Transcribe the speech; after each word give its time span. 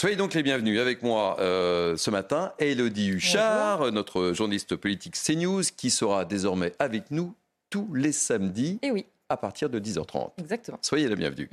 Soyez 0.00 0.16
donc 0.16 0.32
les 0.32 0.42
bienvenus 0.42 0.80
avec 0.80 1.02
moi 1.02 1.36
euh, 1.40 1.94
ce 1.98 2.10
matin, 2.10 2.54
Elodie 2.58 3.10
Huchard, 3.10 3.92
notre 3.92 4.32
journaliste 4.32 4.74
politique 4.74 5.14
CNews, 5.14 5.60
qui 5.76 5.90
sera 5.90 6.24
désormais 6.24 6.72
avec 6.78 7.10
nous 7.10 7.34
tous 7.68 7.92
les 7.92 8.12
samedis 8.12 8.78
Et 8.80 8.90
oui, 8.90 9.04
à 9.28 9.36
partir 9.36 9.68
de 9.68 9.78
10h30. 9.78 10.30
exactement. 10.38 10.78
Soyez 10.80 11.06
les 11.06 11.16
bienvenus. 11.16 11.50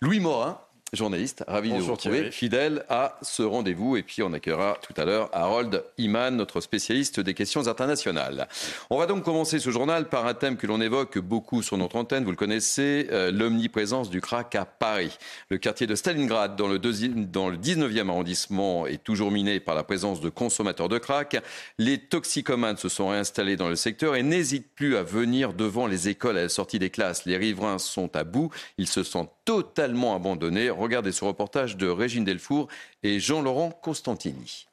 Louis 0.00 0.18
Morin, 0.18 0.58
journaliste, 0.96 1.44
ravi 1.48 1.70
de 1.72 1.78
vous 1.78 1.92
retrouver, 1.92 2.18
Thierry. 2.18 2.32
fidèle 2.32 2.84
à 2.88 3.18
ce 3.22 3.42
rendez-vous. 3.42 3.96
Et 3.96 4.02
puis 4.02 4.22
on 4.22 4.32
accueillera 4.32 4.78
tout 4.86 4.94
à 5.00 5.04
l'heure 5.04 5.28
Harold 5.32 5.84
Iman, 5.98 6.36
notre 6.36 6.60
spécialiste 6.60 7.20
des 7.20 7.34
questions 7.34 7.66
internationales. 7.68 8.48
On 8.90 8.98
va 8.98 9.06
donc 9.06 9.24
commencer 9.24 9.58
ce 9.58 9.70
journal 9.70 10.08
par 10.08 10.26
un 10.26 10.34
thème 10.34 10.56
que 10.56 10.66
l'on 10.66 10.80
évoque 10.80 11.18
beaucoup 11.18 11.62
sur 11.62 11.76
notre 11.78 11.96
antenne, 11.96 12.24
vous 12.24 12.30
le 12.30 12.36
connaissez, 12.36 13.08
euh, 13.12 13.30
l'omniprésence 13.30 14.10
du 14.10 14.20
crack 14.20 14.54
à 14.54 14.64
Paris. 14.64 15.16
Le 15.50 15.58
quartier 15.58 15.86
de 15.86 15.94
Stalingrad, 15.94 16.56
dans 16.56 16.68
le, 16.68 16.78
deuxi- 16.78 17.30
dans 17.30 17.48
le 17.48 17.56
19e 17.56 18.08
arrondissement, 18.08 18.86
est 18.86 19.02
toujours 19.02 19.30
miné 19.30 19.60
par 19.60 19.74
la 19.74 19.84
présence 19.84 20.20
de 20.20 20.28
consommateurs 20.28 20.88
de 20.88 20.98
crack. 20.98 21.36
Les 21.78 21.98
toxicomanes 21.98 22.76
se 22.76 22.88
sont 22.88 23.08
réinstallés 23.08 23.56
dans 23.56 23.68
le 23.68 23.76
secteur 23.76 24.16
et 24.16 24.22
n'hésitent 24.22 24.74
plus 24.74 24.96
à 24.96 25.02
venir 25.02 25.52
devant 25.52 25.86
les 25.86 26.08
écoles 26.08 26.38
à 26.38 26.42
la 26.42 26.48
sortie 26.48 26.78
des 26.78 26.90
classes. 26.90 27.24
Les 27.26 27.36
riverains 27.36 27.78
sont 27.78 28.14
à 28.16 28.24
bout, 28.24 28.50
ils 28.78 28.86
se 28.88 29.02
sentent 29.02 29.32
totalement 29.44 30.14
abandonnés. 30.14 30.70
Regardez 30.70 31.12
ce 31.12 31.24
reportage 31.24 31.76
de 31.76 31.86
Régine 31.86 32.24
Delfour 32.24 32.68
et 33.02 33.20
Jean-Laurent 33.20 33.70
Constantini. 33.70 34.66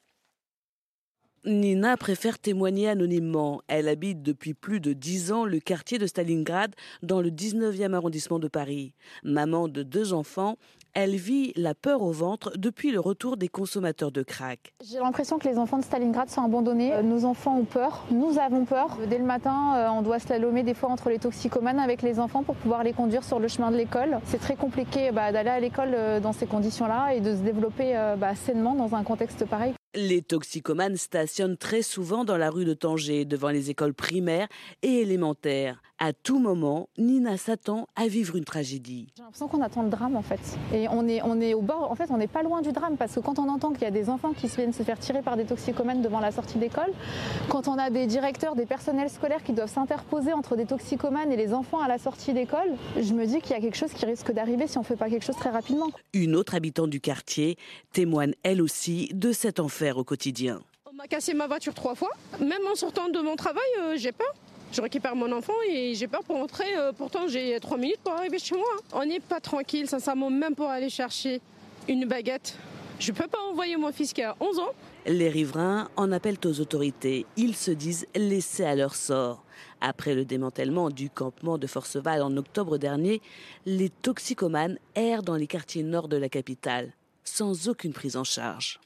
Nina 1.44 1.96
préfère 1.96 2.38
témoigner 2.38 2.88
anonymement. 2.88 3.62
Elle 3.66 3.88
habite 3.88 4.22
depuis 4.22 4.54
plus 4.54 4.78
de 4.78 4.92
dix 4.92 5.32
ans 5.32 5.44
le 5.44 5.58
quartier 5.58 5.98
de 5.98 6.06
Stalingrad 6.06 6.72
dans 7.02 7.20
le 7.20 7.30
19e 7.30 7.94
arrondissement 7.94 8.38
de 8.38 8.46
Paris. 8.46 8.94
Maman 9.24 9.66
de 9.66 9.82
deux 9.82 10.12
enfants, 10.12 10.56
elle 10.94 11.16
vit 11.16 11.52
la 11.56 11.74
peur 11.74 12.02
au 12.02 12.12
ventre 12.12 12.52
depuis 12.56 12.90
le 12.90 13.00
retour 13.00 13.36
des 13.36 13.48
consommateurs 13.48 14.12
de 14.12 14.22
crack. 14.22 14.72
J'ai 14.84 14.98
l'impression 14.98 15.38
que 15.38 15.48
les 15.48 15.58
enfants 15.58 15.78
de 15.78 15.84
Stalingrad 15.84 16.28
sont 16.28 16.42
abandonnés. 16.42 16.92
Euh, 16.92 17.02
Nos 17.02 17.24
enfants 17.24 17.58
ont 17.58 17.64
peur, 17.64 18.04
nous 18.10 18.38
avons 18.38 18.64
peur. 18.64 18.98
Dès 19.08 19.18
le 19.18 19.24
matin, 19.24 19.74
euh, 19.76 19.88
on 19.88 20.02
doit 20.02 20.18
slalomer 20.18 20.62
des 20.62 20.74
fois 20.74 20.90
entre 20.90 21.08
les 21.08 21.18
toxicomanes 21.18 21.78
avec 21.78 22.02
les 22.02 22.18
enfants 22.18 22.42
pour 22.42 22.56
pouvoir 22.56 22.84
les 22.84 22.92
conduire 22.92 23.24
sur 23.24 23.38
le 23.38 23.48
chemin 23.48 23.70
de 23.70 23.76
l'école. 23.76 24.18
C'est 24.26 24.40
très 24.40 24.56
compliqué 24.56 25.10
bah, 25.12 25.32
d'aller 25.32 25.50
à 25.50 25.60
l'école 25.60 25.92
euh, 25.94 26.20
dans 26.20 26.32
ces 26.32 26.46
conditions-là 26.46 27.14
et 27.14 27.20
de 27.20 27.34
se 27.34 27.40
développer 27.40 27.96
euh, 27.96 28.16
bah, 28.16 28.34
sainement 28.34 28.74
dans 28.74 28.94
un 28.94 29.02
contexte 29.02 29.44
pareil. 29.46 29.74
Les 29.94 30.22
toxicomanes 30.22 30.96
stationnent 30.96 31.58
très 31.58 31.82
souvent 31.82 32.24
dans 32.24 32.38
la 32.38 32.48
rue 32.48 32.64
de 32.64 32.72
Tanger, 32.72 33.26
devant 33.26 33.50
les 33.50 33.68
écoles 33.68 33.92
primaires 33.92 34.48
et 34.82 35.00
élémentaires. 35.00 35.82
À 36.04 36.12
tout 36.12 36.40
moment, 36.40 36.88
Nina 36.98 37.36
s'attend 37.36 37.86
à 37.94 38.08
vivre 38.08 38.34
une 38.34 38.44
tragédie. 38.44 39.06
J'ai 39.16 39.22
l'impression 39.22 39.46
qu'on 39.46 39.62
attend 39.62 39.84
le 39.84 39.88
drame 39.88 40.16
en 40.16 40.22
fait. 40.22 40.40
Et 40.74 40.88
on 40.88 41.06
est, 41.06 41.22
on 41.22 41.40
est 41.40 41.54
au 41.54 41.60
bord, 41.60 41.92
en 41.92 41.94
fait, 41.94 42.10
on 42.10 42.16
n'est 42.16 42.26
pas 42.26 42.42
loin 42.42 42.60
du 42.60 42.72
drame 42.72 42.96
parce 42.96 43.14
que 43.14 43.20
quand 43.20 43.38
on 43.38 43.48
entend 43.48 43.70
qu'il 43.70 43.82
y 43.82 43.86
a 43.86 43.92
des 43.92 44.10
enfants 44.10 44.32
qui 44.32 44.48
se 44.48 44.56
viennent 44.56 44.72
se 44.72 44.82
faire 44.82 44.98
tirer 44.98 45.22
par 45.22 45.36
des 45.36 45.44
toxicomanes 45.44 46.02
devant 46.02 46.18
la 46.18 46.32
sortie 46.32 46.58
d'école, 46.58 46.92
quand 47.48 47.68
on 47.68 47.78
a 47.78 47.88
des 47.88 48.08
directeurs, 48.08 48.56
des 48.56 48.66
personnels 48.66 49.10
scolaires 49.10 49.44
qui 49.44 49.52
doivent 49.52 49.72
s'interposer 49.72 50.32
entre 50.32 50.56
des 50.56 50.66
toxicomanes 50.66 51.30
et 51.30 51.36
les 51.36 51.54
enfants 51.54 51.80
à 51.80 51.86
la 51.86 51.98
sortie 51.98 52.32
d'école, 52.32 52.74
je 53.00 53.14
me 53.14 53.24
dis 53.24 53.40
qu'il 53.40 53.52
y 53.52 53.58
a 53.60 53.60
quelque 53.60 53.76
chose 53.76 53.92
qui 53.92 54.04
risque 54.04 54.32
d'arriver 54.32 54.66
si 54.66 54.78
on 54.78 54.80
ne 54.80 54.86
fait 54.86 54.96
pas 54.96 55.08
quelque 55.08 55.24
chose 55.24 55.36
très 55.36 55.50
rapidement. 55.50 55.92
Une 56.14 56.34
autre 56.34 56.56
habitante 56.56 56.90
du 56.90 57.00
quartier 57.00 57.56
témoigne 57.92 58.34
elle 58.42 58.60
aussi 58.60 59.08
de 59.14 59.30
cet 59.30 59.60
enfer 59.60 59.98
au 59.98 60.02
quotidien. 60.02 60.62
On 60.90 60.94
m'a 60.96 61.06
cassé 61.06 61.32
ma 61.32 61.46
voiture 61.46 61.74
trois 61.74 61.94
fois. 61.94 62.10
Même 62.40 62.66
en 62.68 62.74
sortant 62.74 63.08
de 63.08 63.20
mon 63.20 63.36
travail, 63.36 63.62
euh, 63.82 63.94
j'ai 63.96 64.10
peur. 64.10 64.34
Je 64.72 64.80
récupère 64.80 65.14
mon 65.14 65.30
enfant 65.32 65.52
et 65.68 65.94
j'ai 65.94 66.08
peur 66.08 66.24
pour 66.24 66.36
rentrer. 66.36 66.64
euh, 66.78 66.92
pourtant, 66.92 67.28
j'ai 67.28 67.60
trois 67.60 67.76
minutes 67.76 68.00
pour 68.02 68.14
arriver 68.14 68.38
chez 68.38 68.56
moi. 68.56 68.64
On 68.94 69.04
n'est 69.04 69.20
pas 69.20 69.38
tranquille, 69.38 69.86
sincèrement, 69.86 70.30
même 70.30 70.54
pour 70.54 70.70
aller 70.70 70.88
chercher 70.88 71.42
une 71.88 72.06
baguette. 72.06 72.56
Je 72.98 73.12
peux 73.12 73.26
pas 73.26 73.38
envoyer 73.50 73.76
mon 73.76 73.92
fils 73.92 74.14
qui 74.14 74.22
a 74.22 74.34
11 74.40 74.58
ans. 74.60 74.70
Les 75.04 75.28
riverains 75.28 75.90
en 75.96 76.10
appellent 76.10 76.38
aux 76.46 76.60
autorités. 76.60 77.26
Ils 77.36 77.54
se 77.54 77.70
disent 77.70 78.06
laissés 78.14 78.64
à 78.64 78.74
leur 78.74 78.94
sort. 78.94 79.44
Après 79.82 80.14
le 80.14 80.24
démantèlement 80.24 80.88
du 80.88 81.10
campement 81.10 81.58
de 81.58 81.66
Forceval 81.66 82.22
en 82.22 82.34
octobre 82.38 82.78
dernier, 82.78 83.20
les 83.66 83.90
toxicomanes 83.90 84.78
errent 84.94 85.22
dans 85.22 85.36
les 85.36 85.48
quartiers 85.48 85.82
nord 85.82 86.08
de 86.08 86.16
la 86.16 86.30
capitale, 86.30 86.92
sans 87.24 87.68
aucune 87.68 87.92
prise 87.92 88.16
en 88.16 88.24
charge. 88.24 88.80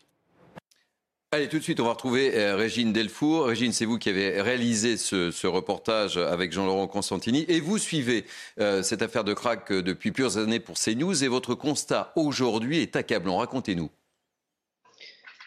Allez, 1.32 1.48
tout 1.48 1.58
de 1.58 1.62
suite, 1.62 1.80
on 1.80 1.84
va 1.84 1.90
retrouver 1.90 2.36
euh, 2.36 2.54
Régine 2.54 2.92
Delfour. 2.92 3.46
Régine, 3.46 3.72
c'est 3.72 3.84
vous 3.84 3.98
qui 3.98 4.08
avez 4.08 4.40
réalisé 4.40 4.96
ce, 4.96 5.46
reportage 5.48 6.18
avec 6.18 6.52
Jean-Laurent 6.52 6.86
Constantini. 6.86 7.44
Et 7.48 7.58
vous 7.58 7.78
suivez 7.78 8.24
euh, 8.60 8.84
cette 8.84 9.02
affaire 9.02 9.24
de 9.24 9.34
crack 9.34 9.72
euh, 9.72 9.82
depuis 9.82 10.12
plusieurs 10.12 10.38
années 10.38 10.60
pour 10.60 10.76
CNews. 10.78 11.24
Et 11.24 11.28
votre 11.28 11.56
constat 11.56 12.12
aujourd'hui 12.14 12.78
est 12.78 12.94
accablant. 12.94 13.38
Racontez-nous. 13.38 13.90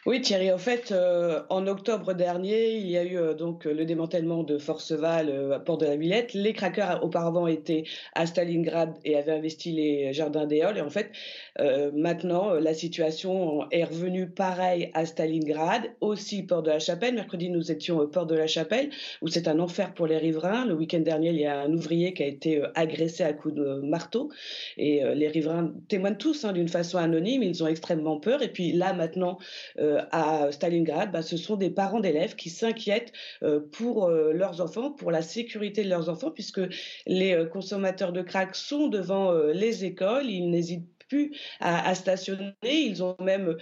Oui, 0.09 0.21
Thierry, 0.21 0.51
en 0.51 0.57
fait, 0.57 0.91
euh, 0.91 1.43
en 1.49 1.67
octobre 1.67 2.15
dernier, 2.15 2.77
il 2.77 2.89
y 2.89 2.97
a 2.97 3.03
eu 3.03 3.15
euh, 3.15 3.35
donc 3.35 3.65
le 3.65 3.85
démantèlement 3.85 4.41
de 4.41 4.57
Forceval 4.57 5.29
euh, 5.29 5.51
à 5.51 5.59
Port 5.59 5.77
de 5.77 5.85
la 5.85 5.97
Villette. 5.97 6.33
Les 6.33 6.51
craqueurs 6.51 7.03
auparavant 7.03 7.45
étaient 7.45 7.83
à 8.15 8.25
Stalingrad 8.25 8.95
et 9.05 9.15
avaient 9.15 9.33
investi 9.33 9.71
les 9.71 10.11
jardins 10.11 10.47
d'Éole. 10.47 10.79
Et 10.79 10.81
en 10.81 10.89
fait, 10.89 11.11
euh, 11.59 11.91
maintenant, 11.93 12.55
euh, 12.55 12.59
la 12.59 12.73
situation 12.73 13.69
est 13.69 13.83
revenue 13.83 14.27
pareil 14.27 14.89
à 14.95 15.05
Stalingrad, 15.05 15.83
aussi 16.01 16.41
Port 16.41 16.63
de 16.63 16.71
la 16.71 16.79
Chapelle. 16.79 17.13
Mercredi, 17.13 17.51
nous 17.51 17.71
étions 17.71 17.99
au 17.99 18.07
Port 18.07 18.25
de 18.25 18.33
la 18.33 18.47
Chapelle, 18.47 18.89
où 19.21 19.27
c'est 19.27 19.47
un 19.47 19.59
enfer 19.59 19.93
pour 19.93 20.07
les 20.07 20.17
riverains. 20.17 20.65
Le 20.65 20.73
week-end 20.73 21.01
dernier, 21.01 21.29
il 21.29 21.39
y 21.39 21.45
a 21.45 21.59
un 21.59 21.71
ouvrier 21.71 22.15
qui 22.15 22.23
a 22.23 22.27
été 22.27 22.63
euh, 22.63 22.67
agressé 22.73 23.23
à 23.23 23.33
coups 23.33 23.53
de 23.53 23.81
marteau. 23.83 24.31
Et 24.77 25.03
euh, 25.03 25.13
les 25.13 25.27
riverains 25.27 25.71
témoignent 25.87 26.17
tous 26.17 26.45
hein, 26.45 26.53
d'une 26.53 26.67
façon 26.67 26.97
anonyme. 26.97 27.43
Ils 27.43 27.63
ont 27.63 27.67
extrêmement 27.67 28.19
peur. 28.19 28.41
Et 28.41 28.49
puis 28.49 28.71
là, 28.71 28.93
maintenant, 28.93 29.37
euh, 29.77 29.98
à 30.11 30.51
Stalingrad, 30.51 31.11
bah, 31.11 31.21
ce 31.21 31.37
sont 31.37 31.55
des 31.55 31.69
parents 31.69 31.99
d'élèves 31.99 32.35
qui 32.35 32.49
s'inquiètent 32.49 33.11
euh, 33.43 33.59
pour 33.71 34.07
euh, 34.07 34.33
leurs 34.33 34.61
enfants, 34.61 34.91
pour 34.91 35.11
la 35.11 35.21
sécurité 35.21 35.83
de 35.83 35.89
leurs 35.89 36.09
enfants, 36.09 36.31
puisque 36.31 36.61
les 37.05 37.33
euh, 37.33 37.45
consommateurs 37.45 38.13
de 38.13 38.21
crack 38.21 38.55
sont 38.55 38.88
devant 38.88 39.31
les 39.33 39.85
écoles, 39.85 40.29
ils 40.29 40.49
n'hésitent 40.49 40.88
plus 41.07 41.35
à, 41.59 41.95
stationner, 41.95 42.53
ils 42.61 43.01
ont 43.03 43.15
même 43.19 43.57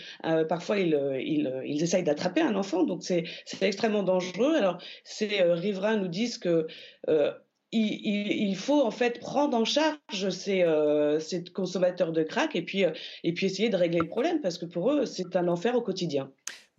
parfois 0.49 0.77
ils, 0.79 1.81
essayent 1.81 2.03
d'attraper 2.03 2.41
un 2.41 2.55
enfant, 2.55 2.83
donc 2.83 3.03
c'est 3.03 3.23
extrêmement 3.61 4.03
dangereux. 4.03 4.55
Alors 4.55 4.81
ces 5.05 5.43
riverains 5.43 5.95
nous 5.95 6.09
disent 6.09 6.37
que 6.37 6.67
il, 7.71 8.55
faut 8.55 8.81
en 8.81 8.91
fait 8.91 9.19
prendre 9.19 9.57
en 9.57 9.65
charge 9.65 10.29
ces, 10.29 10.63
euh, 10.63 11.19
consommateurs 11.53 12.11
de 12.11 12.23
crack 12.23 12.55
et 12.55 12.61
puis, 12.61 12.85
euh, 12.85 12.91
et 13.23 13.33
puis 13.33 13.45
essayer 13.45 13.69
de 13.69 13.75
régler 13.75 13.99
le 13.99 14.07
problème 14.07 14.41
parce 14.41 14.57
que 14.57 14.65
pour 14.65 14.91
eux 14.91 15.05
c'est 15.05 15.35
un 15.35 15.47
enfer 15.47 15.75
au 15.75 15.81
quotidien. 15.81 16.29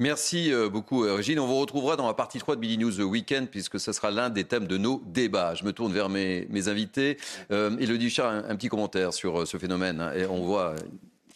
Merci 0.01 0.53
euh, 0.53 0.69
beaucoup, 0.69 1.01
Régine. 1.01 1.41
On 1.41 1.47
vous 1.47 1.59
retrouvera 1.59 1.97
dans 1.97 2.07
la 2.07 2.15
partie 2.15 2.39
3 2.39 2.55
de 2.55 2.61
Billy 2.61 2.79
News 2.79 3.01
Weekend, 3.01 3.49
puisque 3.49 3.81
ce 3.81 3.91
sera 3.91 4.13
l'un 4.13 4.31
des 4.31 4.45
thèmes 4.45 4.69
de 4.69 4.79
nos 4.79 5.03
débats. 5.07 5.57
Je 5.57 5.65
me 5.65 5.73
tourne 5.73 5.93
vers 5.93 6.09
mes, 6.09 6.47
invités. 6.69 7.17
Euh, 7.51 7.77
Elodie 7.81 8.07
Huchard, 8.07 8.31
un, 8.31 8.45
un 8.49 8.55
petit 8.55 8.69
commentaire 8.69 9.13
sur 9.13 9.45
ce 9.45 9.57
phénomène. 9.57 10.01
hein. 10.01 10.13
Et 10.15 10.25
on 10.25 10.45
voit, 10.45 10.77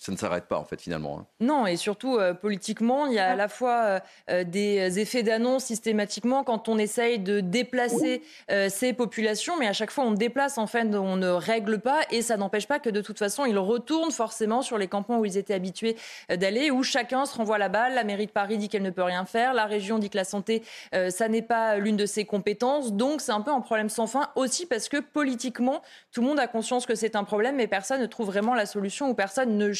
ça 0.03 0.11
ne 0.11 0.17
s'arrête 0.17 0.47
pas, 0.47 0.59
en 0.59 0.65
fait, 0.65 0.81
finalement. 0.81 1.21
hein. 1.21 1.27
Non, 1.39 1.65
et 1.65 1.77
surtout 1.77 2.17
euh, 2.19 2.35
politiquement, 2.35 3.07
il 3.07 3.13
y 3.13 3.21
a 3.21 3.31
à 3.31 3.37
la 3.37 3.47
fois 3.47 3.83
euh, 3.85 4.01
euh, 4.31 4.43
des 4.43 4.99
effets 4.99 5.23
d'annonce 5.23 5.63
systématiquement 5.63 6.43
quand 6.43 6.69
on 6.69 6.77
essaye 6.77 7.21
de 7.21 7.39
déplacer 7.39 8.23
ces 8.69 8.93
populations, 8.93 9.57
mais 9.59 9.69
à 9.69 9.73
chaque 9.73 9.93
fois 9.93 10.05
on 10.05 10.11
déplace, 10.11 10.59
en 10.59 10.67
fait, 10.67 10.93
on 10.95 11.15
ne 11.17 11.29
règle 11.29 11.79
pas, 11.79 12.01
et 12.11 12.21
ça 12.21 12.37
n'empêche 12.37 12.67
pas 12.67 12.81
que 12.81 12.91
de 12.91 13.01
toute 13.01 13.19
façon 13.19 13.45
ils 13.45 13.59
retournent 13.59 14.11
forcément 14.11 14.61
sur 14.63 14.77
les 14.77 14.89
campements 14.89 15.21
où 15.21 15.25
ils 15.25 15.39
étaient 15.39 15.55
habitués 15.55 15.97
d'aller, 16.29 16.71
où 16.73 16.83
chacun 16.83 17.25
se 17.25 17.37
renvoie 17.37 17.59
la 17.59 17.69
balle. 17.69 17.95
La 17.95 18.03
mairie 18.05 18.27
de 18.27 18.33
Paris 18.33 18.59
dit 18.59 18.69
qu'elle 18.69 18.83
ne 18.83 18.91
peut 18.91 19.03
rien 19.03 19.25
faire, 19.25 19.55
la 19.55 19.67
région 19.67 19.99
dit 19.99 20.11
que 20.11 20.17
la 20.17 20.25
santé, 20.25 20.63
ça 21.11 21.29
n'est 21.29 21.43
pas 21.43 21.77
l'une 21.77 21.97
de 21.97 22.07
ses 22.07 22.25
compétences, 22.25 22.93
donc 22.93 23.21
c'est 23.21 23.33
un 23.33 23.41
peu 23.41 23.53
un 23.53 23.61
problème 23.61 23.89
sans 23.89 24.07
fin 24.09 24.31
aussi 24.35 24.67
parce 24.67 24.89
que 24.89 24.99
politiquement, 24.99 25.81
tout 26.13 26.21
le 26.21 26.27
monde 26.27 26.41
a 26.41 26.49
conscience 26.49 26.87
que 26.87 26.95
c'est 26.95 27.15
un 27.15 27.25
problème, 27.25 27.57
mais 27.57 27.67
personne 27.69 28.01
ne 28.01 28.07
trouve 28.07 28.27
vraiment 28.27 28.55
la 28.55 28.67
solution 28.67 29.09
ou 29.11 29.15
personne 29.15 29.57
ne 29.57 29.73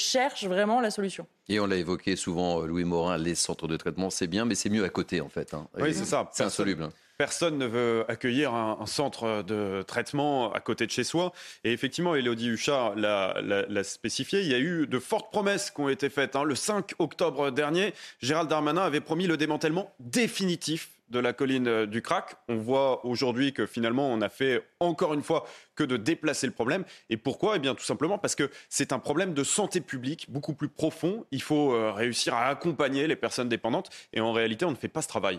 vraiment 0.47 0.81
la 0.81 0.91
solution. 0.91 1.27
Et 1.49 1.61
on 1.61 1.67
l'a 1.67 1.77
évoqué 1.77 2.17
souvent, 2.17 2.63
euh, 2.63 2.67
Louis 2.67 2.85
Morin, 2.85 3.17
les 3.19 3.35
centres 3.35 3.69
de 3.69 3.77
traitement, 3.77 4.11
c'est 4.11 4.27
bien, 4.27 4.45
mais 4.45 4.55
c'est 4.55 4.71
mieux 4.71 4.85
à 4.85 4.89
côté, 4.89 5.21
en 5.21 5.29
fait. 5.29 5.55
hein. 5.55 5.69
Oui, 5.79 5.93
c'est 5.95 6.05
ça. 6.05 6.29
C'est 6.33 6.45
insoluble. 6.45 6.89
Personne 7.23 7.57
ne 7.57 7.67
veut 7.67 8.05
accueillir 8.09 8.53
un, 8.53 8.85
centre 8.87 9.45
de 9.45 9.83
traitement 9.83 10.53
à 10.53 10.59
côté 10.59 10.87
de 10.87 10.91
chez 10.91 11.05
soi. 11.05 11.33
Et 11.63 11.73
effectivement, 11.73 12.17
Elodie 12.17 12.49
Huchard 12.49 12.97
l'a 12.97 13.85
spécifié, 13.85 14.41
il 14.41 14.49
y 14.49 14.55
a 14.55 14.59
eu 14.59 14.89
de 14.89 14.99
fortes 14.99 15.31
promesses 15.31 15.71
qui 15.71 15.81
ont 15.83 15.89
été 15.89 16.11
faites. 16.11 16.35
Hein. 16.35 16.43
Le 16.43 16.57
5 16.57 16.95
octobre 16.99 17.53
dernier, 17.53 17.95
Gérald 18.21 18.51
Darmanin 18.51 18.83
avait 18.83 19.01
promis 19.01 19.29
le 19.29 19.37
démantèlement 19.37 19.95
définitif 20.01 20.89
de 21.11 21.21
la 21.21 21.33
colline 21.33 21.69
euh, 21.69 21.87
du 21.87 22.03
Crac. 22.03 22.35
On 22.49 22.57
voit 22.57 23.07
aujourd'hui 23.07 23.53
que 23.53 23.67
finalement, 23.67 24.09
on 24.09 24.21
a 24.21 24.29
fait 24.29 24.61
encore 24.81 25.15
une 25.15 25.23
fois 25.23 25.47
que 25.77 25.85
de 25.85 25.97
déplacer 25.97 26.49
le 26.49 26.53
problème. 26.53 26.85
Et 27.09 27.17
pourquoi? 27.17 27.55
Eh 27.55 27.59
bien, 27.61 27.77
tout 27.77 27.85
simplement 27.85 28.19
parce 28.19 28.35
que 28.35 28.51
c'est 28.69 28.93
un 28.93 28.99
problème 28.99 29.33
de 29.33 29.45
santé 29.45 29.81
publique 29.81 30.27
beaucoup 30.29 30.55
plus 30.55 30.69
profond. 30.69 31.25
Il 31.31 31.43
faut 31.43 31.73
euh, 31.73 31.93
réussir 31.93 32.35
à 32.35 32.49
accompagner 32.49 33.07
les 33.07 33.15
personnes 33.15 33.49
dépendantes. 33.49 33.91
Et 34.13 34.21
en 34.21 34.33
réalité, 34.33 34.65
on 34.65 34.73
ne 34.73 34.77
fait 34.77 34.89
pas 34.89 35.03
ce 35.03 35.09
travail. 35.09 35.39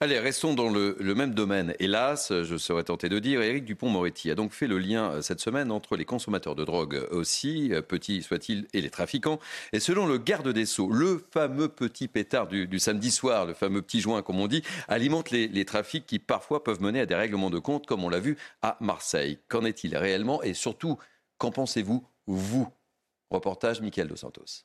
Allez, 0.00 0.18
restons 0.18 0.54
dans 0.54 0.68
le, 0.68 0.96
même 1.14 1.34
domaine. 1.34 1.74
Hélas, 1.80 2.32
je 2.32 2.56
serais 2.56 2.84
tenté 2.84 3.08
de 3.08 3.18
dire, 3.18 3.42
Éric 3.42 3.64
Dupont-Moretti 3.64 4.30
a 4.30 4.34
donc 4.34 4.52
fait 4.52 4.68
le 4.68 4.78
lien 4.78 5.10
euh, 5.10 5.22
cette 5.22 5.40
semaine 5.40 5.72
entre 5.72 5.96
les 5.96 6.04
consommateurs 6.04 6.54
de 6.54 6.64
drogue 6.64 7.06
aussi, 7.10 7.72
euh, 7.72 7.82
petits 7.82 8.22
soient-ils, 8.22 8.66
et 8.72 8.80
les 8.80 8.90
trafiquants. 8.90 9.40
Et 9.72 9.80
selon 9.80 10.06
le 10.06 10.18
garde 10.18 10.48
des 10.48 10.66
Sceaux, 10.66 10.90
le 10.90 11.24
fameux 11.32 11.68
petit 11.68 12.06
pétard 12.06 12.46
du, 12.46 12.78
samedi 12.78 13.10
soir, 13.10 13.46
le 13.46 13.54
fameux 13.54 13.82
petit 13.82 14.00
joint 14.00 14.22
comme 14.22 14.38
on 14.38 14.46
dit, 14.46 14.62
alimente 14.86 15.30
les, 15.30 15.48
les 15.48 15.64
trafics 15.64 16.06
qui 16.06 16.18
parfois 16.18 16.62
peuvent 16.62 16.80
mener 16.80 17.00
à 17.00 17.06
des 17.06 17.16
règlements 17.16 17.50
de 17.50 17.58
compte, 17.58 17.86
comme 17.86 18.04
on 18.04 18.08
l'a 18.08 18.20
vu 18.20 18.36
à 18.62 18.76
Marseille. 18.80 19.38
Qu'en 19.48 19.64
est-il 19.64 19.96
réellement? 19.96 20.42
Et 20.42 20.54
surtout, 20.54 20.98
qu'en 21.38 21.50
pensez-vous, 21.50 22.06
vous? 22.26 22.68
Reportage 23.30 23.80
Michael 23.80 24.08
Dos 24.08 24.16
Santos. 24.16 24.64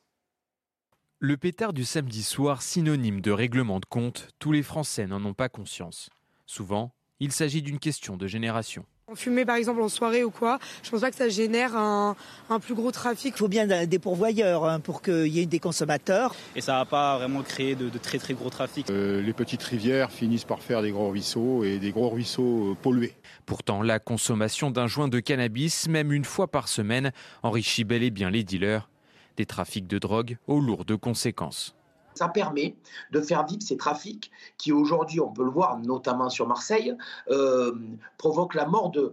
Le 1.20 1.36
pétard 1.36 1.72
du 1.72 1.84
samedi 1.84 2.22
soir, 2.22 2.60
synonyme 2.60 3.20
de 3.20 3.30
règlement 3.30 3.80
de 3.80 3.86
compte, 3.86 4.28
tous 4.40 4.52
les 4.52 4.62
Français 4.62 5.06
n'en 5.06 5.24
ont 5.24 5.32
pas 5.32 5.48
conscience. 5.48 6.10
Souvent, 6.44 6.92
il 7.20 7.32
s'agit 7.32 7.62
d'une 7.62 7.78
question 7.78 8.16
de 8.16 8.26
génération. 8.26 8.84
Fumer 9.14 9.44
par 9.44 9.56
exemple 9.56 9.80
en 9.80 9.88
soirée 9.88 10.24
ou 10.24 10.30
quoi, 10.30 10.58
je 10.82 10.90
pense 10.90 11.02
pas 11.02 11.10
que 11.10 11.16
ça 11.16 11.28
génère 11.28 11.76
un, 11.76 12.16
plus 12.60 12.74
gros 12.74 12.90
trafic. 12.90 13.34
Il 13.36 13.38
faut 13.38 13.48
bien 13.48 13.86
des 13.86 13.98
pourvoyeurs 13.98 14.64
hein, 14.64 14.80
pour 14.80 15.02
qu'il 15.02 15.28
y 15.28 15.40
ait 15.40 15.46
des 15.46 15.60
consommateurs. 15.60 16.34
Et 16.56 16.60
ça 16.60 16.78
va 16.78 16.84
pas 16.84 17.16
vraiment 17.18 17.42
créer 17.42 17.74
de, 17.74 17.88
très 17.96 18.18
très 18.18 18.34
gros 18.34 18.50
trafic. 18.50 18.90
Euh, 18.90 19.22
les 19.22 19.32
petites 19.32 19.62
rivières 19.62 20.10
finissent 20.10 20.44
par 20.44 20.60
faire 20.60 20.82
des 20.82 20.90
gros 20.90 21.10
ruisseaux 21.10 21.64
et 21.64 21.78
des 21.78 21.92
gros 21.92 22.08
ruisseaux 22.08 22.72
euh, 22.72 22.74
pollués. 22.74 23.14
Pourtant, 23.46 23.82
la 23.82 23.98
consommation 23.98 24.70
d'un 24.70 24.88
joint 24.88 25.08
de 25.08 25.20
cannabis, 25.20 25.88
même 25.88 26.12
une 26.12 26.24
fois 26.24 26.48
par 26.48 26.66
semaine, 26.66 27.12
enrichit 27.42 27.84
bel 27.84 28.02
et 28.02 28.10
bien 28.10 28.30
les 28.30 28.42
dealers 28.42 28.88
des 29.36 29.46
trafics 29.46 29.86
de 29.86 29.98
drogue 29.98 30.38
aux 30.46 30.60
lourdes 30.60 30.96
conséquences. 30.96 31.74
Ça 32.14 32.28
permet 32.28 32.76
de 33.10 33.20
faire 33.20 33.46
vivre 33.46 33.62
ces 33.62 33.76
trafics 33.76 34.30
qui 34.58 34.72
aujourd'hui, 34.72 35.20
on 35.20 35.32
peut 35.32 35.44
le 35.44 35.50
voir 35.50 35.78
notamment 35.78 36.30
sur 36.30 36.46
Marseille, 36.46 36.94
euh, 37.30 37.72
provoquent 38.18 38.54
la 38.54 38.66
mort 38.66 38.90
de, 38.90 39.12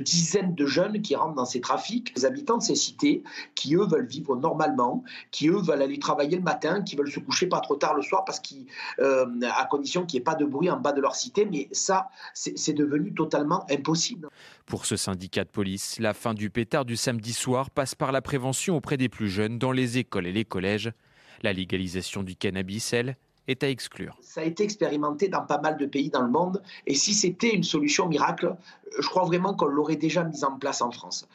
dizaines 0.00 0.54
de 0.54 0.66
jeunes 0.66 1.00
qui 1.02 1.14
rentrent 1.16 1.34
dans 1.34 1.44
ces 1.44 1.60
trafics. 1.60 2.12
Les 2.16 2.24
habitants 2.24 2.58
de 2.58 2.62
ces 2.62 2.74
cités 2.74 3.22
qui, 3.54 3.74
eux, 3.74 3.86
veulent 3.86 4.06
vivre 4.06 4.36
normalement, 4.36 5.04
qui, 5.30 5.48
eux, 5.48 5.60
veulent 5.60 5.82
aller 5.82 5.98
travailler 5.98 6.36
le 6.36 6.42
matin, 6.42 6.82
qui 6.82 6.96
veulent 6.96 7.10
se 7.10 7.20
coucher 7.20 7.46
pas 7.46 7.60
trop 7.60 7.76
tard 7.76 7.94
le 7.94 8.02
soir, 8.02 8.24
parce 8.24 8.40
qu'à 8.40 8.54
euh, 9.00 9.26
condition 9.70 10.04
qu'il 10.04 10.18
n'y 10.18 10.22
ait 10.22 10.24
pas 10.24 10.34
de 10.34 10.44
bruit 10.44 10.70
en 10.70 10.78
bas 10.78 10.92
de 10.92 11.00
leur 11.00 11.14
cité. 11.14 11.44
Mais 11.44 11.68
ça, 11.72 12.08
c'est 12.34 12.74
devenu 12.74 13.14
totalement 13.14 13.64
impossible. 13.70 14.28
Pour 14.66 14.86
ce 14.86 14.96
syndicat 14.96 15.44
de 15.44 15.50
police, 15.50 15.98
la 15.98 16.14
fin 16.14 16.34
du 16.34 16.50
pétard 16.50 16.84
du 16.84 16.96
samedi 16.96 17.32
soir 17.32 17.70
passe 17.70 17.94
par 17.94 18.12
la 18.12 18.22
prévention 18.22 18.76
auprès 18.76 18.96
des 18.96 19.08
plus 19.08 19.28
jeunes 19.28 19.58
dans 19.58 19.72
les 19.72 19.98
écoles 19.98 20.26
et 20.26 20.32
les 20.32 20.44
collèges. 20.44 20.92
La 21.42 21.52
légalisation 21.52 22.22
du 22.22 22.36
cannabis, 22.36 22.92
elle, 22.92 23.16
est 23.48 23.64
à 23.64 23.68
exclure. 23.68 24.16
Ça 24.20 24.40
a 24.40 24.44
été 24.44 24.62
expérimenté 24.62 25.28
dans 25.28 25.42
pas 25.42 25.60
mal 25.60 25.76
de 25.76 25.86
pays 25.86 26.10
dans 26.10 26.22
le 26.22 26.30
monde 26.30 26.62
et 26.86 26.94
si 26.94 27.14
c'était 27.14 27.54
une 27.54 27.64
solution 27.64 28.08
miracle, 28.08 28.56
je 28.98 29.08
crois 29.08 29.24
vraiment 29.24 29.54
qu'on 29.54 29.66
l'aurait 29.66 29.96
déjà 29.96 30.24
mise 30.24 30.44
en 30.44 30.58
place 30.58 30.80
en 30.80 30.90
France. 30.90 31.28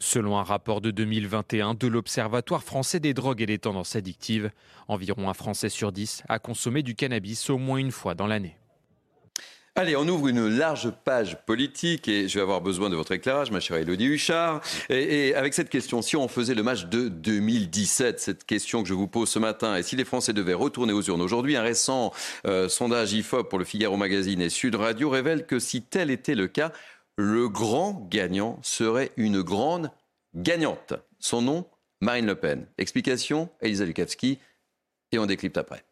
Selon 0.00 0.36
un 0.36 0.42
rapport 0.42 0.80
de 0.80 0.90
2021 0.90 1.74
de 1.74 1.86
l'Observatoire 1.86 2.64
français 2.64 2.98
des 2.98 3.14
drogues 3.14 3.40
et 3.40 3.46
des 3.46 3.60
tendances 3.60 3.94
addictives, 3.94 4.50
environ 4.88 5.28
un 5.28 5.34
Français 5.34 5.68
sur 5.68 5.92
dix 5.92 6.24
a 6.28 6.40
consommé 6.40 6.82
du 6.82 6.96
cannabis 6.96 7.48
au 7.50 7.58
moins 7.58 7.78
une 7.78 7.92
fois 7.92 8.16
dans 8.16 8.26
l'année. 8.26 8.56
Allez, 9.74 9.96
on 9.96 10.06
ouvre 10.06 10.28
une 10.28 10.48
large 10.48 10.90
page 10.90 11.38
politique 11.46 12.06
et 12.06 12.28
je 12.28 12.34
vais 12.34 12.42
avoir 12.42 12.60
besoin 12.60 12.90
de 12.90 12.94
votre 12.94 13.12
éclairage, 13.12 13.50
ma 13.50 13.58
chère 13.58 13.78
Elodie 13.78 14.04
Huchard. 14.04 14.60
Et, 14.90 15.34
avec 15.34 15.54
cette 15.54 15.70
question, 15.70 16.02
si 16.02 16.14
on 16.14 16.28
faisait 16.28 16.54
le 16.54 16.62
match 16.62 16.84
de 16.84 17.08
2017, 17.08 18.20
cette 18.20 18.44
question 18.44 18.82
que 18.82 18.88
je 18.90 18.92
vous 18.92 19.08
pose 19.08 19.30
ce 19.30 19.38
matin, 19.38 19.74
et 19.76 19.82
si 19.82 19.96
les 19.96 20.04
Français 20.04 20.34
devaient 20.34 20.52
retourner 20.52 20.92
aux 20.92 21.00
urnes 21.00 21.22
aujourd'hui, 21.22 21.56
un 21.56 21.62
récent 21.62 22.12
euh, 22.46 22.68
sondage 22.68 23.14
IFOP 23.14 23.48
pour 23.48 23.58
le 23.58 23.64
Figaro 23.64 23.96
Magazine 23.96 24.42
et 24.42 24.50
Sud 24.50 24.74
Radio 24.74 25.08
révèle 25.08 25.46
que 25.46 25.58
si 25.58 25.80
tel 25.80 26.10
était 26.10 26.34
le 26.34 26.48
cas, 26.48 26.70
le 27.16 27.48
grand 27.48 28.06
gagnant 28.10 28.58
serait 28.62 29.10
une 29.16 29.40
grande 29.40 29.90
gagnante. 30.34 30.92
Son 31.18 31.40
nom, 31.40 31.66
Marine 32.02 32.26
Le 32.26 32.34
Pen. 32.34 32.66
Explication, 32.76 33.48
Elisa 33.62 33.86
Lukavski, 33.86 34.38
et 35.12 35.18
on 35.18 35.24
décrypte 35.24 35.56
après 35.56 35.82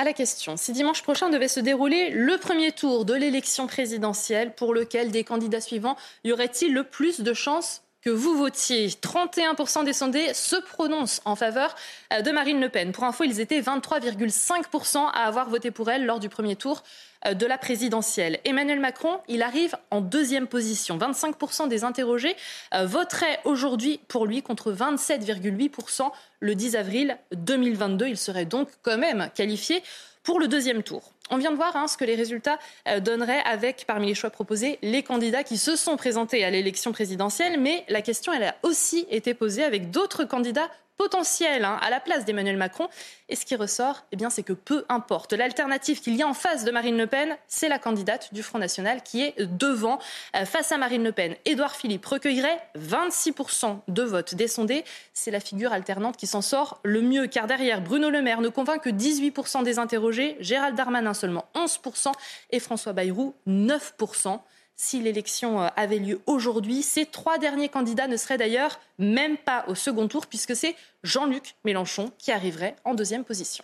à 0.00 0.04
la 0.04 0.14
question. 0.14 0.56
Si 0.56 0.72
dimanche 0.72 1.02
prochain 1.02 1.28
devait 1.28 1.46
se 1.46 1.60
dérouler 1.60 2.08
le 2.08 2.38
premier 2.38 2.72
tour 2.72 3.04
de 3.04 3.12
l'élection 3.12 3.66
présidentielle, 3.66 4.54
pour 4.54 4.72
lequel 4.72 5.10
des 5.10 5.24
candidats 5.24 5.60
suivants 5.60 5.96
y 6.24 6.32
aurait-il 6.32 6.72
le 6.72 6.84
plus 6.84 7.20
de 7.20 7.34
chances 7.34 7.82
que 8.00 8.08
vous 8.08 8.34
votiez? 8.34 8.88
31% 8.88 9.84
des 9.84 9.92
sondés 9.92 10.32
se 10.32 10.56
prononcent 10.56 11.20
en 11.26 11.36
faveur 11.36 11.76
euh, 12.14 12.22
de 12.22 12.30
Marine 12.30 12.62
Le 12.62 12.70
Pen. 12.70 12.92
Pour 12.92 13.04
info, 13.04 13.24
ils 13.24 13.40
étaient 13.40 13.60
23,5% 13.60 15.06
à 15.12 15.26
avoir 15.26 15.50
voté 15.50 15.70
pour 15.70 15.90
elle 15.90 16.06
lors 16.06 16.18
du 16.18 16.30
premier 16.30 16.56
tour 16.56 16.82
de 17.26 17.46
la 17.46 17.58
présidentielle. 17.58 18.40
Emmanuel 18.44 18.80
Macron, 18.80 19.20
il 19.28 19.42
arrive 19.42 19.76
en 19.90 20.00
deuxième 20.00 20.46
position. 20.46 20.98
25% 20.98 21.68
des 21.68 21.84
interrogés 21.84 22.34
euh, 22.74 22.86
voteraient 22.86 23.40
aujourd'hui 23.44 24.00
pour 24.08 24.26
lui 24.26 24.42
contre 24.42 24.72
27,8% 24.72 26.10
le 26.40 26.54
10 26.54 26.76
avril 26.76 27.18
2022. 27.32 28.08
Il 28.08 28.16
serait 28.16 28.46
donc 28.46 28.68
quand 28.82 28.98
même 28.98 29.30
qualifié 29.34 29.82
pour 30.22 30.40
le 30.40 30.48
deuxième 30.48 30.82
tour. 30.82 31.12
On 31.30 31.36
vient 31.36 31.52
de 31.52 31.56
voir 31.56 31.76
hein, 31.76 31.86
ce 31.86 31.96
que 31.96 32.04
les 32.04 32.16
résultats 32.16 32.58
euh, 32.88 33.00
donneraient 33.00 33.42
avec, 33.44 33.84
parmi 33.86 34.08
les 34.08 34.14
choix 34.14 34.30
proposés, 34.30 34.78
les 34.82 35.02
candidats 35.02 35.44
qui 35.44 35.58
se 35.58 35.76
sont 35.76 35.96
présentés 35.96 36.44
à 36.44 36.50
l'élection 36.50 36.92
présidentielle. 36.92 37.60
Mais 37.60 37.84
la 37.88 38.02
question, 38.02 38.32
elle 38.32 38.44
a 38.44 38.56
aussi 38.62 39.06
été 39.10 39.34
posée 39.34 39.62
avec 39.62 39.90
d'autres 39.90 40.24
candidats 40.24 40.70
potentiel 41.00 41.64
hein, 41.64 41.78
à 41.80 41.88
la 41.88 41.98
place 41.98 42.26
d'Emmanuel 42.26 42.58
Macron. 42.58 42.86
Et 43.30 43.34
ce 43.34 43.46
qui 43.46 43.56
ressort, 43.56 44.04
eh 44.12 44.16
bien, 44.16 44.28
c'est 44.28 44.42
que 44.42 44.52
peu 44.52 44.84
importe. 44.90 45.32
L'alternative 45.32 46.02
qu'il 46.02 46.14
y 46.14 46.22
a 46.22 46.28
en 46.28 46.34
face 46.34 46.62
de 46.62 46.70
Marine 46.70 46.98
Le 46.98 47.06
Pen, 47.06 47.38
c'est 47.48 47.70
la 47.70 47.78
candidate 47.78 48.34
du 48.34 48.42
Front 48.42 48.58
National 48.58 49.02
qui 49.02 49.22
est 49.22 49.40
devant. 49.40 49.98
Euh, 50.36 50.44
face 50.44 50.72
à 50.72 50.76
Marine 50.76 51.02
Le 51.02 51.12
Pen, 51.12 51.36
Édouard 51.46 51.74
Philippe 51.74 52.04
recueillerait 52.04 52.60
26% 52.78 53.78
de 53.88 54.02
votes 54.02 54.34
des 54.34 54.46
sondés. 54.46 54.84
C'est 55.14 55.30
la 55.30 55.40
figure 55.40 55.72
alternante 55.72 56.18
qui 56.18 56.26
s'en 56.26 56.42
sort 56.42 56.80
le 56.82 57.00
mieux, 57.00 57.28
car 57.28 57.46
derrière, 57.46 57.80
Bruno 57.80 58.10
Le 58.10 58.20
Maire 58.20 58.42
ne 58.42 58.50
convainc 58.50 58.82
que 58.82 58.90
18% 58.90 59.62
des 59.62 59.78
interrogés, 59.78 60.36
Gérald 60.40 60.76
Darmanin 60.76 61.14
seulement 61.14 61.46
11% 61.54 62.12
et 62.50 62.60
François 62.60 62.92
Bayrou 62.92 63.32
9% 63.48 64.38
si 64.80 65.02
l'élection 65.02 65.60
euh, 65.60 65.68
avait 65.76 65.98
lieu 65.98 66.20
aujourd'hui. 66.26 66.82
Ces 66.82 67.04
trois 67.04 67.36
derniers 67.36 67.68
candidats 67.68 68.08
ne 68.08 68.16
seraient 68.16 68.38
d'ailleurs 68.38 68.80
même 68.98 69.36
pas 69.36 69.64
au 69.68 69.74
second 69.74 70.08
tour, 70.08 70.26
puisque 70.26 70.56
c'est 70.56 70.74
Jean-Luc 71.02 71.54
Mélenchon 71.66 72.10
qui 72.18 72.32
arriverait 72.32 72.76
en 72.84 72.94
deuxième 72.94 73.24
position. 73.24 73.62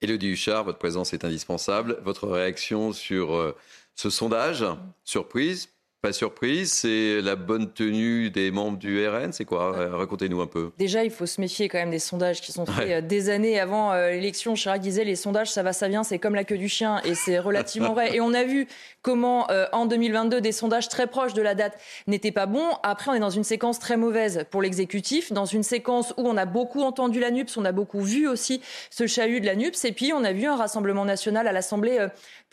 Élodie 0.00 0.28
Huchard, 0.28 0.64
votre 0.64 0.78
présence 0.78 1.12
est 1.12 1.24
indispensable. 1.24 1.98
Votre 2.02 2.28
réaction 2.28 2.94
sur 2.94 3.34
euh, 3.34 3.54
ce 3.94 4.08
sondage 4.08 4.64
Surprise 5.04 5.68
pas 6.04 6.12
surprise, 6.12 6.70
c'est 6.70 7.22
la 7.22 7.34
bonne 7.34 7.72
tenue 7.72 8.28
des 8.28 8.50
membres 8.50 8.76
du 8.76 9.08
RN, 9.08 9.32
c'est 9.32 9.46
quoi? 9.46 9.72
Racontez-nous 9.96 10.42
un 10.42 10.46
peu. 10.46 10.70
Déjà, 10.76 11.02
il 11.02 11.10
faut 11.10 11.24
se 11.24 11.40
méfier 11.40 11.70
quand 11.70 11.78
même 11.78 11.90
des 11.90 11.98
sondages 11.98 12.42
qui 12.42 12.52
sont 12.52 12.66
faits 12.66 12.90
euh, 12.90 13.00
des 13.00 13.30
années 13.30 13.58
avant 13.58 13.90
euh, 13.90 14.10
l'élection. 14.10 14.52
Chirac 14.52 14.82
disait 14.82 15.04
les 15.04 15.16
sondages, 15.16 15.50
ça 15.50 15.62
va, 15.62 15.72
ça 15.72 15.88
vient, 15.88 16.04
c'est 16.04 16.18
comme 16.18 16.34
la 16.34 16.44
queue 16.44 16.58
du 16.58 16.68
chien, 16.68 17.00
et 17.06 17.14
c'est 17.14 17.38
relativement 17.38 17.94
vrai. 17.94 18.14
Et 18.14 18.20
on 18.20 18.34
a 18.34 18.44
vu 18.44 18.68
comment 19.00 19.50
euh, 19.50 19.64
en 19.72 19.86
2022, 19.86 20.42
des 20.42 20.52
sondages 20.52 20.90
très 20.90 21.06
proches 21.06 21.32
de 21.32 21.40
la 21.40 21.54
date 21.54 21.78
n'étaient 22.06 22.32
pas 22.32 22.44
bons. 22.44 22.68
Après, 22.82 23.10
on 23.10 23.14
est 23.14 23.18
dans 23.18 23.30
une 23.30 23.42
séquence 23.42 23.78
très 23.78 23.96
mauvaise 23.96 24.44
pour 24.50 24.60
l'exécutif, 24.60 25.32
dans 25.32 25.46
une 25.46 25.62
séquence 25.62 26.12
où 26.18 26.28
on 26.28 26.36
a 26.36 26.44
beaucoup 26.44 26.82
entendu 26.82 27.18
la 27.18 27.30
NUPS, 27.30 27.56
on 27.56 27.64
a 27.64 27.72
beaucoup 27.72 28.02
vu 28.02 28.28
aussi 28.28 28.60
ce 28.90 29.06
chahut 29.06 29.40
de 29.40 29.46
la 29.46 29.56
NUPS, 29.56 29.86
et 29.86 29.92
puis 29.92 30.12
on 30.12 30.22
a 30.22 30.34
vu 30.34 30.44
un 30.44 30.56
Rassemblement 30.56 31.06
national 31.06 31.48
à 31.48 31.52
l'Assemblée 31.52 31.98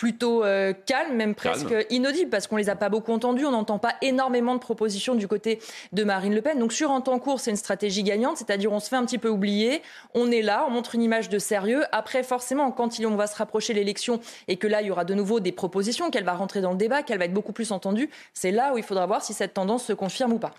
plutôt 0.02 0.44
calme, 0.88 1.16
même 1.16 1.36
presque 1.36 1.76
inaudible, 1.92 2.32
parce 2.32 2.48
qu'on 2.48 2.58
les 2.58 2.70
a 2.70 2.76
pas 2.76 2.90
beaucoup 2.90 3.12
entendus 3.14 3.46
on 3.46 3.52
n'entend 3.52 3.78
pas 3.78 3.94
énormément 4.02 4.56
de 4.56 4.60
propositions 4.60 5.14
du 5.14 5.28
côté 5.28 5.60
de 5.92 6.04
Marine 6.04 6.34
Le 6.34 6.42
Pen. 6.42 6.58
Donc 6.58 6.74
sur 6.74 6.90
un 6.90 7.02
temps 7.02 7.20
court, 7.20 7.40
c'est 7.40 7.52
une 7.52 7.56
stratégie 7.56 8.02
gagnante, 8.02 8.38
c'est-à-dire 8.38 8.72
on 8.72 8.80
se 8.80 8.90
fait 8.90 8.96
un 8.96 9.06
petit 9.06 9.20
peu 9.20 9.30
oublier, 9.30 9.84
on 10.16 10.32
est 10.32 10.42
là, 10.42 10.66
on 10.68 10.72
montre 10.72 10.96
une 10.96 11.04
image 11.04 11.30
de 11.30 11.38
sérieux. 11.38 11.84
Après, 11.92 12.24
forcément, 12.24 12.72
quand 12.72 13.00
on 13.00 13.16
va 13.16 13.28
se 13.28 13.36
rapprocher 13.36 13.76
l'élection 13.76 14.20
et 14.48 14.58
que 14.58 14.66
là, 14.66 14.82
il 14.82 14.88
y 14.88 14.92
aura 14.92 15.06
de 15.06 15.14
nouveau 15.14 15.40
des 15.40 15.52
propositions, 15.52 16.10
qu'elle 16.10 16.24
va 16.24 16.34
rentrer 16.34 16.62
dans 16.62 16.72
le 16.72 16.78
débat, 16.78 17.04
qu'elle 17.04 17.20
va 17.20 17.26
être 17.26 17.34
beaucoup 17.34 17.54
plus 17.54 17.72
entendue, 17.72 18.10
c'est 18.34 18.50
là 18.50 18.74
où 18.74 18.80
il 18.80 18.84
faudra 18.84 19.06
voir 19.06 19.22
si 19.22 19.34
cette 19.36 19.54
tendance 19.54 19.86
se 19.86 19.94
confirme 19.94 20.34
ou 20.34 20.40
pas. 20.40 20.56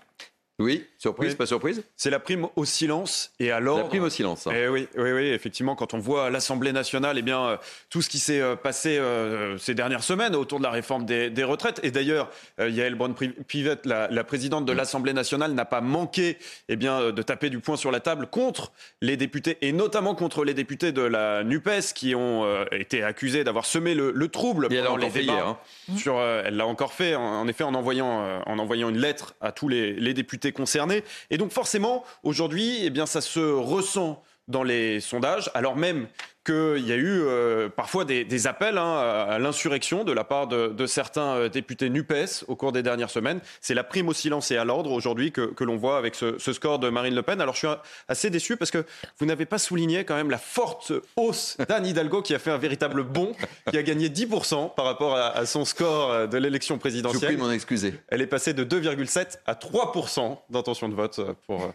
Oui, 0.59 0.85
surprise, 0.99 1.33
pas 1.33 1.47
surprise 1.47 1.83
C'est 1.95 2.11
la 2.11 2.19
prime 2.19 2.47
au 2.55 2.63
silence 2.63 3.31
et 3.39 3.49
à 3.49 3.59
l'ordre. 3.59 3.83
La 3.83 3.89
prime 3.89 4.03
au 4.03 4.09
silence. 4.09 4.45
Hein. 4.45 4.51
Eh 4.55 4.67
oui, 4.67 4.87
oui, 4.95 5.11
oui, 5.11 5.27
effectivement, 5.29 5.75
quand 5.75 5.95
on 5.95 5.97
voit 5.97 6.29
l'Assemblée 6.29 6.71
nationale, 6.71 7.17
eh 7.17 7.23
bien, 7.23 7.43
euh, 7.43 7.57
tout 7.89 8.03
ce 8.03 8.09
qui 8.09 8.19
s'est 8.19 8.39
euh, 8.39 8.55
passé 8.55 8.99
euh, 8.99 9.57
ces 9.57 9.73
dernières 9.73 10.03
semaines 10.03 10.35
autour 10.35 10.59
de 10.59 10.63
la 10.63 10.69
réforme 10.69 11.05
des, 11.05 11.43
retraites. 11.43 11.79
Et 11.81 11.89
d'ailleurs, 11.89 12.29
Yael 12.59 12.93
Braun-Pivet, 12.93 13.79
la, 13.85 14.23
présidente 14.23 14.65
de 14.65 14.71
l'Assemblée 14.71 15.13
nationale, 15.13 15.53
n'a 15.53 15.65
pas 15.65 15.81
manqué 15.81 16.37
eh 16.69 16.75
bien, 16.75 17.11
de 17.11 17.21
taper 17.23 17.49
du 17.49 17.59
poing 17.59 17.75
sur 17.75 17.89
la 17.89 17.99
table 17.99 18.27
contre 18.27 18.71
les 19.01 19.17
députés, 19.17 19.57
et 19.61 19.71
notamment 19.71 20.13
contre 20.13 20.45
les 20.45 20.53
députés 20.53 20.91
de 20.91 21.01
la 21.01 21.43
NUPES 21.43 21.93
qui 21.95 22.15
ont 22.15 22.45
été 22.71 23.03
accusés 23.03 23.43
d'avoir 23.43 23.65
semé 23.65 23.95
le, 23.95 24.27
trouble 24.27 24.67
et 24.71 24.77
pendant 24.77 24.97
les 24.97 25.09
débats. 25.09 25.33
Hier, 25.33 25.47
hein. 25.47 25.57
sur, 25.97 26.21
elle 26.21 26.55
l'a 26.55 26.67
encore 26.67 26.93
fait, 26.93 27.15
en, 27.15 27.47
effet, 27.47 27.63
en 27.63 27.73
envoyant, 27.73 28.41
en 28.45 28.59
envoyant 28.59 28.89
une 28.89 28.99
lettre 28.99 29.35
à 29.41 29.51
tous 29.51 29.67
les, 29.67 29.93
les 29.93 30.13
députés 30.13 30.42
concernés. 30.51 31.03
Et 31.29 31.37
donc 31.37 31.51
forcément, 31.51 32.03
aujourd'hui, 32.23 32.79
eh 32.83 32.89
bien, 32.89 33.05
ça 33.05 33.21
se 33.21 33.39
ressent 33.39 34.21
dans 34.47 34.63
les 34.63 34.99
sondages, 34.99 35.49
alors 35.53 35.75
même 35.75 36.07
qu'il 36.43 36.85
y 36.85 36.91
a 36.91 36.95
eu 36.95 37.21
euh, 37.21 37.69
parfois 37.69 38.05
des, 38.05 38.47
appels 38.47 38.77
hein, 38.77 38.97
à, 39.29 39.39
l'insurrection 39.39 40.03
de 40.03 40.11
la 40.11 40.23
part 40.23 40.47
de, 40.47 40.85
certains 40.85 41.35
euh, 41.35 41.49
députés 41.49 41.89
NUPES 41.89 42.45
au 42.47 42.55
cours 42.55 42.71
des 42.71 42.83
dernières 42.83 43.09
semaines. 43.09 43.39
C'est 43.61 43.73
la 43.73 43.83
prime 43.83 44.09
au 44.09 44.13
silence 44.13 44.51
et 44.51 44.57
à 44.57 44.65
l'ordre 44.65 44.91
aujourd'hui 44.91 45.31
que, 45.31 45.63
l'on 45.63 45.77
voit 45.77 45.97
avec 45.97 46.15
ce, 46.15 46.37
score 46.37 46.79
de 46.79 46.89
Marine 46.89 47.15
Le 47.15 47.21
Pen. 47.21 47.39
Alors 47.39 47.53
je 47.55 47.59
suis 47.59 47.67
assez 48.07 48.29
déçu 48.29 48.57
parce 48.57 48.71
que 48.71 48.85
vous 49.19 49.25
n'avez 49.25 49.45
pas 49.45 49.57
souligné 49.57 50.03
quand 50.03 50.15
même 50.15 50.29
la 50.29 50.37
forte 50.37 50.91
hausse 51.15 51.57
d'Anne 51.69 51.85
Hidalgo 51.85 52.21
qui 52.21 52.35
a 52.35 52.39
fait 52.39 52.51
un 52.51 52.57
véritable 52.57 53.03
bond, 53.03 53.33
qui 53.69 53.77
a 53.77 53.83
gagné 53.83 54.09
10% 54.09 54.75
par 54.75 54.85
rapport 54.85 55.15
à, 55.15 55.45
son 55.45 55.65
score 55.65 56.11
euh, 56.11 56.27
de 56.27 56.37
l'élection 56.37 56.77
présidentielle. 56.77 57.21
Je 57.21 57.25
vous 57.27 57.33
prie 57.33 57.47
m'en 57.47 57.51
excuser. 57.51 57.93
Elle 58.09 58.21
est 58.21 58.27
passée 58.27 58.53
de 58.53 58.63
2,7 58.63 59.37
à 59.45 59.53
3% 59.53 60.37
d'intention 60.49 60.89
de 60.89 60.95
vote 60.95 61.21
pour 61.47 61.73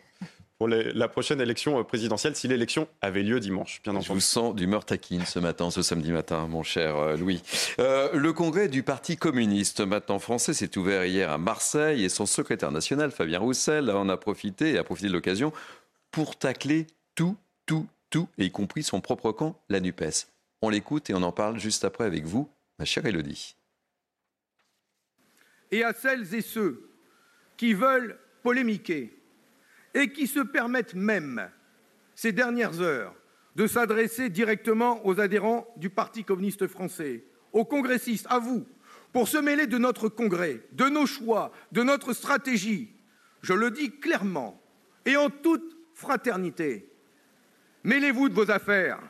pour 0.59 0.67
la 0.67 1.09
prochaine 1.09 1.41
élection 1.41 1.79
euh, 1.79 1.85
présidentielle, 1.85 2.35
si 2.35 2.49
l'élection 2.49 2.89
avait 3.01 3.23
lieu 3.23 3.39
dimanche, 3.39 3.81
bien 3.85 3.93
entendu. 3.93 4.09
Je 4.09 4.13
vous 4.13 4.21
sens 4.21 4.55
d'humeur 4.57 4.85
taquine 4.85 5.25
ce 5.25 5.39
matin, 5.39 5.71
ce 5.71 5.83
samedi 5.83 6.11
matin, 6.11 6.49
mon 6.49 6.65
cher 6.65 6.97
euh, 6.97 7.17
Louis. 7.17 7.43
Euh, 7.79 8.11
le 8.13 8.33
congrès 8.33 8.67
du 8.69 8.83
Parti 8.83 9.17
communiste, 9.17 9.81
maintenant 9.81 10.19
français, 10.19 10.53
s'est 10.55 10.77
ouvert 10.77 11.05
hier 11.05 11.31
à 11.31 11.39
Marseille 11.39 12.05
et 12.05 12.09
son 12.09 12.27
secrétaire 12.27 12.73
national, 12.73 13.13
Fabien 13.13 13.39
Roussel, 13.39 13.89
en 13.89 14.09
a 14.09 14.17
profité 14.17 14.73
et 14.73 14.79
a 14.79 14.85
profité 14.85 15.07
de 15.07 15.13
l'occasion 15.13 15.53
pour 16.11 16.37
tacler 16.37 16.89
tout, 17.15 17.37
tout, 17.65 17.87
tout, 18.11 18.29
y 18.37 18.51
compris 18.51 18.83
son 18.83 19.01
propre 19.01 19.31
camp, 19.31 19.61
la 19.69 19.79
NUPES. 19.79 20.27
On 20.61 20.71
l'écoute 20.71 21.09
et 21.09 21.15
on 21.15 21.23
en 21.23 21.31
parle 21.31 21.61
juste 21.61 21.85
après 21.85 22.05
avec 22.05 22.25
vous, 22.25 22.51
ma 22.81 22.85
chère 22.85 23.07
Elodie. 23.07 23.55
Et 25.71 25.85
à 25.85 25.93
celles 25.93 26.35
et 26.35 26.41
ceux 26.41 26.91
qui 27.57 27.75
veulent 27.75 28.19
polémiquer, 28.43 29.18
et 29.95 30.13
qui 30.13 30.27
se 30.27 30.41
permettent 30.41 30.95
même, 30.95 31.51
ces 32.15 32.33
dernières 32.33 32.81
heures, 32.81 33.15
de 33.57 33.67
s'adresser 33.67 34.29
directement 34.29 35.05
aux 35.07 35.21
adhérents 35.21 35.67
du 35.77 35.91
Parti 35.91 36.25
communiste 36.25 36.67
français, 36.67 37.25
aux 37.53 37.65
congressistes, 37.65 38.27
à 38.31 38.39
vous, 38.39 38.67
pour 39.13 39.29
se 39.29 39.39
mêler 39.39 39.67
de 39.67 39.79
notre 39.79 40.09
congrès, 40.09 40.61
de 40.73 40.85
nos 40.85 41.07
choix, 41.07 41.53
de 41.73 41.83
notre 41.83 42.13
stratégie. 42.13 42.95
Je 43.43 43.55
le 43.55 43.71
dis 43.71 43.99
clairement 43.99 44.63
et 45.07 45.17
en 45.17 45.31
toute 45.31 45.77
fraternité. 45.95 46.89
Mêlez-vous 47.85 48.29
de 48.29 48.35
vos 48.35 48.51
affaires. 48.51 49.01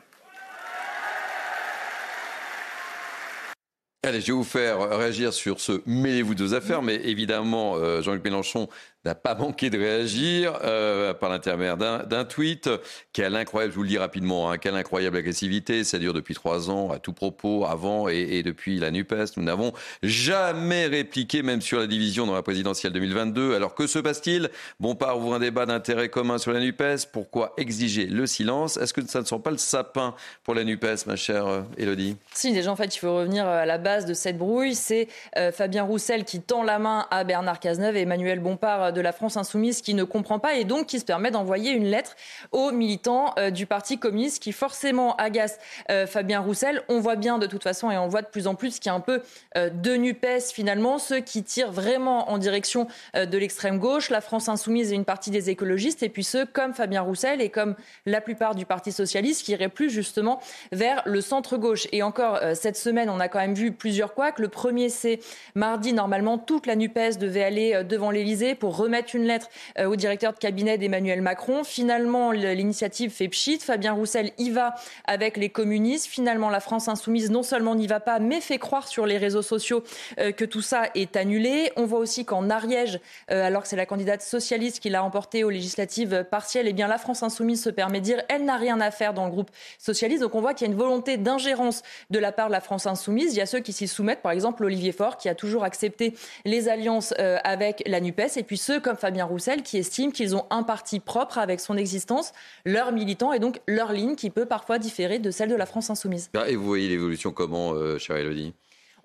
Allez, 4.03 4.21
je 4.21 4.27
vais 4.27 4.31
vous 4.31 4.45
faire 4.45 4.97
réagir 4.97 5.33
sur 5.33 5.59
ce 5.59 5.81
mêlez-vous 5.85 6.33
de 6.33 6.43
vos 6.43 6.53
affaires, 6.53 6.81
mais 6.81 6.95
évidemment, 6.95 7.75
euh, 7.75 8.01
Jean-Luc 8.01 8.23
Mélenchon 8.23 8.69
n'a 9.05 9.15
pas 9.15 9.33
manqué 9.33 9.69
de 9.69 9.77
réagir 9.77 10.59
euh, 10.63 11.13
par 11.13 11.29
l'intermédiaire 11.29 11.77
d'un 11.77 12.25
tweet. 12.25 12.69
Quelle 13.13 13.35
incroyable, 13.35 13.71
je 13.71 13.77
vous 13.77 13.83
le 13.83 13.89
dis 13.89 13.97
rapidement, 13.97 14.51
hein, 14.51 14.57
quelle 14.57 14.75
incroyable 14.75 15.17
agressivité. 15.17 15.85
Ça 15.85 15.99
dure 15.99 16.13
depuis 16.13 16.33
trois 16.33 16.69
ans, 16.69 16.91
à 16.91 16.99
tout 16.99 17.13
propos, 17.13 17.65
avant 17.65 18.09
et, 18.09 18.43
depuis 18.43 18.77
la 18.77 18.91
NUPES. 18.91 19.37
Nous 19.37 19.43
n'avons 19.43 19.71
jamais 20.03 20.87
répliqué, 20.87 21.43
même 21.43 21.61
sur 21.61 21.79
la 21.79 21.87
division 21.87 22.25
dans 22.25 22.33
la 22.33 22.41
présidentielle 22.41 22.91
2022. 22.91 23.55
Alors 23.55 23.73
que 23.73 23.87
se 23.87 23.99
passe-t-il? 23.99 24.49
Bompard 24.79 25.17
ouvre 25.17 25.35
un 25.35 25.39
débat 25.39 25.65
d'intérêt 25.65 26.09
commun 26.09 26.37
sur 26.37 26.51
la 26.51 26.59
NUPES. 26.59 27.07
Pourquoi 27.13 27.53
exiger 27.57 28.05
le 28.05 28.27
silence? 28.27 28.75
Est-ce 28.75 28.93
que 28.93 29.05
ça 29.07 29.21
ne 29.21 29.25
sent 29.25 29.39
pas 29.41 29.51
le 29.51 29.57
sapin 29.57 30.13
pour 30.43 30.55
la 30.55 30.65
NUPES, 30.65 31.05
ma 31.07 31.15
chère 31.15 31.63
Elodie 31.77 32.17
euh, 32.19 32.25
Si, 32.33 32.51
déjà, 32.51 32.69
en 32.71 32.75
fait, 32.75 32.93
il 32.93 32.99
faut 32.99 33.15
revenir 33.15 33.47
à 33.47 33.65
la 33.65 33.77
base 33.77 34.05
de 34.05 34.13
cette 34.13 34.37
brouille. 34.37 34.75
C'est 34.75 35.07
euh, 35.37 35.53
Fabien 35.53 35.83
Roussel 35.83 36.25
qui 36.25 36.41
tend 36.41 36.63
la 36.63 36.79
main 36.79 37.07
à 37.11 37.23
Bernard 37.23 37.61
Cazeneuve 37.61 37.95
et 37.95 38.01
Emmanuel 38.01 38.39
Bompard 38.39 38.88
de 38.91 39.01
la 39.01 39.11
France 39.11 39.37
insoumise 39.37 39.81
qui 39.81 39.93
ne 39.93 40.03
comprend 40.03 40.39
pas 40.39 40.55
et 40.55 40.63
donc 40.63 40.87
qui 40.87 40.99
se 40.99 41.05
permet 41.05 41.31
d'envoyer 41.31 41.71
une 41.71 41.85
lettre 41.85 42.15
aux 42.51 42.71
militants 42.71 43.33
euh, 43.37 43.49
du 43.49 43.65
Parti 43.65 43.97
communiste 43.97 44.41
qui 44.41 44.51
forcément 44.51 45.15
agace 45.15 45.59
euh, 45.91 46.07
Fabien 46.07 46.39
Roussel. 46.39 46.81
On 46.89 46.99
voit 46.99 47.15
bien 47.15 47.37
de 47.37 47.47
toute 47.47 47.63
façon 47.63 47.91
et 47.91 47.97
on 47.97 48.07
voit 48.07 48.21
de 48.21 48.27
plus 48.27 48.47
en 48.47 48.55
plus 48.55 48.79
qu'il 48.79 48.89
y 48.89 48.93
a 48.93 48.95
un 48.95 48.99
peu 48.99 49.21
euh, 49.57 49.69
de 49.69 49.95
NUPES 49.95 50.51
finalement, 50.53 50.97
ceux 50.97 51.19
qui 51.19 51.43
tirent 51.43 51.71
vraiment 51.71 52.29
en 52.29 52.37
direction 52.37 52.87
de 53.15 53.37
l'extrême 53.37 53.79
gauche, 53.79 54.09
la 54.09 54.21
France 54.21 54.49
insoumise 54.49 54.91
et 54.91 54.95
une 54.95 55.05
partie 55.05 55.31
des 55.31 55.49
écologistes 55.49 56.03
et 56.03 56.09
puis 56.09 56.23
ceux 56.23 56.45
comme 56.45 56.73
Fabien 56.73 57.01
Roussel 57.01 57.41
et 57.41 57.49
comme 57.49 57.75
la 58.05 58.21
plupart 58.21 58.55
du 58.55 58.65
Parti 58.65 58.91
socialiste 58.91 59.43
qui 59.45 59.51
iraient 59.51 59.69
plus 59.69 59.89
justement 59.89 60.39
vers 60.71 61.01
le 61.05 61.21
centre 61.21 61.57
gauche. 61.57 61.87
Et 61.91 62.03
encore 62.03 62.39
cette 62.53 62.77
semaine, 62.77 63.09
on 63.09 63.19
a 63.19 63.27
quand 63.27 63.39
même 63.39 63.53
vu 63.53 63.71
plusieurs 63.71 64.13
couacs. 64.13 64.39
Le 64.39 64.47
premier, 64.47 64.89
c'est 64.89 65.19
mardi, 65.55 65.93
normalement, 65.93 66.37
toute 66.37 66.65
la 66.65 66.75
NUPES 66.75 67.17
devait 67.19 67.43
aller 67.43 67.83
devant 67.83 68.11
l'Elysée 68.11 68.55
pour 68.55 68.77
remettre 68.79 69.15
une 69.15 69.23
lettre 69.23 69.49
euh, 69.77 69.85
au 69.85 69.95
directeur 69.95 70.33
de 70.33 70.37
cabinet 70.37 70.77
d'Emmanuel 70.77 71.21
Macron. 71.21 71.63
Finalement, 71.63 72.31
l'initiative 72.31 73.11
fait 73.11 73.27
pchit. 73.27 73.59
Fabien 73.59 73.93
Roussel 73.93 74.31
y 74.37 74.49
va 74.49 74.75
avec 75.05 75.37
les 75.37 75.49
communistes. 75.49 76.07
Finalement, 76.07 76.49
la 76.49 76.59
France 76.59 76.87
insoumise 76.87 77.29
non 77.29 77.43
seulement 77.43 77.75
n'y 77.75 77.87
va 77.87 77.99
pas, 77.99 78.19
mais 78.19 78.41
fait 78.41 78.57
croire 78.57 78.87
sur 78.87 79.05
les 79.05 79.17
réseaux 79.17 79.41
sociaux 79.41 79.83
euh, 80.19 80.31
que 80.31 80.45
tout 80.45 80.61
ça 80.61 80.83
est 80.95 81.15
annulé. 81.15 81.71
On 81.75 81.85
voit 81.85 81.99
aussi 81.99 82.25
qu'en 82.25 82.49
Ariège, 82.49 82.99
euh, 83.31 83.45
alors 83.45 83.63
que 83.63 83.67
c'est 83.67 83.75
la 83.75 83.85
candidate 83.85 84.21
socialiste 84.21 84.79
qui 84.79 84.89
l'a 84.89 85.03
emporté 85.03 85.43
aux 85.43 85.49
législatives 85.49 86.25
partielles, 86.29 86.67
eh 86.67 86.73
bien 86.73 86.87
la 86.87 86.97
France 86.97 87.23
insoumise 87.23 87.63
se 87.63 87.69
permet 87.69 87.99
de 87.99 88.05
dire 88.05 88.21
elle 88.29 88.45
n'a 88.45 88.57
rien 88.57 88.79
à 88.79 88.91
faire 88.91 89.13
dans 89.13 89.25
le 89.25 89.31
groupe 89.31 89.51
socialiste. 89.77 90.21
Donc 90.21 90.35
on 90.35 90.41
voit 90.41 90.53
qu'il 90.53 90.67
y 90.67 90.69
a 90.69 90.73
une 90.73 90.79
volonté 90.79 91.17
d'ingérence 91.17 91.81
de 92.09 92.19
la 92.19 92.31
part 92.31 92.47
de 92.47 92.53
la 92.53 92.61
France 92.61 92.85
insoumise. 92.85 93.33
Il 93.33 93.37
y 93.37 93.41
a 93.41 93.45
ceux 93.45 93.59
qui 93.59 93.73
s'y 93.73 93.87
soumettent, 93.87 94.21
par 94.21 94.31
exemple 94.31 94.63
Olivier 94.63 94.91
Faure, 94.91 95.17
qui 95.17 95.29
a 95.29 95.35
toujours 95.35 95.63
accepté 95.63 96.13
les 96.45 96.69
alliances 96.69 97.13
avec 97.43 97.83
la 97.85 97.99
NUPES, 97.99 98.37
et 98.37 98.43
puis 98.43 98.57
ceux 98.69 98.79
comme 98.79 98.97
Fabien 98.97 99.25
Roussel 99.25 99.63
qui 99.63 99.77
estiment 99.77 100.11
qu'ils 100.11 100.35
ont 100.35 100.45
un 100.51 100.61
parti 100.61 100.99
propre 100.99 101.39
avec 101.39 101.59
son 101.59 101.75
existence, 101.75 102.33
leurs 102.65 102.91
militants 102.91 103.33
et 103.33 103.39
donc 103.39 103.61
leur 103.67 103.91
ligne 103.91 104.15
qui 104.15 104.29
peut 104.29 104.45
parfois 104.45 104.77
différer 104.77 105.17
de 105.17 105.31
celle 105.31 105.49
de 105.49 105.55
la 105.55 105.65
France 105.65 105.89
insoumise. 105.89 106.29
Ah, 106.35 106.47
et 106.47 106.55
vous 106.55 106.65
voyez 106.65 106.87
l'évolution 106.87 107.31
comment, 107.31 107.73
euh, 107.73 107.97
chère 107.97 108.17
Elodie? 108.17 108.53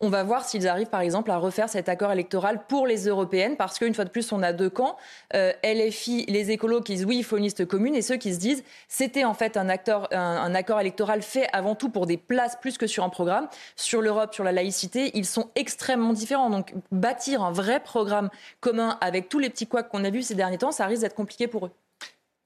On 0.00 0.08
va 0.08 0.22
voir 0.22 0.44
s'ils 0.44 0.68
arrivent, 0.68 0.88
par 0.88 1.00
exemple, 1.00 1.30
à 1.30 1.36
refaire 1.36 1.68
cet 1.68 1.88
accord 1.88 2.12
électoral 2.12 2.66
pour 2.66 2.86
les 2.86 3.06
européennes, 3.06 3.56
parce 3.56 3.78
qu'une 3.78 3.94
fois 3.94 4.04
de 4.04 4.10
plus, 4.10 4.32
on 4.32 4.42
a 4.42 4.52
deux 4.52 4.70
camps. 4.70 4.96
Euh, 5.34 5.52
LFI, 5.62 6.26
les 6.26 6.50
écolos 6.50 6.80
qui 6.80 6.94
disent 6.94 7.04
oui, 7.04 7.18
il 7.18 7.24
faut 7.24 7.36
une 7.36 7.44
liste 7.44 7.66
commune, 7.66 7.94
et 7.94 8.02
ceux 8.02 8.16
qui 8.16 8.34
se 8.34 8.38
disent 8.38 8.64
c'était 8.88 9.24
en 9.24 9.34
fait 9.34 9.56
un, 9.56 9.68
un, 9.68 10.54
accord 10.54 10.80
électoral 10.80 11.22
fait 11.22 11.46
avant 11.52 11.74
tout 11.74 11.88
pour 11.88 12.06
des 12.06 12.16
places 12.16 12.56
plus 12.56 12.78
que 12.78 12.86
sur 12.86 13.04
un 13.04 13.08
programme. 13.08 13.48
Sur 13.76 14.02
l'Europe, 14.02 14.34
sur 14.34 14.44
la 14.44 14.52
laïcité, 14.52 15.10
ils 15.14 15.26
sont 15.26 15.50
extrêmement 15.54 16.12
différents. 16.12 16.50
Donc, 16.50 16.74
bâtir 16.92 17.42
un 17.42 17.52
vrai 17.52 17.80
programme 17.80 18.30
commun 18.60 18.98
avec 19.00 19.28
tous 19.28 19.38
les 19.38 19.50
petits 19.50 19.66
couacs 19.66 19.88
qu'on 19.88 20.04
a 20.04 20.10
vus 20.10 20.22
ces 20.22 20.34
derniers 20.34 20.58
temps, 20.58 20.72
ça 20.72 20.86
risque 20.86 21.02
d'être 21.02 21.14
compliqué 21.14 21.46
pour 21.46 21.66
eux. 21.66 21.70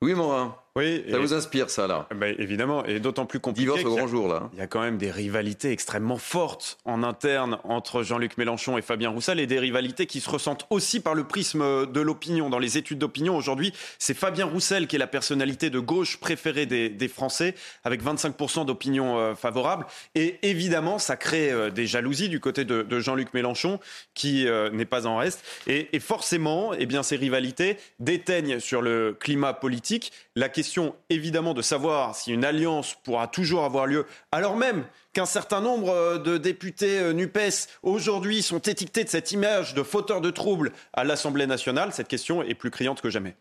Oui, 0.00 0.14
Morin. 0.14 0.55
Oui, 0.78 1.04
ça 1.11 1.18
vous 1.18 1.35
inspire 1.35 1.70
ça 1.70 1.87
là? 1.87 2.06
Bah, 2.14 2.28
Évidemment, 2.28 2.85
et 2.85 3.00
d'autant 3.00 3.26
plus 3.26 3.40
compliqué. 3.40 3.70
Divorce 3.70 3.85
au 3.85 3.97
grand 3.97 4.06
jour 4.06 4.28
là. 4.28 4.49
Il 4.52 4.58
y 4.58 4.62
a 4.62 4.66
quand 4.66 4.80
même 4.80 4.97
des 4.97 5.11
rivalités 5.11 5.73
extrêmement 5.73 6.18
fortes 6.18 6.78
en 6.85 7.02
interne 7.02 7.58
entre 7.64 8.02
Jean-Luc 8.02 8.38
Mélenchon 8.38 8.78
et 8.78 8.82
Fabien 8.82 9.11
Roussel, 9.11 9.40
et 9.40 9.47
des 9.47 9.58
rivalités 9.58 10.06
qui 10.06 10.20
se 10.20 10.30
ressentent 10.30 10.66
aussi 10.70 11.00
par 11.00 11.14
le 11.14 11.25
prisme 11.25 11.87
de 11.87 12.00
l'opinion. 12.00 12.49
Dans 12.49 12.58
les 12.58 12.78
études 12.78 12.99
d'opinion 12.99 13.37
aujourd'hui, 13.37 13.73
c'est 13.99 14.14
Fabien 14.14 14.47
Roussel 14.47 14.87
qui 14.87 14.97
est 14.97 14.99
la 14.99 15.06
personnalité 15.08 15.70
de 15.70 15.80
gauche 15.80 16.18
préférée 16.18 16.66
des, 16.66 17.08
Français, 17.08 17.54
avec 17.85 18.02
25% 18.02 18.66
d'opinion 18.66 19.18
euh, 19.18 19.35
favorable. 19.35 19.87
Et 20.14 20.38
évidemment, 20.42 20.99
ça 20.99 21.16
crée 21.16 21.50
euh, 21.50 21.70
des 21.70 21.87
jalousies 21.87 22.28
du 22.28 22.38
côté 22.38 22.64
de, 22.64 23.00
Jean-Luc 23.00 23.32
Mélenchon, 23.35 23.80
qui 24.14 24.47
euh, 24.47 24.70
n'est 24.70 24.85
pas 24.85 25.06
en 25.06 25.16
reste. 25.16 25.42
Et, 25.66 25.88
et 25.92 26.00
forcément, 26.00 26.73
eh 26.78 26.87
bien, 26.87 27.02
ces 27.02 27.16
rivalités 27.16 27.78
déteignent 27.99 28.61
sur 28.61 28.82
le 28.82 29.16
climat 29.18 29.54
politique. 29.54 30.12
La 30.38 30.49
question 30.49 30.95
évidemment 31.11 31.52
de 31.52 31.62
savoir 31.62 32.14
si 32.14 32.33
une 32.33 32.45
alliance 32.45 32.95
pourra 33.02 33.26
toujours 33.26 33.64
avoir 33.64 33.87
lieu, 33.87 34.07
alors 34.30 34.54
même 34.54 34.85
qu'un 35.12 35.26
certain 35.26 35.61
nombre 35.61 35.88
euh, 35.90 36.18
de 36.18 36.38
députés 36.38 37.00
euh, 37.00 37.12
NUPES 37.12 37.66
aujourd'hui 37.83 38.40
sont 38.42 38.61
étiquetés 38.61 39.02
de 39.02 39.09
cette 39.09 39.33
image 39.33 39.75
de 39.75 39.83
fauteurs 39.83 40.21
de 40.21 40.30
troubles 40.30 40.71
à 40.92 41.02
l'Assemblée 41.02 41.49
nationale, 41.49 41.92
cette 41.92 42.07
question 42.07 42.45
est 42.45 42.54
plus 42.54 42.71
criante 42.71 43.00
que 43.00 43.11
jamais. 43.11 43.35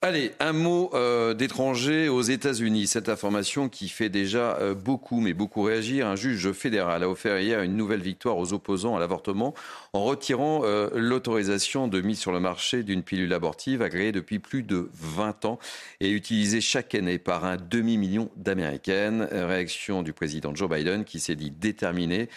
Allez, 0.00 0.30
un 0.38 0.52
mot 0.52 0.90
euh, 0.94 1.34
d'étranger 1.34 2.08
aux 2.08 2.22
États-Unis. 2.22 2.86
Cette 2.86 3.08
information 3.08 3.68
qui 3.68 3.88
fait 3.88 4.08
déjà 4.08 4.56
euh, 4.58 4.72
beaucoup, 4.72 5.18
mais 5.18 5.34
beaucoup 5.34 5.62
réagir. 5.62 6.06
Un 6.06 6.14
juge 6.14 6.52
fédéral 6.52 7.02
a 7.02 7.08
offert 7.08 7.40
hier 7.40 7.62
une 7.62 7.76
nouvelle 7.76 8.00
victoire 8.00 8.38
aux 8.38 8.52
opposants 8.52 8.94
à 8.94 9.00
l'avortement 9.00 9.54
en 9.94 10.04
retirant 10.04 10.60
euh, 10.62 10.88
l'autorisation 10.94 11.88
de 11.88 12.00
mise 12.00 12.20
sur 12.20 12.30
le 12.30 12.38
marché 12.38 12.84
d'une 12.84 13.02
pilule 13.02 13.32
abortive 13.32 13.82
agréée 13.82 14.12
depuis 14.12 14.38
plus 14.38 14.62
de 14.62 14.88
20 14.94 15.46
ans 15.46 15.58
et 15.98 16.10
utilisée 16.10 16.60
chaque 16.60 16.94
année 16.94 17.18
par 17.18 17.44
un 17.44 17.56
demi-million 17.56 18.30
d'Américaines. 18.36 19.26
Réaction 19.32 20.04
du 20.04 20.12
président 20.12 20.54
Joe 20.54 20.70
Biden 20.70 21.04
qui 21.04 21.18
s'est 21.18 21.34
dit 21.34 21.50
déterminé 21.50 22.28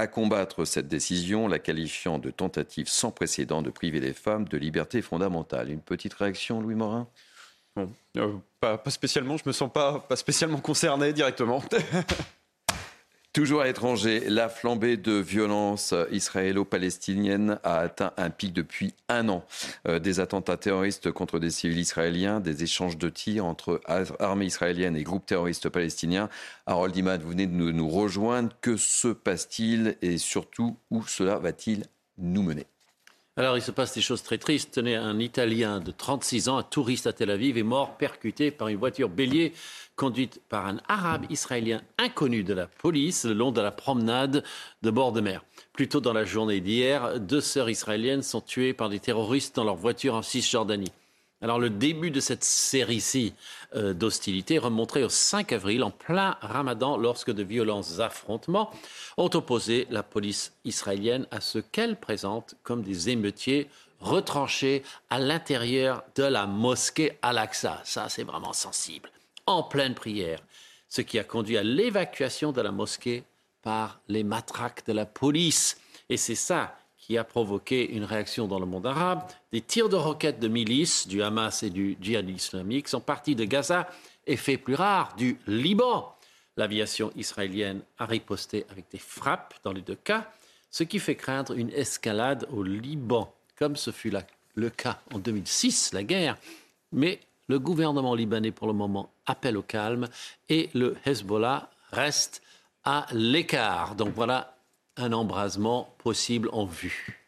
à 0.00 0.06
combattre 0.06 0.64
cette 0.64 0.88
décision, 0.88 1.46
la 1.46 1.58
qualifiant 1.58 2.18
de 2.18 2.30
tentative 2.30 2.88
sans 2.88 3.10
précédent 3.10 3.62
de 3.62 3.70
priver 3.70 4.00
les 4.00 4.12
femmes 4.12 4.48
de 4.48 4.56
liberté 4.56 5.02
fondamentale. 5.02 5.70
Une 5.70 5.80
petite 5.80 6.14
réaction, 6.14 6.60
Louis 6.60 6.74
Morin? 6.74 7.06
Euh, 8.16 8.36
pas, 8.60 8.80
spécialement, 8.88 9.36
je 9.36 9.44
me 9.46 9.52
sens 9.52 9.72
pas, 9.72 10.00
pas 10.00 10.16
spécialement 10.16 10.60
concerné 10.60 11.12
directement. 11.12 11.62
Toujours 13.32 13.60
à 13.60 13.64
l'étranger, 13.64 14.24
la 14.26 14.48
flambée 14.48 14.96
de 14.96 15.12
violence 15.12 15.94
israélo-palestinienne 16.10 17.60
a 17.62 17.78
atteint 17.78 18.12
un 18.16 18.28
pic 18.28 18.52
depuis 18.52 18.92
un 19.08 19.28
an. 19.28 19.44
Euh, 19.86 20.00
des 20.00 20.18
attentats 20.18 20.56
terroristes 20.56 21.12
contre 21.12 21.38
des 21.38 21.50
civils 21.50 21.78
israéliens, 21.78 22.40
des 22.40 22.64
échanges 22.64 22.98
de 22.98 23.08
tirs 23.08 23.44
entre 23.44 23.80
armées 24.18 24.46
israéliennes 24.46 24.96
et 24.96 25.04
groupes 25.04 25.26
terroristes 25.26 25.68
palestiniens. 25.68 26.28
Harold 26.66 26.96
Imad, 26.96 27.22
vous 27.22 27.30
venez 27.30 27.46
de 27.46 27.52
nous 27.52 27.88
rejoindre. 27.88 28.50
Que 28.60 28.76
se 28.76 29.06
passe-t-il 29.06 29.96
et 30.02 30.18
surtout 30.18 30.76
où 30.90 31.06
cela 31.06 31.38
va-t-il 31.38 31.84
nous 32.18 32.42
mener? 32.42 32.66
Alors, 33.36 33.56
il 33.56 33.62
se 33.62 33.70
passe 33.70 33.94
des 33.94 34.00
choses 34.00 34.22
très 34.22 34.38
tristes. 34.38 34.72
Tenez, 34.72 34.96
un 34.96 35.18
Italien 35.18 35.80
de 35.80 35.92
36 35.92 36.48
ans, 36.48 36.58
un 36.58 36.62
touriste 36.62 37.06
à 37.06 37.12
Tel 37.12 37.30
Aviv, 37.30 37.56
est 37.56 37.62
mort 37.62 37.96
percuté 37.96 38.50
par 38.50 38.68
une 38.68 38.76
voiture 38.76 39.08
bélier 39.08 39.52
conduite 39.94 40.40
par 40.48 40.66
un 40.66 40.78
arabe 40.88 41.26
israélien 41.30 41.80
inconnu 41.96 42.42
de 42.42 42.54
la 42.54 42.66
police 42.66 43.24
le 43.24 43.34
long 43.34 43.52
de 43.52 43.60
la 43.60 43.70
promenade 43.70 44.42
de 44.82 44.90
bord 44.90 45.12
de 45.12 45.20
mer. 45.20 45.44
Plus 45.72 45.88
tôt 45.88 46.00
dans 46.00 46.12
la 46.12 46.24
journée 46.24 46.60
d'hier, 46.60 47.20
deux 47.20 47.40
sœurs 47.40 47.70
israéliennes 47.70 48.22
sont 48.22 48.40
tuées 48.40 48.74
par 48.74 48.88
des 48.88 48.98
terroristes 48.98 49.54
dans 49.56 49.64
leur 49.64 49.76
voiture 49.76 50.14
en 50.14 50.22
Cisjordanie. 50.22 50.92
Alors 51.42 51.58
le 51.58 51.70
début 51.70 52.10
de 52.10 52.20
cette 52.20 52.44
série-ci 52.44 53.32
euh, 53.74 53.94
d'hostilité 53.94 54.58
remonterait 54.58 55.04
au 55.04 55.08
5 55.08 55.52
avril, 55.52 55.82
en 55.82 55.90
plein 55.90 56.36
ramadan, 56.42 56.98
lorsque 56.98 57.30
de 57.30 57.42
violents 57.42 57.98
affrontements 57.98 58.70
ont 59.16 59.30
opposé 59.32 59.86
la 59.90 60.02
police 60.02 60.52
israélienne 60.64 61.26
à 61.30 61.40
ce 61.40 61.58
qu'elle 61.58 61.98
présente 61.98 62.56
comme 62.62 62.82
des 62.82 63.08
émeutiers 63.08 63.70
retranchés 64.00 64.82
à 65.08 65.18
l'intérieur 65.18 66.02
de 66.14 66.24
la 66.24 66.46
mosquée 66.46 67.18
Al-Aqsa. 67.22 67.80
Ça, 67.84 68.08
c'est 68.08 68.24
vraiment 68.24 68.52
sensible. 68.52 69.10
En 69.46 69.62
pleine 69.62 69.94
prière. 69.94 70.40
Ce 70.88 71.00
qui 71.00 71.18
a 71.18 71.24
conduit 71.24 71.56
à 71.56 71.62
l'évacuation 71.62 72.52
de 72.52 72.60
la 72.60 72.72
mosquée 72.72 73.24
par 73.62 74.00
les 74.08 74.24
matraques 74.24 74.86
de 74.86 74.92
la 74.92 75.06
police. 75.06 75.78
Et 76.08 76.16
c'est 76.16 76.34
ça 76.34 76.79
qui 77.10 77.18
a 77.18 77.24
provoqué 77.24 77.90
une 77.90 78.04
réaction 78.04 78.46
dans 78.46 78.60
le 78.60 78.66
monde 78.66 78.86
arabe. 78.86 79.24
Des 79.50 79.62
tirs 79.62 79.88
de 79.88 79.96
roquettes 79.96 80.38
de 80.38 80.46
milices 80.46 81.08
du 81.08 81.24
Hamas 81.24 81.64
et 81.64 81.70
du 81.70 81.98
djihad 82.00 82.30
islamique 82.30 82.86
sont 82.86 83.00
partis 83.00 83.34
de 83.34 83.42
Gaza 83.42 83.88
et 84.28 84.36
fait 84.36 84.56
plus 84.56 84.76
rare 84.76 85.16
du 85.16 85.36
Liban. 85.48 86.14
L'aviation 86.56 87.10
israélienne 87.16 87.80
a 87.98 88.06
riposté 88.06 88.64
avec 88.70 88.84
des 88.92 89.00
frappes 89.00 89.54
dans 89.64 89.72
les 89.72 89.80
deux 89.80 89.96
cas, 89.96 90.30
ce 90.70 90.84
qui 90.84 91.00
fait 91.00 91.16
craindre 91.16 91.58
une 91.58 91.70
escalade 91.70 92.46
au 92.52 92.62
Liban, 92.62 93.34
comme 93.58 93.74
ce 93.74 93.90
fut 93.90 94.12
le 94.54 94.70
cas 94.70 95.00
en 95.12 95.18
2006, 95.18 95.92
la 95.92 96.04
guerre. 96.04 96.36
Mais 96.92 97.18
le 97.48 97.58
gouvernement 97.58 98.14
libanais, 98.14 98.52
pour 98.52 98.68
le 98.68 98.72
moment, 98.72 99.10
appelle 99.26 99.56
au 99.56 99.62
calme 99.62 100.06
et 100.48 100.70
le 100.74 100.96
Hezbollah 101.04 101.70
reste 101.90 102.40
à 102.84 103.08
l'écart. 103.10 103.96
Donc 103.96 104.14
voilà 104.14 104.54
un 105.02 105.12
embrasement 105.12 105.94
possible 105.98 106.48
en 106.52 106.64
vue. 106.64 107.20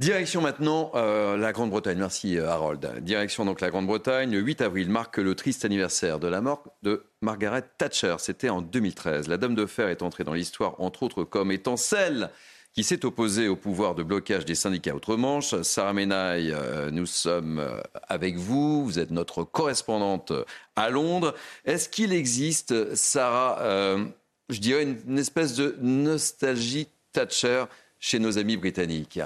Direction 0.00 0.40
maintenant 0.40 0.92
euh, 0.94 1.36
la 1.36 1.52
Grande-Bretagne. 1.52 1.98
Merci 1.98 2.38
euh, 2.38 2.48
Harold. 2.48 3.00
Direction 3.02 3.44
donc 3.44 3.60
la 3.60 3.68
Grande-Bretagne. 3.68 4.30
Le 4.30 4.38
8 4.38 4.62
avril 4.62 4.88
marque 4.88 5.18
le 5.18 5.34
triste 5.34 5.66
anniversaire 5.66 6.18
de 6.18 6.26
la 6.26 6.40
mort 6.40 6.64
de 6.82 7.04
Margaret 7.20 7.64
Thatcher. 7.76 8.16
C'était 8.18 8.48
en 8.48 8.62
2013. 8.62 9.28
La 9.28 9.36
Dame 9.36 9.54
de 9.54 9.66
Fer 9.66 9.88
est 9.88 10.00
entrée 10.00 10.24
dans 10.24 10.32
l'histoire, 10.32 10.80
entre 10.80 11.02
autres, 11.02 11.24
comme 11.24 11.52
étant 11.52 11.76
celle 11.76 12.30
qui 12.72 12.82
s'est 12.82 13.04
opposée 13.04 13.48
au 13.48 13.56
pouvoir 13.56 13.94
de 13.94 14.02
blocage 14.02 14.46
des 14.46 14.54
syndicats 14.54 14.94
outre-Manche. 14.94 15.60
Sarah 15.60 15.92
Menaille, 15.92 16.50
euh, 16.50 16.90
nous 16.90 17.04
sommes 17.04 17.62
avec 18.08 18.38
vous. 18.38 18.86
Vous 18.86 18.98
êtes 18.98 19.10
notre 19.10 19.44
correspondante 19.44 20.32
à 20.76 20.88
Londres. 20.88 21.34
Est-ce 21.66 21.90
qu'il 21.90 22.14
existe, 22.14 22.94
Sarah, 22.94 23.58
je 24.50 24.60
dirais, 24.60 24.82
une, 24.82 25.18
espèce 25.18 25.54
de 25.54 25.76
nostalgie 25.80 26.88
Thatcher 27.12 27.64
chez 27.98 28.18
nos 28.18 28.38
amis 28.38 28.56
britanniques. 28.56 29.20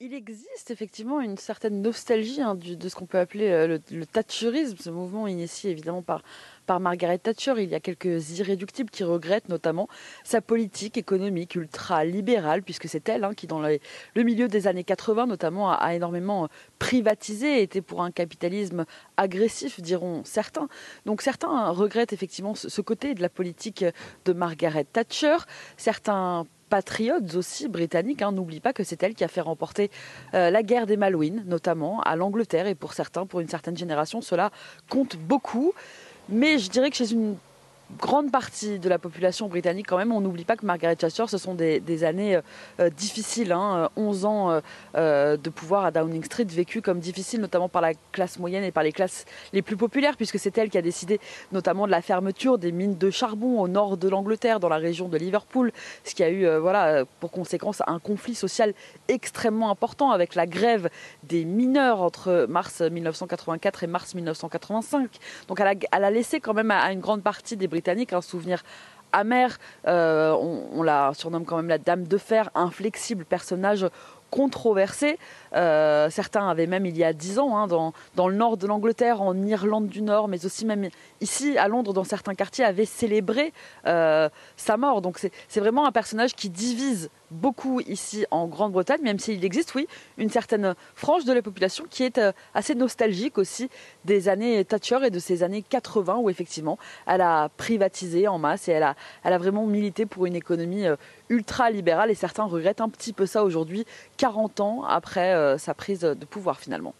Il 0.00 0.12
existe 0.12 0.70
effectivement 0.70 1.20
une 1.20 1.38
certaine 1.38 1.80
nostalgie 1.80 2.42
hein, 2.42 2.54
de 2.54 2.88
ce 2.88 2.94
qu'on 2.94 3.06
peut 3.06 3.18
appeler 3.18 3.48
euh, 3.48 3.66
le, 3.66 3.82
le, 3.90 4.06
Thatcherisme, 4.06 4.76
ce 4.78 4.90
mouvement 4.90 5.26
initié 5.26 5.70
évidemment 5.70 6.02
par 6.02 6.22
par 6.66 6.80
Margaret 6.80 7.18
Thatcher. 7.18 7.54
Il 7.58 7.68
y 7.68 7.74
a 7.74 7.80
quelques 7.80 8.38
irréductibles 8.38 8.90
qui 8.90 9.04
regrettent 9.04 9.48
notamment 9.48 9.88
sa 10.24 10.40
politique 10.40 10.96
économique 10.96 11.54
ultra-libérale, 11.54 12.62
puisque 12.62 12.88
c'est 12.88 13.08
elle 13.08 13.24
hein, 13.24 13.34
qui, 13.34 13.46
dans 13.46 13.60
le 13.60 14.22
milieu 14.22 14.48
des 14.48 14.66
années 14.66 14.84
80 14.84 15.26
notamment, 15.26 15.72
a, 15.72 15.94
énormément 15.94 16.48
privatisé, 16.78 17.62
était 17.62 17.80
pour 17.80 18.02
un 18.02 18.10
capitalisme 18.10 18.84
agressif, 19.16 19.80
diront 19.80 20.22
certains. 20.24 20.68
Donc 21.06 21.22
certains 21.22 21.70
regrettent 21.70 22.12
effectivement 22.12 22.54
ce, 22.54 22.80
côté 22.80 23.14
de 23.14 23.22
la 23.22 23.28
politique 23.28 23.84
de 24.24 24.32
Margaret 24.32 24.84
Thatcher. 24.84 25.36
Certains 25.76 26.46
patriotes 26.68 27.34
aussi 27.36 27.68
britanniques. 27.68 28.22
Hein. 28.22 28.32
N'oublie 28.32 28.60
pas 28.60 28.72
que 28.72 28.82
c'est 28.84 29.02
elle 29.02 29.14
qui 29.14 29.24
a 29.24 29.28
fait 29.28 29.40
remporter 29.40 29.90
euh, 30.34 30.50
la 30.50 30.62
guerre 30.62 30.86
des 30.86 30.96
Malouines, 30.96 31.44
notamment 31.46 32.00
à 32.00 32.16
l'Angleterre. 32.16 32.66
Et 32.66 32.74
pour 32.74 32.94
certains, 32.94 33.26
pour 33.26 33.40
une 33.40 33.48
certaine 33.48 33.76
génération, 33.76 34.20
cela 34.20 34.50
compte 34.88 35.16
beaucoup. 35.16 35.72
Mais 36.28 36.58
je 36.58 36.70
dirais 36.70 36.90
que 36.90 36.96
chez 36.96 37.12
une 37.12 37.36
grande 37.98 38.30
partie 38.30 38.78
de 38.78 38.88
la 38.88 38.98
population 38.98 39.48
britannique 39.48 39.86
quand 39.88 39.96
même. 39.96 40.12
On 40.12 40.20
n'oublie 40.20 40.44
pas 40.44 40.56
que 40.56 40.66
Margaret 40.66 40.96
Thatcher, 40.96 41.24
ce 41.28 41.38
sont 41.38 41.54
des, 41.54 42.04
années 42.04 42.36
euh, 42.36 42.40
euh, 42.80 42.90
difficiles. 42.90 43.52
Hein, 43.52 43.88
11 43.96 44.24
ans 44.24 44.60
euh, 44.96 45.36
de 45.36 45.50
pouvoir 45.50 45.84
à 45.84 45.90
Downing 45.90 46.24
Street 46.24 46.44
vécu 46.44 46.82
comme 46.82 46.98
difficile, 46.98 47.40
notamment 47.40 47.68
par 47.68 47.82
la 47.82 47.92
classe 48.12 48.38
moyenne 48.38 48.64
et 48.64 48.72
par 48.72 48.82
les 48.82 48.92
classes 48.92 49.24
les 49.52 49.62
plus 49.62 49.76
populaires, 49.76 50.16
puisque 50.16 50.38
c'est 50.38 50.56
elle 50.58 50.70
qui 50.70 50.78
a 50.78 50.82
décidé 50.82 51.20
notamment 51.52 51.86
de 51.86 51.90
la 51.90 52.02
fermeture 52.02 52.58
des 52.58 52.72
mines 52.72 52.96
de 52.96 53.10
charbon 53.10 53.60
au 53.60 53.68
nord 53.68 53.96
de 53.96 54.08
l'Angleterre, 54.08 54.60
dans 54.60 54.68
la 54.68 54.76
région 54.76 55.08
de 55.08 55.16
Liverpool, 55.16 55.72
ce 56.04 56.14
qui 56.14 56.22
a 56.22 56.30
eu 56.30 56.46
voilà, 56.58 57.04
pour 57.20 57.30
conséquence 57.30 57.82
un 57.86 57.98
conflit 57.98 58.34
social 58.34 58.74
extrêmement 59.08 59.70
important 59.70 60.10
avec 60.10 60.34
la 60.34 60.46
grève 60.46 60.88
des 61.22 61.44
mineurs 61.44 62.02
entre 62.02 62.46
mars 62.48 62.80
1984 62.80 63.84
et 63.84 63.86
mars 63.86 64.14
1985. 64.14 65.10
Donc 65.48 65.60
elle 65.60 65.78
a, 65.90 66.10
laissé 66.10 66.40
quand 66.40 66.54
même 66.54 66.70
à 66.70 66.92
une 66.92 67.00
grande 67.00 67.22
partie 67.22 67.56
des 67.56 67.68
britannique, 67.84 68.14
un 68.14 68.22
souvenir 68.22 68.62
amer. 69.12 69.58
Euh, 69.86 70.32
on, 70.32 70.82
la 70.82 71.12
surnomme 71.14 71.44
quand 71.44 71.56
même 71.56 71.68
la 71.68 71.78
Dame 71.78 72.04
de 72.04 72.16
Fer, 72.16 72.50
inflexible 72.54 73.26
personnage 73.26 73.86
controversé. 74.30 75.18
Euh, 75.54 76.08
certains 76.10 76.48
avaient 76.48 76.66
même 76.66 76.86
il 76.86 76.96
y 76.96 77.04
a 77.04 77.12
dix 77.12 77.38
ans, 77.38 77.56
hein, 77.56 77.66
dans, 77.68 77.92
dans, 78.16 78.26
le 78.26 78.34
nord 78.34 78.56
de 78.56 78.66
l'Angleterre, 78.66 79.20
en 79.20 79.36
Irlande 79.36 79.86
du 79.86 80.00
Nord, 80.02 80.28
mais 80.28 80.46
aussi 80.46 80.64
même 80.64 80.88
ici 81.20 81.58
à 81.58 81.68
Londres, 81.68 81.92
dans 81.92 82.04
certains 82.04 82.34
quartiers, 82.34 82.64
avaient 82.64 82.86
célébré 82.86 83.52
euh, 83.86 84.28
sa 84.56 84.76
mort. 84.78 85.02
Donc 85.02 85.18
c'est 85.18 85.60
vraiment 85.60 85.86
un 85.86 85.92
personnage 85.92 86.34
qui 86.34 86.48
divise 86.48 87.10
beaucoup 87.34 87.80
ici 87.80 88.24
en 88.30 88.46
Grande-Bretagne, 88.46 89.02
même 89.02 89.18
s'il 89.18 89.44
existe, 89.44 89.74
oui, 89.74 89.86
une 90.18 90.30
certaine 90.30 90.74
frange 90.94 91.24
de 91.24 91.32
la 91.32 91.42
population 91.42 91.84
qui 91.90 92.04
est 92.04 92.18
euh, 92.18 92.32
assez 92.54 92.74
nostalgique 92.74 93.38
aussi 93.38 93.68
des 94.04 94.28
années 94.28 94.64
Thatcher 94.64 94.98
et 95.04 95.10
de 95.10 95.18
ces 95.18 95.42
années 95.42 95.62
80 95.62 96.16
où 96.16 96.30
effectivement 96.30 96.78
elle 97.06 97.20
a 97.20 97.48
privatisé 97.56 98.28
en 98.28 98.38
masse 98.38 98.68
et 98.68 98.72
elle 98.72 98.82
a, 98.82 98.94
elle 99.24 99.32
a 99.32 99.38
vraiment 99.38 99.66
milité 99.66 100.06
pour 100.06 100.26
une 100.26 100.36
économie 100.36 100.86
euh, 100.86 100.96
ultra-libérale 101.28 102.10
et 102.10 102.14
certains 102.14 102.44
regrettent 102.44 102.80
un 102.80 102.88
petit 102.88 103.12
peu 103.12 103.26
ça 103.26 103.44
aujourd'hui, 103.44 103.84
40 104.16 104.60
ans 104.60 104.84
après 104.84 105.34
euh, 105.34 105.58
sa 105.58 105.74
prise 105.74 106.00
de 106.00 106.24
pouvoir 106.24 106.60
finalement. 106.60 106.94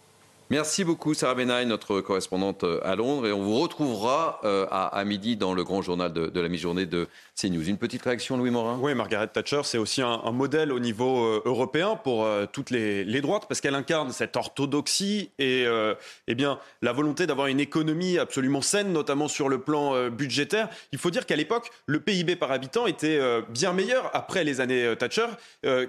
Merci 0.51 0.83
beaucoup 0.83 1.15
Sarah 1.15 1.33
Benaï, 1.33 1.65
notre 1.65 2.01
correspondante 2.01 2.63
euh, 2.63 2.79
à 2.83 2.95
Londres. 2.95 3.25
Et 3.25 3.31
on 3.31 3.41
vous 3.41 3.59
retrouvera 3.59 4.39
euh, 4.43 4.67
à, 4.69 5.03
midi 5.03 5.37
dans 5.37 5.55
le 5.55 5.63
grand 5.63 5.81
journal 5.81 6.13
de, 6.13 6.39
la 6.39 6.49
mi-journée 6.49 6.85
de 6.85 7.07
CNews. 7.35 7.67
Une 7.67 7.79
petite 7.79 8.03
réaction, 8.03 8.37
Louis 8.37 8.51
Morin? 8.51 8.77
Oui, 8.79 8.93
Margaret 8.93 9.27
Thatcher, 9.29 9.61
c'est 9.63 9.79
aussi 9.79 10.03
un, 10.03 10.19
modèle 10.31 10.71
au 10.71 10.79
niveau 10.79 11.25
euh, 11.25 11.41
européen 11.45 11.95
pour 11.95 12.27
toutes 12.51 12.69
les, 12.69 13.21
droites, 13.21 13.45
parce 13.47 13.59
qu'elle 13.59 13.73
incarne 13.73 14.11
cette 14.11 14.35
orthodoxie 14.35 15.31
et 15.39 15.65
eh 16.27 16.35
bien, 16.35 16.59
la 16.81 16.91
volonté 16.91 17.25
d'avoir 17.25 17.47
une 17.47 17.59
économie 17.59 18.19
absolument 18.19 18.61
saine, 18.61 18.91
notamment 18.93 19.27
sur 19.27 19.49
le 19.49 19.59
plan 19.59 20.09
budgétaire. 20.09 20.69
Il 20.91 20.99
faut 20.99 21.09
dire 21.09 21.25
qu'à 21.25 21.35
l'époque, 21.35 21.71
le 21.85 21.99
PIB 22.01 22.35
par 22.35 22.51
habitant 22.51 22.85
était 22.85 23.19
bien 23.49 23.73
meilleur 23.73 24.11
après 24.13 24.43
les 24.43 24.59
années 24.59 24.93
Thatcher, 24.97 25.27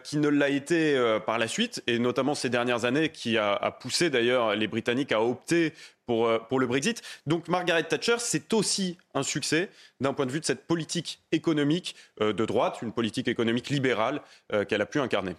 qui 0.05 0.19
ne 0.19 0.29
l'a 0.29 0.49
été 0.49 0.97
par 1.27 1.39
la 1.39 1.49
suite, 1.49 1.83
et 1.87 1.99
notamment 1.99 2.35
ces 2.35 2.49
dernières 2.49 2.85
années, 2.85 3.11
qui 3.11 3.37
a, 3.37 3.53
a 3.53 3.71
poussé 3.73 4.09
d'ailleurs 4.09 4.46
les 4.55 4.67
Britanniques 4.67 5.13
à 5.13 5.23
opter 5.23 5.73
pour, 6.07 6.27
euh, 6.27 6.39
pour 6.39 6.61
le 6.61 6.67
Brexit. 6.67 7.03
Donc 7.27 7.49
Margaret 7.49 7.83
Thatcher, 7.85 8.17
c'est 8.19 8.53
aussi 8.53 8.97
un 9.15 9.23
succès 9.23 9.71
d'un 10.01 10.13
point 10.13 10.27
de 10.27 10.31
vue 10.31 10.41
de 10.41 10.45
cette 10.45 10.67
politique 10.67 11.21
économique 11.33 11.97
euh, 12.21 12.33
de 12.33 12.45
droite, 12.47 12.79
une 12.83 12.93
politique 12.93 13.29
économique 13.29 13.69
libérale 13.69 14.23
euh, 14.53 14.65
qu'elle 14.65 14.81
a 14.81 14.87
pu 14.87 15.01
incarner. 15.01 15.35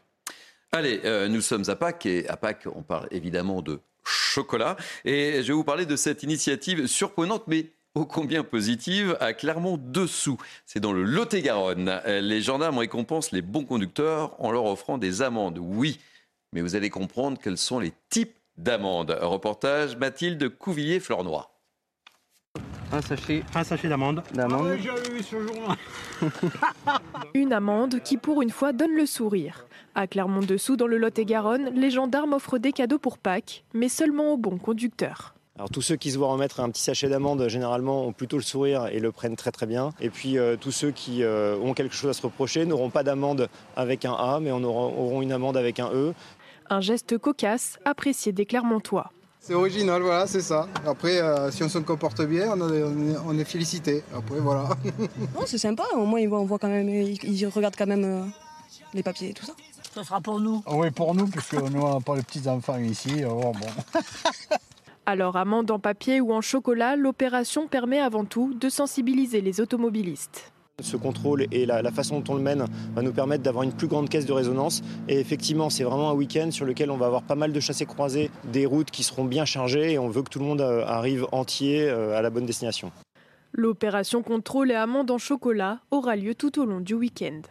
Allez, 0.73 0.99
nous 1.29 1.39
sommes 1.39 1.63
à 1.69 1.77
Pâques 1.77 2.05
et 2.05 2.27
à 2.27 2.35
Pâques, 2.35 2.67
on 2.75 2.81
parle 2.81 3.07
évidemment 3.09 3.61
de 3.61 3.79
chocolat. 4.03 4.75
Et 5.05 5.41
je 5.41 5.47
vais 5.47 5.53
vous 5.53 5.63
parler 5.63 5.85
de 5.85 5.95
cette 5.95 6.23
initiative 6.23 6.87
surprenante, 6.87 7.43
mais 7.47 7.67
ô 7.95 8.05
combien 8.05 8.43
positive, 8.43 9.15
à 9.21 9.31
Clermont-Dessous. 9.31 10.37
C'est 10.65 10.81
dans 10.81 10.91
le 10.91 11.03
Lot-et-Garonne. 11.03 12.01
Les 12.05 12.41
gendarmes 12.41 12.79
récompensent 12.79 13.31
les 13.31 13.41
bons 13.41 13.63
conducteurs 13.63 14.35
en 14.43 14.51
leur 14.51 14.65
offrant 14.65 14.97
des 14.97 15.21
amendes. 15.21 15.57
Oui, 15.57 15.99
mais 16.51 16.59
vous 16.59 16.75
allez 16.75 16.89
comprendre 16.89 17.39
quels 17.41 17.57
sont 17.57 17.79
les 17.79 17.93
types 18.09 18.37
d'amende. 18.57 19.17
Reportage 19.21 19.97
Mathilde 19.97 20.49
Couvillier-Flornois. 20.49 21.51
Un 22.91 23.01
sachet, 23.01 23.43
un 23.53 23.63
sachet 23.63 23.89
d'amende. 23.89 24.23
d'amende. 24.33 24.77
Une 27.33 27.51
amende 27.53 28.01
qui 28.01 28.17
pour 28.17 28.41
une 28.41 28.49
fois 28.49 28.71
donne 28.71 28.95
le 28.95 29.05
sourire. 29.05 29.65
À 29.93 30.07
Clermont-Dessous, 30.07 30.77
dans 30.77 30.87
le 30.87 30.97
Lot-et-Garonne, 30.97 31.71
les 31.75 31.91
gendarmes 31.91 32.33
offrent 32.33 32.59
des 32.59 32.71
cadeaux 32.71 32.99
pour 32.99 33.17
Pâques, 33.17 33.65
mais 33.73 33.89
seulement 33.89 34.33
aux 34.33 34.37
bons 34.37 34.57
conducteurs. 34.57 35.33
Alors 35.57 35.71
tous 35.71 35.81
ceux 35.81 35.95
qui 35.95 36.11
se 36.11 36.19
voient 36.19 36.27
remettre 36.27 36.59
un 36.59 36.69
petit 36.69 36.83
sachet 36.83 37.09
d'amende, 37.09 37.47
généralement, 37.47 38.05
ont 38.05 38.13
plutôt 38.13 38.37
le 38.37 38.43
sourire 38.43 38.87
et 38.91 38.99
le 38.99 39.11
prennent 39.11 39.35
très 39.35 39.51
très 39.51 39.65
bien. 39.65 39.89
Et 39.99 40.11
puis 40.11 40.37
euh, 40.37 40.55
tous 40.55 40.71
ceux 40.71 40.91
qui 40.91 41.23
euh, 41.23 41.57
ont 41.57 41.73
quelque 41.73 41.95
chose 41.95 42.11
à 42.11 42.13
se 42.13 42.21
reprocher 42.21 42.67
n'auront 42.67 42.91
pas 42.91 43.01
d'amende 43.01 43.49
avec 43.75 44.05
un 44.05 44.13
A, 44.13 44.39
mais 44.39 44.51
on 44.51 44.63
auront 44.63 45.21
une 45.23 45.31
amende 45.31 45.57
avec 45.57 45.79
un 45.79 45.89
E. 45.91 46.13
Un 46.69 46.81
geste 46.81 47.17
cocasse, 47.17 47.79
apprécié 47.85 48.31
des 48.31 48.45
Clermontois. 48.45 49.11
C'est 49.39 49.53
original, 49.53 50.01
voilà, 50.01 50.27
c'est 50.27 50.41
ça. 50.41 50.67
Après, 50.85 51.21
euh, 51.21 51.49
si 51.51 51.63
on 51.63 51.69
se 51.69 51.77
comporte 51.77 52.21
bien, 52.23 52.51
on, 52.51 53.39
est, 53.39 53.43
félicité. 53.45 54.03
Après, 54.13 54.39
voilà. 54.39 54.67
c'est 55.45 55.57
sympa, 55.57 55.83
au 55.95 56.05
moins 56.05 56.19
ils, 56.19 56.27
voient, 56.27 56.59
quand 56.59 56.67
même, 56.67 56.89
ils, 56.89 57.47
regardent 57.47 57.77
quand 57.77 57.87
même 57.87 58.03
euh, 58.03 58.25
les 58.93 59.03
papiers 59.03 59.29
et 59.29 59.33
tout 59.33 59.45
ça. 59.45 59.53
Ça 59.95 60.03
sera 60.03 60.19
pour 60.19 60.41
nous. 60.41 60.61
Ah 60.65 60.75
oui, 60.75 60.91
pour 60.91 61.15
nous, 61.15 61.27
puisque 61.27 61.53
nous 61.53 61.69
n'avons 61.69 62.01
pas 62.01 62.17
les 62.17 62.23
petits-enfants 62.23 62.77
ici. 62.79 63.21
bon. 63.23 63.53
Alors, 65.05 65.37
amende 65.37 65.71
en 65.71 65.79
papier 65.79 66.19
ou 66.19 66.33
en 66.33 66.41
chocolat, 66.41 66.97
l'opération 66.97 67.69
permet 67.69 68.01
avant 68.01 68.25
tout 68.25 68.53
de 68.53 68.67
sensibiliser 68.67 69.39
les 69.39 69.61
automobilistes. 69.61 70.51
Ce 70.83 70.95
contrôle 70.95 71.47
et 71.51 71.65
la, 71.65 71.91
façon 71.91 72.19
dont 72.19 72.33
on 72.33 72.37
le 72.37 72.43
mène 72.43 72.63
va 72.93 73.01
nous 73.01 73.11
permettre 73.11 73.41
d'avoir 73.41 73.63
une 73.63 73.73
plus 73.73 73.87
grande 73.87 74.09
caisse 74.09 74.27
de 74.27 74.31
résonance. 74.31 74.83
Et 75.07 75.19
effectivement, 75.19 75.71
c'est 75.71 75.83
vraiment 75.83 76.11
un 76.11 76.13
week-end 76.13 76.51
sur 76.51 76.67
lequel 76.67 76.91
on 76.91 76.97
va 76.97 77.07
avoir 77.07 77.23
pas 77.23 77.33
mal 77.33 77.51
de 77.51 77.59
chassés 77.59 77.87
croisés, 77.87 78.29
des 78.51 78.67
routes 78.67 78.91
qui 78.91 79.01
seront 79.01 79.25
bien 79.25 79.43
chargées 79.43 79.93
et 79.93 79.97
on 79.97 80.07
veut 80.07 80.21
que 80.21 80.29
tout 80.29 80.37
le 80.37 80.45
monde 80.45 80.61
euh, 80.61 80.85
arrive 80.85 81.25
entier 81.31 81.89
euh, 81.89 82.15
à 82.15 82.21
la 82.21 82.29
bonne 82.29 82.45
destination. 82.45 82.91
L'opération 83.53 84.21
contrôle 84.21 84.69
et 84.69 84.75
amende 84.75 85.09
en 85.09 85.17
chocolat 85.17 85.79
aura 85.89 86.15
lieu 86.15 86.35
tout 86.35 86.61
au 86.61 86.65
long 86.65 86.79
du 86.79 86.93
week-end. 86.93 87.41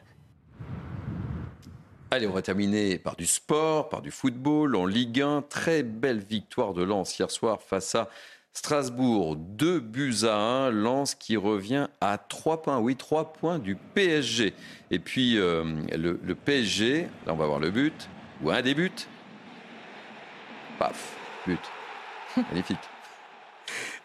Allez, 2.12 2.28
on 2.28 2.32
va 2.32 2.42
terminer 2.42 2.98
par 2.98 3.16
du 3.16 3.26
sport, 3.26 3.88
par 3.88 4.02
du 4.02 4.12
football 4.12 4.76
en 4.76 4.86
Ligue 4.86 5.20
1. 5.20 5.42
Très 5.48 5.82
belle 5.82 6.20
victoire 6.20 6.74
de 6.74 6.84
Lens 6.84 7.18
hier 7.18 7.32
soir 7.32 7.60
face 7.60 7.96
à 7.96 8.08
Strasbourg, 8.56 9.36
2 9.36 9.80
buts 9.80 10.24
à 10.24 10.34
1. 10.34 10.70
Lens 10.70 11.14
qui 11.14 11.36
revient 11.36 11.88
à 12.00 12.16
3 12.16 12.62
points. 12.62 12.78
Oui, 12.78 12.96
3 12.96 13.34
points 13.34 13.58
du 13.58 13.76
PSG. 13.76 14.54
Et 14.90 14.98
puis 14.98 15.36
euh, 15.36 15.62
le, 15.94 16.18
le, 16.24 16.34
PSG, 16.34 17.02
là 17.26 17.34
on 17.34 17.36
va 17.36 17.46
voir 17.46 17.60
le 17.60 17.70
but, 17.70 18.08
ou 18.42 18.50
un 18.50 18.62
des 18.62 18.74
buts. 18.74 18.90
Paf, 20.78 21.16
but. 21.46 21.60
Magnifique. 22.48 22.78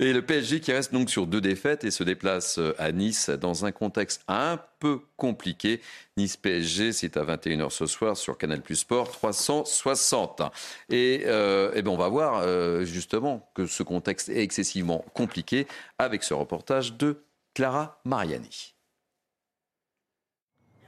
Et 0.02 0.14
le 0.14 0.24
PSG 0.24 0.62
qui 0.62 0.72
reste 0.72 0.92
donc 0.92 1.12
sur 1.12 1.28
deux 1.28 1.42
défaites 1.42 1.84
et 1.84 1.92
se 1.92 2.04
déplace 2.04 2.58
euh, 2.58 2.74
à 2.80 2.92
Nice 2.92 3.30
dans 3.30 3.66
un 3.66 3.72
contexte 3.72 4.24
un 4.28 4.60
peu 4.80 5.00
compliqué. 5.16 5.80
Nice-PSG, 6.18 6.92
c'est 6.92 7.18
à 7.18 7.24
21h 7.24 7.70
ce 7.70 7.86
soir 7.86 8.18
sur 8.18 8.36
Canal 8.36 8.62
Plus 8.62 8.78
Sport 8.78 9.12
360. 9.12 10.42
Et, 10.90 11.22
euh, 11.28 11.72
eh 11.76 11.84
ben 11.84 11.92
on 11.92 11.98
va 11.98 12.10
voir 12.10 12.42
euh, 12.42 12.84
justement 12.84 13.52
que 13.54 13.68
ce 13.68 13.84
contexte 13.84 14.30
est 14.30 14.42
excessivement 14.42 15.06
compliqué 15.14 15.68
avec 16.00 16.24
ce 16.24 16.34
reportage 16.34 16.98
de 16.98 17.24
Clara 17.54 18.02
Mariani. 18.04 18.74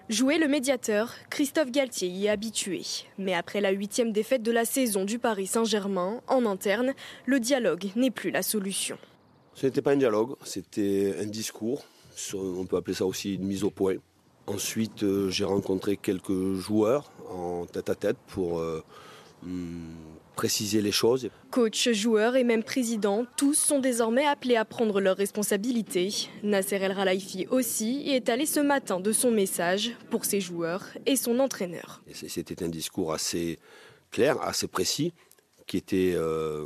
Jouer 0.09 0.37
le 0.37 0.49
médiateur, 0.49 1.13
Christophe 1.29 1.71
Galtier 1.71 2.09
y 2.09 2.25
est 2.25 2.29
habitué. 2.29 2.81
Mais 3.17 3.33
après 3.33 3.61
la 3.61 3.71
huitième 3.71 4.11
défaite 4.11 4.43
de 4.43 4.51
la 4.51 4.65
saison 4.65 5.05
du 5.05 5.17
Paris 5.17 5.47
Saint-Germain, 5.47 6.19
en 6.27 6.45
interne, 6.45 6.93
le 7.25 7.39
dialogue 7.39 7.85
n'est 7.95 8.11
plus 8.11 8.29
la 8.29 8.43
solution. 8.43 8.97
Ce 9.53 9.65
n'était 9.65 9.81
pas 9.81 9.91
un 9.91 9.95
dialogue, 9.95 10.35
c'était 10.43 11.15
un 11.21 11.25
discours. 11.25 11.85
On 12.33 12.65
peut 12.65 12.75
appeler 12.75 12.95
ça 12.95 13.05
aussi 13.05 13.35
une 13.35 13.45
mise 13.45 13.63
au 13.63 13.69
point. 13.69 13.95
Ensuite, 14.45 15.03
euh, 15.03 15.29
j'ai 15.29 15.45
rencontré 15.45 15.95
quelques 15.95 16.55
joueurs 16.55 17.09
en 17.29 17.65
tête 17.65 17.89
à 17.89 17.95
tête 17.95 18.17
pour 18.27 18.59
euh, 18.59 18.83
hmm, 19.43 19.95
préciser 20.33 20.81
les 20.81 20.91
choses. 20.91 21.29
Coach, 21.51 21.89
joueur 21.91 22.35
et 22.35 22.43
même 22.43 22.63
président, 22.63 23.25
tous 23.37 23.53
sont 23.53 23.79
désormais 23.79 24.25
appelés 24.25 24.55
à 24.55 24.65
prendre 24.65 24.99
leurs 24.99 25.17
responsabilités. 25.17 26.29
Nasser 26.43 26.75
El 26.75 26.91
Ralaifi 26.91 27.47
aussi 27.49 28.03
est 28.07 28.29
allé 28.29 28.45
ce 28.45 28.59
matin 28.59 28.99
de 28.99 29.11
son 29.11 29.31
message 29.31 29.91
pour 30.09 30.25
ses 30.25 30.41
joueurs 30.41 30.85
et 31.05 31.15
son 31.15 31.39
entraîneur. 31.39 32.01
C'était 32.11 32.63
un 32.63 32.69
discours 32.69 33.13
assez 33.13 33.59
clair, 34.11 34.41
assez 34.41 34.67
précis, 34.67 35.13
qui 35.67 35.77
était, 35.77 36.13
euh, 36.15 36.65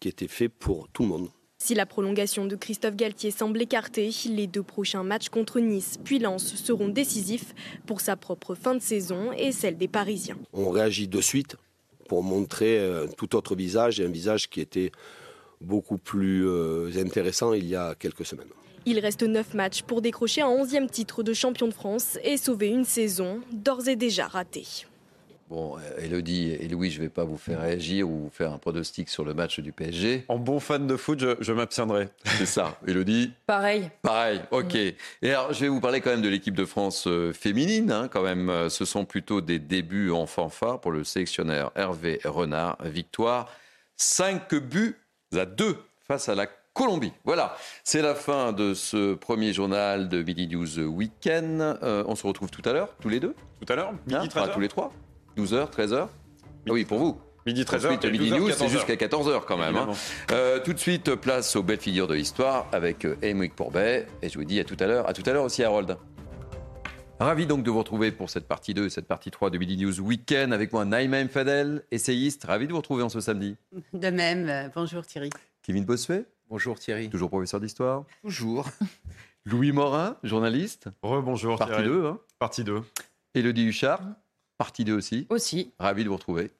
qui 0.00 0.08
était 0.08 0.28
fait 0.28 0.48
pour 0.48 0.88
tout 0.88 1.02
le 1.02 1.08
monde. 1.08 1.28
Si 1.58 1.74
la 1.74 1.86
prolongation 1.86 2.44
de 2.44 2.56
Christophe 2.56 2.94
Galtier 2.94 3.30
semble 3.30 3.62
écartée, 3.62 4.10
les 4.26 4.46
deux 4.46 4.62
prochains 4.62 5.02
matchs 5.02 5.30
contre 5.30 5.60
Nice 5.60 5.98
puis 6.04 6.18
Lens 6.18 6.56
seront 6.56 6.88
décisifs 6.88 7.54
pour 7.86 8.02
sa 8.02 8.16
propre 8.16 8.54
fin 8.54 8.74
de 8.74 8.82
saison 8.82 9.32
et 9.32 9.50
celle 9.50 9.78
des 9.78 9.88
Parisiens. 9.88 10.36
On 10.52 10.68
réagit 10.68 11.08
de 11.08 11.22
suite 11.22 11.56
pour 12.08 12.22
montrer 12.22 12.78
un 12.78 13.06
tout 13.08 13.36
autre 13.36 13.54
visage 13.54 14.00
et 14.00 14.04
un 14.04 14.10
visage 14.10 14.48
qui 14.48 14.60
était 14.60 14.92
beaucoup 15.60 15.98
plus 15.98 16.46
euh, 16.46 16.90
intéressant 16.96 17.52
il 17.52 17.66
y 17.66 17.76
a 17.76 17.94
quelques 17.94 18.24
semaines. 18.24 18.48
Il 18.86 18.98
reste 18.98 19.22
9 19.22 19.54
matchs 19.54 19.82
pour 19.82 20.02
décrocher 20.02 20.42
un 20.42 20.48
11e 20.48 20.88
titre 20.88 21.22
de 21.22 21.32
champion 21.32 21.68
de 21.68 21.72
France 21.72 22.18
et 22.22 22.36
sauver 22.36 22.68
une 22.68 22.84
saison 22.84 23.40
d'ores 23.50 23.88
et 23.88 23.96
déjà 23.96 24.26
ratée. 24.26 24.66
Bon, 25.48 25.76
Elodie 25.98 26.52
et 26.52 26.68
Louis, 26.68 26.90
je 26.90 26.98
ne 26.98 27.04
vais 27.04 27.10
pas 27.10 27.24
vous 27.24 27.36
faire 27.36 27.60
réagir 27.60 28.08
ou 28.08 28.24
vous 28.24 28.30
faire 28.30 28.52
un 28.52 28.58
pronostic 28.58 29.08
sur 29.10 29.24
le 29.24 29.34
match 29.34 29.60
du 29.60 29.72
PSG. 29.72 30.24
En 30.28 30.38
bon 30.38 30.58
fan 30.58 30.86
de 30.86 30.96
foot, 30.96 31.18
je, 31.40 31.52
m'abstiendrai. 31.52 32.08
C'est 32.24 32.46
ça. 32.46 32.78
Elodie 32.86 33.32
Pareil. 33.46 33.90
Pareil, 34.02 34.40
ok. 34.50 34.74
Et 34.74 34.96
alors, 35.22 35.52
je 35.52 35.60
vais 35.60 35.68
vous 35.68 35.80
parler 35.80 36.00
quand 36.00 36.10
même 36.10 36.22
de 36.22 36.28
l'équipe 36.28 36.54
de 36.54 36.64
France 36.64 37.06
euh, 37.06 37.32
féminine. 37.32 37.92
Hein, 37.92 38.08
quand 38.08 38.22
même, 38.22 38.48
euh, 38.48 38.68
ce 38.70 38.84
sont 38.84 39.04
plutôt 39.04 39.42
des 39.42 39.58
débuts 39.58 40.10
en 40.10 40.26
fanfare 40.26 40.80
pour 40.80 40.92
le 40.92 41.04
sélectionneur 41.04 41.72
Hervé 41.76 42.20
Renard. 42.24 42.78
Victoire 42.82 43.50
5 43.96 44.54
buts 44.54 44.96
à 45.36 45.44
2 45.44 45.76
face 46.06 46.28
à 46.28 46.34
la 46.34 46.46
Colombie. 46.74 47.12
Voilà, 47.24 47.56
c'est 47.84 48.02
la 48.02 48.16
fin 48.16 48.52
de 48.52 48.74
ce 48.74 49.14
premier 49.14 49.52
journal 49.52 50.08
de 50.08 50.22
Midi 50.22 50.48
News 50.48 50.80
Weekend. 50.80 51.60
Euh, 51.60 52.02
on 52.08 52.16
se 52.16 52.26
retrouve 52.26 52.50
tout 52.50 52.68
à 52.68 52.72
l'heure, 52.72 52.96
tous 53.00 53.08
les 53.08 53.20
deux? 53.20 53.34
Tout 53.64 53.72
à 53.72 53.76
l'heure 53.76 53.92
Midi 54.06 54.16
hein, 54.16 54.48
tous 54.52 54.60
les 54.60 54.68
trois 54.68 54.92
12h, 55.36 55.70
13h 55.70 56.06
ah 56.06 56.08
Oui, 56.68 56.84
pour 56.84 56.98
vous. 56.98 57.20
Midi 57.46 57.62
13h. 57.62 57.86
Ensuite, 57.86 58.04
Midi 58.06 58.30
News, 58.30 58.50
c'est 58.50 58.68
jusqu'à 58.68 58.94
14h 58.94 59.44
quand 59.46 59.58
même. 59.58 59.76
Hein. 59.76 59.88
Euh, 60.30 60.60
tout 60.60 60.72
de 60.72 60.78
suite, 60.78 61.14
place 61.16 61.56
aux 61.56 61.62
belles 61.62 61.80
figures 61.80 62.06
de 62.06 62.14
l'histoire 62.14 62.66
avec 62.72 63.04
euh, 63.04 63.16
Émeric 63.20 63.54
Pourbet. 63.54 64.06
Et 64.22 64.28
je 64.30 64.38
vous 64.38 64.44
dis 64.44 64.60
à 64.60 64.64
tout 64.64 64.76
à 64.80 64.86
l'heure. 64.86 65.08
À 65.08 65.12
tout 65.12 65.22
à 65.26 65.32
l'heure 65.32 65.44
aussi, 65.44 65.62
Harold. 65.62 65.96
Ravi 67.20 67.46
donc 67.46 67.62
de 67.62 67.70
vous 67.70 67.78
retrouver 67.78 68.10
pour 68.12 68.28
cette 68.28 68.48
partie 68.48 68.74
2 68.74 68.86
et 68.86 68.90
cette 68.90 69.06
partie 69.06 69.30
3 69.30 69.50
de 69.50 69.58
Midi 69.58 69.76
News 69.76 70.00
Weekend 70.00 70.52
avec 70.52 70.72
moi, 70.72 70.84
Naïma 70.84 71.26
Fadel, 71.28 71.84
essayiste. 71.90 72.44
Ravi 72.44 72.66
de 72.66 72.72
vous 72.72 72.78
retrouver 72.78 73.02
en 73.02 73.08
ce 73.08 73.20
samedi. 73.20 73.56
De 73.92 74.10
même. 74.10 74.48
Euh, 74.48 74.68
bonjour 74.74 75.06
Thierry. 75.06 75.30
Kevin 75.62 75.84
Bossuet. 75.84 76.24
Bonjour 76.48 76.78
Thierry. 76.78 77.10
Toujours 77.10 77.28
professeur 77.28 77.60
d'histoire. 77.60 78.04
Toujours. 78.22 78.68
Louis 79.44 79.72
Morin, 79.72 80.16
journaliste. 80.22 80.88
Rebonjour 81.02 81.58
Partie 81.58 81.82
2. 81.82 82.06
Hein. 82.06 82.18
Partie 82.38 82.64
2. 82.64 82.82
Élodie 83.34 83.64
Huchard. 83.66 84.00
Partie 84.64 84.86
2 84.86 84.94
aussi. 84.94 85.26
Aussi. 85.28 85.72
Ravi 85.78 86.04
de 86.04 86.08
vous 86.08 86.16
retrouver. 86.16 86.50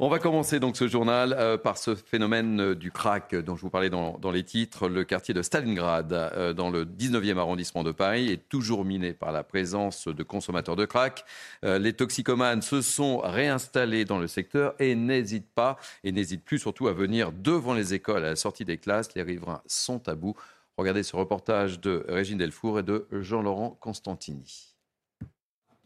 On 0.00 0.08
va 0.08 0.18
commencer 0.18 0.58
donc 0.58 0.76
ce 0.76 0.88
journal 0.88 1.32
euh, 1.32 1.56
par 1.56 1.78
ce 1.78 1.94
phénomène 1.94 2.60
euh, 2.60 2.74
du 2.74 2.90
crack 2.90 3.36
dont 3.36 3.54
je 3.54 3.62
vous 3.62 3.70
parlais 3.70 3.88
dans, 3.88 4.18
les 4.32 4.42
titres. 4.42 4.88
Le 4.88 5.04
quartier 5.04 5.32
de 5.32 5.40
Stalingrad, 5.40 6.12
euh, 6.12 6.52
dans 6.52 6.70
le 6.70 6.84
19e 6.84 7.38
arrondissement 7.38 7.84
de 7.84 7.92
Paris, 7.92 8.32
est 8.32 8.48
toujours 8.48 8.84
miné 8.84 9.12
par 9.12 9.30
la 9.30 9.44
présence 9.44 10.08
de 10.08 10.22
consommateurs 10.24 10.74
de 10.74 10.86
crack. 10.86 11.24
les 11.62 11.92
toxicomanes 11.92 12.62
se 12.62 12.82
sont 12.82 13.18
réinstallés 13.18 14.04
dans 14.04 14.18
le 14.18 14.26
secteur 14.26 14.74
et 14.80 14.96
n'hésitent 14.96 15.54
pas, 15.54 15.78
et 16.02 16.10
n'hésitent 16.10 16.44
plus 16.44 16.58
surtout 16.58 16.88
à 16.88 16.92
venir 16.92 17.30
devant 17.30 17.74
les 17.74 17.94
écoles 17.94 18.24
à 18.24 18.30
la 18.30 18.36
sortie 18.36 18.64
des 18.64 18.78
classes. 18.78 19.14
Les 19.14 19.22
riverains 19.22 19.62
sont 19.68 20.08
à 20.08 20.16
bout. 20.16 20.34
Regardez 20.76 21.04
ce 21.04 21.14
reportage 21.14 21.78
de 21.78 22.04
Régine 22.08 22.38
Delfour 22.38 22.80
et 22.80 22.82
de 22.82 23.06
Jean-Laurent 23.12 23.78
Constantini. 23.80 24.73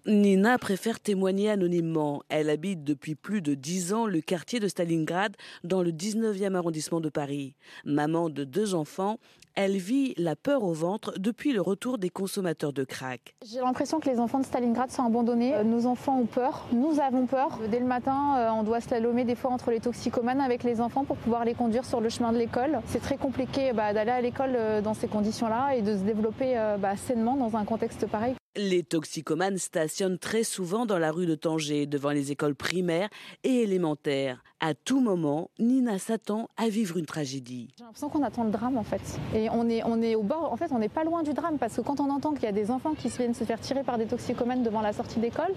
Nina 0.09 0.57
préfère 0.57 1.01
témoigner 1.01 1.51
anonymement. 1.51 2.23
Elle 2.31 2.49
habite 2.49 2.83
depuis 2.83 3.14
plus 3.14 3.42
de 3.42 3.53
dix 3.53 3.92
ans 3.92 4.07
le 4.07 4.23
quartier 4.23 4.59
de 4.59 4.66
Stalingrad 4.66 5.37
dans 5.64 5.83
le 5.83 5.90
19e 5.92 6.55
arrondissement 6.55 7.03
de 7.03 7.11
Paris. 7.11 7.57
Maman 7.85 8.31
de 8.31 8.44
deux 8.44 8.75
enfants, 8.75 9.18
elle 9.59 9.77
vit 9.77 10.14
la 10.16 10.37
peur 10.37 10.62
au 10.62 10.73
ventre 10.73 11.14
depuis 11.18 11.53
le 11.53 11.61
retour 11.61 11.99
des 11.99 12.11
consommateurs 12.11 12.73
de 12.73 12.85
crack. 12.85 13.35
J'ai 13.44 13.59
l'impression 13.59 13.99
que 13.99 14.09
les 14.09 14.21
enfants 14.21 14.38
de 14.38 14.44
Stalingrad 14.44 14.88
sont 14.92 15.03
abandonnés. 15.03 15.53
Euh, 15.53 15.64
nos 15.64 15.87
enfants 15.87 16.21
ont 16.21 16.27
peur, 16.27 16.68
nous 16.73 17.01
avons 17.01 17.27
peur. 17.27 17.59
Dès 17.68 17.81
le 17.81 17.85
matin, 17.85 18.37
euh, 18.38 18.51
on 18.51 18.62
doit 18.62 18.81
slalomer 18.81 19.25
des 19.25 19.35
fois 19.35 19.51
entre 19.51 19.73
les 19.73 19.81
toxicomanes 19.81 20.40
avec 20.40 20.62
les 20.62 20.81
enfants 20.81 21.03
pour 21.03 21.16
pouvoir 21.16 21.44
les 21.44 21.55
conduire 21.55 21.85
sur 21.85 22.01
le 22.01 22.09
chemin 22.09 22.33
de 22.33 22.38
l'école. 22.38 22.79
C'est 22.87 23.03
très 23.03 23.16
compliqué 23.16 23.73
bah, 23.73 23.92
d'aller 23.92 24.12
à 24.12 24.21
l'école 24.21 24.55
euh, 24.55 24.81
dans 24.81 24.94
ces 24.94 25.09
conditions-là 25.09 25.75
et 25.75 25.83
de 25.83 25.97
se 25.97 26.03
développer 26.03 26.55
bah, 26.79 26.97
sainement 26.97 27.35
dans 27.35 27.57
un 27.57 27.64
contexte 27.64 28.07
pareil. 28.07 28.37
Les 28.57 28.83
toxicomanes 28.83 29.59
stationnent 29.59 30.18
très 30.18 30.42
souvent 30.42 30.87
dans 30.87 30.99
la 30.99 31.12
rue 31.12 31.27
de 31.27 31.35
Tanger, 31.35 31.87
devant 31.87 32.11
les 32.11 32.33
écoles 32.33 32.55
primaires 32.55 33.09
et 33.44 33.62
élémentaires. 33.62 34.42
À 34.61 34.75
tout 34.75 35.01
moment, 35.01 35.51
Nina 35.61 36.01
s'attend 36.01 36.49
à 36.57 36.68
vivre 36.68 36.97
une 36.97 37.07
tragédie. 37.07 37.68
J'ai 37.79 37.85
l'impression 37.85 38.09
qu'on 38.09 38.25
attend 38.25 38.42
le 38.42 38.51
drame 38.51 38.77
en 38.77 38.83
fait. 38.83 39.01
Et 39.33 39.48
on 39.53 39.69
est, 39.69 39.83
on 39.85 40.03
est 40.03 40.15
au 40.15 40.23
bord, 40.23 40.53
en 40.53 40.57
fait, 40.57 40.71
on 40.73 40.79
n'est 40.79 40.89
pas 40.89 41.05
loin 41.05 41.23
du 41.23 41.33
drame 41.33 41.59
parce 41.59 41.77
que 41.77 41.81
quand 41.81 42.01
on 42.01 42.11
entend 42.11 42.33
qu'il 42.33 42.45
y 42.45 42.49
a 42.49 42.53
des 42.53 42.71
enfants 42.71 42.95
qui 42.95 43.09
viennent 43.09 43.35
se 43.35 43.45
faire 43.45 43.61
tirer 43.61 43.83
par 43.83 43.99
des 43.99 44.07
toxicomanes 44.07 44.63
devant 44.63 44.81
la 44.81 44.93
sortie 44.93 45.19
d'école, 45.21 45.53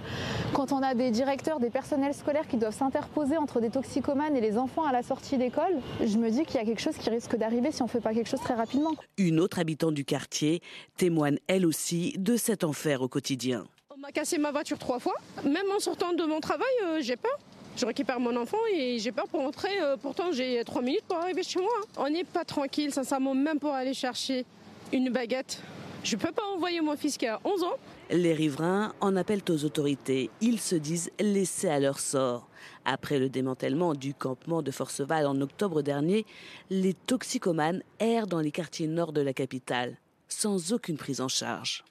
quand 0.53 0.71
on 0.71 0.81
a 0.81 0.93
des 0.93 1.11
directeurs, 1.11 1.59
des 1.59 1.69
personnels 1.69 2.13
scolaires 2.13 2.47
qui 2.47 2.57
doivent 2.57 2.75
s'interposer 2.75 3.37
entre 3.37 3.59
des 3.59 3.69
toxicomanes 3.69 4.35
et 4.35 4.41
les 4.41 4.57
enfants 4.57 4.85
à 4.85 4.91
la 4.91 5.03
sortie 5.03 5.37
d'école, 5.37 5.73
je 6.03 6.17
me 6.17 6.29
dis 6.29 6.43
qu'il 6.43 6.55
y 6.55 6.63
a 6.63 6.65
quelque 6.65 6.81
chose 6.81 6.97
qui 6.97 7.09
risque 7.09 7.35
d'arriver 7.35 7.71
si 7.71 7.81
on 7.81 7.85
ne 7.85 7.89
fait 7.89 8.01
pas 8.01 8.13
quelque 8.13 8.29
chose 8.29 8.41
très 8.41 8.55
rapidement. 8.55 8.91
Une 9.17 9.39
autre 9.39 9.59
habitante 9.59 9.93
du 9.93 10.05
quartier 10.05 10.61
témoigne 10.97 11.37
elle 11.47 11.65
aussi 11.65 12.13
de 12.17 12.37
cet 12.37 12.63
enfer 12.63 13.01
au 13.01 13.07
quotidien. 13.07 13.65
On 13.89 13.97
m'a 13.97 14.11
cassé 14.11 14.37
ma 14.37 14.51
voiture 14.51 14.79
trois 14.79 14.99
fois. 14.99 15.15
Même 15.43 15.69
en 15.75 15.79
sortant 15.79 16.13
de 16.13 16.23
mon 16.23 16.39
travail, 16.39 16.65
euh, 16.85 16.99
j'ai 17.01 17.17
peur. 17.17 17.37
Je 17.77 17.85
récupère 17.85 18.19
mon 18.19 18.35
enfant 18.35 18.57
et 18.73 18.99
j'ai 18.99 19.11
peur 19.11 19.27
pour 19.27 19.41
rentrer. 19.41 19.81
Euh, 19.81 19.97
pourtant, 19.97 20.31
j'ai 20.31 20.63
trois 20.65 20.81
minutes 20.81 21.05
pour 21.07 21.17
arriver 21.17 21.43
chez 21.43 21.59
moi. 21.59 21.69
On 21.97 22.09
n'est 22.09 22.23
pas 22.23 22.43
tranquille, 22.45 22.93
sincèrement, 22.93 23.33
même 23.33 23.59
pour 23.59 23.73
aller 23.73 23.93
chercher 23.93 24.45
une 24.91 25.09
baguette. 25.09 25.61
Je 26.03 26.15
ne 26.15 26.21
peux 26.21 26.31
pas 26.31 26.43
envoyer 26.55 26.81
mon 26.81 26.97
fils 26.97 27.17
qui 27.17 27.27
a 27.27 27.39
11 27.43 27.63
ans. 27.63 27.77
Les 28.09 28.33
riverains 28.33 28.93
en 29.01 29.15
appellent 29.15 29.43
aux 29.49 29.65
autorités. 29.65 30.29
Ils 30.41 30.59
se 30.59 30.75
disent 30.75 31.11
laissés 31.19 31.69
à 31.69 31.79
leur 31.79 31.99
sort. 31.99 32.49
Après 32.85 33.19
le 33.19 33.29
démantèlement 33.29 33.93
du 33.93 34.13
campement 34.13 34.63
de 34.63 34.71
Forceval 34.71 35.27
en 35.27 35.39
octobre 35.41 35.81
dernier, 35.83 36.25
les 36.69 36.93
toxicomanes 36.93 37.83
errent 37.99 38.27
dans 38.27 38.39
les 38.39 38.51
quartiers 38.51 38.87
nord 38.87 39.13
de 39.13 39.21
la 39.21 39.33
capitale, 39.33 39.97
sans 40.27 40.73
aucune 40.73 40.97
prise 40.97 41.21
en 41.21 41.27
charge. 41.27 41.83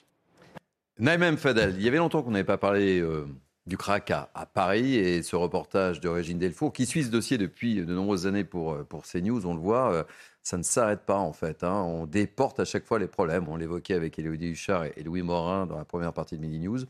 Naïm 0.99 1.37
Fadel, 1.37 1.77
il 1.79 1.83
y 1.83 1.89
avait 1.89 1.99
longtemps 1.99 2.23
qu'on 2.23 2.33
n'avait 2.33 2.45
pas 2.45 2.59
parlé 2.59 3.01
euh, 3.01 3.27
du 3.71 3.77
crack 3.77 4.11
à, 4.11 4.29
Paris 4.53 4.97
et 4.97 5.23
ce 5.23 5.37
reportage 5.37 6.01
de 6.01 6.09
Régine 6.09 6.41
Delfour 6.41 6.73
qui 6.73 6.87
suit 6.87 7.05
ce 7.05 7.09
dossier 7.09 7.39
depuis 7.39 7.77
de 7.77 7.95
nombreuses 7.95 8.27
années 8.27 8.43
pour, 8.43 8.73
euh, 8.73 8.83
pour 8.83 9.05
CNews, 9.05 9.47
on 9.47 9.55
le 9.55 9.61
voit, 9.61 9.93
euh, 9.93 10.03
ça 10.43 10.59
ne 10.59 10.65
s'arrête 10.65 11.07
pas 11.07 11.19
en 11.19 11.33
fait. 11.33 11.63
Hein. 11.63 11.85
On 11.85 12.05
déporte 12.07 12.59
à 12.59 12.65
chaque 12.65 12.85
fois 12.85 12.99
les 12.99 13.07
problèmes. 13.07 13.49
On 13.49 13.55
l'évoquait 13.55 13.95
avec 13.95 14.19
Élodie 14.19 14.49
Huchard 14.49 14.87
et, 14.87 15.03
Louis 15.05 15.23
Morin 15.23 15.67
dans 15.67 15.79
la 15.79 15.85
première 15.85 16.13
partie 16.13 16.37
de 16.37 16.41
Midi 16.41 16.59
News. 16.59 16.81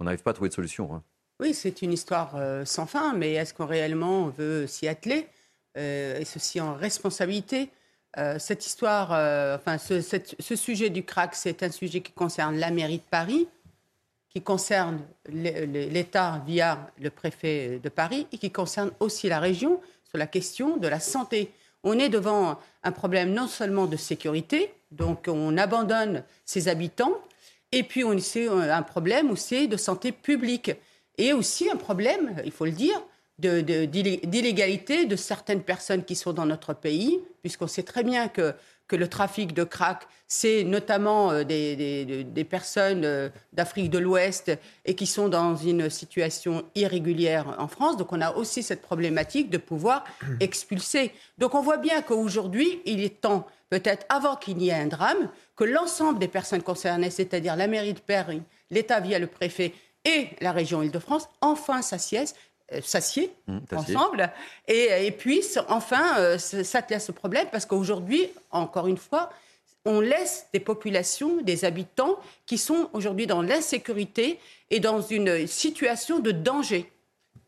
On 0.00 0.04
n'arrive 0.04 0.22
pas 0.22 0.30
à 0.30 0.32
trouver 0.32 0.48
de 0.48 0.54
solution. 0.54 0.94
Hein. 0.94 1.02
Oui, 1.40 1.52
c'est 1.52 1.82
une 1.82 1.92
histoire 1.92 2.36
euh, 2.36 2.64
sans 2.64 2.86
fin, 2.86 3.12
mais 3.12 3.34
est-ce 3.34 3.52
qu'on 3.52 3.66
réellement 3.66 4.28
veut 4.30 4.66
s'y 4.66 4.88
atteler 4.88 5.26
Et 5.76 6.24
ceci 6.24 6.58
en 6.60 6.74
responsabilité? 6.74 7.68
Cette 8.38 8.66
histoire, 8.66 9.10
enfin, 9.56 9.78
ce 9.78 10.56
sujet 10.56 10.90
du 10.90 11.02
crack, 11.02 11.34
c'est 11.34 11.62
un 11.62 11.70
sujet 11.70 12.02
qui 12.02 12.12
concerne 12.12 12.58
la 12.58 12.70
mairie 12.70 12.98
de 12.98 13.10
Paris, 13.10 13.48
qui 14.32 14.40
concerne 14.40 15.00
l'État 15.28 16.42
via 16.46 16.90
le 16.98 17.10
préfet 17.10 17.80
de 17.82 17.88
Paris 17.90 18.26
et 18.32 18.38
qui 18.38 18.50
concerne 18.50 18.90
aussi 18.98 19.28
la 19.28 19.38
région 19.40 19.80
sur 20.08 20.16
la 20.16 20.26
question 20.26 20.78
de 20.78 20.88
la 20.88 21.00
santé. 21.00 21.52
On 21.84 21.98
est 21.98 22.08
devant 22.08 22.58
un 22.82 22.92
problème 22.92 23.34
non 23.34 23.46
seulement 23.46 23.86
de 23.86 23.96
sécurité, 23.96 24.72
donc 24.90 25.26
on 25.28 25.58
abandonne 25.58 26.24
ses 26.46 26.68
habitants, 26.68 27.14
et 27.72 27.82
puis 27.82 28.04
on 28.04 28.18
c'est 28.18 28.48
un 28.48 28.82
problème 28.82 29.30
aussi 29.30 29.68
de 29.68 29.76
santé 29.76 30.12
publique, 30.12 30.70
et 31.18 31.34
aussi 31.34 31.70
un 31.70 31.76
problème, 31.76 32.36
il 32.44 32.52
faut 32.52 32.64
le 32.64 32.72
dire, 32.72 33.02
d'illégalité 33.38 35.04
de, 35.04 35.10
de 35.10 35.16
certaines 35.16 35.62
personnes 35.62 36.04
qui 36.04 36.14
sont 36.14 36.32
dans 36.32 36.46
notre 36.46 36.72
pays, 36.72 37.20
puisqu'on 37.42 37.66
sait 37.66 37.82
très 37.82 38.04
bien 38.04 38.28
que 38.28 38.54
que 38.88 38.96
le 38.96 39.08
trafic 39.08 39.54
de 39.54 39.64
crack, 39.64 40.06
c'est 40.26 40.64
notamment 40.64 41.30
euh, 41.30 41.44
des, 41.44 42.46
personnes 42.48 43.04
euh, 43.04 43.28
d'Afrique 43.52 43.90
de 43.90 43.98
l'Ouest 43.98 44.52
et 44.84 44.94
qui 44.94 45.06
sont 45.06 45.28
dans 45.28 45.56
une 45.56 45.90
situation 45.90 46.64
irrégulière 46.74 47.54
en 47.58 47.68
France. 47.68 47.96
Donc 47.96 48.12
on 48.12 48.20
a 48.20 48.32
aussi 48.32 48.62
cette 48.62 48.82
problématique 48.82 49.50
de 49.50 49.58
pouvoir 49.58 50.04
expulser. 50.40 51.12
Donc 51.38 51.54
on 51.54 51.62
voit 51.62 51.76
bien 51.76 52.02
qu'aujourd'hui, 52.02 52.80
il 52.84 53.02
est 53.02 53.20
temps, 53.20 53.46
peut-être 53.70 54.06
avant 54.08 54.36
qu'il 54.36 54.56
n'y 54.56 54.68
ait 54.68 54.74
un 54.74 54.86
drame, 54.86 55.28
que 55.56 55.64
l'ensemble 55.64 56.18
des 56.18 56.28
personnes 56.28 56.62
concernées, 56.62 57.10
c'est-à-dire 57.10 57.56
la 57.56 57.66
mairie 57.66 57.94
de 57.94 58.00
Paris, 58.00 58.42
l'État 58.70 59.00
via 59.00 59.18
le 59.18 59.26
préfet 59.26 59.74
et 60.04 60.28
la 60.40 60.52
région 60.52 60.82
Île-de-France, 60.82 61.28
enfin 61.40 61.82
s'assiedent 61.82 62.32
euh, 62.32 62.51
s'assied 62.82 63.30
mmh, 63.46 63.58
ensemble 63.72 64.30
et, 64.68 65.06
et 65.06 65.10
puisse 65.10 65.58
enfin 65.68 66.18
euh, 66.18 66.38
s'atteler 66.38 66.96
à 66.96 67.00
ce 67.00 67.12
problème 67.12 67.46
parce 67.52 67.66
qu'aujourd'hui, 67.66 68.28
encore 68.50 68.86
une 68.86 68.96
fois, 68.96 69.30
on 69.84 70.00
laisse 70.00 70.46
des 70.52 70.60
populations, 70.60 71.42
des 71.42 71.64
habitants 71.64 72.18
qui 72.46 72.58
sont 72.58 72.88
aujourd'hui 72.92 73.26
dans 73.26 73.42
l'insécurité 73.42 74.38
et 74.70 74.80
dans 74.80 75.00
une 75.00 75.46
situation 75.46 76.20
de 76.20 76.30
danger. 76.30 76.90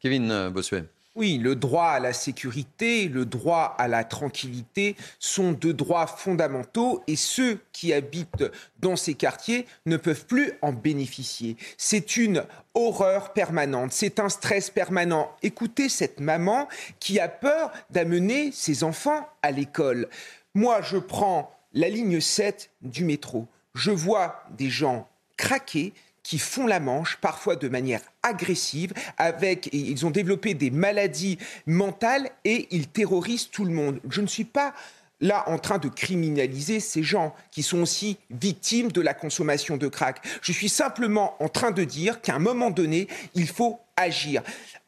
Kevin 0.01 0.31
euh, 0.31 0.51
Bossuet. 0.51 0.85
Oui, 1.17 1.39
le 1.39 1.55
droit 1.55 1.91
à 1.91 2.01
la 2.01 2.13
sécurité, 2.13 3.07
le 3.07 3.25
droit 3.25 3.77
à 3.79 3.87
la 3.87 4.03
tranquillité 4.03 4.97
sont 5.21 5.53
deux 5.53 5.73
droits 5.73 6.09
fondamentaux 6.09 7.05
et 7.07 7.15
ceux 7.15 7.61
qui 7.73 7.93
habitent 7.93 8.45
dans 8.81 8.97
ces 8.97 9.15
quartiers 9.15 9.65
ne 9.87 9.97
peuvent 9.97 10.27
plus 10.27 10.55
en 10.61 10.73
bénéficier. 10.73 11.57
C'est 11.79 12.17
une 12.17 12.45
horreur 12.75 13.33
permanente, 13.33 13.93
c'est 13.93 14.19
un 14.19 14.29
stress 14.29 14.71
permanent. 14.71 15.31
Écoutez 15.45 15.89
cette 15.89 16.19
maman 16.19 16.67
qui 16.99 17.21
a 17.21 17.29
peur 17.29 17.71
d'amener 17.91 18.51
ses 18.51 18.83
enfants 18.83 19.29
à 19.43 19.53
l'école. 19.53 20.09
Moi, 20.55 20.83
je 20.83 20.97
prends 20.97 21.57
la 21.75 21.89
ligne 21.89 22.21
7 22.21 22.71
du 22.83 23.05
métro. 23.05 23.47
Je 23.77 23.93
vois 23.93 24.43
des 24.51 24.69
gens 24.69 25.09
craquer, 25.37 25.93
qui 26.25 26.39
font 26.39 26.67
la 26.67 26.81
manche, 26.81 27.19
parfois 27.21 27.55
de 27.55 27.69
manière 27.69 28.01
agressive, 28.25 28.93
avec, 29.19 29.69
ils 29.73 30.05
ont 30.05 30.11
développé 30.11 30.55
des 30.55 30.71
maladies 30.71 31.39
mentales 31.67 32.31
et 32.45 32.67
ils 32.71 32.89
terrorisent 32.89 33.51
tout 33.51 33.65
le 33.65 33.73
monde. 33.73 34.01
Je 34.09 34.21
ne 34.21 34.27
suis 34.27 34.45
pas 34.45 34.75
là 35.21 35.45
en 35.47 35.59
train 35.59 35.79
de 35.79 35.89
criminaliser 35.89 36.81
ces 36.81 37.03
gens 37.03 37.35
qui 37.51 37.63
sont 37.63 37.83
aussi 37.83 38.19
victimes 38.31 38.91
de 38.91 39.01
la 39.01 39.15
consommation 39.15 39.77
de 39.77 39.89
crack. 39.89 40.21
Je 40.43 40.53
suis 40.53 40.69
simplement 40.69 41.37
en 41.43 41.49
train 41.49 41.71
de 41.71 41.85
dire 41.85 42.21
qu'à 42.21 42.35
un 42.35 42.41
moment 42.41 42.71
donné, 42.71 43.09
il 43.35 43.47
faut 43.47 43.79
agir. 43.97 44.43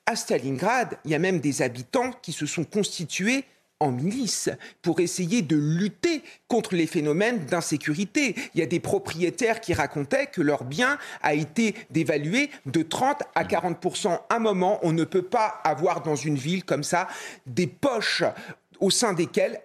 À 0.05 0.17
Stalingrad, 0.17 0.99
il 1.05 1.11
y 1.11 1.15
a 1.15 1.19
même 1.19 1.41
des 1.41 1.63
habitants 1.63 2.13
qui 2.23 2.33
se 2.33 2.47
sont 2.47 2.65
constitués 2.65 3.45
en 3.81 3.93
milice 3.93 4.49
pour 4.81 5.01
essayer 5.01 5.43
de 5.43 5.57
lutter 5.57 6.23
contre 6.49 6.75
les 6.75 6.87
phénomènes 6.87 7.45
d'insécurité. 7.45 8.35
Il 8.55 8.61
y 8.61 8.63
a 8.63 8.67
des 8.67 8.81
propriétaires 8.81 9.61
qui 9.61 9.75
racontaient 9.75 10.27
que 10.27 10.41
leur 10.41 10.65
bien 10.65 10.99
a 11.23 11.35
été 11.35 11.75
dévalué 11.91 12.51
de 12.65 12.83
30 12.83 13.23
à 13.35 13.45
40% 13.45 14.19
Un 14.31 14.39
moment, 14.39 14.79
on 14.83 14.93
ne 14.93 15.05
peut 15.05 15.23
pas 15.23 15.61
avoir 15.65 16.03
dans 16.03 16.17
une 16.17 16.37
ville 16.37 16.65
comme 16.65 16.85
ça 16.85 17.07
des 17.47 17.67
poches 17.67 18.25
au 18.81 18.91
sein 18.91 19.13
desquelles 19.13 19.61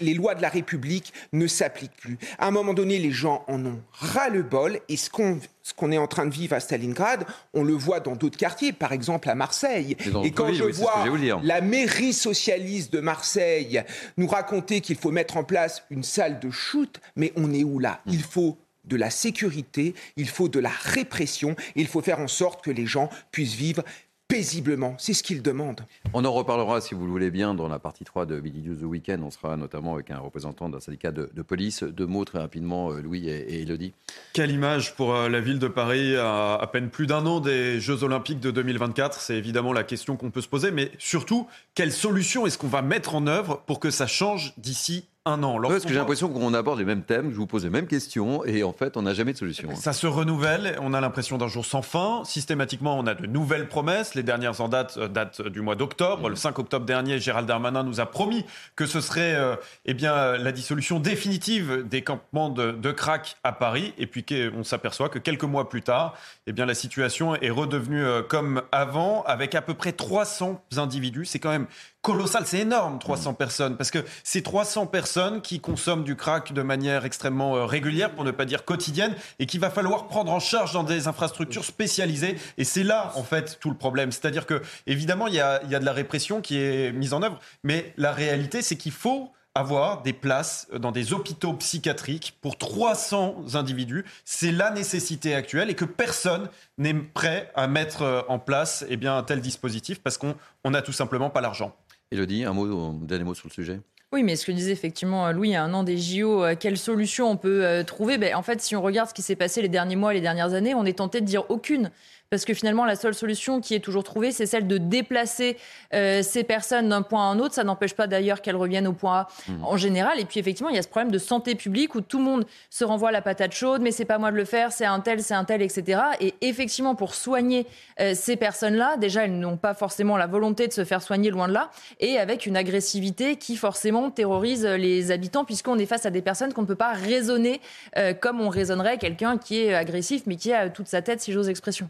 les 0.00 0.14
lois 0.14 0.34
de 0.34 0.42
la 0.42 0.48
République 0.48 1.12
ne 1.32 1.46
s'appliquent 1.46 1.96
plus. 1.96 2.18
À 2.38 2.46
un 2.46 2.50
moment 2.50 2.74
donné, 2.74 2.98
les 2.98 3.10
gens 3.10 3.44
en 3.48 3.64
ont 3.64 3.80
ras-le-bol 3.92 4.80
et 4.88 4.96
ce 4.96 5.10
qu'on 5.10 5.92
est 5.92 5.98
en 5.98 6.06
train 6.06 6.26
de 6.26 6.34
vivre 6.34 6.54
à 6.54 6.60
Stalingrad, 6.60 7.24
on 7.52 7.64
le 7.64 7.74
voit 7.74 8.00
dans 8.00 8.16
d'autres 8.16 8.38
quartiers, 8.38 8.72
par 8.72 8.92
exemple 8.92 9.30
à 9.30 9.34
Marseille. 9.34 9.96
Et 10.22 10.30
quand 10.30 10.52
je 10.52 10.64
vois 10.64 11.04
la 11.42 11.60
mairie 11.60 12.12
socialiste 12.12 12.92
de 12.92 13.00
Marseille 13.00 13.82
nous 14.16 14.26
raconter 14.26 14.80
qu'il 14.80 14.96
faut 14.96 15.10
mettre 15.10 15.36
en 15.36 15.44
place 15.44 15.82
une 15.90 16.02
salle 16.02 16.40
de 16.40 16.50
shoot, 16.50 17.00
mais 17.16 17.32
on 17.36 17.52
est 17.52 17.64
où 17.64 17.78
là? 17.78 18.00
Il 18.06 18.22
faut 18.22 18.58
de 18.84 18.96
la 18.96 19.08
sécurité, 19.08 19.94
il 20.16 20.28
faut 20.28 20.48
de 20.48 20.60
la 20.60 20.68
répression, 20.68 21.56
il 21.74 21.86
faut 21.86 22.02
faire 22.02 22.20
en 22.20 22.28
sorte 22.28 22.62
que 22.62 22.70
les 22.70 22.84
gens 22.84 23.08
puissent 23.30 23.54
vivre 23.54 23.82
paisiblement. 24.28 24.94
C'est 24.98 25.14
ce 25.14 25.22
qu'ils 25.22 25.42
demandent. 25.42 25.82
On 26.12 26.24
en 26.24 26.32
reparlera, 26.32 26.80
si 26.80 26.94
vous 26.94 27.04
le 27.04 27.10
voulez 27.10 27.30
bien, 27.30 27.54
dans 27.54 27.68
la 27.68 27.78
partie 27.78 28.04
3 28.04 28.26
de 28.26 28.40
Midi 28.40 28.62
News 28.62 28.76
The 28.76 28.84
Weekend. 28.84 29.22
On 29.22 29.30
sera 29.30 29.56
notamment 29.56 29.94
avec 29.94 30.10
un 30.10 30.18
représentant 30.18 30.68
d'un 30.68 30.80
syndicat 30.80 31.12
de, 31.12 31.26
police. 31.42 31.82
Deux 31.82 32.06
mots 32.06 32.24
très 32.24 32.38
rapidement, 32.38 32.90
euh, 32.90 33.02
Louis 33.02 33.28
et, 33.28 33.62
Elodie. 33.62 33.92
Quelle 34.32 34.50
image 34.50 34.94
pour 34.94 35.14
euh, 35.14 35.28
la 35.28 35.40
ville 35.40 35.58
de 35.58 35.68
Paris 35.68 36.16
à 36.16 36.54
à 36.54 36.66
peine 36.66 36.88
plus 36.88 37.06
d'un 37.06 37.26
an 37.26 37.40
des 37.40 37.80
Jeux 37.80 38.02
Olympiques 38.04 38.40
de 38.40 38.50
2024 38.50 39.20
C'est 39.20 39.36
évidemment 39.36 39.72
la 39.72 39.84
question 39.84 40.16
qu'on 40.16 40.30
peut 40.30 40.40
se 40.40 40.48
poser. 40.48 40.70
Mais 40.70 40.90
surtout, 40.98 41.46
quelle 41.74 41.92
solution 41.92 42.46
est-ce 42.46 42.56
qu'on 42.56 42.68
va 42.68 42.82
mettre 42.82 43.14
en 43.14 43.26
œuvre 43.26 43.62
pour 43.66 43.80
que 43.80 43.90
ça 43.90 44.06
change 44.06 44.54
d'ici 44.56 45.06
un 45.26 45.42
an. 45.42 45.58
Parce 45.60 45.84
que 45.84 45.88
j'ai 45.88 45.94
l'impression 45.94 46.28
qu'on 46.28 46.52
aborde 46.52 46.78
les 46.78 46.84
mêmes 46.84 47.02
thèmes, 47.02 47.30
je 47.30 47.36
vous 47.36 47.46
pose 47.46 47.64
les 47.64 47.70
mêmes 47.70 47.86
questions 47.86 48.44
et 48.44 48.62
en 48.62 48.74
fait, 48.74 48.98
on 48.98 49.02
n'a 49.02 49.14
jamais 49.14 49.32
de 49.32 49.38
solution. 49.38 49.70
Hein. 49.70 49.74
Ça 49.74 49.94
se 49.94 50.06
renouvelle, 50.06 50.76
on 50.82 50.92
a 50.92 51.00
l'impression 51.00 51.38
d'un 51.38 51.48
jour 51.48 51.64
sans 51.64 51.80
fin. 51.80 52.22
Systématiquement, 52.26 52.98
on 52.98 53.06
a 53.06 53.14
de 53.14 53.26
nouvelles 53.26 53.68
promesses. 53.68 54.14
Les 54.14 54.22
dernières 54.22 54.60
en 54.60 54.68
date 54.68 54.98
euh, 54.98 55.08
datent 55.08 55.40
du 55.40 55.62
mois 55.62 55.76
d'octobre. 55.76 56.28
Le 56.28 56.36
5 56.36 56.58
octobre 56.58 56.84
dernier, 56.84 57.18
Gérald 57.18 57.48
Darmanin 57.48 57.84
nous 57.84 58.00
a 58.00 58.06
promis 58.06 58.44
que 58.76 58.84
ce 58.84 59.00
serait 59.00 59.34
euh, 59.34 59.56
eh 59.86 59.94
bien, 59.94 60.36
la 60.36 60.52
dissolution 60.52 61.00
définitive 61.00 61.88
des 61.88 62.02
campements 62.02 62.50
de, 62.50 62.72
de 62.72 62.92
crack 62.92 63.38
à 63.44 63.52
Paris. 63.52 63.94
Et 63.96 64.06
puis, 64.06 64.26
on 64.54 64.62
s'aperçoit 64.62 65.08
que 65.08 65.18
quelques 65.18 65.44
mois 65.44 65.70
plus 65.70 65.82
tard, 65.82 66.14
eh 66.46 66.52
bien, 66.52 66.66
la 66.66 66.74
situation 66.74 67.34
est 67.34 67.50
redevenue 67.50 68.04
euh, 68.04 68.22
comme 68.22 68.60
avant, 68.72 69.22
avec 69.22 69.54
à 69.54 69.62
peu 69.62 69.72
près 69.72 69.92
300 69.92 70.62
individus. 70.76 71.24
C'est 71.24 71.38
quand 71.38 71.50
même 71.50 71.66
colossal, 72.04 72.44
c'est 72.46 72.60
énorme, 72.60 72.98
300 73.00 73.32
mm. 73.32 73.34
personnes, 73.34 73.76
parce 73.76 73.90
que 73.90 74.04
c'est 74.22 74.42
300 74.42 74.86
personnes 74.86 75.40
qui 75.40 75.58
consomment 75.58 76.04
du 76.04 76.14
crack 76.14 76.52
de 76.52 76.62
manière 76.62 77.04
extrêmement 77.04 77.56
euh, 77.56 77.64
régulière, 77.64 78.14
pour 78.14 78.24
ne 78.24 78.30
pas 78.30 78.44
dire 78.44 78.64
quotidienne, 78.64 79.16
et 79.38 79.46
qu'il 79.46 79.58
va 79.58 79.70
falloir 79.70 80.06
prendre 80.06 80.30
en 80.30 80.38
charge 80.38 80.72
dans 80.74 80.84
des 80.84 81.08
infrastructures 81.08 81.64
spécialisées. 81.64 82.36
Et 82.58 82.64
c'est 82.64 82.84
là, 82.84 83.10
en 83.16 83.24
fait, 83.24 83.58
tout 83.58 83.70
le 83.70 83.76
problème. 83.76 84.12
C'est-à-dire 84.12 84.46
que, 84.46 84.60
évidemment, 84.86 85.26
il 85.26 85.34
y 85.34 85.40
a, 85.40 85.64
y 85.64 85.74
a 85.74 85.80
de 85.80 85.84
la 85.84 85.92
répression 85.92 86.42
qui 86.42 86.58
est 86.58 86.92
mise 86.92 87.14
en 87.14 87.22
œuvre, 87.22 87.40
mais 87.64 87.94
la 87.96 88.12
réalité, 88.12 88.60
c'est 88.60 88.76
qu'il 88.76 88.92
faut 88.92 89.32
avoir 89.54 90.02
des 90.02 90.12
places 90.12 90.66
dans 90.76 90.90
des 90.90 91.12
hôpitaux 91.12 91.52
psychiatriques 91.54 92.36
pour 92.40 92.58
300 92.58 93.54
individus. 93.54 94.04
C'est 94.24 94.50
la 94.50 94.70
nécessité 94.70 95.34
actuelle 95.34 95.70
et 95.70 95.74
que 95.74 95.84
personne 95.84 96.48
n'est 96.76 96.92
prêt 96.92 97.52
à 97.54 97.68
mettre 97.68 98.02
euh, 98.02 98.22
en 98.28 98.40
place 98.40 98.84
eh 98.88 98.96
bien, 98.96 99.16
un 99.16 99.22
tel 99.22 99.40
dispositif 99.40 100.02
parce 100.02 100.18
qu'on 100.18 100.34
n'a 100.64 100.82
tout 100.82 100.92
simplement 100.92 101.30
pas 101.30 101.40
l'argent. 101.40 101.74
Elodie, 102.10 102.44
un 102.44 102.52
mot, 102.52 102.64
un 102.80 102.94
dernier 102.94 103.24
mot 103.24 103.34
sur 103.34 103.48
le 103.48 103.52
sujet? 103.52 103.80
Oui, 104.12 104.22
mais 104.22 104.36
ce 104.36 104.46
que 104.46 104.52
disait 104.52 104.70
effectivement 104.70 105.32
Louis, 105.32 105.50
il 105.50 105.56
un 105.56 105.74
an 105.74 105.82
des 105.82 105.98
JO, 105.98 106.44
euh, 106.44 106.54
quelle 106.54 106.78
solution 106.78 107.28
on 107.32 107.36
peut 107.36 107.64
euh, 107.64 107.82
trouver? 107.82 108.16
Ben, 108.16 108.36
En 108.36 108.42
fait, 108.42 108.60
si 108.60 108.76
on 108.76 108.82
regarde 108.82 109.08
ce 109.08 109.14
qui 109.14 109.22
s'est 109.22 109.34
passé 109.34 109.60
les 109.60 109.68
derniers 109.68 109.96
mois, 109.96 110.12
les 110.12 110.20
dernières 110.20 110.54
années, 110.54 110.72
on 110.72 110.84
est 110.84 110.98
tenté 110.98 111.20
de 111.20 111.26
dire 111.26 111.50
aucune 111.50 111.90
parce 112.30 112.44
que 112.44 112.54
finalement, 112.54 112.84
la 112.84 112.96
seule 112.96 113.14
solution 113.14 113.60
qui 113.60 113.74
est 113.74 113.80
toujours 113.80 114.02
trouvée, 114.02 114.32
c'est 114.32 114.46
celle 114.46 114.66
de 114.66 114.78
déplacer 114.78 115.56
euh, 115.92 116.22
ces 116.22 116.42
personnes 116.42 116.88
d'un 116.88 117.02
point 117.02 117.20
à 117.20 117.32
un 117.32 117.38
autre. 117.38 117.54
Ça 117.54 117.64
n'empêche 117.64 117.94
pas 117.94 118.06
d'ailleurs 118.06 118.42
qu'elles 118.42 118.56
reviennent 118.56 118.88
au 118.88 118.92
point 118.92 119.20
A 119.20 119.28
mmh. 119.48 119.64
en 119.64 119.76
général. 119.76 120.18
Et 120.18 120.24
puis 120.24 120.40
effectivement, 120.40 120.70
il 120.70 120.76
y 120.76 120.78
a 120.78 120.82
ce 120.82 120.88
problème 120.88 121.12
de 121.12 121.18
santé 121.18 121.54
publique 121.54 121.94
où 121.94 122.00
tout 122.00 122.18
le 122.18 122.24
monde 122.24 122.44
se 122.70 122.84
renvoie 122.84 123.12
la 123.12 123.22
patate 123.22 123.52
chaude, 123.52 123.82
mais 123.82 123.92
c'est 123.92 124.04
pas 124.04 124.18
moi 124.18 124.32
de 124.32 124.36
le 124.36 124.44
faire, 124.44 124.72
c'est 124.72 124.84
un 124.84 125.00
tel, 125.00 125.22
c'est 125.22 125.34
un 125.34 125.44
tel, 125.44 125.62
etc. 125.62 126.00
Et 126.20 126.34
effectivement, 126.40 126.94
pour 126.94 127.14
soigner 127.14 127.66
euh, 128.00 128.14
ces 128.14 128.36
personnes-là, 128.36 128.96
déjà, 128.96 129.24
elles 129.24 129.38
n'ont 129.38 129.56
pas 129.56 129.74
forcément 129.74 130.16
la 130.16 130.26
volonté 130.26 130.66
de 130.66 130.72
se 130.72 130.84
faire 130.84 131.02
soigner 131.02 131.30
loin 131.30 131.46
de 131.46 131.52
là, 131.52 131.70
et 132.00 132.18
avec 132.18 132.46
une 132.46 132.56
agressivité 132.56 133.36
qui 133.36 133.56
forcément 133.56 134.10
terrorise 134.10 134.66
les 134.66 135.10
habitants, 135.10 135.44
puisqu'on 135.44 135.78
est 135.78 135.86
face 135.86 136.06
à 136.06 136.10
des 136.10 136.22
personnes 136.22 136.52
qu'on 136.52 136.62
ne 136.62 136.66
peut 136.66 136.74
pas 136.74 136.92
raisonner 136.92 137.60
euh, 137.96 138.12
comme 138.12 138.40
on 138.40 138.48
raisonnerait 138.48 138.98
quelqu'un 138.98 139.38
qui 139.38 139.60
est 139.60 139.74
agressif, 139.74 140.22
mais 140.26 140.36
qui 140.36 140.52
a 140.52 140.68
toute 140.68 140.88
sa 140.88 141.02
tête, 141.02 141.20
si 141.20 141.32
j'ose 141.32 141.48
expression. 141.48 141.88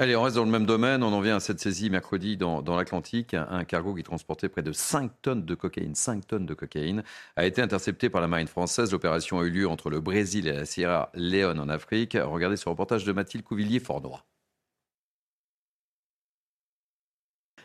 Allez, 0.00 0.16
on 0.16 0.22
reste 0.22 0.36
dans 0.36 0.46
le 0.46 0.50
même 0.50 0.64
domaine. 0.64 1.02
On 1.02 1.12
en 1.12 1.20
vient 1.20 1.36
à 1.36 1.40
cette 1.40 1.60
saisie 1.60 1.90
mercredi 1.90 2.38
dans, 2.38 2.62
l'Atlantique. 2.74 3.34
Un, 3.34 3.64
cargo 3.64 3.94
qui 3.94 4.02
transportait 4.02 4.48
près 4.48 4.62
de 4.62 4.72
5 4.72 5.12
tonnes 5.20 5.44
de 5.44 5.54
cocaïne, 5.54 5.94
5 5.94 6.26
tonnes 6.26 6.46
de 6.46 6.54
cocaïne, 6.54 7.02
a 7.36 7.44
été 7.44 7.60
intercepté 7.60 8.08
par 8.08 8.22
la 8.22 8.26
marine 8.26 8.46
française. 8.46 8.92
L'opération 8.92 9.40
a 9.40 9.44
eu 9.44 9.50
lieu 9.50 9.68
entre 9.68 9.90
le 9.90 10.00
Brésil 10.00 10.48
et 10.48 10.52
la 10.52 10.64
Sierra 10.64 11.10
Leone 11.12 11.60
en 11.60 11.68
Afrique. 11.68 12.16
Regardez 12.18 12.56
ce 12.56 12.66
reportage 12.66 13.04
de 13.04 13.12
Mathilde 13.12 13.44
Couvillier-Fornois. 13.44 14.24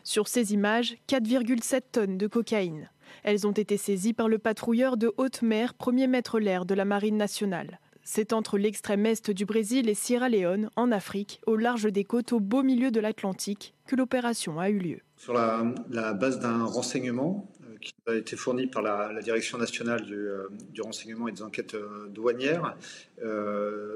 Sur 0.04 0.28
ces 0.28 0.52
images, 0.52 0.98
4,7 1.08 1.80
tonnes 1.90 2.18
de 2.18 2.26
cocaïne. 2.26 2.90
Elles 3.22 3.46
ont 3.46 3.52
été 3.52 3.78
saisies 3.78 4.12
par 4.12 4.28
le 4.28 4.36
patrouilleur 4.36 4.98
de 4.98 5.10
haute 5.16 5.40
mer, 5.40 5.72
premier 5.72 6.06
maître 6.06 6.38
l'air 6.38 6.66
de 6.66 6.74
la 6.74 6.84
Marine 6.84 7.16
nationale. 7.16 7.80
C'est 8.08 8.32
entre 8.32 8.56
l'extrême 8.56 9.04
est 9.04 9.30
du 9.30 9.46
Brésil 9.46 9.88
et 9.88 9.94
Sierra 9.94 10.28
Leone, 10.28 10.70
en 10.76 10.92
Afrique, 10.92 11.40
au 11.44 11.56
large 11.56 11.90
des 11.90 12.04
côtes 12.04 12.32
au 12.32 12.38
beau 12.38 12.62
milieu 12.62 12.92
de 12.92 13.00
l'Atlantique, 13.00 13.74
que 13.84 13.96
l'opération 13.96 14.60
a 14.60 14.70
eu 14.70 14.78
lieu. 14.78 15.00
Sur 15.16 15.34
la, 15.34 16.12
base 16.14 16.38
d'un 16.38 16.66
renseignement 16.66 17.50
euh, 17.64 17.74
qui 17.80 17.92
a 18.06 18.14
été 18.14 18.36
fourni 18.36 18.68
par 18.68 18.82
la, 18.82 19.20
Direction 19.22 19.58
nationale 19.58 20.02
du, 20.02 20.14
euh, 20.14 20.46
renseignement 20.84 21.26
et 21.26 21.32
des 21.32 21.42
enquêtes 21.42 21.74
euh, 21.74 22.06
douanières, 22.08 22.76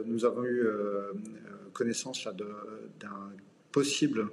nous 0.07 0.25
avons 0.25 0.45
eu 0.45 0.67
connaissance 1.73 2.27
d'un 2.27 3.31
possible 3.73 4.29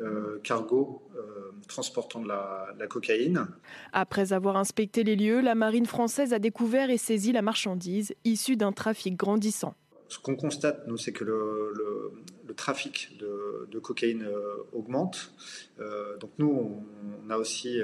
euh, 0.00 0.38
cargo 0.42 1.02
euh, 1.16 1.52
transportant 1.68 2.20
de 2.20 2.28
la, 2.28 2.86
cocaïne. 2.88 3.46
Après 3.92 4.32
avoir 4.32 4.56
inspecté 4.56 5.04
les 5.04 5.16
lieux, 5.16 5.40
la 5.40 5.54
marine 5.54 5.86
française 5.86 6.32
a 6.32 6.38
découvert 6.38 6.90
et 6.90 6.98
saisi 6.98 7.32
la 7.32 7.42
marchandise 7.42 8.14
issue 8.24 8.56
d'un 8.56 8.72
trafic 8.72 9.16
grandissant. 9.16 9.74
Ce 10.08 10.18
qu'on 10.18 10.36
constate, 10.36 10.86
nous, 10.88 10.98
c'est 10.98 11.12
que 11.12 11.24
le, 11.24 12.12
trafic 12.56 13.16
de, 13.18 13.78
cocaïne 13.78 14.24
euh, 14.24 14.56
augmente. 14.74 15.32
donc 16.20 16.30
nous, 16.36 16.82
on, 17.24 17.30
a 17.30 17.38
aussi 17.38 17.80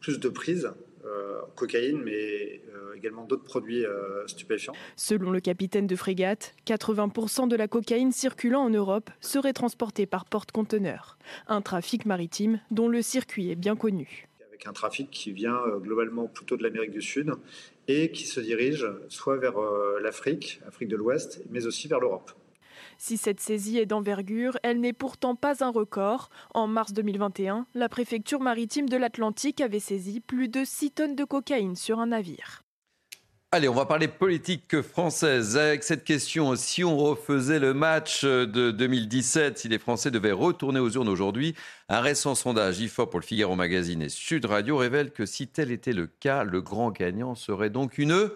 plus 0.00 0.20
de 0.20 0.28
prises 0.28 0.70
euh, 1.06 1.40
cocaïne, 1.54 2.02
mais 2.02 2.62
euh, 2.74 2.94
également 2.96 3.24
d'autres 3.24 3.44
produits 3.44 3.84
euh, 3.84 4.26
stupéfiants. 4.26 4.72
Selon 4.96 5.30
le 5.30 5.40
capitaine 5.40 5.86
de 5.86 5.96
frégate, 5.96 6.54
80% 6.66 7.48
de 7.48 7.56
la 7.56 7.68
cocaïne 7.68 8.12
circulant 8.12 8.62
en 8.62 8.70
Europe 8.70 9.10
serait 9.20 9.52
transportée 9.52 10.06
par 10.06 10.24
porte-conteneurs. 10.24 11.16
Un 11.46 11.62
trafic 11.62 12.06
maritime 12.06 12.60
dont 12.70 12.88
le 12.88 13.02
circuit 13.02 13.50
est 13.50 13.56
bien 13.56 13.76
connu. 13.76 14.26
Avec 14.48 14.66
un 14.66 14.72
trafic 14.72 15.10
qui 15.10 15.32
vient 15.32 15.60
globalement 15.80 16.26
plutôt 16.26 16.56
de 16.56 16.62
l'Amérique 16.62 16.92
du 16.92 17.02
Sud 17.02 17.32
et 17.88 18.10
qui 18.10 18.26
se 18.26 18.40
dirige 18.40 18.86
soit 19.08 19.36
vers 19.36 19.56
l'Afrique, 20.02 20.60
Afrique 20.66 20.88
de 20.88 20.96
l'Ouest, 20.96 21.42
mais 21.50 21.66
aussi 21.66 21.88
vers 21.88 22.00
l'Europe. 22.00 22.32
Si 22.98 23.16
cette 23.16 23.40
saisie 23.40 23.78
est 23.78 23.86
d'envergure, 23.86 24.58
elle 24.62 24.80
n'est 24.80 24.92
pourtant 24.92 25.34
pas 25.34 25.64
un 25.64 25.70
record. 25.70 26.30
En 26.54 26.66
mars 26.66 26.92
2021, 26.92 27.66
la 27.74 27.88
préfecture 27.88 28.40
maritime 28.40 28.88
de 28.88 28.96
l'Atlantique 28.96 29.60
avait 29.60 29.80
saisi 29.80 30.20
plus 30.20 30.48
de 30.48 30.64
6 30.64 30.90
tonnes 30.92 31.16
de 31.16 31.24
cocaïne 31.24 31.76
sur 31.76 31.98
un 31.98 32.06
navire. 32.06 32.62
Allez, 33.52 33.68
on 33.68 33.74
va 33.74 33.86
parler 33.86 34.08
politique 34.08 34.82
française 34.82 35.56
avec 35.56 35.84
cette 35.84 36.04
question. 36.04 36.56
Si 36.56 36.82
on 36.82 36.98
refaisait 36.98 37.60
le 37.60 37.74
match 37.74 38.24
de 38.24 38.72
2017, 38.72 39.56
si 39.56 39.68
les 39.68 39.78
Français 39.78 40.10
devaient 40.10 40.32
retourner 40.32 40.80
aux 40.80 40.90
urnes 40.90 41.08
aujourd'hui, 41.08 41.54
un 41.88 42.00
récent 42.00 42.34
sondage 42.34 42.80
IFOP 42.80 43.08
pour 43.08 43.20
le 43.20 43.24
Figaro 43.24 43.54
Magazine 43.54 44.02
et 44.02 44.08
Sud 44.08 44.46
Radio 44.46 44.76
révèle 44.76 45.12
que 45.12 45.26
si 45.26 45.46
tel 45.46 45.70
était 45.70 45.92
le 45.92 46.08
cas, 46.08 46.42
le 46.42 46.60
grand 46.60 46.90
gagnant 46.90 47.34
serait 47.34 47.70
donc 47.70 47.98
une 47.98 48.30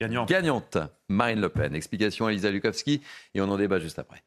Gagnante. 0.00 0.78
Marine 1.08 1.40
Le 1.40 1.48
Pen. 1.48 1.74
Explication 1.74 2.26
à 2.26 2.30
Lisa 2.30 2.50
Lukowski 2.50 3.02
et 3.34 3.40
on 3.40 3.48
en 3.48 3.56
débat 3.56 3.78
juste 3.78 3.98
après. 3.98 4.22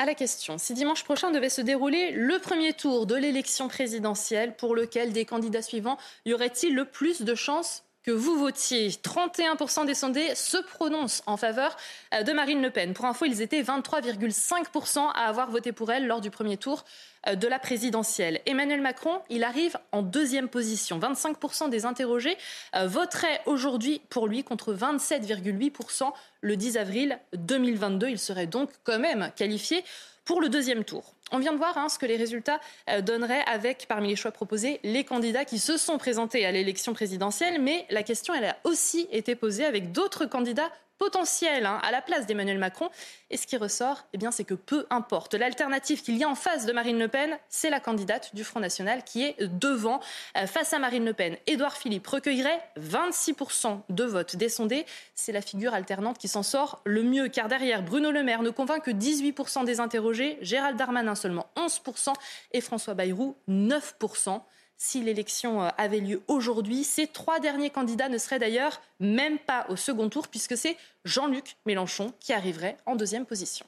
À 0.00 0.06
la 0.06 0.14
question, 0.14 0.58
si 0.58 0.74
dimanche 0.74 1.04
prochain 1.04 1.30
devait 1.30 1.48
se 1.48 1.60
dérouler 1.60 2.10
le 2.10 2.40
premier 2.40 2.72
tour 2.72 3.06
de 3.06 3.14
l'élection 3.14 3.68
présidentielle, 3.68 4.56
pour 4.56 4.74
lequel 4.74 5.12
des 5.12 5.24
candidats 5.24 5.62
suivants 5.62 5.98
y 6.24 6.34
aurait-il 6.34 6.74
le 6.74 6.84
plus 6.84 7.22
de 7.22 7.34
chances 7.36 7.83
que 8.04 8.10
vous 8.10 8.38
votiez. 8.38 8.90
31% 8.90 9.86
des 9.86 9.94
sondés 9.94 10.34
se 10.34 10.58
prononcent 10.58 11.22
en 11.26 11.36
faveur 11.36 11.76
euh, 12.12 12.22
de 12.22 12.32
Marine 12.32 12.62
Le 12.62 12.70
Pen. 12.70 12.92
Pour 12.92 13.06
info, 13.06 13.24
ils 13.24 13.40
étaient 13.40 13.62
23,5% 13.62 14.98
à 15.14 15.26
avoir 15.26 15.50
voté 15.50 15.72
pour 15.72 15.90
elle 15.90 16.06
lors 16.06 16.20
du 16.20 16.30
premier 16.30 16.58
tour 16.58 16.84
euh, 17.26 17.34
de 17.34 17.48
la 17.48 17.58
présidentielle. 17.58 18.40
Emmanuel 18.44 18.82
Macron, 18.82 19.20
il 19.30 19.42
arrive 19.42 19.78
en 19.90 20.02
deuxième 20.02 20.48
position. 20.48 20.98
25% 20.98 21.70
des 21.70 21.86
interrogés 21.86 22.36
euh, 22.76 22.86
voteraient 22.86 23.40
aujourd'hui 23.46 24.02
pour 24.10 24.28
lui 24.28 24.44
contre 24.44 24.74
27,8% 24.74 26.12
le 26.42 26.56
10 26.56 26.76
avril 26.76 27.18
2022. 27.32 28.08
Il 28.08 28.18
serait 28.18 28.46
donc 28.46 28.70
quand 28.84 28.98
même 28.98 29.30
qualifié 29.34 29.82
pour 30.24 30.40
le 30.40 30.48
deuxième 30.48 30.84
tour. 30.84 31.14
On 31.32 31.38
vient 31.38 31.52
de 31.52 31.58
voir 31.58 31.76
hein, 31.78 31.88
ce 31.88 31.98
que 31.98 32.06
les 32.06 32.16
résultats 32.16 32.60
euh, 32.88 33.00
donneraient 33.00 33.44
avec, 33.46 33.86
parmi 33.88 34.08
les 34.08 34.16
choix 34.16 34.30
proposés, 34.30 34.80
les 34.82 35.04
candidats 35.04 35.44
qui 35.44 35.58
se 35.58 35.76
sont 35.76 35.98
présentés 35.98 36.44
à 36.46 36.52
l'élection 36.52 36.92
présidentielle. 36.92 37.60
Mais 37.60 37.86
la 37.90 38.02
question, 38.02 38.34
elle 38.34 38.44
a 38.44 38.56
aussi 38.64 39.08
été 39.10 39.34
posée 39.34 39.64
avec 39.64 39.92
d'autres 39.92 40.26
candidats 40.26 40.70
potentiel 40.98 41.66
hein, 41.66 41.78
à 41.82 41.90
la 41.90 42.02
place 42.02 42.26
d'Emmanuel 42.26 42.58
Macron. 42.58 42.88
Et 43.30 43.36
ce 43.36 43.46
qui 43.46 43.56
ressort, 43.56 44.06
eh 44.12 44.18
bien, 44.18 44.30
c'est 44.30 44.44
que 44.44 44.54
peu 44.54 44.86
importe. 44.90 45.34
L'alternative 45.34 46.02
qu'il 46.02 46.16
y 46.16 46.24
a 46.24 46.28
en 46.28 46.34
face 46.34 46.66
de 46.66 46.72
Marine 46.72 46.98
Le 46.98 47.08
Pen, 47.08 47.36
c'est 47.48 47.70
la 47.70 47.80
candidate 47.80 48.34
du 48.34 48.44
Front 48.44 48.60
National 48.60 49.04
qui 49.04 49.24
est 49.24 49.42
devant. 49.42 50.00
Euh, 50.36 50.46
face 50.46 50.72
à 50.72 50.78
Marine 50.78 51.04
Le 51.04 51.12
Pen, 51.12 51.36
Édouard 51.46 51.76
Philippe 51.76 52.06
recueillerait 52.06 52.60
26% 52.80 53.80
de 53.88 54.04
votes 54.04 54.36
des 54.36 54.48
sondés. 54.48 54.86
C'est 55.14 55.32
la 55.32 55.42
figure 55.42 55.74
alternante 55.74 56.18
qui 56.18 56.28
s'en 56.28 56.42
sort 56.42 56.80
le 56.84 57.02
mieux, 57.02 57.28
car 57.28 57.48
derrière, 57.48 57.82
Bruno 57.82 58.10
Le 58.10 58.22
Maire 58.22 58.42
ne 58.42 58.50
convainc 58.50 58.84
que 58.84 58.90
18% 58.90 59.64
des 59.64 59.80
interrogés, 59.80 60.38
Gérald 60.40 60.76
Darmanin 60.76 61.14
seulement 61.14 61.46
11% 61.56 62.12
et 62.52 62.60
François 62.60 62.94
Bayrou 62.94 63.36
9% 63.48 64.40
si 64.76 65.02
l'élection 65.02 65.62
euh, 65.62 65.68
avait 65.78 66.00
lieu 66.00 66.22
aujourd'hui. 66.28 66.84
Ces 66.84 67.06
trois 67.06 67.40
derniers 67.40 67.70
candidats 67.70 68.08
ne 68.08 68.18
seraient 68.18 68.38
d'ailleurs 68.38 68.80
même 69.00 69.38
pas 69.38 69.66
au 69.68 69.76
second 69.76 70.08
tour, 70.08 70.28
puisque 70.28 70.56
c'est 70.56 70.76
Jean-Luc 71.04 71.56
Mélenchon 71.66 72.12
qui 72.20 72.32
arriverait 72.32 72.76
en 72.86 72.96
deuxième 72.96 73.26
position. 73.26 73.66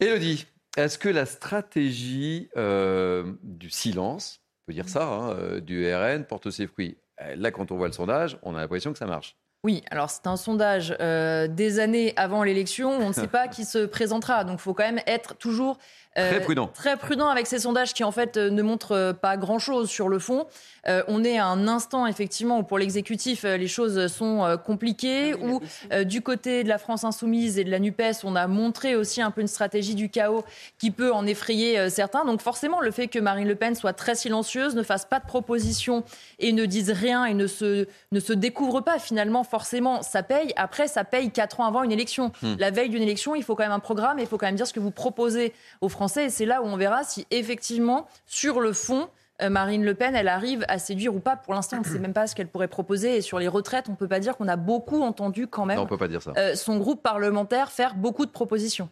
Elodie, 0.00 0.46
est-ce 0.76 0.98
que 0.98 1.08
la 1.08 1.26
stratégie 1.26 2.48
euh, 2.56 3.32
du 3.42 3.70
silence, 3.70 4.40
on 4.62 4.66
peut 4.66 4.74
dire 4.74 4.88
ça, 4.88 5.06
hein, 5.06 5.30
euh, 5.30 5.60
du 5.60 5.92
RN 5.92 6.24
porte 6.24 6.50
ses 6.50 6.66
fruits? 6.66 6.96
Là, 7.36 7.52
quand 7.52 7.70
on 7.70 7.76
voit 7.76 7.86
le 7.86 7.92
sondage, 7.92 8.36
on 8.42 8.56
a 8.56 8.60
l'impression 8.60 8.92
que 8.92 8.98
ça 8.98 9.06
marche. 9.06 9.36
Oui, 9.62 9.84
alors 9.88 10.10
c'est 10.10 10.26
un 10.26 10.36
sondage 10.36 10.90
des 10.98 11.78
années 11.78 12.12
avant 12.16 12.42
l'élection. 12.42 12.90
On 12.90 13.08
ne 13.08 13.12
sait 13.12 13.28
pas 13.28 13.46
qui 13.48 13.64
se 13.64 13.86
présentera. 13.86 14.42
Donc 14.42 14.58
il 14.58 14.62
faut 14.62 14.74
quand 14.74 14.82
même 14.82 15.00
être 15.06 15.36
toujours 15.36 15.78
très 16.14 16.40
prudent. 16.40 16.70
Très 16.74 16.96
prudent 16.96 17.28
avec 17.28 17.46
ces 17.46 17.60
sondages 17.60 17.92
qui 17.94 18.04
en 18.04 18.12
fait 18.12 18.36
ne 18.36 18.62
montrent 18.62 19.16
pas 19.20 19.36
grand-chose 19.36 19.88
sur 19.88 20.08
le 20.08 20.18
fond. 20.18 20.46
Euh, 20.86 21.02
on 21.08 21.24
est 21.24 21.38
à 21.38 21.46
un 21.46 21.66
instant 21.66 22.06
effectivement 22.06 22.58
où 22.58 22.62
pour 22.62 22.78
l'exécutif 22.78 23.44
euh, 23.44 23.56
les 23.56 23.68
choses 23.68 24.06
sont 24.08 24.44
euh, 24.44 24.56
compliquées, 24.56 25.32
ah 25.32 25.44
où 25.44 25.60
du 26.04 26.20
côté 26.20 26.62
de 26.62 26.68
la 26.68 26.78
France 26.78 27.04
insoumise 27.04 27.58
et 27.58 27.64
de 27.64 27.70
la 27.70 27.78
NUPES, 27.78 28.24
on 28.24 28.36
a 28.36 28.46
montré 28.46 28.96
aussi 28.96 29.22
un 29.22 29.30
peu 29.30 29.40
une 29.40 29.48
stratégie 29.48 29.94
du 29.94 30.08
chaos 30.08 30.44
qui 30.78 30.90
peut 30.90 31.12
en 31.12 31.26
effrayer 31.26 31.88
certains. 31.90 32.24
Donc 32.24 32.40
forcément, 32.40 32.80
le 32.80 32.90
fait 32.90 33.08
que 33.08 33.18
Marine 33.18 33.48
Le 33.48 33.54
Pen 33.54 33.74
soit 33.74 33.92
très 33.92 34.14
silencieuse, 34.14 34.74
ne 34.74 34.82
fasse 34.82 35.04
pas 35.04 35.20
de 35.20 35.26
propositions 35.26 36.04
et 36.38 36.52
ne 36.52 36.64
dise 36.66 36.90
rien 36.90 37.24
et 37.24 37.34
ne 37.34 37.46
se, 37.46 37.86
ne 38.12 38.20
se 38.20 38.32
découvre 38.32 38.80
pas 38.80 38.98
finalement, 38.98 39.44
forcément, 39.44 40.02
ça 40.02 40.22
paye. 40.22 40.52
Après, 40.56 40.88
ça 40.88 41.04
paye 41.04 41.30
quatre 41.30 41.60
ans 41.60 41.66
avant 41.66 41.82
une 41.82 41.92
élection. 41.92 42.32
Hmm. 42.42 42.54
La 42.58 42.70
veille 42.70 42.90
d'une 42.90 43.02
élection, 43.02 43.34
il 43.34 43.42
faut 43.42 43.54
quand 43.54 43.64
même 43.64 43.72
un 43.72 43.80
programme 43.80 44.18
et 44.18 44.22
il 44.22 44.28
faut 44.28 44.38
quand 44.38 44.46
même 44.46 44.56
dire 44.56 44.66
ce 44.66 44.72
que 44.72 44.80
vous 44.80 44.90
proposez 44.90 45.52
aux 45.80 45.88
Français. 45.88 46.03
Et 46.08 46.30
c'est 46.30 46.46
là 46.46 46.62
où 46.62 46.66
on 46.66 46.76
verra 46.76 47.04
si 47.04 47.26
effectivement, 47.30 48.06
sur 48.26 48.60
le 48.60 48.72
fond, 48.72 49.08
euh, 49.42 49.50
Marine 49.50 49.84
Le 49.84 49.94
Pen, 49.94 50.14
elle 50.14 50.28
arrive 50.28 50.64
à 50.68 50.78
séduire 50.78 51.14
ou 51.14 51.20
pas. 51.20 51.36
Pour 51.36 51.54
l'instant, 51.54 51.78
on 51.78 51.80
ne 51.80 51.92
sait 51.92 51.98
même 51.98 52.12
pas 52.12 52.26
ce 52.26 52.34
qu'elle 52.34 52.48
pourrait 52.48 52.68
proposer. 52.68 53.16
Et 53.16 53.20
sur 53.20 53.38
les 53.38 53.48
retraites, 53.48 53.88
on 53.88 53.92
ne 53.92 53.96
peut 53.96 54.08
pas 54.08 54.20
dire 54.20 54.36
qu'on 54.36 54.48
a 54.48 54.56
beaucoup 54.56 55.02
entendu 55.02 55.46
quand 55.46 55.66
même 55.66 55.84
peut 55.86 55.98
pas 55.98 56.08
dire 56.08 56.22
ça. 56.22 56.32
Euh, 56.36 56.54
son 56.54 56.78
groupe 56.78 57.02
parlementaire 57.02 57.70
faire 57.70 57.94
beaucoup 57.94 58.26
de 58.26 58.30
propositions. 58.30 58.88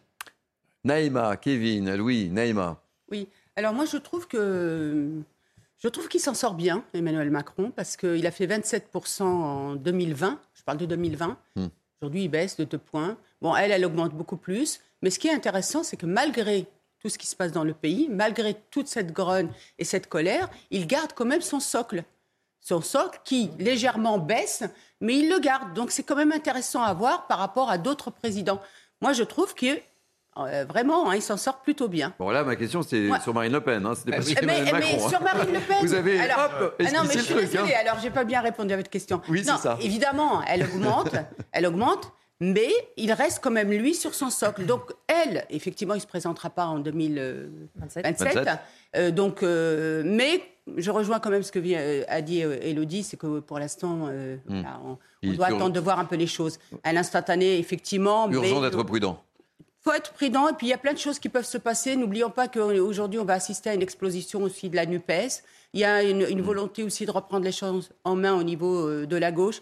Naïma, 0.83 1.37
Kevin, 1.37 1.95
Louis, 1.95 2.29
Naïma. 2.29 2.77
Oui, 3.09 3.29
alors 3.55 3.73
moi 3.73 3.85
je 3.85 3.95
trouve 3.97 4.27
que 4.27 5.21
je 5.77 5.87
trouve 5.87 6.07
qu'il 6.07 6.19
s'en 6.19 6.33
sort 6.33 6.55
bien, 6.55 6.83
Emmanuel 6.93 7.29
Macron, 7.29 7.71
parce 7.75 7.97
qu'il 7.97 8.25
a 8.25 8.31
fait 8.31 8.47
27% 8.47 9.23
en 9.23 9.75
2020. 9.75 10.39
Je 10.53 10.63
parle 10.63 10.77
de 10.77 10.85
2020. 10.85 11.37
Hmm. 11.55 11.67
Aujourd'hui, 12.01 12.23
il 12.23 12.29
baisse 12.29 12.57
de 12.57 12.63
deux 12.63 12.77
points. 12.77 13.17
Bon, 13.41 13.55
elle, 13.55 13.71
elle 13.71 13.85
augmente 13.85 14.13
beaucoup 14.13 14.37
plus. 14.37 14.81
Mais 15.01 15.09
ce 15.09 15.19
qui 15.19 15.27
est 15.27 15.33
intéressant, 15.33 15.83
c'est 15.83 15.97
que 15.97 16.05
malgré 16.05 16.67
tout 17.03 17.09
ce 17.09 17.17
qui 17.17 17.27
se 17.27 17.35
passe 17.35 17.51
dans 17.51 17.65
le 17.65 17.73
pays, 17.73 18.07
malgré 18.09 18.55
toute 18.71 18.87
cette 18.87 19.11
grogne 19.11 19.49
et 19.77 19.83
cette 19.83 20.07
colère, 20.07 20.49
il 20.71 20.87
garde 20.87 21.11
quand 21.13 21.25
même 21.25 21.41
son 21.41 21.59
socle. 21.59 22.05
Son 22.61 22.81
socle 22.81 23.19
qui 23.25 23.51
légèrement 23.59 24.17
baisse, 24.19 24.63
mais 25.01 25.17
il 25.17 25.29
le 25.29 25.39
garde. 25.39 25.73
Donc 25.73 25.91
c'est 25.91 26.03
quand 26.03 26.15
même 26.15 26.31
intéressant 26.31 26.81
à 26.81 26.93
voir 26.93 27.27
par 27.27 27.39
rapport 27.39 27.69
à 27.69 27.77
d'autres 27.77 28.09
présidents. 28.09 28.61
Moi, 29.01 29.11
je 29.11 29.23
trouve 29.23 29.53
que 29.53 29.77
euh, 30.37 30.63
vraiment, 30.63 31.09
hein, 31.09 31.15
il 31.15 31.21
s'en 31.21 31.35
sort 31.35 31.61
plutôt 31.61 31.89
bien. 31.89 32.13
Bon, 32.17 32.29
là, 32.29 32.45
ma 32.45 32.55
question, 32.55 32.81
c'est 32.81 33.09
sur 33.21 33.33
Marine 33.33 33.51
Le 33.51 33.59
Pen. 33.59 33.85
Hein. 33.85 33.95
C'était 33.95 34.15
pas 34.15 34.21
sur 34.21 34.37
mais, 34.41 34.61
Macron. 34.61 34.79
Mais 34.79 34.99
sur 35.09 35.21
Marine 35.21 35.53
Le 35.53 35.59
Pen. 35.59 35.77
Vous 35.81 35.93
avez. 35.93 36.19
Alors, 36.21 36.49
hop, 36.61 36.75
ah 36.79 36.91
non, 36.93 37.01
mais 37.05 37.13
je 37.15 37.19
suis 37.19 37.35
désolée. 37.35 37.75
hein. 37.75 37.79
Alors, 37.81 37.99
j'ai 37.99 38.11
pas 38.11 38.23
bien 38.23 38.39
répondu 38.39 38.73
à 38.73 38.77
votre 38.77 38.89
question. 38.89 39.21
Oui, 39.27 39.43
c'est 39.43 39.57
ça. 39.57 39.77
Évidemment, 39.81 40.41
elle 40.47 40.63
augmente. 40.63 41.13
elle 41.51 41.67
augmente 41.67 42.13
mais 42.39 42.71
il 42.97 43.11
reste 43.13 43.39
quand 43.41 43.51
même 43.51 43.71
lui 43.71 43.93
sur 43.93 44.13
son 44.13 44.29
socle. 44.29 44.65
Donc 44.65 44.91
elle, 45.07 45.45
effectivement, 45.49 45.93
il 45.93 46.01
se 46.01 46.07
présentera 46.07 46.49
pas 46.49 46.65
en 46.65 46.79
2027. 46.79 48.49
Euh, 48.95 49.11
donc, 49.11 49.43
euh, 49.43 50.03
mais 50.05 50.41
je 50.77 50.91
rejoins 50.91 51.19
quand 51.19 51.29
même 51.29 51.43
ce 51.43 51.51
que 51.51 51.59
euh, 51.59 52.03
a 52.07 52.21
dit 52.21 52.39
Elodie, 52.39 53.03
c'est 53.03 53.17
que 53.17 53.39
pour 53.39 53.59
l'instant, 53.59 54.09
hmm. 54.47 54.63
on, 55.23 55.33
doit 55.33 55.47
attendre 55.47 55.71
de 55.71 55.79
voir 55.79 55.99
un 55.99 56.05
peu 56.05 56.15
les 56.15 56.27
choses. 56.27 56.59
À 56.83 56.93
l'instantané, 56.93 57.57
effectivement. 57.59 58.29
Urgent 58.29 58.61
d'être 58.61 58.83
prudent. 58.83 59.21
Il 59.59 59.91
faut 59.91 59.93
être 59.93 60.13
prudent. 60.13 60.47
Et 60.47 60.53
puis, 60.53 60.67
il 60.67 60.69
y 60.69 60.73
a 60.73 60.77
plein 60.77 60.93
de 60.93 60.97
choses 60.97 61.19
qui 61.19 61.29
peuvent 61.29 61.45
se 61.45 61.57
passer. 61.57 61.95
N'oublions 61.95 62.29
pas 62.29 62.47
qu'aujourd'hui, 62.47 63.19
on 63.19 63.25
va 63.25 63.33
assister 63.33 63.69
à 63.69 63.73
une 63.73 63.81
explosion 63.81 64.43
aussi 64.43 64.69
de 64.69 64.75
la 64.75 64.85
NUPES. 64.85 65.43
Il 65.73 65.81
y 65.81 65.83
a 65.83 66.03
une, 66.03 66.21
une 66.29 66.39
hmm. 66.39 66.45
volonté 66.45 66.83
aussi 66.83 67.05
de 67.05 67.11
reprendre 67.11 67.45
les 67.45 67.51
choses 67.51 67.89
en 68.03 68.15
main 68.15 68.33
au 68.33 68.43
niveau 68.43 69.05
de 69.05 69.17
la 69.17 69.31
gauche. 69.31 69.59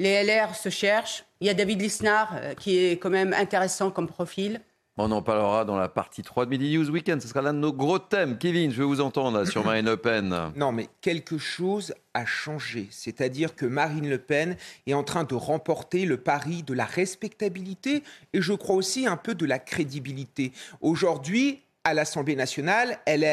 Les 0.00 0.24
LR 0.24 0.54
se 0.54 0.70
cherchent. 0.70 1.26
Il 1.42 1.46
y 1.46 1.50
a 1.50 1.54
David 1.54 1.82
Lisnard, 1.82 2.34
euh, 2.36 2.54
qui 2.54 2.78
est 2.78 2.92
quand 2.92 3.10
même 3.10 3.34
intéressant 3.34 3.90
comme 3.90 4.06
profil. 4.06 4.62
On 4.96 5.10
en 5.10 5.20
parlera 5.20 5.66
dans 5.66 5.76
la 5.76 5.90
partie 5.90 6.22
3 6.22 6.46
de 6.46 6.50
Midi 6.50 6.74
News 6.74 6.88
Weekend. 6.88 7.20
Ce 7.20 7.28
sera 7.28 7.42
l'un 7.42 7.52
de 7.52 7.58
nos 7.58 7.74
gros 7.74 7.98
thèmes. 7.98 8.38
Kevin, 8.38 8.70
je 8.70 8.78
vais 8.78 8.86
vous 8.86 9.02
entendre 9.02 9.44
sur 9.44 9.62
Marine 9.62 9.84
Le 9.84 9.98
Pen. 9.98 10.34
Non, 10.56 10.72
mais 10.72 10.88
quelque 11.02 11.36
chose 11.36 11.92
a 12.14 12.24
changé. 12.24 12.88
C'est-à-dire 12.90 13.54
que 13.54 13.66
Marine 13.66 14.08
Le 14.08 14.16
Pen 14.16 14.56
est 14.86 14.94
en 14.94 15.04
train 15.04 15.24
de 15.24 15.34
remporter 15.34 16.06
le 16.06 16.16
pari 16.16 16.62
de 16.62 16.72
la 16.72 16.86
respectabilité 16.86 18.02
et 18.32 18.40
je 18.40 18.54
crois 18.54 18.76
aussi 18.76 19.06
un 19.06 19.18
peu 19.18 19.34
de 19.34 19.44
la 19.44 19.58
crédibilité. 19.58 20.52
Aujourd'hui, 20.80 21.60
à 21.84 21.94
l'Assemblée 21.94 22.36
nationale, 22.36 22.98
elle, 23.06 23.24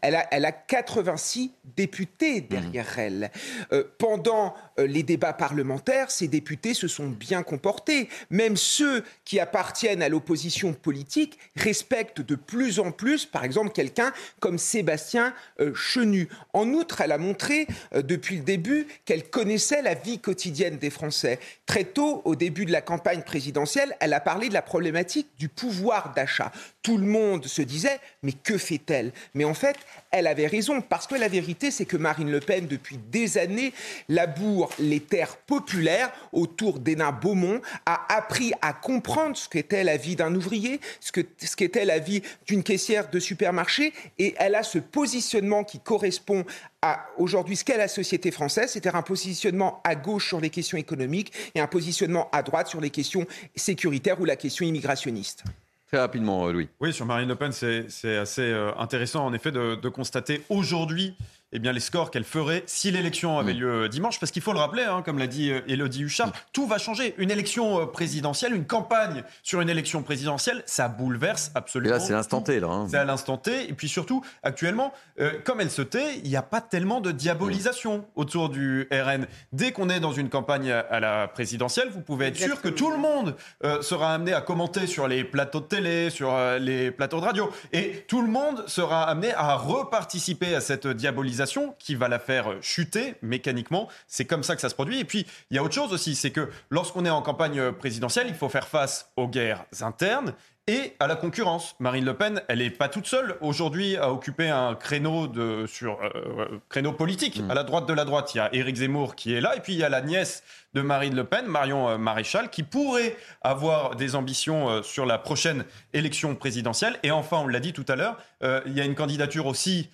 elle, 0.00 0.14
a, 0.14 0.26
elle, 0.30 0.44
a, 0.44 0.52
86 0.52 1.50
députés 1.76 2.40
derrière 2.40 2.86
mmh. 2.96 3.00
elle. 3.00 3.30
Euh, 3.72 3.82
pendant 3.98 4.54
euh, 4.78 4.86
les 4.86 5.02
débats 5.02 5.32
parlementaires, 5.32 6.12
ces 6.12 6.28
députés 6.28 6.72
se 6.72 6.86
sont 6.86 7.08
bien 7.08 7.42
comportés. 7.42 8.08
Même 8.30 8.56
ceux 8.56 9.04
qui 9.24 9.40
appartiennent 9.40 10.02
à 10.02 10.08
l'opposition 10.08 10.72
politique 10.72 11.36
respectent 11.56 12.20
de 12.20 12.36
plus 12.36 12.78
en 12.78 12.92
plus, 12.92 13.26
par 13.26 13.42
exemple, 13.42 13.72
quelqu'un 13.72 14.12
comme 14.38 14.58
Sébastien 14.58 15.34
euh, 15.58 15.74
Chenu. 15.74 16.28
En 16.52 16.68
outre, 16.68 17.00
elle 17.00 17.12
a 17.12 17.18
montré 17.18 17.66
depuis 17.92 18.36
le 18.36 18.42
début 18.42 18.86
qu'elle 19.04 19.28
connaissait 19.28 19.82
la 19.82 19.94
vie 19.94 20.20
quotidienne 20.20 20.78
des 20.78 20.90
Français. 20.90 21.40
Très 21.66 21.84
tôt, 21.84 22.22
au 22.24 22.36
début 22.36 22.66
de 22.66 22.72
la 22.72 22.80
campagne 22.80 23.22
présidentielle, 23.22 23.96
elle 24.00 24.12
a 24.12 24.20
parlé 24.20 24.48
de 24.48 24.54
la 24.54 24.62
problématique 24.62 25.28
du 25.38 25.48
pouvoir 25.48 26.12
d'achat. 26.14 26.52
Tout 26.82 26.98
le 26.98 27.06
monde 27.06 27.46
se 27.46 27.62
disait 27.62 27.95
mais 28.22 28.32
que 28.32 28.58
fait-elle? 28.58 29.12
Mais 29.34 29.44
en 29.44 29.54
fait, 29.54 29.76
elle 30.10 30.26
avait 30.26 30.46
raison, 30.46 30.80
parce 30.80 31.06
que 31.06 31.14
la 31.14 31.28
vérité, 31.28 31.70
c'est 31.70 31.84
que 31.84 31.96
Marine 31.96 32.30
Le 32.30 32.40
Pen, 32.40 32.66
depuis 32.66 32.98
des 33.10 33.38
années, 33.38 33.72
laboure 34.08 34.70
les 34.78 35.00
terres 35.00 35.36
populaires 35.36 36.12
autour 36.32 36.78
d'Hénin 36.78 37.12
Beaumont, 37.12 37.60
a 37.84 38.16
appris 38.16 38.52
à 38.62 38.72
comprendre 38.72 39.36
ce 39.36 39.48
qu'était 39.48 39.84
la 39.84 39.96
vie 39.96 40.16
d'un 40.16 40.34
ouvrier, 40.34 40.80
ce 41.00 41.56
qu'était 41.56 41.84
la 41.84 41.98
vie 41.98 42.22
d'une 42.46 42.62
caissière 42.62 43.10
de 43.10 43.18
supermarché, 43.18 43.92
et 44.18 44.34
elle 44.38 44.54
a 44.54 44.62
ce 44.62 44.78
positionnement 44.78 45.64
qui 45.64 45.80
correspond 45.80 46.44
à 46.82 47.06
aujourd'hui 47.18 47.56
ce 47.56 47.64
qu'est 47.64 47.76
la 47.76 47.88
société 47.88 48.30
française, 48.30 48.70
c'est-à-dire 48.70 48.96
un 48.96 49.02
positionnement 49.02 49.80
à 49.84 49.94
gauche 49.94 50.28
sur 50.28 50.40
les 50.40 50.50
questions 50.50 50.78
économiques 50.78 51.32
et 51.54 51.60
un 51.60 51.66
positionnement 51.66 52.28
à 52.32 52.42
droite 52.42 52.68
sur 52.68 52.80
les 52.80 52.90
questions 52.90 53.26
sécuritaires 53.54 54.20
ou 54.20 54.24
la 54.24 54.36
question 54.36 54.64
immigrationniste. 54.66 55.44
Très 55.86 55.98
rapidement, 55.98 56.48
euh, 56.48 56.52
Louis. 56.52 56.68
Oui, 56.80 56.92
sur 56.92 57.06
Marine 57.06 57.28
Le 57.28 57.36
Pen, 57.36 57.52
c'est 57.52 58.16
assez 58.16 58.42
euh, 58.42 58.72
intéressant 58.76 59.24
en 59.24 59.32
effet 59.32 59.52
de, 59.52 59.76
de 59.76 59.88
constater 59.88 60.42
aujourd'hui 60.48 61.16
eh 61.52 61.58
bien, 61.60 61.72
les 61.72 61.80
scores 61.80 62.10
qu'elle 62.10 62.24
ferait 62.24 62.64
si 62.66 62.90
l'élection 62.90 63.38
avait 63.38 63.54
mm. 63.54 63.58
lieu 63.58 63.88
dimanche. 63.88 64.18
Parce 64.18 64.32
qu'il 64.32 64.42
faut 64.42 64.52
le 64.52 64.58
rappeler, 64.58 64.82
hein, 64.82 65.02
comme 65.04 65.18
l'a 65.18 65.28
dit 65.28 65.50
Elodie 65.68 66.02
euh, 66.02 66.06
Huchard, 66.06 66.28
mm. 66.28 66.32
tout 66.52 66.66
va 66.66 66.78
changer. 66.78 67.14
Une 67.18 67.30
élection 67.30 67.80
euh, 67.80 67.86
présidentielle, 67.86 68.54
une 68.54 68.66
campagne 68.66 69.22
sur 69.42 69.60
une 69.60 69.70
élection 69.70 70.02
présidentielle, 70.02 70.62
ça 70.66 70.88
bouleverse 70.88 71.52
absolument. 71.54 71.94
Et 71.94 71.98
là, 71.98 72.04
c'est 72.04 72.12
l'instant 72.12 72.40
T. 72.40 72.58
Là, 72.58 72.68
hein. 72.68 72.86
C'est 72.90 72.98
à 72.98 73.04
l'instant 73.04 73.36
T. 73.36 73.68
Et 73.68 73.74
puis 73.74 73.88
surtout, 73.88 74.24
actuellement, 74.42 74.92
euh, 75.20 75.32
comme 75.44 75.60
elle 75.60 75.70
se 75.70 75.82
tait, 75.82 76.16
il 76.22 76.28
n'y 76.28 76.36
a 76.36 76.42
pas 76.42 76.60
tellement 76.60 77.00
de 77.00 77.12
diabolisation 77.12 77.98
mm. 77.98 78.04
autour 78.16 78.48
du 78.48 78.88
RN. 78.90 79.26
Dès 79.52 79.70
qu'on 79.70 79.88
est 79.88 80.00
dans 80.00 80.12
une 80.12 80.28
campagne 80.28 80.72
à 80.72 81.00
la 81.00 81.28
présidentielle, 81.28 81.90
vous 81.90 82.00
pouvez 82.00 82.26
être 82.26 82.36
sûr 82.36 82.60
que 82.60 82.68
tout 82.68 82.90
le 82.90 82.98
monde 82.98 83.36
sera 83.82 84.14
amené 84.14 84.32
à 84.32 84.40
commenter 84.40 84.86
sur 84.86 85.06
les 85.06 85.22
plateaux 85.24 85.60
de 85.60 85.66
télé, 85.66 86.10
sur 86.10 86.36
les 86.58 86.90
plateaux 86.90 87.20
de 87.20 87.24
radio. 87.24 87.50
Et 87.72 88.04
tout 88.08 88.22
le 88.22 88.28
monde 88.28 88.64
sera 88.66 89.04
amené 89.04 89.32
à 89.34 89.54
reparticiper 89.54 90.54
à 90.54 90.60
cette 90.60 90.86
diabolisation 90.86 91.36
qui 91.78 91.94
va 91.94 92.08
la 92.08 92.18
faire 92.18 92.56
chuter 92.60 93.14
mécaniquement. 93.22 93.88
C'est 94.06 94.24
comme 94.24 94.42
ça 94.42 94.54
que 94.54 94.60
ça 94.60 94.68
se 94.68 94.74
produit. 94.74 95.00
Et 95.00 95.04
puis, 95.04 95.26
il 95.50 95.56
y 95.56 95.58
a 95.58 95.62
autre 95.62 95.74
chose 95.74 95.92
aussi, 95.92 96.14
c'est 96.14 96.30
que 96.30 96.50
lorsqu'on 96.70 97.04
est 97.04 97.10
en 97.10 97.22
campagne 97.22 97.72
présidentielle, 97.72 98.26
il 98.28 98.34
faut 98.34 98.48
faire 98.48 98.68
face 98.68 99.10
aux 99.16 99.28
guerres 99.28 99.64
internes 99.80 100.34
et 100.68 100.94
à 100.98 101.06
la 101.06 101.14
concurrence. 101.14 101.76
Marine 101.78 102.04
Le 102.04 102.14
Pen, 102.14 102.42
elle 102.48 102.58
n'est 102.58 102.70
pas 102.70 102.88
toute 102.88 103.06
seule 103.06 103.36
aujourd'hui 103.40 103.96
à 103.96 104.10
occuper 104.10 104.48
un 104.48 104.74
créneau, 104.74 105.28
de, 105.28 105.64
sur, 105.66 106.00
euh, 106.02 106.60
créneau 106.68 106.92
politique. 106.92 107.40
Mm. 107.40 107.50
À 107.50 107.54
la 107.54 107.62
droite 107.62 107.86
de 107.86 107.92
la 107.92 108.04
droite, 108.04 108.34
il 108.34 108.38
y 108.38 108.40
a 108.40 108.52
Éric 108.52 108.76
Zemmour 108.76 109.14
qui 109.14 109.32
est 109.32 109.40
là, 109.40 109.56
et 109.56 109.60
puis 109.60 109.74
il 109.74 109.78
y 109.78 109.84
a 109.84 109.88
la 109.88 110.00
nièce 110.00 110.42
de 110.76 110.82
Marine 110.82 111.16
Le 111.16 111.24
Pen, 111.24 111.46
Marion 111.46 111.88
euh, 111.88 111.96
Maréchal, 111.96 112.50
qui 112.50 112.62
pourrait 112.62 113.16
avoir 113.40 113.96
des 113.96 114.14
ambitions 114.14 114.68
euh, 114.68 114.82
sur 114.82 115.06
la 115.06 115.16
prochaine 115.16 115.64
élection 115.94 116.34
présidentielle. 116.34 116.98
Et 117.02 117.10
enfin, 117.10 117.38
on 117.38 117.46
l'a 117.46 117.60
dit 117.60 117.72
tout 117.72 117.86
à 117.88 117.96
l'heure, 117.96 118.18
euh, 118.42 118.60
il 118.66 118.74
y 118.74 118.80
a 118.82 118.84
une 118.84 118.94
candidature 118.94 119.46
aussi 119.46 119.88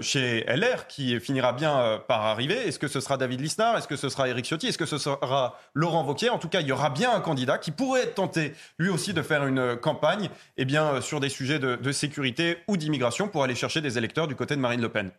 chez 0.00 0.44
LR 0.48 0.86
qui 0.88 1.20
finira 1.20 1.52
bien 1.52 2.02
par 2.08 2.22
arriver. 2.22 2.54
Est-ce 2.54 2.78
que 2.78 2.88
ce 2.88 3.00
sera 3.00 3.16
David 3.16 3.40
Lisnard 3.40 3.76
Est-ce 3.76 3.86
que 3.86 3.96
ce 3.96 4.08
sera 4.08 4.28
Éric 4.28 4.44
Ciotti 4.44 4.66
Est-ce 4.66 4.78
que 4.78 4.86
ce 4.86 4.98
sera 4.98 5.58
Laurent 5.74 6.04
Wauquiez 6.04 6.30
En 6.30 6.38
tout 6.38 6.48
cas, 6.48 6.60
il 6.60 6.66
y 6.66 6.72
aura 6.72 6.90
bien 6.90 7.12
un 7.12 7.20
candidat 7.20 7.58
qui 7.58 7.70
pourrait 7.70 8.02
être 8.02 8.14
tenté, 8.14 8.54
lui 8.78 8.88
aussi, 8.88 9.14
de 9.14 9.22
faire 9.22 9.46
une 9.46 9.76
campagne 9.76 10.28
eh 10.56 10.64
bien, 10.64 11.00
sur 11.00 11.20
des 11.20 11.28
sujets 11.28 11.58
de, 11.58 11.92
sécurité 11.92 12.58
ou 12.68 12.76
d'immigration 12.76 13.28
pour 13.28 13.44
aller 13.44 13.54
chercher 13.54 13.80
des 13.80 13.98
électeurs 13.98 14.26
du 14.26 14.34
côté 14.34 14.56
de 14.56 14.60
Marine 14.60 14.80
Le 14.80 14.88
Pen. 14.88 15.10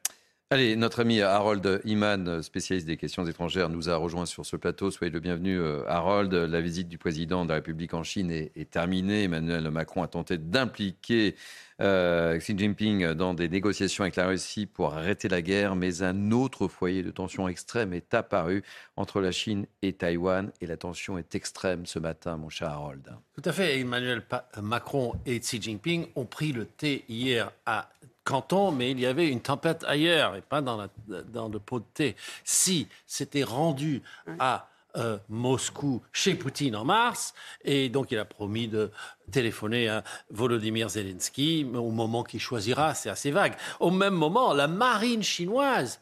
Allez, 0.50 0.76
notre 0.76 1.00
ami 1.00 1.22
Harold 1.22 1.80
Iman, 1.86 2.42
spécialiste 2.42 2.86
des 2.86 2.98
questions 2.98 3.26
étrangères, 3.26 3.70
nous 3.70 3.90
a 3.90 3.96
rejoint 3.96 4.26
sur 4.26 4.46
ce 4.46 4.58
plateau. 4.58 4.92
Soyez 4.92 5.10
le 5.10 5.22
bienvenu, 5.22 5.58
euh, 5.58 5.84
Harold. 5.88 6.34
La 6.34 6.60
visite 6.60 6.90
du 6.90 6.98
président 6.98 7.46
de 7.46 7.50
la 7.50 7.56
République 7.56 7.94
en 7.94 8.04
Chine 8.04 8.32
est, 8.32 8.70
terminée. 8.70 9.24
Emmanuel 9.24 9.72
Macron 9.72 10.04
a 10.04 10.08
tenté 10.08 10.38
d'impliquer 10.38 11.36
euh, 11.82 12.38
Xi 12.38 12.58
Jinping 12.58 13.14
dans 13.14 13.34
des 13.34 13.50
négociations 13.50 14.04
avec 14.04 14.16
la 14.16 14.28
Russie 14.28 14.66
pour 14.66 14.94
arrêter 14.94 15.28
la 15.28 15.42
guerre, 15.42 15.76
mais 15.76 16.04
un 16.04 16.32
autre 16.32 16.68
foyer 16.68 17.04
de 17.04 17.12
tension 17.12 17.48
extrême 17.48 17.94
est 17.94 18.14
apparu 18.14 18.64
entre 18.96 19.20
la 19.20 19.32
Chine 19.32 19.66
et 19.82 19.94
Taïwan, 19.94 20.52
et 20.62 20.68
la 20.68 20.78
tension 20.78 21.18
est 21.18 21.36
extrême 21.36 21.86
ce 21.86 22.00
matin, 22.00 22.38
mon 22.38 22.50
cher 22.50 22.70
Harold. 22.70 23.16
Tout 23.36 23.50
à 23.50 23.52
fait. 23.52 23.80
Emmanuel 23.80 24.24
Macron 24.62 25.14
et 25.26 25.40
Xi 25.40 25.62
Jinping 25.62 26.08
ont 26.16 26.26
pris 26.26 26.52
le 26.52 26.66
thé 26.66 27.04
hier 27.10 27.52
à 27.66 27.90
Canton, 28.24 28.72
mais 28.72 28.92
il 28.92 29.00
y 29.00 29.06
avait 29.06 29.30
une 29.30 29.42
tempête 29.42 29.84
ailleurs 29.88 30.36
et 30.36 30.42
pas 30.42 30.62
dans, 30.62 30.78
le 30.78 31.60
pot 31.60 31.80
de 31.80 31.86
thé. 31.94 32.16
Si 32.44 32.88
c'était 33.08 33.44
rendu 33.44 34.04
à 34.40 34.68
euh, 34.96 35.18
Moscou 35.30 36.02
chez 36.12 36.36
Poutine 36.36 36.76
en 36.76 36.86
mars, 36.86 37.34
et 37.64 37.90
donc 37.90 38.12
il 38.12 38.20
a 38.20 38.26
promis 38.26 38.68
de 38.68 38.92
téléphoner 39.32 39.88
à 39.90 40.04
Volodymyr 40.30 40.90
Zelensky 40.90 41.66
au 41.74 41.92
moment 41.92 42.24
qu'il 42.24 42.40
choisira, 42.40 42.94
c'est 42.94 43.10
assez 43.10 43.32
vague. 43.32 43.56
Au 43.80 43.92
même 43.92 44.14
moment, 44.14 44.54
la 44.54 44.68
marine 44.68 45.24
chinoise 45.24 46.02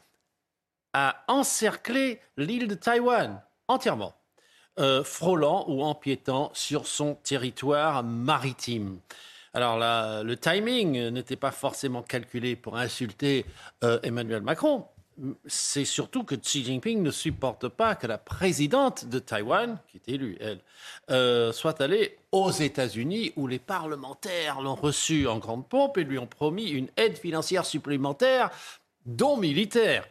a 0.92 1.24
encerclé 1.28 2.20
l'île 2.36 2.66
de 2.66 2.74
Taïwan 2.74 3.40
entièrement, 3.68 4.14
euh, 4.78 5.04
frôlant 5.04 5.64
ou 5.68 5.82
empiétant 5.82 6.50
sur 6.54 6.86
son 6.86 7.14
territoire 7.14 8.02
maritime. 8.02 8.98
Alors 9.52 9.78
le 10.24 10.34
timing 10.36 11.08
n'était 11.08 11.36
pas 11.36 11.50
forcément 11.50 12.02
calculé 12.02 12.54
pour 12.54 12.76
insulter 12.76 13.44
euh, 13.82 13.98
Emmanuel 14.02 14.42
Macron. 14.42 14.86
C'est 15.46 15.84
surtout 15.84 16.24
que 16.24 16.34
Xi 16.34 16.64
Jinping 16.64 17.02
ne 17.02 17.10
supporte 17.10 17.68
pas 17.68 17.94
que 17.94 18.06
la 18.06 18.16
présidente 18.16 19.04
de 19.04 19.18
Taïwan, 19.18 19.78
qui 19.88 19.98
est 19.98 20.14
élue, 20.14 20.38
elle, 20.40 20.60
euh, 21.10 21.52
soit 21.52 21.80
allée 21.80 22.16
aux 22.32 22.50
États-Unis 22.50 23.32
où 23.36 23.46
les 23.46 23.58
parlementaires 23.58 24.60
l'ont 24.60 24.74
reçu 24.74 25.26
en 25.26 25.38
grande 25.38 25.68
pompe 25.68 25.98
et 25.98 26.04
lui 26.04 26.18
ont 26.18 26.26
promis 26.26 26.70
une 26.70 26.88
aide 26.96 27.18
financière 27.18 27.66
supplémentaire, 27.66 28.50
dont 29.04 29.36
militaire. 29.36 30.06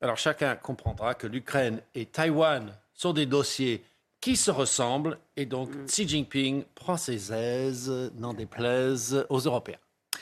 Alors 0.00 0.18
chacun 0.18 0.56
comprendra 0.56 1.14
que 1.14 1.26
l'Ukraine 1.26 1.80
et 1.94 2.04
Taïwan 2.04 2.76
sont 2.92 3.14
des 3.14 3.26
dossiers 3.26 3.82
qui 4.20 4.36
se 4.36 4.50
ressemblent. 4.50 5.18
Et 5.36 5.44
donc, 5.44 5.68
mm. 5.74 5.86
Xi 5.86 6.08
Jinping 6.08 6.64
prend 6.74 6.96
ses 6.96 7.32
aises, 7.32 8.10
n'en 8.16 8.32
déplaise 8.32 9.26
aux 9.28 9.40
Européens. 9.40 9.78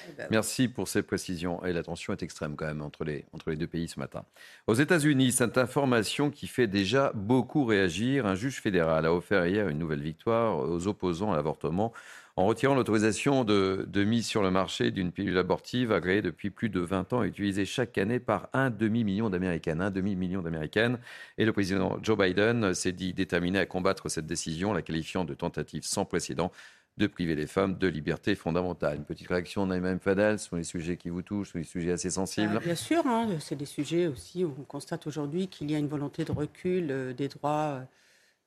Eh 0.08 0.12
ben 0.16 0.28
Merci 0.30 0.68
pour 0.68 0.88
ces 0.88 1.02
précisions. 1.02 1.64
Et 1.64 1.72
la 1.72 1.82
tension 1.82 2.12
est 2.12 2.22
extrême 2.22 2.56
quand 2.56 2.66
même 2.66 2.82
entre 2.82 3.04
les, 3.04 3.24
entre 3.32 3.50
les 3.50 3.56
deux 3.56 3.66
pays 3.66 3.88
ce 3.88 3.98
matin. 3.98 4.24
Aux 4.66 4.74
États-Unis, 4.74 5.32
cette 5.32 5.58
information 5.58 6.30
qui 6.30 6.46
fait 6.46 6.66
déjà 6.66 7.12
beaucoup 7.14 7.64
réagir. 7.64 8.26
Un 8.26 8.34
juge 8.34 8.60
fédéral 8.60 9.06
a 9.06 9.14
offert 9.14 9.46
hier 9.46 9.68
une 9.68 9.78
nouvelle 9.78 10.02
victoire 10.02 10.58
aux 10.58 10.86
opposants 10.86 11.32
à 11.32 11.36
l'avortement 11.36 11.92
en 12.36 12.46
retirant 12.46 12.74
l'autorisation 12.74 13.44
de, 13.44 13.86
mise 14.04 14.26
sur 14.26 14.42
le 14.42 14.50
marché 14.50 14.90
d'une 14.90 15.12
pilule 15.12 15.36
abortive 15.36 15.92
agréée 15.92 16.22
depuis 16.22 16.50
plus 16.50 16.70
de 16.70 16.80
20 16.80 17.12
ans 17.12 17.22
et 17.22 17.28
utilisée 17.28 17.66
chaque 17.66 17.98
année 17.98 18.20
par 18.20 18.48
un 18.54 18.70
demi-million 18.70 19.28
d'Américaines. 19.28 19.82
Un 19.82 19.90
demi-million 19.90 20.40
d'Américaines. 20.40 20.98
Et 21.36 21.44
le 21.44 21.52
président 21.52 21.98
Joe 22.02 22.16
Biden 22.16 22.72
s'est 22.74 22.92
dit 22.92 23.12
déterminé 23.12 23.58
à 23.58 23.66
combattre 23.66 24.08
cette 24.08 24.26
décision, 24.26 24.72
la 24.72 24.82
qualifiant 24.82 25.24
de 25.24 25.34
tentative 25.34 25.84
sans 25.84 26.04
précédent 26.06 26.52
de 26.98 27.06
priver 27.06 27.34
les 27.34 27.46
femmes 27.46 27.78
de 27.78 27.88
liberté 27.88 28.34
fondamentale. 28.34 28.96
Une 28.96 29.04
petite 29.04 29.28
réaction, 29.28 29.66
Naïma 29.66 29.98
Fadel, 29.98 30.38
sur 30.38 30.56
les 30.56 30.64
sujets 30.64 30.96
qui 30.96 31.08
vous 31.08 31.22
touchent, 31.22 31.50
sur 31.50 31.58
les 31.58 31.64
sujets 31.64 31.92
assez 31.92 32.10
sensibles 32.10 32.54
ah, 32.56 32.60
Bien 32.60 32.74
sûr, 32.74 33.06
hein, 33.06 33.28
c'est 33.40 33.56
des 33.56 33.66
sujets 33.66 34.06
aussi 34.06 34.44
où 34.44 34.54
on 34.58 34.64
constate 34.64 35.06
aujourd'hui 35.06 35.48
qu'il 35.48 35.70
y 35.70 35.74
a 35.74 35.78
une 35.78 35.88
volonté 35.88 36.24
de 36.24 36.32
recul 36.32 36.90
euh, 36.90 37.12
des 37.14 37.28
droits 37.28 37.50
euh, 37.50 37.82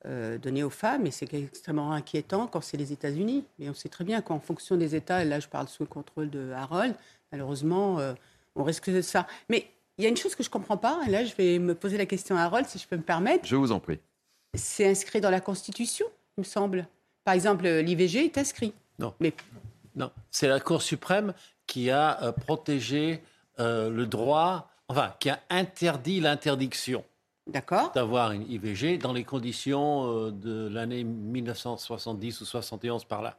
euh, 0.07 0.37
donné 0.37 0.61
aux 0.61 0.69
femmes, 0.69 1.07
et 1.07 1.11
c'est 1.11 1.33
extrêmement 1.33 1.91
inquiétant 1.91 2.45
quand 2.45 2.61
c'est 2.61 2.77
les 2.77 2.93
États-Unis. 2.93 3.43
Mais 3.57 3.69
on 3.69 3.73
sait 3.73 3.89
très 3.89 4.03
bien 4.03 4.21
qu'en 4.21 4.39
fonction 4.39 4.77
des 4.77 4.95
États, 4.95 5.23
et 5.23 5.25
là 5.25 5.39
je 5.39 5.47
parle 5.47 5.67
sous 5.67 5.81
le 5.81 5.87
contrôle 5.87 6.29
de 6.29 6.51
Harold, 6.51 6.93
malheureusement, 7.31 7.97
euh, 7.97 8.13
on 8.55 8.63
risque 8.63 8.91
de 8.91 9.01
ça. 9.01 9.25
Mais 9.49 9.67
il 9.97 10.03
y 10.03 10.05
a 10.05 10.09
une 10.09 10.17
chose 10.17 10.35
que 10.35 10.43
je 10.43 10.49
ne 10.49 10.51
comprends 10.51 10.77
pas, 10.77 11.01
et 11.07 11.09
là 11.09 11.25
je 11.25 11.33
vais 11.33 11.57
me 11.57 11.73
poser 11.73 11.97
la 11.97 12.05
question 12.05 12.37
à 12.37 12.43
Harold, 12.43 12.67
si 12.67 12.77
je 12.77 12.87
peux 12.87 12.97
me 12.97 13.01
permettre. 13.01 13.47
Je 13.47 13.55
vous 13.55 13.71
en 13.71 13.79
prie. 13.79 13.99
C'est 14.53 14.87
inscrit 14.87 15.21
dans 15.21 15.31
la 15.31 15.41
Constitution, 15.41 16.05
il 16.37 16.41
me 16.41 16.45
semble. 16.45 16.87
Par 17.25 17.33
exemple, 17.33 17.67
l'IVG 17.67 18.25
est 18.25 18.37
inscrit. 18.37 18.73
Non. 18.99 19.13
Mais... 19.19 19.33
Non, 19.95 20.11
c'est 20.31 20.47
la 20.47 20.61
Cour 20.61 20.81
suprême 20.81 21.33
qui 21.67 21.89
a 21.89 22.21
euh, 22.23 22.31
protégé 22.31 23.21
le 23.57 24.03
droit, 24.03 24.69
enfin, 24.89 25.13
qui 25.19 25.29
a 25.29 25.39
interdit 25.49 26.19
l'interdiction 26.19 27.03
d'avoir 27.93 28.31
une 28.31 28.49
IVG 28.49 28.97
dans 28.97 29.13
les 29.13 29.23
conditions 29.23 30.09
euh, 30.09 30.31
de 30.31 30.67
l'année 30.67 31.03
1970 31.03 32.41
ou 32.41 32.45
71 32.45 33.05
par 33.05 33.21
là. 33.21 33.37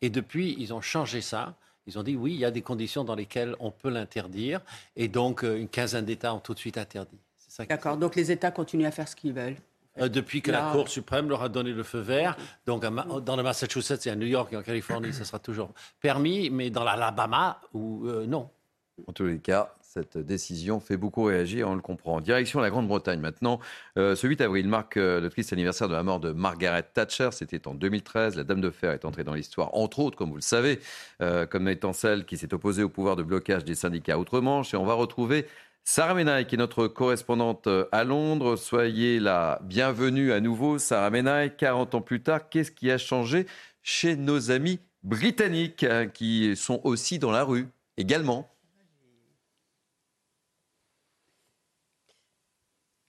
Et 0.00 0.10
depuis, 0.10 0.54
ils 0.58 0.72
ont 0.72 0.80
changé 0.80 1.20
ça. 1.20 1.54
Ils 1.86 1.98
ont 1.98 2.02
dit 2.02 2.14
oui, 2.14 2.34
il 2.34 2.38
y 2.38 2.44
a 2.44 2.50
des 2.50 2.62
conditions 2.62 3.02
dans 3.02 3.16
lesquelles 3.16 3.56
on 3.58 3.70
peut 3.70 3.90
l'interdire. 3.90 4.60
Et 4.96 5.08
donc, 5.08 5.44
euh, 5.44 5.58
une 5.58 5.68
quinzaine 5.68 6.04
d'États 6.04 6.34
ont 6.34 6.38
tout 6.38 6.54
de 6.54 6.58
suite 6.58 6.78
interdit. 6.78 7.18
D'accord, 7.68 7.98
donc 7.98 8.16
les 8.16 8.32
États 8.32 8.50
continuent 8.50 8.86
à 8.86 8.90
faire 8.90 9.08
ce 9.08 9.14
qu'ils 9.14 9.34
veulent. 9.34 9.56
Euh, 9.98 10.08
depuis 10.08 10.42
que 10.42 10.50
la 10.50 10.72
Cour 10.72 10.88
suprême 10.88 11.28
leur 11.28 11.42
a 11.42 11.48
donné 11.48 11.72
le 11.72 11.82
feu 11.82 12.00
vert. 12.00 12.36
Donc, 12.66 12.82
dans 12.82 13.36
le 13.36 13.42
Massachusetts 13.42 14.06
et 14.06 14.10
à 14.10 14.16
New 14.16 14.26
York 14.26 14.52
et 14.52 14.56
en 14.56 14.62
Californie, 14.62 15.12
ça 15.12 15.24
sera 15.24 15.38
toujours 15.38 15.72
permis, 16.00 16.50
mais 16.50 16.70
dans 16.70 16.84
l'Alabama, 16.84 17.60
ou 17.74 18.06
non. 18.26 18.50
En 19.06 19.12
tous 19.12 19.24
les 19.24 19.38
cas, 19.38 19.74
cette 19.92 20.16
décision 20.16 20.80
fait 20.80 20.96
beaucoup 20.96 21.24
réagir, 21.24 21.68
on 21.68 21.74
le 21.74 21.82
comprend. 21.82 22.20
Direction 22.20 22.60
la 22.60 22.70
Grande-Bretagne 22.70 23.20
maintenant. 23.20 23.60
Euh, 23.98 24.14
ce 24.16 24.26
8 24.26 24.40
avril 24.40 24.66
marque 24.66 24.96
euh, 24.96 25.20
le 25.20 25.28
triste 25.28 25.52
anniversaire 25.52 25.88
de 25.88 25.92
la 25.92 26.02
mort 26.02 26.18
de 26.18 26.32
Margaret 26.32 26.84
Thatcher. 26.94 27.28
C'était 27.32 27.68
en 27.68 27.74
2013. 27.74 28.36
La 28.36 28.44
Dame 28.44 28.60
de 28.60 28.70
Fer 28.70 28.92
est 28.92 29.04
entrée 29.04 29.22
dans 29.22 29.34
l'histoire, 29.34 29.74
entre 29.74 29.98
autres, 29.98 30.16
comme 30.16 30.30
vous 30.30 30.36
le 30.36 30.40
savez, 30.40 30.78
euh, 31.20 31.44
comme 31.46 31.68
étant 31.68 31.92
celle 31.92 32.24
qui 32.24 32.38
s'est 32.38 32.54
opposée 32.54 32.82
au 32.82 32.88
pouvoir 32.88 33.16
de 33.16 33.22
blocage 33.22 33.64
des 33.64 33.74
syndicats 33.74 34.18
outre-Manche. 34.18 34.72
Et 34.72 34.76
on 34.78 34.86
va 34.86 34.94
retrouver 34.94 35.46
Sarah 35.84 36.14
Menaille, 36.14 36.46
qui 36.46 36.54
est 36.54 36.58
notre 36.58 36.86
correspondante 36.86 37.68
à 37.90 38.04
Londres. 38.04 38.56
Soyez 38.56 39.18
la 39.18 39.60
bienvenue 39.64 40.32
à 40.32 40.40
nouveau, 40.40 40.78
Sarah 40.78 41.10
Menaille. 41.10 41.56
40 41.56 41.96
ans 41.96 42.00
plus 42.00 42.22
tard, 42.22 42.48
qu'est-ce 42.48 42.70
qui 42.70 42.90
a 42.90 42.98
changé 42.98 43.46
chez 43.82 44.14
nos 44.16 44.52
amis 44.52 44.78
britanniques, 45.02 45.82
hein, 45.82 46.06
qui 46.06 46.54
sont 46.56 46.80
aussi 46.84 47.18
dans 47.18 47.32
la 47.32 47.42
rue 47.42 47.66
également? 47.96 48.48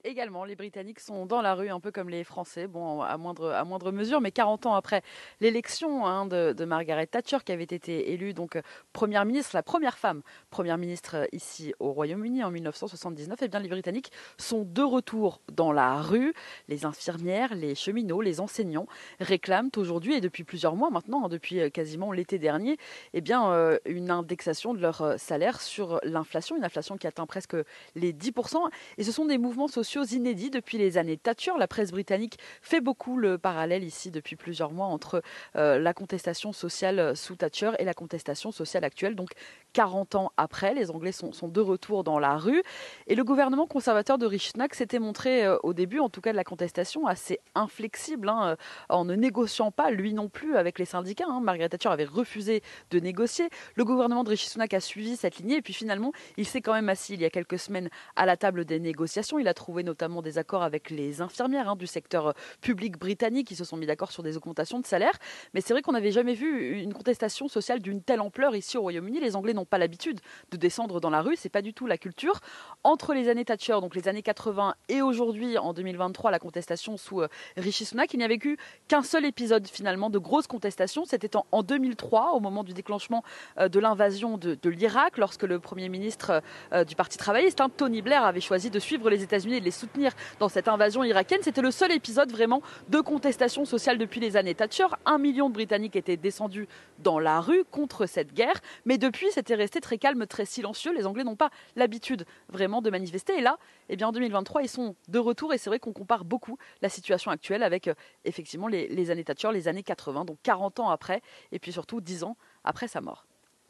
Également, 0.04 0.44
les 0.44 0.54
Britanniques 0.54 1.00
sont 1.00 1.26
dans 1.26 1.40
la 1.40 1.54
rue, 1.54 1.70
un 1.70 1.80
peu 1.80 1.90
comme 1.90 2.08
les 2.08 2.24
Français, 2.24 2.66
bon, 2.66 3.00
à 3.00 3.16
moindre, 3.16 3.50
à 3.52 3.64
moindre 3.64 3.90
mesure, 3.90 4.20
mais 4.20 4.30
40 4.30 4.66
ans 4.66 4.74
après 4.74 5.02
l'élection 5.40 6.06
hein, 6.06 6.26
de, 6.26 6.64
Margaret 6.64 7.06
Thatcher, 7.06 7.38
qui 7.44 7.52
avait 7.52 7.64
été 7.64 8.12
élue 8.12 8.34
donc 8.34 8.58
première 8.92 9.24
ministre, 9.24 9.50
la 9.54 9.62
première 9.62 9.98
femme 9.98 10.22
première 10.50 10.78
ministre 10.78 11.16
euh, 11.16 11.26
ici 11.32 11.74
au 11.80 11.92
Royaume-Uni 11.92 12.44
en 12.44 12.50
1979, 12.50 13.40
et 13.40 13.44
eh 13.44 13.48
bien 13.48 13.60
les 13.60 13.68
Britanniques 13.68 14.12
sont 14.38 14.64
de 14.64 14.82
retour 14.82 15.40
dans 15.52 15.72
la 15.72 16.00
rue. 16.00 16.34
Les 16.68 16.84
infirmières, 16.84 17.54
les 17.54 17.74
cheminots, 17.74 18.20
les 18.20 18.40
enseignants 18.40 18.86
réclament 19.20 19.70
aujourd'hui 19.76 20.14
et 20.14 20.20
depuis 20.20 20.44
plusieurs 20.44 20.76
mois 20.76 20.90
maintenant, 20.90 21.24
hein, 21.24 21.28
depuis 21.28 21.60
euh, 21.60 21.70
quasiment 21.70 22.12
l'été 22.12 22.38
dernier, 22.38 22.76
eh 23.14 23.20
bien 23.20 23.50
euh, 23.50 23.78
une 23.86 24.10
indexation 24.10 24.74
de 24.74 24.80
leur 24.80 25.18
salaire 25.18 25.60
sur 25.60 26.00
l'inflation, 26.02 26.56
une 26.56 26.64
inflation 26.64 26.96
qui 26.96 27.06
atteint 27.06 27.26
presque 27.26 27.56
les 27.94 28.12
10%. 28.12 28.68
Et 28.98 29.04
ce 29.04 29.12
sont 29.12 29.24
des 29.24 29.38
mouvements 29.38 29.68
sociaux 29.68 29.93
inédits 30.02 30.50
depuis 30.50 30.78
les 30.78 30.98
années 30.98 31.16
Thatcher. 31.16 31.52
La 31.58 31.68
presse 31.68 31.90
britannique 31.90 32.38
fait 32.62 32.80
beaucoup 32.80 33.16
le 33.16 33.38
parallèle 33.38 33.84
ici 33.84 34.10
depuis 34.10 34.36
plusieurs 34.36 34.72
mois 34.72 34.86
entre 34.86 35.22
euh, 35.56 35.78
la 35.78 35.94
contestation 35.94 36.52
sociale 36.52 37.16
sous 37.16 37.36
Thatcher 37.36 37.72
et 37.78 37.84
la 37.84 37.94
contestation 37.94 38.52
sociale 38.52 38.84
actuelle. 38.84 39.14
Donc 39.14 39.30
40 39.72 40.14
ans 40.14 40.32
après, 40.36 40.74
les 40.74 40.90
Anglais 40.90 41.12
sont, 41.12 41.30
de 41.48 41.60
retour 41.60 42.04
dans 42.04 42.18
la 42.18 42.36
rue. 42.36 42.62
Et 43.06 43.14
le 43.14 43.24
gouvernement 43.24 43.66
conservateur 43.66 44.18
de 44.18 44.26
Rishi 44.26 44.50
Sunak 44.50 44.74
s'était 44.74 44.98
montré 44.98 45.44
euh, 45.44 45.56
au 45.62 45.72
début, 45.72 45.98
en 45.98 46.08
tout 46.08 46.20
cas 46.20 46.32
de 46.32 46.36
la 46.36 46.44
contestation, 46.44 47.06
assez 47.06 47.40
inflexible 47.54 48.28
hein, 48.28 48.50
euh, 48.50 48.56
en 48.88 49.04
ne 49.04 49.14
négociant 49.14 49.70
pas, 49.70 49.90
lui 49.90 50.14
non 50.14 50.28
plus, 50.28 50.56
avec 50.56 50.78
les 50.78 50.84
syndicats. 50.84 51.26
Hein. 51.28 51.40
Margaret 51.40 51.68
Thatcher 51.68 51.88
avait 51.88 52.04
refusé 52.04 52.62
de 52.90 52.98
négocier. 52.98 53.48
Le 53.74 53.84
gouvernement 53.84 54.24
de 54.24 54.30
Rishi 54.30 54.48
Sunak 54.48 54.74
a 54.74 54.80
suivi 54.80 55.16
cette 55.16 55.38
lignée 55.38 55.56
et 55.56 55.62
puis 55.62 55.74
finalement, 55.74 56.12
il 56.36 56.46
s'est 56.46 56.60
quand 56.60 56.72
même 56.72 56.88
assis 56.88 57.14
il 57.14 57.20
y 57.20 57.24
a 57.24 57.30
quelques 57.30 57.58
semaines 57.58 57.90
à 58.16 58.26
la 58.26 58.36
table 58.36 58.64
des 58.64 58.80
négociations. 58.80 59.38
Il 59.38 59.48
a 59.48 59.54
trouvé 59.54 59.82
notamment 59.84 60.22
des 60.22 60.38
accords 60.38 60.62
avec 60.62 60.90
les 60.90 61.20
infirmières 61.20 61.68
hein, 61.68 61.76
du 61.76 61.86
secteur 61.86 62.34
public 62.60 62.98
britannique 62.98 63.46
qui 63.46 63.56
se 63.56 63.64
sont 63.64 63.76
mis 63.76 63.86
d'accord 63.86 64.10
sur 64.10 64.22
des 64.22 64.36
augmentations 64.36 64.80
de 64.80 64.86
salaire. 64.86 65.14
Mais 65.52 65.60
c'est 65.60 65.72
vrai 65.72 65.82
qu'on 65.82 65.92
n'avait 65.92 66.10
jamais 66.10 66.34
vu 66.34 66.80
une 66.80 66.92
contestation 66.92 67.48
sociale 67.48 67.80
d'une 67.80 68.02
telle 68.02 68.20
ampleur 68.20 68.56
ici 68.56 68.76
au 68.76 68.82
Royaume-Uni. 68.82 69.20
Les 69.20 69.36
Anglais 69.36 69.54
n'ont 69.54 69.64
pas 69.64 69.78
l'habitude 69.78 70.20
de 70.50 70.56
descendre 70.56 71.00
dans 71.00 71.10
la 71.10 71.22
rue, 71.22 71.36
c'est 71.36 71.48
pas 71.48 71.62
du 71.62 71.74
tout 71.74 71.86
la 71.86 71.98
culture. 71.98 72.40
Entre 72.82 73.14
les 73.14 73.28
années 73.28 73.44
Thatcher, 73.44 73.78
donc 73.80 73.94
les 73.94 74.08
années 74.08 74.22
80 74.22 74.74
et 74.88 75.02
aujourd'hui, 75.02 75.58
en 75.58 75.72
2023, 75.72 76.30
la 76.30 76.38
contestation 76.38 76.96
sous 76.96 77.22
euh, 77.22 77.28
Rishi 77.56 77.84
Sunak, 77.84 78.12
il 78.14 78.18
n'y 78.18 78.24
avait 78.24 78.38
eu 78.42 78.56
qu'un 78.88 79.02
seul 79.02 79.24
épisode 79.24 79.66
finalement 79.66 80.10
de 80.10 80.18
grosse 80.18 80.46
contestation. 80.46 81.04
C'était 81.04 81.30
en, 81.36 81.62
2003, 81.62 82.32
au 82.32 82.40
moment 82.40 82.64
du 82.64 82.72
déclenchement 82.72 83.22
euh, 83.58 83.68
de 83.68 83.78
l'invasion 83.78 84.38
de, 84.38 84.68
l'Irak, 84.68 85.18
lorsque 85.18 85.42
le 85.42 85.58
Premier 85.58 85.88
ministre 85.88 86.42
euh, 86.72 86.84
du 86.84 86.96
Parti 86.96 87.18
travailliste, 87.18 87.60
hein, 87.60 87.70
Tony 87.74 88.02
Blair, 88.02 88.24
avait 88.24 88.40
choisi 88.40 88.70
de 88.70 88.78
suivre 88.78 89.10
les 89.10 89.22
États-Unis 89.22 89.56
et 89.56 89.60
de 89.60 89.64
les 89.64 89.70
soutenir 89.74 90.12
dans 90.38 90.48
cette 90.48 90.68
invasion 90.68 91.04
irakienne. 91.04 91.40
C'était 91.42 91.60
le 91.60 91.70
seul 91.70 91.92
épisode 91.92 92.30
vraiment 92.30 92.62
de 92.88 93.00
contestation 93.00 93.64
sociale 93.64 93.98
depuis 93.98 94.20
les 94.20 94.36
années 94.36 94.54
Thatcher. 94.54 94.86
Un 95.04 95.18
million 95.18 95.48
de 95.48 95.54
Britanniques 95.54 95.96
étaient 95.96 96.16
descendus 96.16 96.68
dans 97.00 97.18
la 97.18 97.40
rue 97.40 97.64
contre 97.70 98.06
cette 98.06 98.32
guerre, 98.32 98.60
mais 98.84 98.98
depuis, 98.98 99.26
c'était 99.32 99.54
resté 99.54 99.80
très 99.80 99.98
calme, 99.98 100.26
très 100.26 100.44
silencieux. 100.44 100.92
Les 100.94 101.06
Anglais 101.06 101.24
n'ont 101.24 101.36
pas 101.36 101.50
l'habitude 101.76 102.24
vraiment 102.48 102.80
de 102.80 102.90
manifester. 102.90 103.38
Et 103.38 103.42
là, 103.42 103.58
eh 103.88 103.96
bien, 103.96 104.08
en 104.08 104.12
2023, 104.12 104.62
ils 104.62 104.68
sont 104.68 104.96
de 105.08 105.18
retour 105.18 105.52
et 105.52 105.58
c'est 105.58 105.70
vrai 105.70 105.78
qu'on 105.78 105.92
compare 105.92 106.24
beaucoup 106.24 106.56
la 106.82 106.88
situation 106.88 107.30
actuelle 107.30 107.62
avec 107.62 107.88
euh, 107.88 107.94
effectivement 108.24 108.68
les, 108.68 108.88
les 108.88 109.10
années 109.10 109.24
Thatcher, 109.24 109.50
les 109.52 109.68
années 109.68 109.82
80, 109.82 110.24
donc 110.24 110.38
40 110.42 110.80
ans 110.80 110.90
après, 110.90 111.20
et 111.52 111.58
puis 111.58 111.72
surtout 111.72 112.00
10 112.00 112.24
ans 112.24 112.36
après 112.64 112.88
sa 112.88 113.00
mort. 113.00 113.26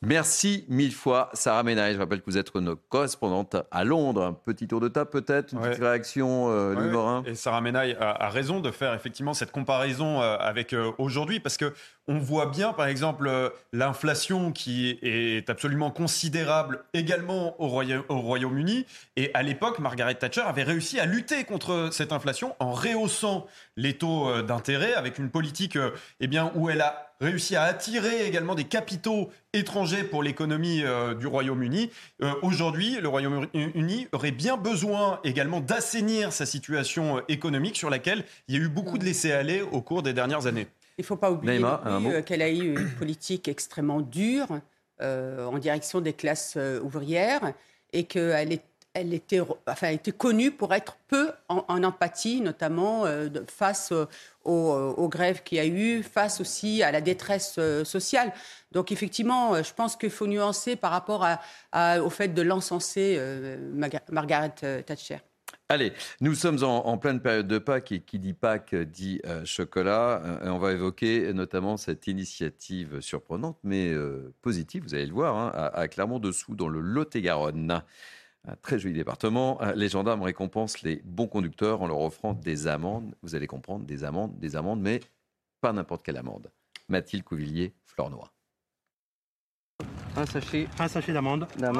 Merci 0.07 0.67
mille 0.69 0.93
fois, 0.93 1.31
Sarah 1.33 1.63
Menaille. 1.63 1.95
Je 1.95 1.99
rappelle 1.99 2.21
que 2.21 2.27
vous 2.27 2.37
êtes 2.37 2.55
nos 2.55 2.77
correspondante 2.77 3.57
à 3.71 3.85
Londres. 3.85 4.23
Un 4.23 4.33
petit 4.33 4.69
tour 4.69 4.81
de 4.81 4.89
table, 4.89 5.11
peut-être 5.11 5.53
Une 5.53 5.61
petite 5.61 5.83
réaction, 5.83 6.51
euh, 6.51 6.91
Morin 6.91 7.23
Et 7.27 7.35
Sarah 7.35 7.61
Menaille 7.61 7.97
a, 7.99 8.29
raison 8.29 8.61
de 8.61 8.71
faire 8.71 8.95
effectivement 8.95 9.35
cette 9.35 9.51
comparaison 9.51 10.21
euh, 10.21 10.37
avec 10.39 10.73
euh, 10.73 10.93
aujourd'hui, 10.99 11.41
parce 11.41 11.57
que 11.57 11.73
on 12.09 12.19
voit 12.19 12.47
bien, 12.47 12.73
par 12.73 12.87
exemple, 12.87 13.27
euh, 13.27 13.51
l'inflation 13.73 14.53
qui 14.53 14.99
est 15.03 15.49
absolument 15.51 15.91
considérable 15.91 16.85
également 16.93 17.61
au, 17.61 17.69
Royaume-Uni. 17.69 18.87
Et 19.17 19.31
à 19.35 19.43
l'époque, 19.43 19.79
Margaret 19.79 20.15
Thatcher 20.15 20.43
avait 20.43 20.63
réussi 20.63 21.01
à 21.01 21.07
lutter 21.07 21.45
contre 21.45 21.89
cette 21.93 22.13
inflation 22.13 22.55
en 22.59 22.73
rehaussant 22.73 23.47
les 23.77 23.95
taux 23.95 24.43
d'intérêt 24.43 24.95
avec 24.95 25.19
une 25.19 25.31
politique 25.31 25.79
eh 26.21 26.27
bien, 26.27 26.53
où 26.55 26.71
elle 26.71 26.81
a 26.81 27.15
réussi 27.21 27.57
à 27.57 27.63
attirer 27.63 28.27
également 28.27 28.55
des 28.55 28.65
capitaux 28.65 29.31
étrangers 29.53 30.05
pour 30.05 30.23
l'économie 30.23 30.83
euh, 30.83 31.15
du 31.15 31.27
Royaume-Uni. 31.27 31.91
Euh, 32.23 32.33
aujourd'hui, 32.43 32.99
le 33.01 33.09
Royaume-Uni 33.09 34.09
aurait 34.13 34.31
bien 34.31 34.57
besoin 34.57 35.21
également 35.25 35.61
d'assainir 35.61 36.33
sa 36.33 36.47
situation 36.47 37.19
euh, 37.19 37.21
économique 37.29 37.77
sur 37.77 37.91
laquelle 37.91 38.25
il 38.49 38.57
y 38.57 38.59
a 38.59 38.61
eu 38.61 38.69
beaucoup 38.69 38.99
de 38.99 39.05
laisser-aller 39.05 39.63
au 39.63 39.81
cours 39.81 40.03
des 40.03 40.13
dernières 40.13 40.47
années. 40.47 40.67
Il 40.99 41.03
ne 41.03 41.07
faut 41.07 41.17
pas 41.17 41.31
oublier 41.31 41.63
qu'elle 42.25 42.43
a 42.43 42.51
eu 42.51 42.79
une 42.79 42.91
politique 42.99 43.49
extrêmement 43.49 44.01
dure 44.01 44.61
en 45.01 45.59
direction 45.59 46.01
des 46.01 46.13
classes 46.13 46.57
ouvrières 46.83 47.53
et 47.93 48.05
qu'elle 48.05 48.53
est 48.53 48.63
elle 48.95 49.13
était, 49.13 49.41
enfin, 49.67 49.89
était 49.89 50.13
connue 50.13 50.53
pour 50.53 50.73
être 50.73 50.97
peu 51.09 51.33
en, 51.49 51.83
empathie, 51.83 52.41
notamment 52.41 53.05
euh, 53.05 53.29
face 53.49 53.93
aux, 54.45 55.09
grèves 55.09 55.43
qu'il 55.43 55.59
y 55.59 55.61
a 55.61 55.67
eu, 55.67 56.03
face 56.05 56.41
aussi 56.41 56.83
à 56.83 56.93
la 56.93 57.01
détresse 57.01 57.57
euh, 57.59 57.85
sociale. 57.85 58.33
Donc 58.71 58.93
effectivement, 58.93 59.55
euh, 59.55 59.63
je 59.65 59.75
pense 59.75 59.97
qu'il 59.97 60.11
faut 60.11 60.29
nuancer 60.29 60.77
par 60.77 60.93
rapport 60.93 61.27
à, 61.73 62.01
au 62.01 62.11
fait 62.11 62.29
de 62.29 62.43
l'encenser 62.43 63.21
Margaret 64.09 64.55
Thatcher. 64.87 65.19
Allez, 65.71 65.93
nous 66.21 66.35
sommes 66.35 66.63
en, 66.63 66.99
pleine 66.99 67.21
période 67.21 67.49
de 67.49 67.59
Pâques 67.59 67.91
et 67.91 68.01
qui 68.01 68.19
dit 68.19 68.35
Pâques 68.35 68.75
dit 68.75 69.23
chocolat. 69.45 70.41
on 70.43 70.59
va 70.59 70.73
évoquer 70.73 71.33
notamment 71.33 71.79
cette 71.79 72.07
initiative 72.07 73.01
surprenante 73.01 73.59
mais 73.65 73.95
positive, 74.43 74.83
vous 74.85 74.95
allez 74.95 75.07
le 75.07 75.15
voir, 75.15 75.37
hein, 75.37 75.71
à, 75.73 75.89
Clermont-Dessous 75.89 76.55
dans 76.55 76.69
le 76.69 76.81
Lot-et-Garonne. 76.81 77.83
Un 78.47 78.57
très 78.57 78.79
joli 78.79 78.95
département. 78.95 79.61
Euh, 79.63 79.73
les 79.75 79.89
gendarmes 79.89 80.23
récompensent 80.23 80.83
les 80.83 81.01
bons 81.05 81.29
conducteurs 81.29 81.81
en 81.83 81.87
leur 81.87 82.01
offrant 82.01 82.35
des 82.35 82.67
amendes. 82.67 83.15
Vous 83.23 83.35
allez 83.35 83.47
comprendre, 83.47 83.87
des 83.87 84.05
amendes, 84.05 84.39
des 84.39 84.57
amendes, 84.57 84.81
mais 84.81 85.01
pas 85.61 85.73
n'importe 85.73 86.05
quelle 86.05 86.19
amende. 86.19 86.51
Mathilde 86.89 87.25
Couvillier, 87.25 87.75
Flornois. 87.87 88.34
Un 90.17 90.27
sachet, 90.27 90.69
un 90.79 90.87
sachet 90.87 91.13
d'amende. 91.13 91.49
Ah 91.61 91.73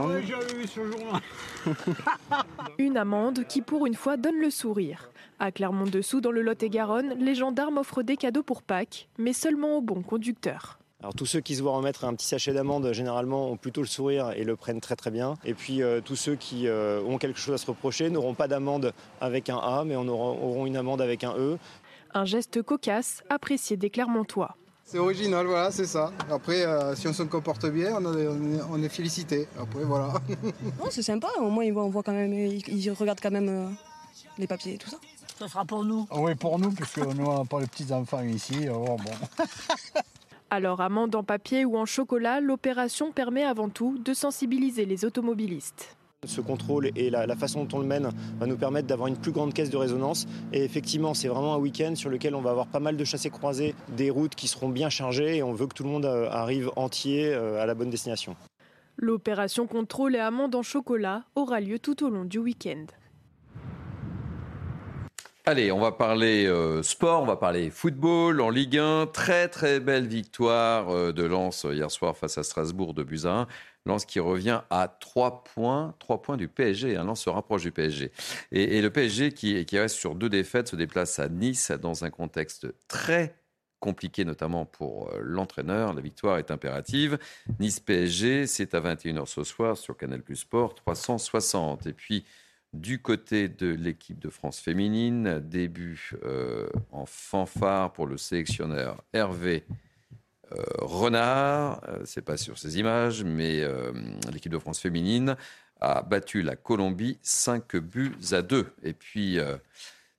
une 2.79 2.97
amende 2.97 3.47
qui, 3.47 3.63
pour 3.63 3.87
une 3.87 3.95
fois, 3.95 4.17
donne 4.17 4.41
le 4.41 4.51
sourire. 4.51 5.11
À 5.39 5.53
Clermont-Dessous, 5.53 6.21
dans 6.21 6.33
le 6.33 6.43
Lot-et-Garonne, 6.43 7.15
les 7.21 7.37
gendarmes 7.37 7.79
offrent 7.79 8.03
des 8.03 8.17
cadeaux 8.17 8.43
pour 8.43 8.63
Pâques, 8.63 9.09
mais 9.19 9.33
seulement 9.33 9.77
aux 9.77 9.81
bons 9.81 10.03
conducteurs. 10.03 10.81
Alors 11.01 11.15
tous 11.15 11.27
ceux 11.27 11.41
qui 11.41 11.55
se 11.55 11.63
voient 11.63 11.77
remettre 11.77 12.05
un 12.05 12.15
petit 12.15 12.27
sachet 12.27 12.53
d'amende, 12.53 12.93
généralement, 12.93 13.51
ont 13.51 13.57
plutôt 13.57 13.83
le 13.83 13.87
sourire 13.87 14.33
et 14.33 14.43
le 14.43 14.57
prennent 14.57 14.81
très 14.81 14.97
très 14.97 15.11
bien. 15.11 15.35
Et 15.45 15.55
puis 15.55 15.83
euh, 15.83 16.01
tous 16.01 16.17
ceux 16.17 16.35
qui 16.35 16.67
euh, 16.67 17.03
ont 17.03 17.19
quelque 17.19 17.39
chose 17.39 17.55
à 17.55 17.59
se 17.59 17.67
reprocher 17.67 18.11
n'auront 18.11 18.35
pas 18.35 18.49
d'amende 18.49 18.93
avec 19.21 19.49
un 19.49 19.59
A, 19.59 19.85
mais 19.85 19.97
on 19.97 20.09
auront 20.09 20.67
une 20.67 20.77
amende 20.77 21.01
avec 21.03 21.23
un 21.23 21.35
E. 21.37 21.59
Un 22.15 22.25
geste 22.25 22.63
cocasse, 22.63 23.23
apprécié 23.29 23.77
des 23.77 23.91
Clermontois. 23.91 24.57
C'est 24.85 24.99
original, 24.99 25.47
voilà, 25.47 25.71
c'est 25.71 25.87
ça. 25.87 26.13
Après, 26.31 26.65
euh, 26.65 26.95
si 26.95 27.09
on 27.09 27.13
se 27.13 27.23
comporte 27.25 27.67
bien, 27.67 27.97
on, 27.97 28.83
est, 28.83 28.89
félicité. 28.89 29.49
Après, 29.59 29.83
voilà. 29.83 30.13
c'est 30.91 31.03
sympa, 31.03 31.29
au 31.39 31.49
moins 31.49 31.65
ils 31.65 31.73
voient, 31.73 32.03
quand 32.03 32.13
même, 32.13 32.33
ils, 32.33 32.91
regardent 32.93 33.21
quand 33.21 33.31
même 33.31 33.75
les 34.39 34.47
papiers 34.47 34.75
et 34.75 34.79
tout 34.79 34.91
ça. 34.91 34.99
Ça 35.39 35.49
sera 35.49 35.65
pour 35.65 35.85
nous. 35.85 36.07
Ah 36.11 36.21
oui, 36.21 36.35
pour 36.35 36.59
nous, 36.59 36.71
puisque 36.71 36.99
nous 36.99 37.33
n'a 37.33 37.45
pas 37.45 37.61
les 37.61 37.67
petits 37.67 37.93
enfants 37.93 38.23
ici. 38.23 38.67
bon. 38.67 38.97
Alors, 40.51 40.81
amende 40.81 41.15
en 41.17 41.25
papier 41.25 41.65
ou 41.65 41.77
en 41.77 41.87
chocolat, 41.87 42.41
l'opération 42.41 43.11
permet 43.11 43.43
avant 43.43 43.69
tout 43.69 43.99
de 43.99 44.15
sensibiliser 44.15 44.85
les 44.85 45.05
automobilistes. 45.05 45.97
Ce 46.27 46.41
contrôle 46.41 46.91
et 46.97 47.11
la, 47.11 47.37
façon 47.37 47.65
dont 47.65 47.79
on 47.79 47.81
le 47.81 47.87
mène 47.87 48.11
va 48.39 48.47
nous 48.47 48.57
permettre 48.57 48.87
d'avoir 48.87 49.09
une 49.09 49.17
plus 49.17 49.33
grande 49.33 49.53
caisse 49.53 49.71
de 49.71 49.77
résonance. 49.77 50.27
Et 50.53 50.65
effectivement, 50.65 51.15
c'est 51.15 51.29
vraiment 51.29 51.55
un 51.55 51.59
week-end 51.59 51.95
sur 51.95 52.11
lequel 52.11 52.35
on 52.35 52.41
va 52.41 52.51
avoir 52.51 52.67
pas 52.67 52.81
mal 52.81 52.97
de 52.97 53.05
chassés 53.05 53.31
croisés, 53.31 53.75
des 53.97 54.11
routes 54.11 54.35
qui 54.35 54.49
seront 54.49 54.69
bien 54.69 54.91
chargées 54.91 55.37
et 55.37 55.43
on 55.43 55.53
veut 55.53 55.67
que 55.67 55.75
tout 55.75 55.85
le 55.85 55.91
monde 55.91 56.07
euh, 56.07 56.29
arrive 56.31 56.71
entier 56.77 57.33
euh, 57.33 57.63
à 57.63 57.67
la 57.67 57.75
bonne 57.75 57.91
destination. 57.91 58.37
L'opération 58.97 59.67
contrôle 59.67 60.15
et 60.15 60.21
amende 60.21 60.55
en 60.55 60.63
chocolat 60.63 61.25
aura 61.35 61.61
lieu 61.61 61.79
tout 61.79 62.05
au 62.05 62.11
long 62.11 62.25
du 62.25 62.39
week-end. 62.39 62.87
Allez, 65.47 65.71
on 65.71 65.79
va 65.79 65.93
parler 65.93 66.47
euh, 66.47 66.83
sport, 66.83 67.21
on 67.21 67.27
va 67.27 67.37
parler 67.37 67.69
football 67.69 68.41
en 68.41 68.49
Ligue 68.49 68.79
1. 68.79 69.09
Très 69.13 69.49
très 69.49 69.79
belle 69.79 70.07
victoire 70.07 70.89
euh, 70.89 71.13
de 71.13 71.23
Lens 71.23 71.67
hier 71.71 71.91
soir 71.91 72.17
face 72.17 72.39
à 72.39 72.43
Strasbourg 72.43 72.95
de 72.95 73.03
Buzyn. 73.03 73.47
Lens 73.87 74.05
qui 74.05 74.21
revient 74.21 74.63
à 74.71 74.89
3 74.89 75.45
points, 75.45 75.95
3 75.99 76.23
points 76.23 76.37
du 76.37 76.49
PSG. 76.49 76.97
Hein. 76.97 77.05
Lens 77.05 77.21
se 77.21 77.31
rapproche 77.31 77.63
du 77.63 77.73
PSG. 77.73 78.13
Et, 78.53 78.81
le 78.81 78.91
PSG 78.91 79.33
qui, 79.33 79.65
qui, 79.65 79.79
reste 79.79 79.97
sur 79.97 80.15
deux 80.15 80.29
défaites 80.29 80.69
se 80.69 80.77
déplace 80.77 81.19
à 81.19 81.29
Nice 81.29 81.71
dans 81.71 82.05
un 82.05 82.11
contexte 82.11 82.67
très 82.89 83.35
compliqué, 83.81 84.25
notamment 84.25 84.65
pour 84.65 85.11
euh, 85.11 85.19
l'entraîneur. 85.21 85.93
La 85.93 86.01
victoire 86.01 86.39
est 86.39 86.51
impérative. 86.51 87.19
Nice 87.61 87.81
PSG, 87.81 88.47
c'est 88.47 88.75
à 88.75 88.81
21h 88.81 89.27
ce 89.27 89.45
soir 89.45 89.77
sur 89.77 89.97
Canal 89.97 90.23
Plus 90.23 90.37
Sport 90.37 90.75
360. 90.75 91.87
Et 91.87 91.93
puis 91.93 92.25
du 92.75 93.01
côté 93.01 93.49
de 93.49 93.69
l'équipe 93.69 94.19
de 94.19 94.29
France 94.29 94.59
féminine. 94.59 95.41
Début 95.41 96.13
euh, 96.25 96.69
en 96.91 97.07
fanfare 97.07 97.93
pour 97.93 98.07
le 98.07 98.17
sélectionneur 98.17 99.03
Hervé 99.13 99.65
Renard. 100.79 101.81
Euh, 101.89 102.03
c'est 102.05 102.23
pas 102.23 102.37
sur 102.37 102.59
ces 102.59 102.79
images, 102.79 103.25
mais 103.25 103.63
l'équipe 104.33 104.53
de 104.53 104.59
France 104.59 104.81
féminine 104.81 105.37
a 105.81 106.03
battu 106.03 106.43
la 106.43 106.57
Colombie 106.57 107.19
5 107.23 107.77
buts 107.77 108.17
à 108.33 108.43
2. 108.43 108.73
Et 108.83 108.93
puis, 108.93 109.39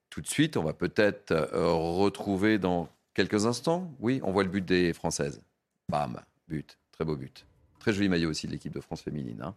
tout 0.10 0.22
de 0.22 0.28
suite, 0.28 0.58
on 0.58 0.64
va 0.64 0.74
peut-être 0.74 1.34
retrouver 1.54 2.58
dans 2.58 2.90
quelques 3.14 3.46
instants. 3.46 3.92
Oui, 4.00 4.20
on 4.24 4.32
voit 4.32 4.44
le 4.44 4.50
but 4.50 4.64
des 4.64 4.94
Françaises. 4.94 5.42
Bam, 5.90 6.20
but, 6.48 6.78
très 6.92 7.06
beau 7.06 7.16
but. 7.16 7.46
Très 7.80 7.94
joli 7.94 8.10
maillot 8.10 8.30
aussi 8.30 8.48
de 8.48 8.52
l'équipe 8.52 8.74
de 8.74 8.82
France 8.82 9.02
féminine. 9.02 9.42
Hein. 9.42 9.56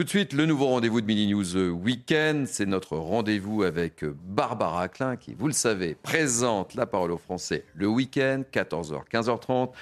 Tout 0.00 0.04
de 0.04 0.08
suite, 0.08 0.32
le 0.32 0.46
nouveau 0.46 0.68
rendez-vous 0.68 1.02
de 1.02 1.06
Mini 1.06 1.26
News 1.26 1.56
Weekend. 1.56 2.46
C'est 2.46 2.64
notre 2.64 2.96
rendez-vous 2.96 3.64
avec 3.64 4.02
Barbara 4.02 4.88
Klein, 4.88 5.16
qui, 5.16 5.34
vous 5.34 5.46
le 5.46 5.52
savez, 5.52 5.94
présente 5.94 6.74
la 6.74 6.86
parole 6.86 7.12
aux 7.12 7.18
Français 7.18 7.66
le 7.74 7.86
week-end, 7.86 8.42
14h, 8.50 9.02
15h30. 9.12 9.72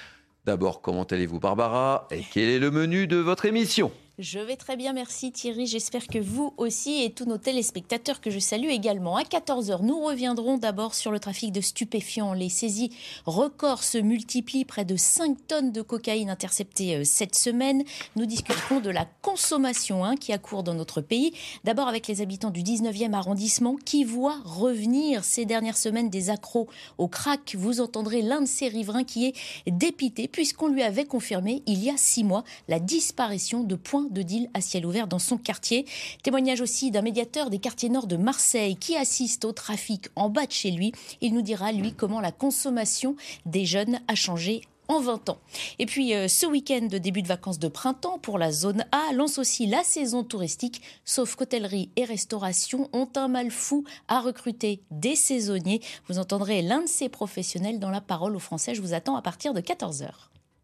D'abord, 0.43 0.81
comment 0.81 1.05
allez-vous, 1.05 1.39
Barbara? 1.39 2.05
Et 2.11 2.21
quel 2.33 2.49
est 2.49 2.59
le 2.59 2.69
menu 2.69 3.07
de 3.07 3.15
votre 3.15 3.45
émission? 3.45 3.93
Je 4.21 4.37
vais 4.39 4.57
très 4.57 4.75
bien, 4.75 4.91
merci 4.91 5.31
Thierry. 5.31 5.65
J'espère 5.65 6.05
que 6.05 6.19
vous 6.19 6.53
aussi 6.57 7.03
et 7.03 7.09
tous 7.09 7.23
nos 7.23 7.37
téléspectateurs 7.37 8.19
que 8.19 8.29
je 8.29 8.39
salue 8.39 8.67
également. 8.67 9.15
À 9.15 9.23
14h, 9.23 9.81
nous 9.81 10.01
reviendrons 10.01 10.57
d'abord 10.57 10.93
sur 10.93 11.09
le 11.09 11.21
trafic 11.21 11.53
de 11.53 11.61
stupéfiants. 11.61 12.33
Les 12.33 12.49
saisies 12.49 12.91
records 13.25 13.81
se 13.81 13.97
multiplient, 13.97 14.65
près 14.65 14.83
de 14.83 14.97
5 14.97 15.37
tonnes 15.47 15.71
de 15.71 15.81
cocaïne 15.81 16.29
interceptées 16.29 16.97
euh, 16.97 17.03
cette 17.05 17.35
semaine. 17.35 17.85
Nous 18.17 18.25
discuterons 18.25 18.81
de 18.81 18.89
la 18.89 19.05
consommation 19.21 20.03
hein, 20.03 20.17
qui 20.17 20.33
a 20.33 20.37
cours 20.37 20.63
dans 20.63 20.73
notre 20.73 20.99
pays. 20.99 21.31
D'abord 21.63 21.87
avec 21.87 22.05
les 22.07 22.19
habitants 22.19 22.51
du 22.51 22.61
19e 22.61 23.13
arrondissement 23.13 23.77
qui 23.85 24.03
voient 24.03 24.41
revenir 24.43 25.23
ces 25.23 25.45
dernières 25.45 25.77
semaines 25.77 26.09
des 26.09 26.29
accros 26.29 26.67
au 26.97 27.07
crack. 27.07 27.55
Vous 27.57 27.79
entendrez 27.79 28.21
l'un 28.21 28.41
de 28.41 28.47
ces 28.47 28.67
riverains 28.67 29.05
qui 29.05 29.27
est 29.27 29.71
dépité 29.71 30.27
puisqu'on 30.27 30.67
lui 30.67 30.83
avait 30.83 31.05
confirmé 31.05 31.63
il 31.67 31.81
y 31.81 31.89
a 31.89 31.95
six 31.95 32.25
mois 32.25 32.43
la 32.67 32.81
disparition 32.81 33.63
de 33.63 33.75
points 33.75 34.08
de 34.09 34.21
deal 34.21 34.49
à 34.53 34.61
ciel 34.61 34.85
ouvert 34.85 35.07
dans 35.07 35.19
son 35.19 35.37
quartier. 35.37 35.85
Témoignage 36.23 36.61
aussi 36.61 36.91
d'un 36.91 37.01
médiateur 37.01 37.49
des 37.49 37.59
quartiers 37.59 37.89
nord 37.89 38.07
de 38.07 38.17
Marseille 38.17 38.75
qui 38.75 38.95
assiste 38.95 39.45
au 39.45 39.51
trafic 39.51 40.07
en 40.15 40.29
bas 40.29 40.45
de 40.45 40.51
chez 40.51 40.71
lui. 40.71 40.91
Il 41.21 41.33
nous 41.33 41.41
dira, 41.41 41.71
lui, 41.71 41.93
comment 41.93 42.21
la 42.21 42.31
consommation 42.31 43.15
des 43.45 43.65
jeunes 43.65 43.99
a 44.07 44.15
changé 44.15 44.61
en 44.89 44.99
20 44.99 45.29
ans. 45.29 45.37
Et 45.77 45.85
puis 45.85 46.13
euh, 46.13 46.27
ce 46.27 46.45
week-end 46.45 46.87
de 46.87 46.97
début 46.97 47.21
de 47.21 47.27
vacances 47.27 47.59
de 47.59 47.67
printemps 47.67 48.17
pour 48.19 48.37
la 48.37 48.51
zone 48.51 48.83
A 48.91 49.13
lance 49.13 49.37
aussi 49.37 49.67
la 49.67 49.83
saison 49.83 50.23
touristique, 50.23 50.81
sauf 51.05 51.35
qu'hôtellerie 51.35 51.91
et 51.95 52.03
restauration 52.03 52.89
ont 52.91 53.07
un 53.15 53.27
mal 53.27 53.51
fou 53.51 53.85
à 54.07 54.19
recruter 54.19 54.81
des 54.91 55.15
saisonniers. 55.15 55.81
Vous 56.07 56.17
entendrez 56.17 56.61
l'un 56.61 56.81
de 56.81 56.87
ces 56.87 57.07
professionnels 57.07 57.79
dans 57.79 57.91
la 57.91 58.01
parole 58.01 58.35
aux 58.35 58.39
Français. 58.39 58.73
Je 58.75 58.81
vous 58.81 58.93
attends 58.93 59.15
à 59.15 59.21
partir 59.21 59.53
de 59.53 59.61
14h. 59.61 60.09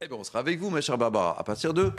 Eh 0.02 0.08
bien, 0.08 0.18
on 0.18 0.24
sera 0.24 0.40
avec 0.40 0.60
vous, 0.60 0.70
ma 0.70 0.82
chère 0.82 0.98
Barbara, 0.98 1.40
à 1.40 1.44
partir 1.44 1.74
de 1.74 1.92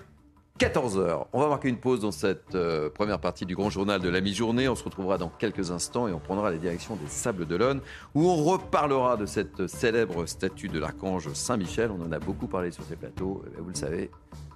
14h. 0.59 1.26
On 1.34 1.40
va 1.40 1.48
marquer 1.48 1.68
une 1.68 1.76
pause 1.76 2.00
dans 2.00 2.12
cette 2.12 2.54
euh, 2.54 2.88
première 2.88 3.18
partie 3.18 3.44
du 3.44 3.54
grand 3.54 3.68
journal 3.68 4.00
de 4.00 4.09
la 4.09 4.22
mi-journée. 4.22 4.68
On 4.70 4.74
se 4.74 4.84
retrouvera 4.84 5.18
dans 5.18 5.28
quelques 5.28 5.70
instants 5.70 6.09
et 6.09 6.14
on 6.14 6.18
prendra 6.18 6.50
la 6.50 6.57
direction 6.57 6.96
des 6.96 7.09
Sables 7.09 7.44
d'Olonne 7.44 7.80
où 8.14 8.26
on 8.26 8.36
reparlera 8.42 9.18
de 9.18 9.26
cette 9.26 9.66
célèbre 9.66 10.24
statue 10.24 10.68
de 10.68 10.78
l'archange 10.78 11.30
Saint-Michel. 11.34 11.90
On 11.90 12.02
en 12.02 12.11
a 12.11 12.18
beaucoup 12.18 12.46
parlé 12.46 12.70
sur 12.70 12.84
ces 12.84 12.96
plateaux. 12.96 13.44
Eh 13.54 13.61
vous 13.61 13.68
le 13.68 13.74
savez, 13.74 14.11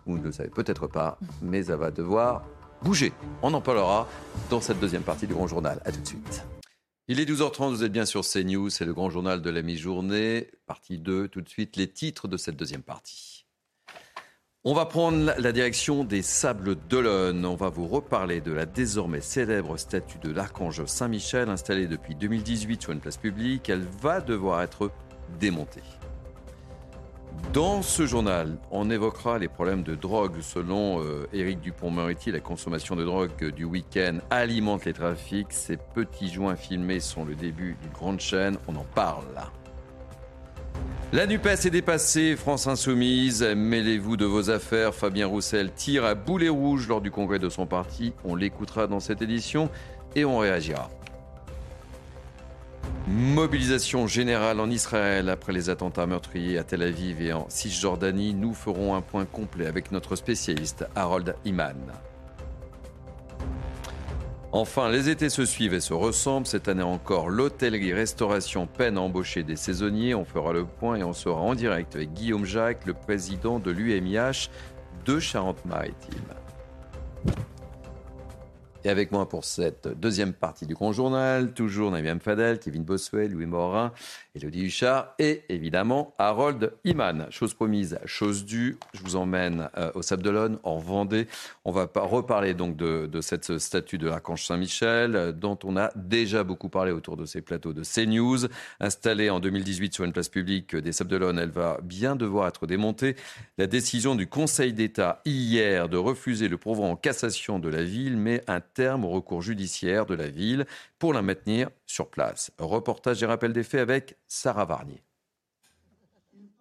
vous 0.07 0.16
ne 0.16 0.22
le 0.22 0.32
savez 0.32 0.48
peut-être 0.48 0.86
pas, 0.86 1.18
mais 1.42 1.64
ça 1.64 1.76
va 1.76 1.90
devoir 1.90 2.44
bouger. 2.82 3.12
On 3.42 3.53
en 3.53 3.61
parlera 3.61 4.09
dans 4.48 4.62
cette 4.62 4.80
deuxième 4.80 5.03
partie 5.03 5.26
du 5.26 5.34
grand 5.34 5.48
journal. 5.48 5.82
A 5.84 5.92
tout 5.92 6.01
de 6.01 6.07
suite. 6.07 6.44
Il 7.09 7.20
est 7.20 7.28
12h30, 7.28 7.70
vous 7.70 7.84
êtes 7.84 7.92
bien 7.92 8.07
sur 8.07 8.22
CNews, 8.22 8.70
c'est 8.70 8.84
le 8.86 8.94
grand 8.94 9.11
journal 9.11 9.42
de 9.42 9.51
la 9.51 9.61
mi-journée, 9.61 10.48
partie 10.66 10.96
2, 10.96 11.28
tout 11.28 11.40
de 11.42 11.48
suite 11.48 11.76
les 11.76 11.88
titres 11.88 12.26
de 12.26 12.36
cette 12.36 12.57
deuxième 12.57 12.82
partie. 12.82 13.30
On 14.63 14.75
va 14.75 14.85
prendre 14.85 15.33
la 15.39 15.53
direction 15.53 16.05
des 16.05 16.21
Sables 16.21 16.75
d'Olonne. 16.75 17.47
On 17.47 17.55
va 17.55 17.71
vous 17.71 17.89
reparler 17.89 18.43
de 18.43 18.53
la 18.53 18.67
désormais 18.67 19.23
célèbre 19.23 19.79
statue 19.79 20.19
de 20.19 20.31
l'archange 20.31 20.85
Saint-Michel 20.85 21.49
installée 21.49 21.87
depuis 21.87 22.15
2018 22.15 22.83
sur 22.83 22.93
une 22.93 23.01
place 23.01 23.17
publique. 23.17 23.71
Elle 23.71 23.87
va 24.03 24.21
devoir 24.21 24.61
être 24.61 24.91
démontée. 25.41 25.81
Dans 27.55 27.81
ce 27.81 28.05
journal, 28.05 28.59
on 28.71 28.91
évoquera 28.91 29.39
les 29.39 29.49
problèmes 29.49 29.83
de 29.83 29.95
drogue. 29.95 30.43
Selon 30.43 31.03
euh, 31.03 31.27
Éric 31.33 31.61
Dupont-Moretti, 31.61 32.31
la 32.31 32.41
consommation 32.41 32.97
de 32.97 33.05
drogue 33.07 33.55
du 33.55 33.65
week-end 33.65 34.19
alimente 34.29 34.85
les 34.85 34.93
trafics. 34.93 35.55
Ces 35.55 35.79
petits 35.79 36.29
joints 36.29 36.57
filmés 36.57 37.01
sont 37.01 37.25
le 37.25 37.35
début 37.35 37.79
d'une 37.81 37.93
grande 37.93 38.21
chaîne. 38.21 38.59
On 38.69 38.77
en 38.77 38.85
parle 38.95 39.25
là. 39.35 39.51
La 41.12 41.26
NUPES 41.26 41.66
est 41.66 41.70
dépassée, 41.70 42.37
France 42.37 42.68
Insoumise, 42.68 43.43
mêlez-vous 43.43 44.16
de 44.16 44.24
vos 44.24 44.49
affaires. 44.49 44.95
Fabien 44.95 45.26
Roussel 45.26 45.72
tire 45.72 46.05
à 46.05 46.14
boulet 46.14 46.49
rouge 46.49 46.87
lors 46.87 47.01
du 47.01 47.11
congrès 47.11 47.41
de 47.41 47.49
son 47.49 47.66
parti. 47.66 48.12
On 48.24 48.37
l'écoutera 48.37 48.87
dans 48.87 49.01
cette 49.01 49.20
édition 49.20 49.70
et 50.14 50.24
on 50.24 50.39
réagira. 50.39 50.89
Mobilisation 53.09 54.07
générale 54.07 54.61
en 54.61 54.70
Israël 54.70 55.28
après 55.31 55.53
les 55.53 55.68
attentats 55.68 56.07
meurtriers 56.07 56.59
à 56.59 56.62
Tel 56.62 56.83
Aviv 56.83 57.20
et 57.20 57.33
en 57.33 57.47
Cisjordanie. 57.49 58.35
Nous 58.35 58.55
ferons 58.55 58.95
un 58.95 59.01
point 59.01 59.24
complet 59.24 59.66
avec 59.66 59.91
notre 59.91 60.14
spécialiste 60.14 60.87
Harold 60.95 61.35
Iman. 61.45 61.74
Enfin, 64.53 64.90
les 64.90 65.09
étés 65.09 65.30
se 65.30 65.44
suivent 65.44 65.74
et 65.74 65.80
se 65.80 65.94
ressemblent. 65.94 66.46
Cette 66.46 66.66
année 66.66 66.82
encore, 66.82 67.28
l'hôtellerie-restauration 67.30 68.66
peine 68.66 68.98
à 68.98 69.01
embaucher 69.01 69.44
des 69.44 69.55
saisonniers. 69.55 70.14
On 70.16 70.24
fera 70.24 70.53
le 70.53 70.64
point 70.64 70.96
et 70.96 71.05
on 71.05 71.12
sera 71.12 71.40
en 71.40 71.55
direct 71.55 71.94
avec 71.94 72.12
Guillaume 72.14 72.44
Jacques, 72.44 72.84
le 72.84 72.94
président 72.94 73.61
de 73.61 73.70
l'UMIH 73.70 74.51
de 75.05 75.20
Charente-Maritime. 75.20 76.34
Et 78.83 78.89
avec 78.89 79.12
moi 79.12 79.28
pour 79.28 79.45
cette 79.45 79.89
deuxième 79.89 80.33
partie 80.33 80.64
du 80.64 80.72
Grand 80.72 80.93
Journal, 80.93 81.53
toujours 81.53 81.91
Naïm 81.91 82.18
Fadel, 82.18 82.59
Kevin 82.59 82.83
Boswell, 82.83 83.31
Louis 83.31 83.45
Morin, 83.45 83.93
Elodie 84.35 84.64
Huchard 84.64 85.14
et 85.18 85.43
évidemment 85.51 86.14
Harold 86.16 86.72
Iman. 86.85 87.26
Chose 87.28 87.53
promise, 87.53 87.99
chose 88.07 88.47
due, 88.47 88.78
je 88.95 89.03
vous 89.03 89.16
emmène 89.16 89.68
euh, 89.76 89.91
au 89.95 90.01
Sable 90.01 90.22
d'Olonne, 90.22 90.59
en 90.62 90.78
Vendée. 90.78 91.26
On 91.66 91.72
va 91.72 91.91
reparler 91.95 92.55
donc 92.55 92.76
de, 92.76 93.20
cette 93.20 93.59
statue 93.59 93.99
de 93.99 94.09
l'archange 94.09 94.47
Saint-Michel, 94.47 95.14
euh, 95.14 95.33
dont 95.33 95.59
on 95.64 95.76
a 95.76 95.91
déjà 95.95 96.43
beaucoup 96.43 96.70
parlé 96.70 96.91
autour 96.91 97.18
de 97.18 97.26
ces 97.26 97.43
plateaux 97.43 97.74
de 97.74 97.83
CNews. 97.83 98.47
Installée 98.81 99.28
en 99.28 99.41
2018 99.41 99.93
sur 99.93 100.05
une 100.05 100.12
place 100.14 100.31
publique 100.31 100.74
des 100.74 100.93
Sables 100.93 101.11
d'Olonne, 101.11 101.39
elle 101.39 101.51
va 101.51 101.78
bien 101.83 102.16
devoir 102.16 102.49
être 102.49 102.66
démontée. 102.66 103.14
La 103.59 103.66
décision 103.66 104.14
du 104.14 104.26
Conseil 104.26 104.72
d'État 104.72 105.20
hier 105.26 105.91
de 105.91 105.99
refuser 105.99 106.49
le 106.49 106.57
pourvoi 106.57 106.87
en 106.87 106.97
cassation 106.97 107.59
de 107.59 107.68
la 107.68 107.83
ville 107.83 108.16
met 108.16 108.43
un 108.49 108.61
terme 108.73 109.05
au 109.05 109.11
recours 109.11 109.43
judiciaire 109.43 110.07
de 110.07 110.14
la 110.14 110.29
ville 110.29 110.66
pour 110.99 111.12
la 111.12 111.23
maintenir 111.23 111.71
sur 111.87 112.09
place. 112.09 112.51
Reportage 112.59 113.23
et 113.23 113.27
rappel 113.27 113.53
des 113.53 113.62
faits 113.62 113.81
avec 113.81 114.16
Sarah 114.27 114.64
Varnier. 114.64 115.03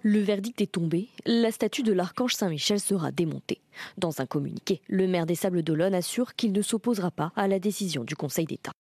Le 0.02 0.20
verdict 0.20 0.62
est 0.62 0.72
tombé, 0.72 1.10
la 1.26 1.52
statue 1.52 1.84
de 1.84 1.92
l'archange 1.92 2.34
Saint-Michel 2.34 2.80
sera 2.80 3.12
démontée. 3.12 3.60
Dans 3.98 4.22
un 4.22 4.26
communiqué, 4.26 4.82
le 4.88 5.08
maire 5.08 5.26
des 5.26 5.36
Sables 5.36 5.62
d'Olonne 5.62 5.94
assure 5.94 6.36
qu'il 6.36 6.54
ne 6.54 6.62
s'opposera 6.62 7.12
pas 7.12 7.34
à 7.36 7.50
la 7.50 7.60
décision 7.60 8.06
du 8.06 8.16
Conseil 8.16 8.46
d'État. 8.46 8.72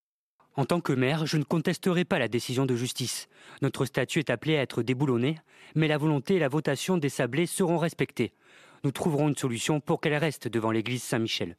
En 0.55 0.65
tant 0.65 0.79
que 0.79 0.93
maire, 0.93 1.25
je 1.25 1.37
ne 1.37 1.43
contesterai 1.43 2.05
pas 2.05 2.19
la 2.19 2.29
décision 2.29 2.65
de 2.65 2.75
justice. 2.75 3.27
Notre 3.61 3.85
statue 3.85 4.19
est 4.19 4.29
appelée 4.29 4.57
à 4.57 4.61
être 4.61 4.81
déboulonnée, 4.81 5.37
mais 5.75 5.89
la 5.89 5.97
volonté 5.97 6.35
et 6.35 6.39
la 6.39 6.47
votation 6.47 6.97
des 6.97 7.09
Sablés 7.09 7.47
seront 7.47 7.77
respectées. 7.77 8.33
Nous 8.85 8.91
trouverons 8.91 9.27
une 9.27 9.35
solution 9.35 9.81
pour 9.81 9.99
qu'elle 9.99 10.15
reste 10.15 10.47
devant 10.47 10.71
l'église 10.71 11.03
Saint-Michel. 11.03 11.57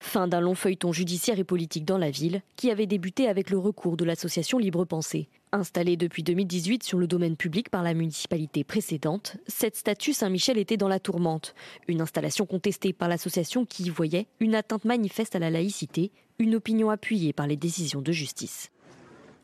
Fin 0.00 0.28
d'un 0.28 0.40
long 0.40 0.54
feuilleton 0.54 0.92
judiciaire 0.92 1.38
et 1.38 1.44
politique 1.44 1.84
dans 1.84 1.98
la 1.98 2.10
ville, 2.10 2.42
qui 2.56 2.70
avait 2.70 2.86
débuté 2.86 3.28
avec 3.28 3.50
le 3.50 3.58
recours 3.58 3.96
de 3.96 4.04
l'association 4.04 4.58
Libre 4.58 4.84
Pensée. 4.84 5.28
Installée 5.52 5.96
depuis 5.96 6.22
2018 6.22 6.82
sur 6.82 6.98
le 6.98 7.06
domaine 7.06 7.36
public 7.36 7.70
par 7.70 7.82
la 7.82 7.94
municipalité 7.94 8.62
précédente, 8.62 9.36
cette 9.46 9.76
statue 9.76 10.12
Saint-Michel 10.12 10.58
était 10.58 10.76
dans 10.76 10.88
la 10.88 11.00
tourmente. 11.00 11.54
Une 11.88 12.00
installation 12.00 12.46
contestée 12.46 12.92
par 12.92 13.08
l'association 13.08 13.64
qui 13.64 13.84
y 13.84 13.90
voyait 13.90 14.26
une 14.38 14.54
atteinte 14.54 14.84
manifeste 14.84 15.34
à 15.34 15.38
la 15.38 15.50
laïcité, 15.50 16.12
une 16.38 16.54
opinion 16.54 16.90
appuyée 16.90 17.32
par 17.32 17.46
les 17.46 17.56
décisions 17.56 18.02
de 18.02 18.12
justice. 18.12 18.70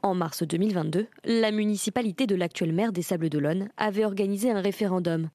En 0.03 0.15
mars 0.15 0.43
2022, 0.43 1.07
la 1.25 1.51
municipalité 1.51 2.27
de 2.27 2.35
l'actuel 2.35 2.73
maire 2.73 2.93
des 2.93 3.03
Sables 3.03 3.29
d'Olonne 3.29 3.71
avait 3.77 4.05
organisé 4.05 4.51
un 4.51 4.61
référendum. 4.61 5.31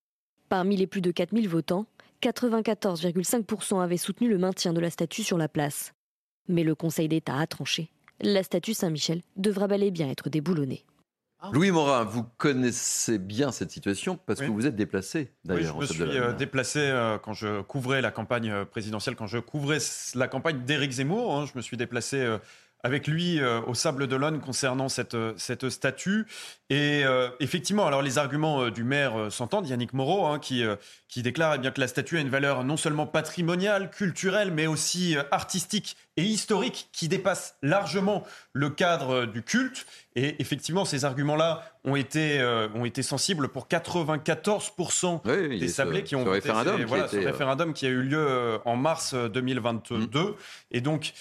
Parmi 0.50 0.78
les 0.78 0.88
plus 0.88 1.02
de 1.02 1.12
4000 1.12 1.50
votants, 1.50 1.86
94,5% 2.22 3.82
avaient 3.82 3.98
soutenu 3.98 4.30
le 4.30 4.38
maintien 4.38 4.74
de 4.74 4.80
la 4.80 4.90
statue 4.90 5.24
sur 5.24 5.38
la 5.38 5.48
place. 5.48 5.94
Mais 6.48 6.64
le 6.64 6.76
Conseil 6.76 7.08
d'État 7.08 7.38
a 7.38 7.48
tranché. 7.48 7.92
La 8.22 8.44
statue 8.44 8.74
Saint-Michel 8.74 9.22
devra 9.36 9.68
bel 9.68 9.84
et 9.84 9.92
bien 9.92 10.10
être 10.10 10.30
déboulonnée. 10.30 10.86
Louis 11.54 11.72
Morin, 11.72 12.04
vous 12.04 12.24
connaissez 12.38 13.20
bien 13.20 13.52
cette 13.52 13.70
situation 13.70 14.18
parce 14.26 14.40
que 14.40 14.48
vous 14.48 14.66
êtes 14.66 14.76
déplacé 14.76 15.32
d'ailleurs. 15.46 15.78
Oui, 15.78 15.86
je 15.86 15.94
me 16.02 16.08
suis 16.08 16.18
euh, 16.18 16.34
déplacé 16.34 16.80
euh, 16.80 17.20
quand 17.20 17.34
je 17.34 17.62
couvrais 17.62 18.02
la 18.02 18.10
campagne 18.10 18.50
euh, 18.50 18.66
présidentielle, 18.66 19.16
quand 19.16 19.28
je 19.28 19.38
couvrais 19.38 19.78
la 20.16 20.28
campagne 20.28 20.64
d'Éric 20.64 20.92
Zemmour. 20.92 21.38
Hein. 21.38 21.46
je 21.46 21.56
me 21.56 21.62
suis 21.62 21.78
déplacé 21.78 22.38
avec 22.84 23.08
lui 23.08 23.40
au 23.66 23.74
Sable 23.74 24.08
d'Olonne 24.08 24.40
concernant 24.40 24.88
cette, 24.90 25.18
cette 25.38 25.70
statue. 25.70 26.26
Et 26.70 27.04
effectivement, 27.40 27.88
alors 27.88 28.02
les 28.02 28.18
arguments 28.18 28.70
du 28.70 28.84
maire 28.84 29.32
s'entendent, 29.32 29.68
Yannick 29.68 29.94
Moreau, 29.94 30.26
hein, 30.26 30.40
qui, 30.40 30.64
qui 31.08 31.22
déclare 31.22 31.56
eh 31.56 31.58
bien, 31.58 31.72
que 31.72 31.82
la 31.82 31.88
statue 31.88 32.18
a 32.18 32.22
une 32.22 32.30
valeur 32.30 32.64
non 32.64 32.78
seulement 32.78 33.08
patrimoniale, 33.08 33.90
culturelle, 33.90 34.52
mais 34.52 34.68
aussi 34.68 35.16
artistique 35.32 35.98
et 36.18 36.24
historique 36.24 36.90
qui 36.92 37.08
dépasse 37.08 37.56
largement 37.62 38.24
le 38.54 38.70
cadre 38.70 39.26
du 39.26 39.44
culte. 39.44 39.86
Et 40.20 40.36
effectivement, 40.40 40.84
ces 40.84 41.06
arguments-là 41.06 41.64
ont 41.84 41.96
été, 41.96 42.40
euh, 42.40 42.68
ont 42.74 42.86
été 42.86 43.04
sensibles 43.04 43.50
pour 43.50 43.68
94% 43.68 45.22
des 45.60 45.68
sablés 45.68 46.04
qui 46.04 46.16
ont 46.16 46.24
voté 46.24 46.50
référendum, 46.50 46.84
voilà, 46.86 47.08
ce 47.08 47.18
euh, 47.18 47.26
référendum 47.26 47.72
qui 47.72 47.86
a 47.86 47.90
eu 47.90 48.02
lieu 48.02 48.18
euh, 48.28 48.58
en 48.66 48.76
mars 48.78 49.14
2022. 49.14 50.20
Mm. 50.20 50.34
Et 50.72 50.82
donc, 50.82 51.14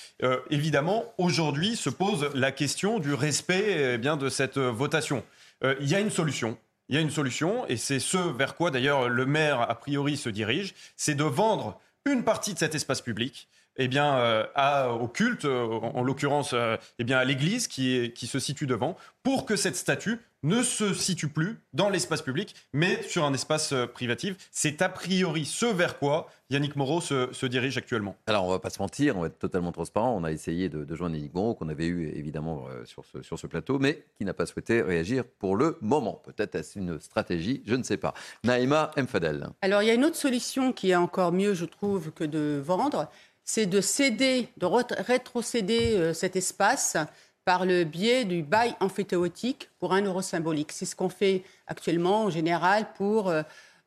évidemment, 0.49 1.13
aujourd'hui 1.19 1.77
se 1.77 1.91
pose 1.91 2.31
la 2.33 2.53
question 2.53 2.99
du 2.99 3.13
respect 3.13 3.95
eh 3.95 3.99
bien, 3.99 4.17
de 4.17 4.31
cette 4.31 4.57
votation. 4.57 5.23
Il 5.63 5.87
y 5.87 5.95
a 5.95 6.01
une 6.01 6.11
solution. 6.11 6.57
Il 6.89 6.95
y 6.95 6.99
a 6.99 7.03
une 7.03 7.11
solution, 7.11 7.67
et 7.69 7.77
c'est 7.77 8.01
ce 8.01 8.17
vers 8.17 8.55
quoi 8.55 8.71
d'ailleurs 8.71 9.11
le 9.11 9.27
maire 9.27 9.61
a 9.61 9.75
priori 9.75 10.17
se 10.17 10.31
dirige, 10.31 10.75
c'est 10.97 11.17
de 11.17 11.25
vendre 11.25 11.79
une 12.07 12.25
partie 12.25 12.55
de 12.55 12.59
cet 12.59 12.75
espace 12.75 13.03
public 13.03 13.47
eh 13.79 13.89
bien, 13.89 14.17
euh, 14.19 14.45
à, 14.55 14.91
au 14.91 15.09
culte, 15.09 15.45
euh, 15.45 15.67
en, 15.67 16.03
l'occurrence 16.03 16.51
euh, 16.53 16.77
eh 16.99 17.05
bien, 17.05 17.19
à 17.19 17.25
l'église 17.25 17.69
qui, 17.69 18.13
qui 18.15 18.27
se 18.27 18.39
situe 18.39 18.67
devant, 18.67 18.97
pour 19.23 19.45
que 19.45 19.57
cette 19.57 19.77
statue 19.77 20.21
ne 20.43 20.63
se 20.63 20.95
situe 20.95 21.29
plus 21.29 21.59
dans 21.73 21.89
l'espace 21.89 22.23
public, 22.23 22.55
mais 22.73 23.03
sur 23.03 23.25
un 23.25 23.35
espace 23.35 23.75
privatif. 23.95 24.37
C'est 24.53 24.81
a 24.81 24.89
priori 24.89 25.45
ce 25.45 25.67
vers 25.67 25.99
quoi 25.99 26.31
Yannick 26.51 26.77
Moreau 26.77 27.01
se, 27.01 27.47
dirige 27.47 27.77
actuellement. 27.77 28.15
Alors, 28.29 28.45
on 28.45 28.51
va 28.51 28.61
pas 28.61 28.71
se 28.71 28.81
mentir, 28.81 29.17
on 29.17 29.23
va 29.23 29.27
être 29.27 29.41
totalement 29.41 29.73
transparent. 29.73 30.15
On 30.17 30.23
a 30.23 30.31
essayé 30.31 30.69
de, 30.69 30.95
joindre 30.95 31.17
Yannick 31.17 31.35
Moreau, 31.35 31.57
qu'on 31.57 31.69
avait 31.69 31.87
eu 31.87 32.07
évidemment 32.15 32.67
sur, 32.85 33.05
ce, 33.07 33.23
sur 33.23 33.41
ce 33.41 33.49
plateau, 33.49 33.81
mais 33.81 34.05
qui 34.17 34.25
n'a 34.25 34.35
pas 34.35 34.47
souhaité 34.47 34.83
réagir 34.83 35.25
pour 35.25 35.57
le 35.57 35.79
moment. 35.81 36.23
Peut-être 36.25 36.55
est-ce 36.55 36.79
une 36.79 37.01
stratégie, 37.01 37.65
je 37.67 37.75
ne 37.75 37.83
sais 37.83 37.97
pas. 37.97 38.15
Naïma 38.45 38.93
Mfadel. 38.97 39.49
Alors, 39.63 39.83
il 39.83 39.87
y 39.87 39.91
a 39.91 39.95
une 39.95 40.05
autre 40.05 40.15
solution 40.15 40.73
qui 40.73 40.91
est 40.93 40.97
encore 40.97 41.33
mieux, 41.33 41.55
je 41.55 41.65
trouve, 41.65 42.13
que 42.13 42.23
de 42.23 42.63
vendre 42.65 43.11
c'est 43.47 43.67
de 43.67 43.81
céder, 43.81 44.49
de 44.59 44.67
rétrocéder 44.67 45.97
euh, 45.97 46.13
cet 46.13 46.37
espace 46.37 46.97
par 47.45 47.65
le 47.65 47.85
biais 47.85 48.25
du 48.25 48.43
bail 48.43 48.75
amphithéotique 48.81 49.71
pour 49.79 49.95
un 49.95 50.03
euro 50.03 50.21
symbolique. 50.21 50.73
C'est 50.73 50.85
ce 50.85 50.97
qu'on 50.97 51.09
fait 51.09 51.45
actuellement 51.69 52.25
en 52.25 52.31
général 52.31 52.89
pour, 52.97 53.29
euh, 53.29 53.43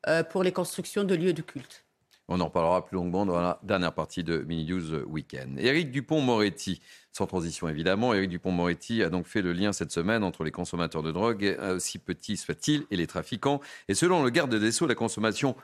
euh, 0.08 0.24
pour 0.24 0.42
les 0.42 0.50
constructions 0.50 1.04
de 1.04 1.14
lieux 1.14 1.34
de 1.34 1.42
culte. 1.42 1.84
On 2.26 2.40
en 2.40 2.48
parlera 2.48 2.86
plus 2.86 2.94
longuement 2.94 3.26
dans 3.26 3.38
la 3.38 3.58
dernière 3.62 3.92
partie 3.92 4.24
de 4.24 4.38
Mini 4.38 4.64
News 4.64 5.04
Weekend. 5.08 5.58
Éric 5.58 5.90
Dupont-Moretti, 5.90 6.80
sans 7.12 7.26
transition 7.26 7.68
évidemment, 7.68 8.14
Éric 8.14 8.30
Dupont-Moretti 8.30 9.02
a 9.02 9.10
donc 9.10 9.26
fait 9.26 9.42
le 9.42 9.52
lien 9.52 9.72
cette 9.72 9.90
semaine 9.90 10.22
entre 10.22 10.44
les 10.44 10.52
consommateurs 10.52 11.02
de 11.02 11.10
drogue, 11.10 11.58
aussi 11.74 11.98
petits 11.98 12.36
soient-ils, 12.36 12.84
et 12.92 12.96
les 12.96 13.08
trafiquants. 13.08 13.60
Et 13.88 13.94
selon 13.94 14.22
le 14.22 14.30
garde 14.30 14.54
des 14.54 14.70
Sceaux, 14.70 14.86
la 14.86 14.94
consommation 14.94 15.56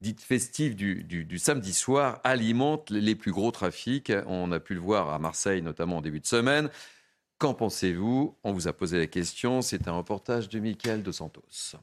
dite 0.00 0.20
festive 0.22 0.76
du, 0.76 1.38
samedi 1.38 1.72
soir 1.72 2.20
alimente 2.24 2.90
les 2.90 3.14
plus 3.14 3.32
gros 3.32 3.50
trafics. 3.50 4.12
On 4.26 4.52
a 4.52 4.60
pu 4.60 4.74
le 4.74 4.80
voir 4.80 5.10
à 5.10 5.18
Marseille, 5.18 5.62
notamment 5.62 5.98
en 5.98 6.00
début 6.00 6.20
de 6.20 6.26
semaine. 6.26 6.70
Qu'en 7.38 7.54
pensez-vous? 7.54 8.36
On 8.42 8.52
vous 8.52 8.68
a 8.68 8.72
posé 8.72 8.98
la 8.98 9.06
question. 9.06 9.62
C'est 9.62 9.88
un 9.88 9.92
reportage 9.92 10.48
de 10.48 10.58
Michael 10.58 11.02
De 11.02 11.12
Santos. 11.12 11.76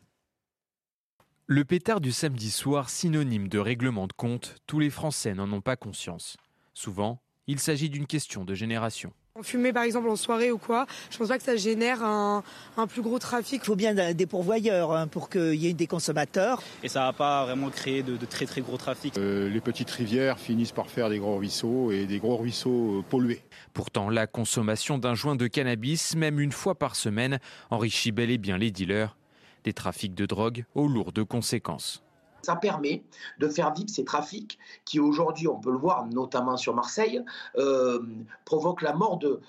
Le 1.47 1.63
pétard 1.63 2.01
du 2.01 2.11
samedi 2.11 2.49
soir, 2.49 2.89
synonyme 2.89 3.47
de 3.47 3.59
règlement 3.59 4.07
de 4.07 4.13
compte, 4.13 4.55
tous 4.65 4.79
les 4.79 4.89
Français 4.89 5.35
n'en 5.35 5.51
ont 5.51 5.61
pas 5.61 5.75
conscience. 5.75 6.37
Souvent, 6.73 7.21
il 7.47 7.59
s'agit 7.59 7.89
d'une 7.89 8.07
question 8.07 8.43
de 8.43 8.55
génération. 8.55 9.13
Fumer 9.43 9.73
par 9.73 9.83
exemple 9.83 10.07
en 10.07 10.15
soirée 10.15 10.49
ou 10.49 10.57
quoi, 10.57 10.85
je 11.11 11.17
pense 11.17 11.27
pas 11.27 11.37
que 11.37 11.43
ça 11.43 11.57
génère 11.57 12.01
un, 12.01 12.41
plus 12.87 13.01
gros 13.01 13.19
trafic. 13.19 13.61
Il 13.63 13.65
faut 13.65 13.75
bien 13.75 14.13
des 14.13 14.25
pourvoyeurs 14.25 14.93
hein, 14.93 15.07
pour 15.07 15.29
qu'il 15.29 15.55
y 15.55 15.67
ait 15.67 15.73
des 15.73 15.87
consommateurs. 15.87 16.63
Et 16.83 16.87
ça 16.87 17.01
va 17.01 17.11
pas 17.11 17.43
vraiment 17.43 17.69
créer 17.69 18.01
de, 18.01 18.15
très 18.25 18.45
très 18.45 18.61
gros 18.61 18.77
trafic. 18.77 19.17
Euh, 19.17 19.49
les 19.49 19.59
petites 19.59 19.91
rivières 19.91 20.39
finissent 20.39 20.71
par 20.71 20.89
faire 20.89 21.09
des 21.09 21.19
gros 21.19 21.35
ruisseaux 21.35 21.91
et 21.91 22.05
des 22.05 22.19
gros 22.19 22.37
ruisseaux 22.37 22.99
euh, 22.99 23.01
pollués. 23.01 23.41
Pourtant, 23.73 24.09
la 24.09 24.25
consommation 24.25 24.97
d'un 24.97 25.15
joint 25.15 25.35
de 25.35 25.47
cannabis, 25.47 26.15
même 26.15 26.39
une 26.39 26.53
fois 26.53 26.75
par 26.75 26.95
semaine, 26.95 27.39
enrichit 27.71 28.13
bel 28.13 28.31
et 28.31 28.37
bien 28.37 28.57
les 28.57 28.71
dealers. 28.71 29.17
Des 29.65 29.73
trafics 29.73 30.15
de 30.15 30.25
drogue 30.25 30.63
aux 30.75 30.87
lourdes 30.87 31.25
conséquences. 31.25 32.04
Ça 32.45 32.55
permet 32.55 33.03
de 33.39 33.47
faire 33.47 33.73
vivre 33.73 33.89
ces 33.89 34.05
trafics 34.05 34.59
qui 34.85 34.99
aujourd'hui, 34.99 35.47
on 35.47 35.59
peut 35.59 35.71
le 35.71 35.77
voir 35.77 36.05
notamment 36.05 36.57
sur 36.57 36.75
Marseille, 36.75 37.23
euh, 37.57 37.99
provoquent 38.45 38.83
la 38.83 38.93
mort 38.93 39.17
de, 39.17 39.41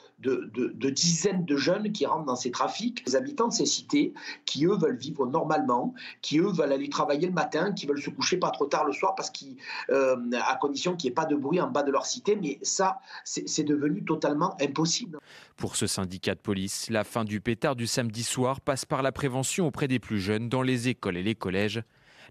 dizaines 0.91 1.45
de 1.45 1.57
jeunes 1.57 1.93
qui 1.93 2.07
rentrent 2.07 2.25
dans 2.25 2.37
ces 2.37 2.51
trafics. 2.51 3.03
Les 3.07 3.17
habitants 3.17 3.49
de 3.49 3.53
ces 3.53 3.67
cités 3.67 4.15
qui, 4.47 4.65
eux, 4.65 4.77
veulent 4.77 4.97
vivre 4.97 5.27
normalement, 5.27 5.93
qui, 6.23 6.39
eux, 6.39 6.51
veulent 6.51 6.73
aller 6.73 6.89
travailler 6.89 7.27
le 7.27 7.35
matin, 7.35 7.73
qui 7.73 7.87
veulent 7.87 8.01
se 8.01 8.09
coucher 8.09 8.39
pas 8.39 8.51
trop 8.51 8.65
tard 8.65 8.87
le 8.87 8.93
soir 8.93 9.15
parce 9.15 9.29
qu'à 9.29 9.45
euh, 9.91 10.17
condition 10.59 10.97
qu'il 10.97 11.09
n'y 11.09 11.13
ait 11.13 11.15
pas 11.15 11.27
de 11.27 11.37
bruit 11.37 11.61
en 11.61 11.69
bas 11.69 11.83
de 11.83 11.93
leur 11.93 12.07
cité. 12.07 12.35
Mais 12.35 12.59
ça, 12.63 12.99
c'est 13.25 13.65
devenu 13.65 14.05
totalement 14.05 14.57
impossible. 14.59 15.19
Pour 15.59 15.77
ce 15.77 15.87
syndicat 15.87 16.35
de 16.35 16.41
police, 16.41 16.89
la 16.89 17.05
fin 17.05 17.25
du 17.25 17.43
pétard 17.43 17.77
du 17.77 17.87
samedi 17.87 18.23
soir 18.23 18.63
passe 18.63 18.87
par 18.87 19.03
la 19.03 19.13
prévention 19.13 19.67
auprès 19.67 19.87
des 19.89 19.99
plus 19.99 20.21
jeunes 20.21 20.49
dans 20.49 20.63
les 20.63 20.89
écoles 20.89 21.19
et 21.19 21.23
les 21.23 21.35
collèges. 21.35 21.83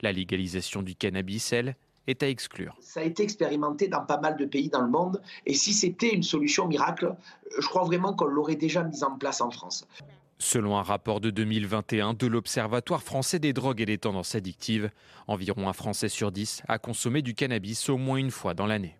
La 0.01 0.11
légalisation 0.11 0.81
du 0.81 0.95
cannabis, 0.95 1.53
elle, 1.53 1.75
est 2.07 2.23
à 2.23 2.29
exclure. 2.29 2.75
Ça 2.81 2.99
a 2.99 3.03
été 3.03 3.23
expérimenté 3.23 3.87
dans 3.87 4.05
pas 4.05 4.19
mal 4.19 4.37
de 4.37 4.45
pays 4.45 4.69
dans 4.69 4.81
le 4.81 4.89
monde 4.89 5.21
et 5.45 5.53
si 5.53 5.73
c'était 5.73 6.13
une 6.13 6.23
solution 6.23 6.67
miracle, 6.67 7.15
je 7.59 7.67
crois 7.67 7.83
vraiment 7.83 8.13
qu'on 8.13 8.25
l'aurait 8.25 8.55
déjà 8.55 8.83
mise 8.83 9.03
en 9.03 9.17
place 9.17 9.41
en 9.41 9.49
France. 9.49 9.87
Selon 10.37 10.77
un 10.77 10.83
rapport 10.83 11.21
de 11.21 11.29
2021 11.29 12.13
de 12.13 12.27
l'Observatoire 12.27 13.01
français 13.01 13.39
des 13.39 13.53
drogues 13.53 13.81
et 13.81 13.85
des 13.85 13.97
tendances 13.97 14.35
addictives, 14.35 14.91
environ 15.27 15.69
un 15.69 15.73
Français 15.73 16.09
sur 16.09 16.31
dix 16.31 16.61
a 16.67 16.77
consommé 16.77 17.21
du 17.21 17.33
cannabis 17.33 17.89
au 17.89 17.97
moins 17.97 18.17
une 18.17 18.31
fois 18.31 18.53
dans 18.53 18.65
l'année. 18.65 18.97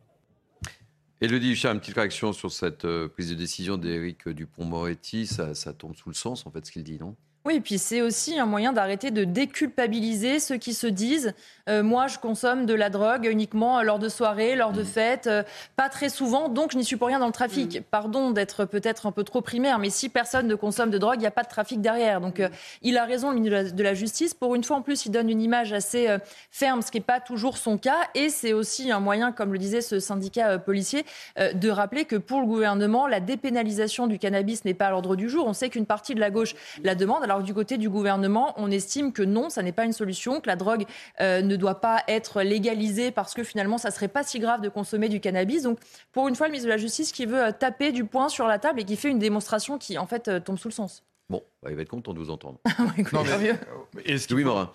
Elodie 1.21 1.51
Huchard, 1.51 1.73
une 1.73 1.79
petite 1.79 1.95
réaction 1.95 2.33
sur 2.33 2.51
cette 2.51 2.85
euh, 2.85 3.07
prise 3.07 3.29
de 3.29 3.35
décision 3.35 3.77
d'Éric 3.77 4.27
Dupont-Moretti. 4.27 5.27
Ça, 5.27 5.55
ça 5.55 5.73
tombe 5.73 5.95
sous 5.95 6.09
le 6.09 6.15
sens, 6.15 6.45
en 6.45 6.51
fait, 6.51 6.65
ce 6.65 6.71
qu'il 6.71 6.83
dit, 6.83 6.99
non? 6.99 7.15
Oui, 7.45 7.57
et 7.57 7.61
puis 7.61 7.77
c'est 7.77 8.01
aussi 8.01 8.39
un 8.39 8.47
moyen 8.47 8.73
d'arrêter 8.73 9.11
de 9.11 9.23
déculpabiliser 9.23 10.39
ceux 10.39 10.57
qui 10.57 10.73
se 10.73 10.87
disent 10.87 11.35
euh, 11.69 11.83
moi 11.83 12.07
je 12.07 12.17
consomme 12.17 12.65
de 12.65 12.73
la 12.73 12.89
drogue 12.89 13.25
uniquement 13.25 13.83
lors 13.83 13.99
de 13.99 14.09
soirées, 14.09 14.55
lors 14.55 14.71
de 14.71 14.81
mmh. 14.81 14.85
fêtes, 14.85 15.27
euh, 15.27 15.43
pas 15.75 15.89
très 15.89 16.09
souvent, 16.09 16.49
donc 16.49 16.71
je 16.71 16.77
n'y 16.77 16.83
suis 16.83 16.95
pour 16.95 17.07
rien 17.07 17.19
dans 17.19 17.27
le 17.27 17.31
trafic. 17.31 17.79
Mmh. 17.79 17.83
Pardon 17.91 18.31
d'être 18.31 18.65
peut-être 18.65 19.05
un 19.05 19.11
peu 19.11 19.23
trop 19.23 19.41
primaire, 19.41 19.77
mais 19.77 19.91
si 19.91 20.09
personne 20.09 20.47
ne 20.47 20.55
consomme 20.55 20.89
de 20.89 20.97
drogue, 20.97 21.17
il 21.17 21.21
n'y 21.21 21.27
a 21.27 21.31
pas 21.31 21.43
de 21.43 21.47
trafic 21.47 21.81
derrière. 21.81 22.19
Donc 22.19 22.39
euh, 22.39 22.49
il 22.81 22.97
a 22.97 23.05
raison, 23.05 23.29
le 23.29 23.39
ministre 23.39 23.75
de 23.75 23.83
la 23.83 23.93
Justice. 23.93 24.33
Pour 24.33 24.55
une 24.55 24.63
fois 24.63 24.77
en 24.77 24.81
plus, 24.81 25.05
il 25.05 25.11
donne 25.11 25.29
une 25.29 25.41
image 25.41 25.71
assez 25.71 26.07
ferme, 26.49 26.81
ce 26.81 26.89
qui 26.89 26.97
n'est 26.97 27.03
pas 27.03 27.19
toujours 27.19 27.57
son 27.57 27.77
cas. 27.77 27.99
Et 28.15 28.29
c'est 28.29 28.53
aussi 28.53 28.91
un 28.91 28.99
moyen, 28.99 29.31
comme 29.31 29.53
le 29.53 29.59
disait 29.59 29.81
ce 29.81 29.99
syndicat 29.99 30.57
policier, 30.57 31.05
de 31.37 31.69
rappeler 31.69 32.05
que 32.05 32.15
pour 32.15 32.41
le 32.41 32.47
gouvernement, 32.47 33.07
la 33.07 33.19
dépénalisation 33.19 34.07
du 34.07 34.19
cannabis 34.19 34.65
n'est 34.65 34.73
pas 34.73 34.87
à 34.87 34.91
l'ordre 34.91 35.15
du 35.15 35.29
jour. 35.29 35.47
On 35.47 35.53
sait 35.53 35.69
qu'une 35.69 35.85
partie 35.85 36.15
de 36.15 36.19
la 36.19 36.31
gauche 36.31 36.55
la 36.83 36.95
demande. 36.95 37.23
Alors, 37.23 37.34
alors 37.35 37.43
du 37.45 37.53
côté 37.53 37.77
du 37.77 37.89
gouvernement, 37.89 38.53
on 38.55 38.71
estime 38.71 39.11
que 39.11 39.21
non, 39.21 39.49
ça 39.49 39.61
n'est 39.61 39.73
pas 39.73 39.83
une 39.83 39.91
solution, 39.91 40.39
que 40.39 40.47
la 40.47 40.55
drogue 40.55 40.85
euh, 41.19 41.41
ne 41.41 41.57
doit 41.57 41.81
pas 41.81 42.01
être 42.07 42.41
légalisée 42.41 43.11
parce 43.11 43.33
que 43.33 43.43
finalement, 43.43 43.77
ça 43.77 43.91
serait 43.91 44.07
pas 44.07 44.23
si 44.23 44.39
grave 44.39 44.61
de 44.61 44.69
consommer 44.69 45.09
du 45.09 45.19
cannabis. 45.19 45.63
Donc, 45.63 45.79
pour 46.13 46.29
une 46.29 46.35
fois, 46.35 46.47
le 46.47 46.51
ministre 46.51 46.67
de 46.67 46.71
la 46.71 46.77
Justice 46.77 47.11
qui 47.11 47.25
veut 47.25 47.43
euh, 47.43 47.51
taper 47.51 47.91
du 47.91 48.05
poing 48.05 48.29
sur 48.29 48.47
la 48.47 48.57
table 48.57 48.79
et 48.79 48.85
qui 48.85 48.95
fait 48.95 49.09
une 49.09 49.19
démonstration 49.19 49.77
qui, 49.77 49.97
en 49.97 50.05
fait, 50.07 50.29
euh, 50.29 50.39
tombe 50.39 50.57
sous 50.57 50.69
le 50.69 50.73
sens. 50.73 51.03
Bon, 51.27 51.43
bah, 51.63 51.69
il 51.71 51.75
va 51.75 51.81
être 51.81 51.89
content 51.89 52.13
de 52.13 52.19
vous 52.19 52.29
entendre. 52.29 52.59
non, 53.13 53.23
mais, 53.23 54.17
ce 54.17 54.27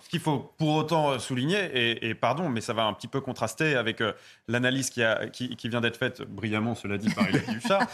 qu'il 0.08 0.20
faut, 0.20 0.52
pour 0.58 0.74
autant 0.74 1.18
souligner, 1.20 2.08
et, 2.08 2.14
pardon, 2.14 2.48
mais 2.48 2.60
ça 2.60 2.72
va 2.72 2.84
un 2.84 2.92
petit 2.92 3.06
peu 3.06 3.20
contraster 3.20 3.76
avec 3.76 4.02
l'analyse 4.48 4.90
qui, 4.90 5.02
a, 5.02 5.28
qui, 5.28 5.68
vient 5.68 5.80
d'être 5.80 5.96
faite 5.96 6.22
brillamment, 6.22 6.74
cela 6.74 6.98
dit, 6.98 7.10
par 7.10 7.28
Elodie 7.28 7.56
Huchard. 7.56 7.86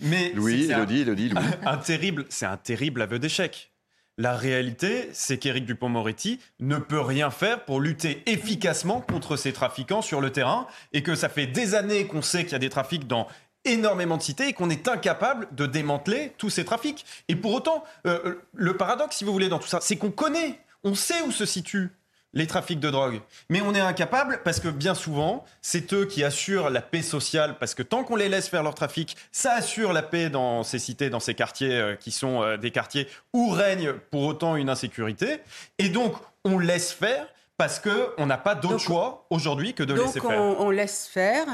mais 0.00 0.32
Louis, 0.32 0.70
Elodie, 0.70 1.00
Elodie, 1.00 1.28
Louis. 1.30 1.44
Un, 1.66 1.76
terrible, 1.78 2.26
c'est 2.28 2.46
un 2.46 2.56
terrible 2.56 3.02
aveu 3.02 3.18
d'échec. 3.18 3.72
La 4.18 4.34
réalité, 4.34 5.10
c'est 5.12 5.36
qu'Éric 5.36 5.66
Dupont-Moretti 5.66 6.40
ne 6.58 6.78
peut 6.78 7.00
rien 7.00 7.30
faire 7.30 7.66
pour 7.66 7.82
lutter 7.82 8.22
efficacement 8.24 9.02
contre 9.02 9.36
ces 9.36 9.52
trafiquants 9.52 10.00
sur 10.00 10.22
le 10.22 10.30
terrain 10.30 10.66
et 10.94 11.02
que 11.02 11.14
ça 11.14 11.28
fait 11.28 11.46
des 11.46 11.74
années 11.74 12.06
qu'on 12.06 12.22
sait 12.22 12.44
qu'il 12.44 12.52
y 12.52 12.54
a 12.54 12.60
des 12.60 12.70
trafics 12.70 13.06
dans 13.06 13.26
énormément 13.66 14.16
de 14.16 14.22
cités 14.22 14.48
et 14.48 14.52
qu'on 14.52 14.70
est 14.70 14.88
incapable 14.88 15.48
de 15.52 15.66
démanteler 15.66 16.32
tous 16.38 16.50
ces 16.50 16.64
trafics. 16.64 17.04
Et 17.28 17.36
pour 17.36 17.52
autant, 17.52 17.84
euh, 18.06 18.36
le 18.54 18.76
paradoxe, 18.76 19.16
si 19.16 19.24
vous 19.24 19.32
voulez, 19.32 19.48
dans 19.48 19.58
tout 19.58 19.68
ça, 19.68 19.80
c'est 19.80 19.96
qu'on 19.96 20.10
connaît, 20.10 20.60
on 20.84 20.94
sait 20.94 21.22
où 21.22 21.32
se 21.32 21.44
situent 21.44 21.90
les 22.36 22.46
trafics 22.46 22.80
de 22.80 22.90
drogue. 22.90 23.20
Mais 23.48 23.62
on 23.62 23.74
est 23.74 23.80
incapable 23.80 24.40
parce 24.44 24.60
que 24.60 24.68
bien 24.68 24.94
souvent, 24.94 25.44
c'est 25.62 25.92
eux 25.94 26.04
qui 26.04 26.22
assurent 26.22 26.68
la 26.68 26.82
paix 26.82 27.02
sociale 27.02 27.56
parce 27.58 27.74
que 27.74 27.82
tant 27.82 28.04
qu'on 28.04 28.16
les 28.16 28.28
laisse 28.28 28.48
faire 28.48 28.62
leur 28.62 28.74
trafic, 28.74 29.16
ça 29.32 29.54
assure 29.54 29.92
la 29.94 30.02
paix 30.02 30.28
dans 30.28 30.62
ces 30.62 30.78
cités, 30.78 31.08
dans 31.08 31.20
ces 31.20 31.34
quartiers 31.34 31.74
euh, 31.74 31.96
qui 31.96 32.10
sont 32.10 32.42
euh, 32.42 32.56
des 32.58 32.70
quartiers 32.70 33.08
où 33.32 33.48
règne 33.48 33.94
pour 34.10 34.22
autant 34.24 34.56
une 34.56 34.68
insécurité. 34.68 35.40
Et 35.78 35.88
donc, 35.88 36.14
on 36.44 36.58
laisse 36.58 36.92
faire 36.92 37.26
parce 37.56 37.80
qu'on 37.80 38.26
n'a 38.26 38.36
pas 38.36 38.54
d'autre 38.54 38.78
choix 38.78 39.26
aujourd'hui 39.30 39.72
que 39.72 39.82
de 39.82 39.94
laisser 39.94 40.20
faire. 40.20 40.38
Donc, 40.38 40.60
on 40.60 40.70
laisse 40.70 41.06
faire 41.06 41.46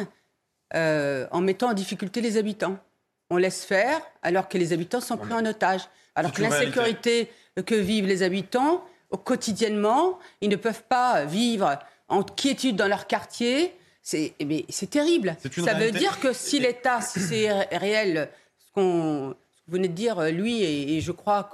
euh, 0.74 1.26
en 1.30 1.40
mettant 1.40 1.70
en 1.70 1.74
difficulté 1.74 2.20
les 2.20 2.36
habitants. 2.36 2.78
On 3.30 3.36
laisse 3.36 3.64
faire 3.64 4.00
alors 4.22 4.48
que 4.48 4.58
les 4.58 4.72
habitants 4.72 5.00
sont 5.00 5.16
pris 5.16 5.32
en 5.32 5.44
otage. 5.44 5.82
Alors 6.14 6.32
que 6.32 6.42
l'insécurité 6.42 7.30
que 7.64 7.74
vivent 7.74 8.06
les 8.06 8.22
habitants, 8.22 8.84
quotidiennement, 9.24 10.18
ils 10.40 10.48
ne 10.48 10.56
peuvent 10.56 10.82
pas 10.82 11.24
vivre 11.24 11.78
en 12.08 12.22
quiétude 12.22 12.76
dans 12.76 12.88
leur 12.88 13.06
quartier. 13.06 13.74
C'est 14.02 14.34
eh 14.38 14.64
terrible. 14.90 15.36
Ça 15.64 15.74
veut 15.74 15.90
dire 15.92 16.20
que 16.20 16.32
si 16.32 16.58
l'État, 16.58 17.00
si 17.00 17.20
c'est 17.20 17.50
réel, 17.76 18.28
ce 18.58 18.72
qu'on 18.74 19.34
vous 19.68 19.72
venez 19.72 19.88
de 19.88 19.94
dire, 19.94 20.20
lui, 20.30 20.62
et, 20.62 21.00
je 21.00 21.12
crois, 21.12 21.50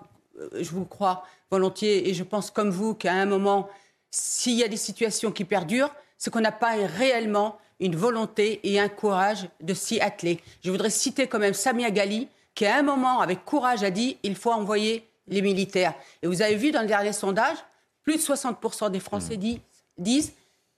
je 0.58 0.70
vous 0.70 0.84
crois 0.84 1.24
volontiers, 1.50 2.08
et 2.08 2.14
je 2.14 2.24
pense 2.24 2.50
comme 2.50 2.70
vous 2.70 2.94
qu'à 2.94 3.12
un 3.12 3.26
moment, 3.26 3.68
s'il 4.10 4.54
y 4.54 4.64
a 4.64 4.68
des 4.68 4.76
situations 4.76 5.30
qui 5.30 5.44
perdurent, 5.44 5.94
c'est 6.16 6.30
qu'on 6.30 6.40
n'a 6.40 6.52
pas 6.52 6.74
réellement 6.74 7.58
une 7.80 7.96
volonté 7.96 8.60
et 8.64 8.80
un 8.80 8.88
courage 8.88 9.48
de 9.60 9.74
s'y 9.74 10.00
atteler. 10.00 10.40
Je 10.64 10.70
voudrais 10.70 10.90
citer 10.90 11.26
quand 11.26 11.38
même 11.38 11.54
Samia 11.54 11.90
Gali, 11.90 12.28
qui 12.54 12.66
à 12.66 12.78
un 12.78 12.82
moment, 12.82 13.20
avec 13.20 13.44
courage, 13.44 13.82
a 13.82 13.90
dit 13.90 14.16
il 14.22 14.34
faut 14.34 14.52
envoyer 14.52 15.06
les 15.28 15.42
militaires. 15.42 15.94
Et 16.22 16.26
vous 16.26 16.42
avez 16.42 16.56
vu 16.56 16.70
dans 16.70 16.80
le 16.80 16.88
dernier 16.88 17.12
sondage, 17.12 17.58
plus 18.02 18.16
de 18.16 18.22
60% 18.22 18.90
des 18.90 19.00
Français 19.00 19.36
mmh. 19.36 19.58
disent 19.98 20.32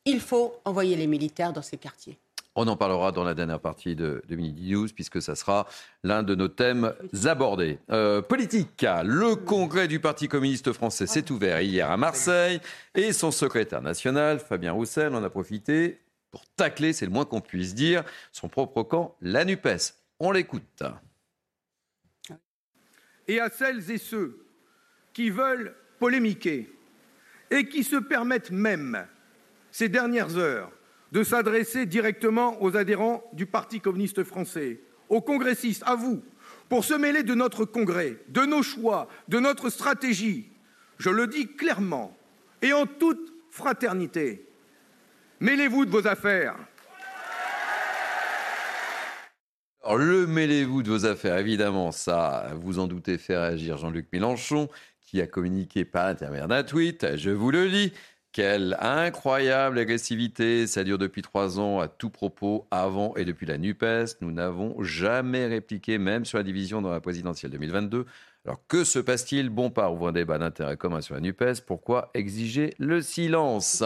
il 0.04 0.20
faut 0.20 0.54
envoyer 0.64 0.96
les 0.96 1.06
militaires 1.06 1.52
dans 1.52 1.62
ces 1.62 1.76
quartiers. 1.76 2.18
On 2.56 2.66
en 2.66 2.76
parlera 2.76 3.12
dans 3.12 3.22
la 3.22 3.34
dernière 3.34 3.60
partie 3.60 3.94
de, 3.94 4.22
de 4.28 4.36
Midi 4.36 4.72
News, 4.72 4.88
puisque 4.92 5.22
ça 5.22 5.36
sera 5.36 5.66
l'un 6.02 6.24
de 6.24 6.34
nos 6.34 6.48
thèmes 6.48 6.92
abordés. 7.24 7.78
Euh, 7.90 8.22
politique, 8.22 8.84
le 9.04 9.36
congrès 9.36 9.86
du 9.86 10.00
Parti 10.00 10.26
communiste 10.26 10.72
français 10.72 11.06
s'est 11.06 11.30
ouvert 11.30 11.60
hier 11.60 11.90
à 11.90 11.96
Marseille 11.96 12.60
et 12.96 13.12
son 13.12 13.30
secrétaire 13.30 13.82
national, 13.82 14.40
Fabien 14.40 14.72
Roussel, 14.72 15.14
en 15.14 15.22
a 15.22 15.30
profité 15.30 16.00
pour 16.30 16.46
tacler, 16.56 16.92
c'est 16.92 17.06
le 17.06 17.12
moins 17.12 17.24
qu'on 17.24 17.40
puisse 17.40 17.74
dire, 17.74 18.04
son 18.32 18.48
propre 18.48 18.82
camp, 18.82 19.16
la 19.20 19.44
NUPES. 19.44 19.94
On 20.18 20.30
l'écoute. 20.30 20.82
Et 23.26 23.40
à 23.40 23.50
celles 23.50 23.90
et 23.90 23.98
ceux 23.98 24.46
qui 25.12 25.30
veulent 25.30 25.74
polémiquer 25.98 26.72
et 27.50 27.68
qui 27.68 27.84
se 27.84 27.96
permettent 27.96 28.50
même, 28.50 29.06
ces 29.72 29.88
dernières 29.88 30.36
heures, 30.36 30.72
de 31.12 31.24
s'adresser 31.24 31.86
directement 31.86 32.62
aux 32.62 32.76
adhérents 32.76 33.24
du 33.32 33.46
Parti 33.46 33.80
communiste 33.80 34.22
français, 34.22 34.80
aux 35.08 35.20
congressistes, 35.20 35.82
à 35.86 35.96
vous, 35.96 36.22
pour 36.68 36.84
se 36.84 36.94
mêler 36.94 37.24
de 37.24 37.34
notre 37.34 37.64
congrès, 37.64 38.18
de 38.28 38.42
nos 38.42 38.62
choix, 38.62 39.08
de 39.28 39.40
notre 39.40 39.70
stratégie. 39.70 40.48
Je 40.98 41.10
le 41.10 41.26
dis 41.26 41.48
clairement 41.56 42.16
et 42.62 42.72
en 42.72 42.86
toute 42.86 43.32
fraternité. 43.50 44.49
Mêlez-vous 45.42 45.86
de 45.86 45.90
vos 45.90 46.06
affaires. 46.06 46.54
Alors, 49.82 49.96
le 49.96 50.26
mêlez-vous 50.26 50.82
de 50.82 50.90
vos 50.90 51.06
affaires, 51.06 51.38
évidemment, 51.38 51.92
ça, 51.92 52.50
vous 52.56 52.78
en 52.78 52.86
doutez, 52.86 53.16
fait 53.16 53.38
réagir 53.38 53.78
Jean-Luc 53.78 54.08
Mélenchon, 54.12 54.68
qui 55.00 55.18
a 55.22 55.26
communiqué 55.26 55.86
par 55.86 56.08
l'intermédiaire 56.08 56.46
d'un 56.46 56.62
tweet. 56.62 57.16
Je 57.16 57.30
vous 57.30 57.50
le 57.50 57.64
lis. 57.64 57.94
Quelle 58.32 58.76
incroyable 58.80 59.78
agressivité 59.78 60.66
Ça 60.66 60.84
dure 60.84 60.98
depuis 60.98 61.22
trois 61.22 61.58
ans 61.58 61.80
à 61.80 61.88
tout 61.88 62.10
propos, 62.10 62.66
avant 62.70 63.16
et 63.16 63.24
depuis 63.24 63.46
la 63.46 63.56
NUPES. 63.56 64.20
Nous 64.20 64.32
n'avons 64.32 64.82
jamais 64.82 65.46
répliqué, 65.46 65.96
même 65.96 66.26
sur 66.26 66.36
la 66.36 66.44
division 66.44 66.82
dans 66.82 66.92
la 66.92 67.00
présidentielle 67.00 67.52
2022. 67.52 68.04
Alors 68.44 68.60
que 68.68 68.84
se 68.84 68.98
passe-t-il? 68.98 69.48
Bon 69.48 69.70
part 69.70 69.94
ouvre 69.94 70.08
un 70.08 70.12
débat 70.12 70.36
d'intérêt 70.36 70.76
commun 70.76 71.00
sur 71.00 71.14
la 71.14 71.22
NUPES. 71.22 71.62
Pourquoi 71.66 72.10
exiger 72.12 72.74
le 72.78 73.00
silence? 73.00 73.82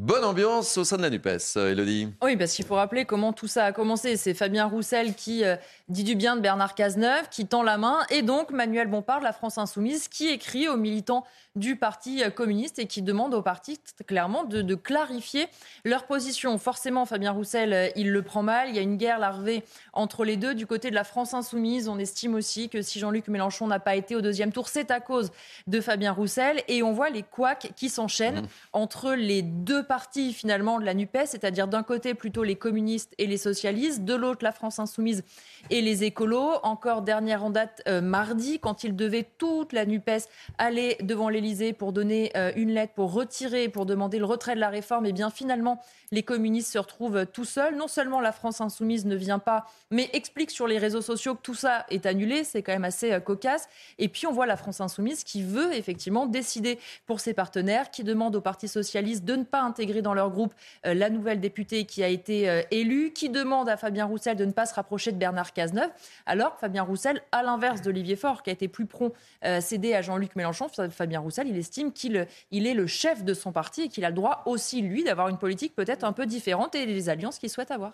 Bonne 0.00 0.22
ambiance 0.22 0.78
au 0.78 0.84
sein 0.84 0.96
de 0.96 1.02
la 1.02 1.10
NUPES, 1.10 1.56
Elodie. 1.56 2.08
Oui, 2.22 2.36
parce 2.36 2.52
qu'il 2.52 2.64
faut 2.64 2.76
rappeler 2.76 3.04
comment 3.04 3.32
tout 3.32 3.48
ça 3.48 3.64
a 3.64 3.72
commencé. 3.72 4.16
C'est 4.16 4.32
Fabien 4.32 4.66
Roussel 4.66 5.14
qui 5.14 5.44
euh, 5.44 5.56
dit 5.88 6.04
du 6.04 6.14
bien 6.14 6.36
de 6.36 6.40
Bernard 6.40 6.76
Cazeneuve, 6.76 7.28
qui 7.32 7.46
tend 7.48 7.64
la 7.64 7.78
main, 7.78 8.06
et 8.08 8.22
donc 8.22 8.52
Manuel 8.52 8.86
Bompard, 8.86 9.18
la 9.22 9.32
France 9.32 9.58
Insoumise, 9.58 10.06
qui 10.06 10.28
écrit 10.28 10.68
aux 10.68 10.76
militants 10.76 11.24
du 11.58 11.76
Parti 11.76 12.22
communiste 12.34 12.78
et 12.78 12.86
qui 12.86 13.02
demande 13.02 13.34
au 13.34 13.42
parti 13.42 13.78
clairement 14.06 14.44
de, 14.44 14.62
de, 14.62 14.74
clarifier 14.74 15.46
leur 15.84 16.04
position. 16.04 16.56
Forcément, 16.58 17.04
Fabien 17.04 17.32
Roussel, 17.32 17.72
euh, 17.72 17.88
il 17.96 18.10
le 18.10 18.22
prend 18.22 18.42
mal. 18.42 18.68
Il 18.68 18.76
y 18.76 18.78
a 18.78 18.82
une 18.82 18.96
guerre 18.96 19.18
larvée 19.18 19.64
entre 19.92 20.24
les 20.24 20.36
deux. 20.36 20.54
Du 20.54 20.66
côté 20.66 20.90
de 20.90 20.94
la 20.94 21.04
France 21.04 21.34
insoumise, 21.34 21.88
on 21.88 21.98
estime 21.98 22.34
aussi 22.34 22.68
que 22.68 22.82
si 22.82 22.98
Jean-Luc 22.98 23.28
Mélenchon 23.28 23.66
n'a 23.66 23.80
pas 23.80 23.96
été 23.96 24.14
au 24.16 24.20
deuxième 24.20 24.52
tour, 24.52 24.68
c'est 24.68 24.90
à 24.90 25.00
cause 25.00 25.30
de 25.66 25.80
Fabien 25.80 26.12
Roussel. 26.12 26.62
Et 26.68 26.82
on 26.82 26.92
voit 26.92 27.10
les 27.10 27.22
couacs 27.22 27.72
qui 27.76 27.88
s'enchaînent 27.88 28.42
mmh. 28.42 28.48
entre 28.72 29.14
les 29.14 29.42
deux 29.42 29.82
partis 29.82 30.32
finalement 30.32 30.78
de 30.78 30.84
la 30.84 30.94
NUPES, 30.94 31.26
c'est-à-dire 31.26 31.68
d'un 31.68 31.82
côté 31.82 32.14
plutôt 32.14 32.44
les 32.44 32.56
communistes 32.56 33.14
et 33.18 33.26
les 33.26 33.36
socialistes, 33.36 34.04
de 34.04 34.14
l'autre 34.14 34.44
la 34.44 34.52
France 34.52 34.78
insoumise 34.78 35.24
et 35.70 35.80
les 35.82 36.04
écolos. 36.04 36.60
Encore 36.62 37.02
dernière 37.02 37.44
en 37.44 37.50
date 37.50 37.82
euh, 37.88 38.00
mardi, 38.00 38.58
quand 38.58 38.84
il 38.84 38.96
devait 38.96 39.28
toute 39.38 39.72
la 39.72 39.86
NUPES 39.86 40.28
aller 40.58 40.96
devant 41.02 41.28
l'Élysée 41.28 41.47
pour 41.76 41.92
donner 41.92 42.30
euh, 42.36 42.52
une 42.56 42.72
lettre, 42.72 42.92
pour 42.94 43.12
retirer, 43.12 43.68
pour 43.68 43.86
demander 43.86 44.18
le 44.18 44.24
retrait 44.24 44.54
de 44.54 44.60
la 44.60 44.68
réforme, 44.68 45.06
et 45.06 45.10
eh 45.10 45.12
bien 45.12 45.30
finalement, 45.30 45.80
les 46.12 46.22
communistes 46.22 46.72
se 46.72 46.78
retrouvent 46.78 47.26
tout 47.26 47.44
seuls. 47.44 47.76
Non 47.76 47.88
seulement 47.88 48.20
la 48.20 48.32
France 48.32 48.60
insoumise 48.60 49.06
ne 49.06 49.16
vient 49.16 49.38
pas, 49.38 49.66
mais 49.90 50.10
explique 50.12 50.50
sur 50.50 50.66
les 50.66 50.78
réseaux 50.78 51.00
sociaux 51.00 51.34
que 51.34 51.42
tout 51.42 51.54
ça 51.54 51.86
est 51.90 52.06
annulé. 52.06 52.44
C'est 52.44 52.62
quand 52.62 52.72
même 52.72 52.84
assez 52.84 53.12
euh, 53.12 53.20
cocasse. 53.20 53.68
Et 53.98 54.08
puis 54.08 54.26
on 54.26 54.32
voit 54.32 54.46
la 54.46 54.56
France 54.56 54.80
insoumise 54.80 55.24
qui 55.24 55.42
veut 55.42 55.74
effectivement 55.74 56.26
décider 56.26 56.78
pour 57.06 57.20
ses 57.20 57.34
partenaires, 57.34 57.90
qui 57.90 58.04
demande 58.04 58.36
au 58.36 58.40
Parti 58.40 58.68
socialiste 58.68 59.24
de 59.24 59.36
ne 59.36 59.44
pas 59.44 59.62
intégrer 59.62 60.02
dans 60.02 60.14
leur 60.14 60.30
groupe 60.30 60.54
euh, 60.86 60.94
la 60.94 61.10
nouvelle 61.10 61.40
députée 61.40 61.84
qui 61.84 62.02
a 62.02 62.08
été 62.08 62.62
élue, 62.70 63.12
qui 63.12 63.30
demande 63.30 63.68
à 63.68 63.76
Fabien 63.76 64.04
Roussel 64.04 64.36
de 64.36 64.44
ne 64.44 64.52
pas 64.52 64.66
se 64.66 64.74
rapprocher 64.74 65.12
de 65.12 65.16
Bernard 65.16 65.52
Cazeneuve. 65.52 65.90
Alors 66.26 66.58
Fabien 66.58 66.82
Roussel, 66.82 67.22
à 67.32 67.42
l'inverse 67.42 67.82
d'Olivier 67.82 68.16
Faure, 68.16 68.42
qui 68.42 68.50
a 68.50 68.52
été 68.52 68.68
plus 68.68 68.86
prompt 68.86 69.12
cédé 69.60 69.94
à 69.94 70.02
Jean-Luc 70.02 70.36
Mélenchon, 70.36 70.68
Fabien 70.90 71.20
Roussel 71.20 71.37
il 71.46 71.56
estime 71.56 71.92
qu'il 71.92 72.26
il 72.50 72.66
est 72.66 72.74
le 72.74 72.86
chef 72.86 73.24
de 73.24 73.34
son 73.34 73.52
parti 73.52 73.82
et 73.82 73.88
qu'il 73.88 74.04
a 74.04 74.08
le 74.08 74.16
droit 74.16 74.42
aussi, 74.46 74.82
lui, 74.82 75.04
d'avoir 75.04 75.28
une 75.28 75.38
politique 75.38 75.74
peut-être 75.74 76.04
un 76.04 76.12
peu 76.12 76.26
différente 76.26 76.74
et 76.74 76.86
les 76.86 77.08
alliances 77.08 77.38
qu'il 77.38 77.50
souhaite 77.50 77.70
avoir 77.70 77.92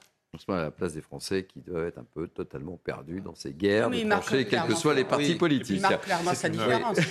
à 0.49 0.63
la 0.63 0.71
place 0.71 0.95
des 0.95 1.01
Français 1.01 1.45
qui 1.45 1.61
doivent 1.61 1.87
être 1.87 1.99
un 1.99 2.07
peu 2.15 2.29
totalement 2.29 2.79
perdus 2.83 3.21
dans 3.21 3.35
ces 3.35 3.53
guerres, 3.53 3.91
trancher, 3.91 4.47
quels 4.47 4.63
que 4.63 4.75
soient 4.75 4.95
les 4.95 5.05
partis 5.05 5.35
politiques. 5.35 5.83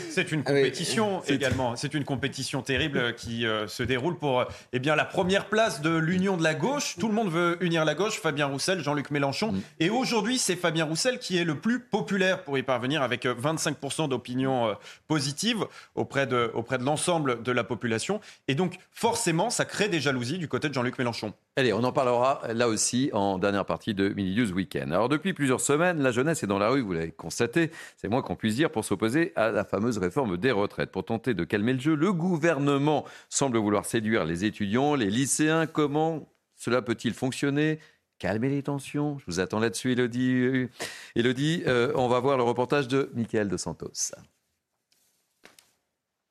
C'est 0.10 0.32
une 0.32 0.44
compétition 0.44 1.22
également. 1.24 1.76
C'est 1.76 1.94
une 1.94 2.04
compétition 2.04 2.62
terrible 2.62 3.16
qui 3.16 3.46
euh, 3.46 3.68
se 3.68 3.84
déroule 3.84 4.18
pour 4.18 4.46
eh 4.72 4.80
bien, 4.80 4.96
la 4.96 5.06
première 5.06 5.46
place 5.48 5.82
de 5.82 5.96
l'union 5.96 6.38
de 6.38 6.44
la 6.44 6.54
gauche. 6.54 6.96
Tout 7.00 7.08
le 7.08 7.14
monde 7.14 7.30
veut 7.30 7.58
unir 7.62 7.86
la 7.86 7.96
gauche. 7.96 8.20
Fabien 8.20 8.48
Roussel, 8.48 8.80
Jean-Luc 8.82 9.12
Mélenchon. 9.12 9.52
Mm. 9.52 9.62
Et 9.80 9.90
aujourd'hui, 9.90 10.38
c'est 10.38 10.56
Fabien 10.56 10.86
Roussel 10.86 11.20
qui 11.20 11.38
est 11.38 11.44
le 11.44 11.56
plus 11.56 11.80
populaire 11.80 12.44
pour 12.44 12.58
y 12.58 12.64
parvenir 12.64 13.02
avec 13.02 13.26
25% 13.26 14.04
euh, 14.04 14.08
d'opinion 14.08 14.68
euh, 14.68 14.74
positive 15.08 15.66
auprès 15.96 16.28
de, 16.28 16.52
auprès 16.54 16.78
de 16.78 16.84
l'ensemble 16.84 17.44
de 17.44 17.52
la 17.52 17.64
population. 17.64 18.20
Et 18.48 18.56
donc, 18.56 18.78
forcément, 18.92 19.50
ça 19.50 19.66
crée 19.66 19.90
des 19.90 20.00
jalousies 20.00 20.38
du 20.38 20.48
côté 20.48 20.70
de 20.70 20.74
Jean-Luc 20.74 20.98
Mélenchon. 20.98 21.34
Allez, 21.56 21.72
on 21.72 21.84
en 21.84 21.92
parlera 21.92 22.42
là 22.52 22.68
aussi 22.68 23.12
en 23.14 23.38
dernière 23.38 23.66
partie 23.66 23.94
de 23.94 24.10
Mini 24.10 24.36
News 24.36 24.52
Weekend. 24.54 24.92
Alors 24.92 25.08
depuis 25.08 25.34
plusieurs 25.34 25.62
semaines, 25.62 26.02
la 26.02 26.12
jeunesse 26.12 26.42
est 26.42 26.48
dans 26.48 26.58
la 26.58 26.70
rue, 26.70 26.82
vous 26.82 26.94
l'avez 26.94 27.12
constaté, 27.12 27.70
c'est 27.96 28.08
moins 28.08 28.24
qu'on 28.24 28.36
puisse 28.36 28.56
dire, 28.56 28.72
pour 28.72 28.84
s'opposer 28.84 29.34
à 29.36 29.52
la 29.52 29.64
fameuse 29.64 30.00
réforme 30.00 30.38
des 30.38 30.50
retraites. 30.50 30.92
Pour 30.92 31.06
tenter 31.06 31.36
de 31.36 31.44
calmer 31.44 31.74
le 31.74 31.80
jeu, 31.80 31.94
le 31.94 32.12
gouvernement 32.12 33.06
semble 33.30 33.60
vouloir 33.60 33.86
séduire 33.86 34.26
les 34.26 34.46
étudiants, 34.46 34.96
les 34.96 35.12
lycéens. 35.12 35.68
Comment 35.68 36.28
cela 36.56 36.82
peut-il 36.82 37.14
fonctionner? 37.14 37.78
Calmer 38.18 38.50
les 38.50 38.64
tensions. 38.64 39.20
Je 39.20 39.26
vous 39.28 39.40
attends 39.40 39.60
là-dessus, 39.60 39.92
Elodie. 39.92 40.70
Elodie, 41.16 41.62
euh, 41.68 41.92
on 41.94 42.08
va 42.08 42.20
voir 42.20 42.38
le 42.38 42.44
reportage 42.44 42.88
de 42.88 43.12
Michael 43.14 43.48
de 43.48 43.58
Santos. 43.58 44.14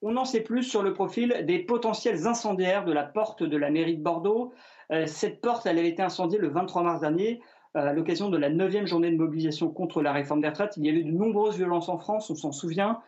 On 0.04 0.16
en 0.16 0.24
sait 0.24 0.40
plus 0.40 0.64
sur 0.64 0.82
le 0.82 0.92
profil 0.92 1.44
des 1.46 1.60
potentiels 1.60 2.26
incendiaires 2.26 2.84
de 2.84 2.92
la 2.92 3.04
porte 3.04 3.44
de 3.44 3.56
la 3.56 3.70
mairie 3.70 3.96
de 3.96 4.02
Bordeaux. 4.02 4.52
Euh, 4.90 5.06
cette 5.06 5.40
porte, 5.40 5.64
elle 5.64 5.78
avait 5.78 5.88
été 5.88 6.02
incendiée 6.02 6.40
le 6.40 6.48
23 6.48 6.82
mars 6.82 7.00
dernier 7.00 7.40
euh, 7.76 7.90
à 7.90 7.92
l'occasion 7.92 8.28
de 8.28 8.36
la 8.36 8.50
9e 8.50 8.86
journée 8.86 9.12
de 9.12 9.16
mobilisation 9.16 9.70
contre 9.70 10.02
la 10.02 10.12
réforme 10.12 10.40
des 10.40 10.48
retraites. 10.48 10.76
Il 10.76 10.84
y 10.84 10.88
avait 10.88 11.04
de 11.04 11.10
nombreuses 11.10 11.56
violences 11.56 11.88
en 11.88 11.98
France, 11.98 12.30
on 12.30 12.34
s'en 12.34 12.50
souvient. 12.50 13.00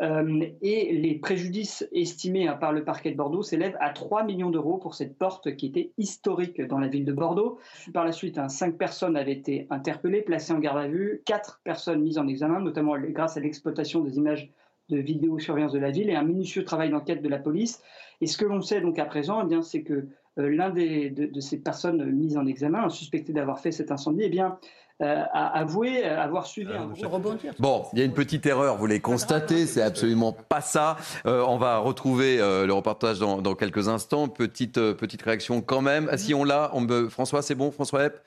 Euh, 0.00 0.46
et 0.60 0.92
les 0.92 1.14
préjudices 1.16 1.86
estimés 1.92 2.48
hein, 2.48 2.54
par 2.54 2.72
le 2.72 2.82
parquet 2.82 3.12
de 3.12 3.16
Bordeaux 3.16 3.42
s'élèvent 3.42 3.76
à 3.80 3.90
3 3.90 4.24
millions 4.24 4.50
d'euros 4.50 4.78
pour 4.78 4.94
cette 4.94 5.16
porte 5.18 5.54
qui 5.54 5.66
était 5.66 5.92
historique 5.98 6.60
dans 6.60 6.78
la 6.78 6.88
ville 6.88 7.04
de 7.04 7.12
Bordeaux. 7.12 7.58
Par 7.94 8.04
la 8.04 8.10
suite, 8.10 8.38
hein, 8.38 8.48
5 8.48 8.76
personnes 8.76 9.16
avaient 9.16 9.32
été 9.32 9.68
interpellées, 9.70 10.22
placées 10.22 10.52
en 10.52 10.58
garde 10.58 10.78
à 10.78 10.88
vue, 10.88 11.22
4 11.26 11.60
personnes 11.62 12.02
mises 12.02 12.18
en 12.18 12.26
examen, 12.26 12.58
notamment 12.58 12.96
grâce 12.98 13.36
à 13.36 13.40
l'exploitation 13.40 14.00
des 14.00 14.16
images 14.16 14.50
de 14.90 14.98
vidéosurveillance 14.98 15.72
de 15.72 15.78
la 15.78 15.90
ville 15.90 16.10
et 16.10 16.14
un 16.14 16.22
minutieux 16.22 16.64
travail 16.64 16.90
d'enquête 16.90 17.22
de 17.22 17.28
la 17.28 17.38
police. 17.38 17.82
Et 18.20 18.26
ce 18.26 18.36
que 18.36 18.44
l'on 18.44 18.60
sait 18.60 18.80
donc 18.80 18.98
à 18.98 19.04
présent, 19.04 19.40
eh 19.42 19.46
bien, 19.46 19.62
c'est 19.62 19.82
que 19.82 20.08
euh, 20.38 20.48
l'un 20.48 20.70
de, 20.70 21.40
ces 21.40 21.58
personnes 21.58 22.04
mises 22.12 22.36
en 22.36 22.46
examen, 22.46 22.88
suspecté 22.88 23.32
d'avoir 23.32 23.60
fait 23.60 23.72
cet 23.72 23.90
incendie, 23.90 24.22
eh 24.24 24.28
bien, 24.28 24.58
euh, 25.00 25.24
a 25.32 25.58
avoué 25.58 26.04
avoir 26.04 26.46
suivi 26.46 26.72
un 26.72 27.08
rebondir. 27.08 27.54
Bon, 27.58 27.84
il 27.94 27.98
y 27.98 28.02
a 28.02 28.04
une 28.04 28.12
petite 28.12 28.44
erreur, 28.44 28.76
vous 28.76 28.86
l'avez 28.86 29.00
constaté, 29.00 29.64
c'est 29.64 29.80
absolument 29.80 30.32
pas 30.32 30.60
ça. 30.60 30.98
Euh, 31.24 31.42
on 31.48 31.56
va 31.56 31.78
retrouver 31.78 32.36
le 32.36 32.72
reportage 32.72 33.18
dans, 33.18 33.54
quelques 33.54 33.88
instants. 33.88 34.28
Petite, 34.28 34.74
petite 34.74 35.22
réaction 35.22 35.62
quand 35.62 35.80
même. 35.80 36.08
Ah, 36.12 36.18
si 36.18 36.34
on 36.34 36.44
l'a, 36.44 36.70
on 36.74 36.82
me... 36.82 37.08
François, 37.08 37.40
c'est 37.40 37.54
bon, 37.54 37.70
François 37.70 38.04
Epp 38.04 38.20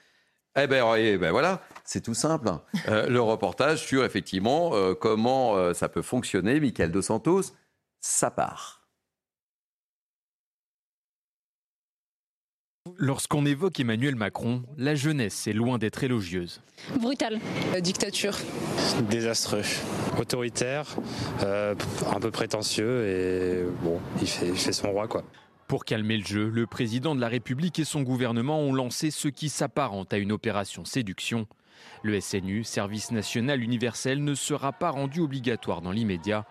eh 0.56 0.68
ben, 0.68 0.96
eh 0.98 1.18
ben, 1.18 1.32
voilà, 1.32 1.62
c'est 1.84 2.02
tout 2.02 2.14
simple. 2.14 2.50
le 2.88 3.20
reportage 3.20 3.86
sur 3.86 4.06
effectivement 4.06 4.72
comment 4.96 5.74
ça 5.74 5.90
peut 5.90 6.02
fonctionner, 6.02 6.60
Michael 6.60 6.92
Dos 6.92 7.02
Santos, 7.02 7.54
ça 8.00 8.30
part. 8.30 8.84
Lorsqu'on 12.98 13.46
évoque 13.46 13.80
Emmanuel 13.80 14.16
Macron, 14.16 14.64
la 14.78 14.94
jeunesse 14.94 15.48
est 15.48 15.54
loin 15.54 15.78
d'être 15.78 16.04
élogieuse. 16.04 16.62
Brutal. 17.00 17.40
La 17.72 17.80
dictature. 17.80 18.38
Désastreux. 19.10 19.64
Autoritaire, 20.20 20.98
euh, 21.44 21.76
un 22.14 22.20
peu 22.20 22.30
prétentieux 22.30 23.08
et 23.08 23.64
bon, 23.84 24.00
il 24.22 24.28
fait, 24.28 24.50
il 24.50 24.58
fait 24.58 24.74
son 24.74 24.92
roi 24.92 25.08
quoi. 25.08 25.24
Pour 25.74 25.86
calmer 25.86 26.20
le 26.20 26.24
jeu, 26.24 26.50
le 26.50 26.68
président 26.68 27.16
de 27.16 27.20
la 27.20 27.28
République 27.28 27.80
et 27.80 27.84
son 27.84 28.04
gouvernement 28.04 28.60
ont 28.60 28.76
lancé 28.76 29.10
ce 29.10 29.28
qui 29.28 29.50
s'apparente 29.50 30.14
à 30.14 30.20
une 30.20 30.32
opération 30.32 30.86
séduction. 30.86 31.48
Le 32.04 32.22
SNU, 32.22 32.64
Service 32.64 33.10
national 33.10 33.64
universel, 33.64 34.24
ne 34.24 34.36
sera 34.36 34.72
pas 34.72 34.92
rendu 34.92 35.20
obligatoire 35.20 35.82
dans 35.82 35.90
l'immédiat. 35.90 36.46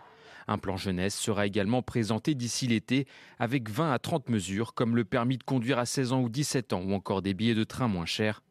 Un 0.49 0.59
plan 0.59 0.77
jeunesse 0.77 1.15
sera 1.15 1.47
également 1.47 1.83
présenté 1.83 2.35
d'ici 2.35 2.67
l'été 2.67 3.07
avec 3.39 3.71
20 3.71 3.93
à 3.93 4.01
30 4.01 4.29
mesures 4.29 4.75
comme 4.75 4.97
le 4.97 5.05
permis 5.05 5.39
de 5.39 5.45
conduire 5.45 5.79
à 5.79 5.87
16 5.87 6.15
ans 6.15 6.23
ou 6.23 6.29
17 6.29 6.73
ans 6.73 6.83
ou 6.85 6.93
encore 6.93 7.23
des 7.23 7.33
billets 7.33 7.55
de 7.55 7.63
train 7.63 7.87
moins 7.87 8.07
chers. 8.07 8.43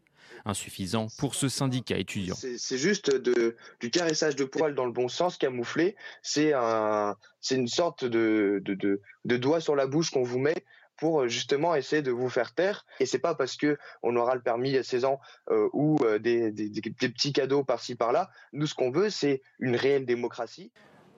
Insuffisant 0.46 1.08
pour 1.18 1.36
ce 1.36 1.50
syndicat 1.50 1.98
étudiant. 1.98 2.36
C'est 2.36 2.78
juste 2.78 3.16
de, 3.16 3.56
du 3.80 3.92
caressage 3.92 4.36
de 4.36 4.44
poils 4.44 4.76
dans 4.76 4.86
le 4.86 4.92
bon 4.92 5.08
sens, 5.08 5.38
camouflé. 5.38 5.96
C'est 6.24 6.54
un, 6.54 7.16
une 7.52 7.68
sorte 7.68 8.06
de, 8.06 8.62
de, 8.66 9.02
de 9.26 9.38
doigt 9.38 9.62
sur 9.62 9.76
la 9.76 9.88
bouche 9.88 10.10
qu'on 10.10 10.24
vous 10.24 10.40
met 10.40 10.66
pour 11.02 11.28
justement 11.28 11.74
essayer 11.74 12.04
de 12.04 12.12
vous 12.12 12.30
faire 12.30 12.54
taire. 12.54 12.86
Et 13.00 13.08
c'est 13.08 13.20
pas 13.20 13.34
parce 13.34 13.58
que 13.58 13.80
on 14.04 14.16
aura 14.16 14.36
le 14.36 14.42
permis 14.42 14.78
à 14.78 14.84
16 14.84 15.06
ans 15.06 15.20
euh, 15.50 15.68
ou 15.74 15.98
euh, 16.04 16.20
des, 16.20 16.52
des, 16.52 16.70
des, 16.70 17.10
petits 17.10 17.34
cadeaux 17.34 17.64
par-ci 17.64 17.96
par-là. 17.96 18.30
Nous, 18.54 18.68
ce 18.68 18.76
qu'on 18.76 18.92
veut, 18.92 19.10
c'est 19.10 19.42
une 19.60 19.76
réelle 19.76 20.06
démocratie. 20.06 20.72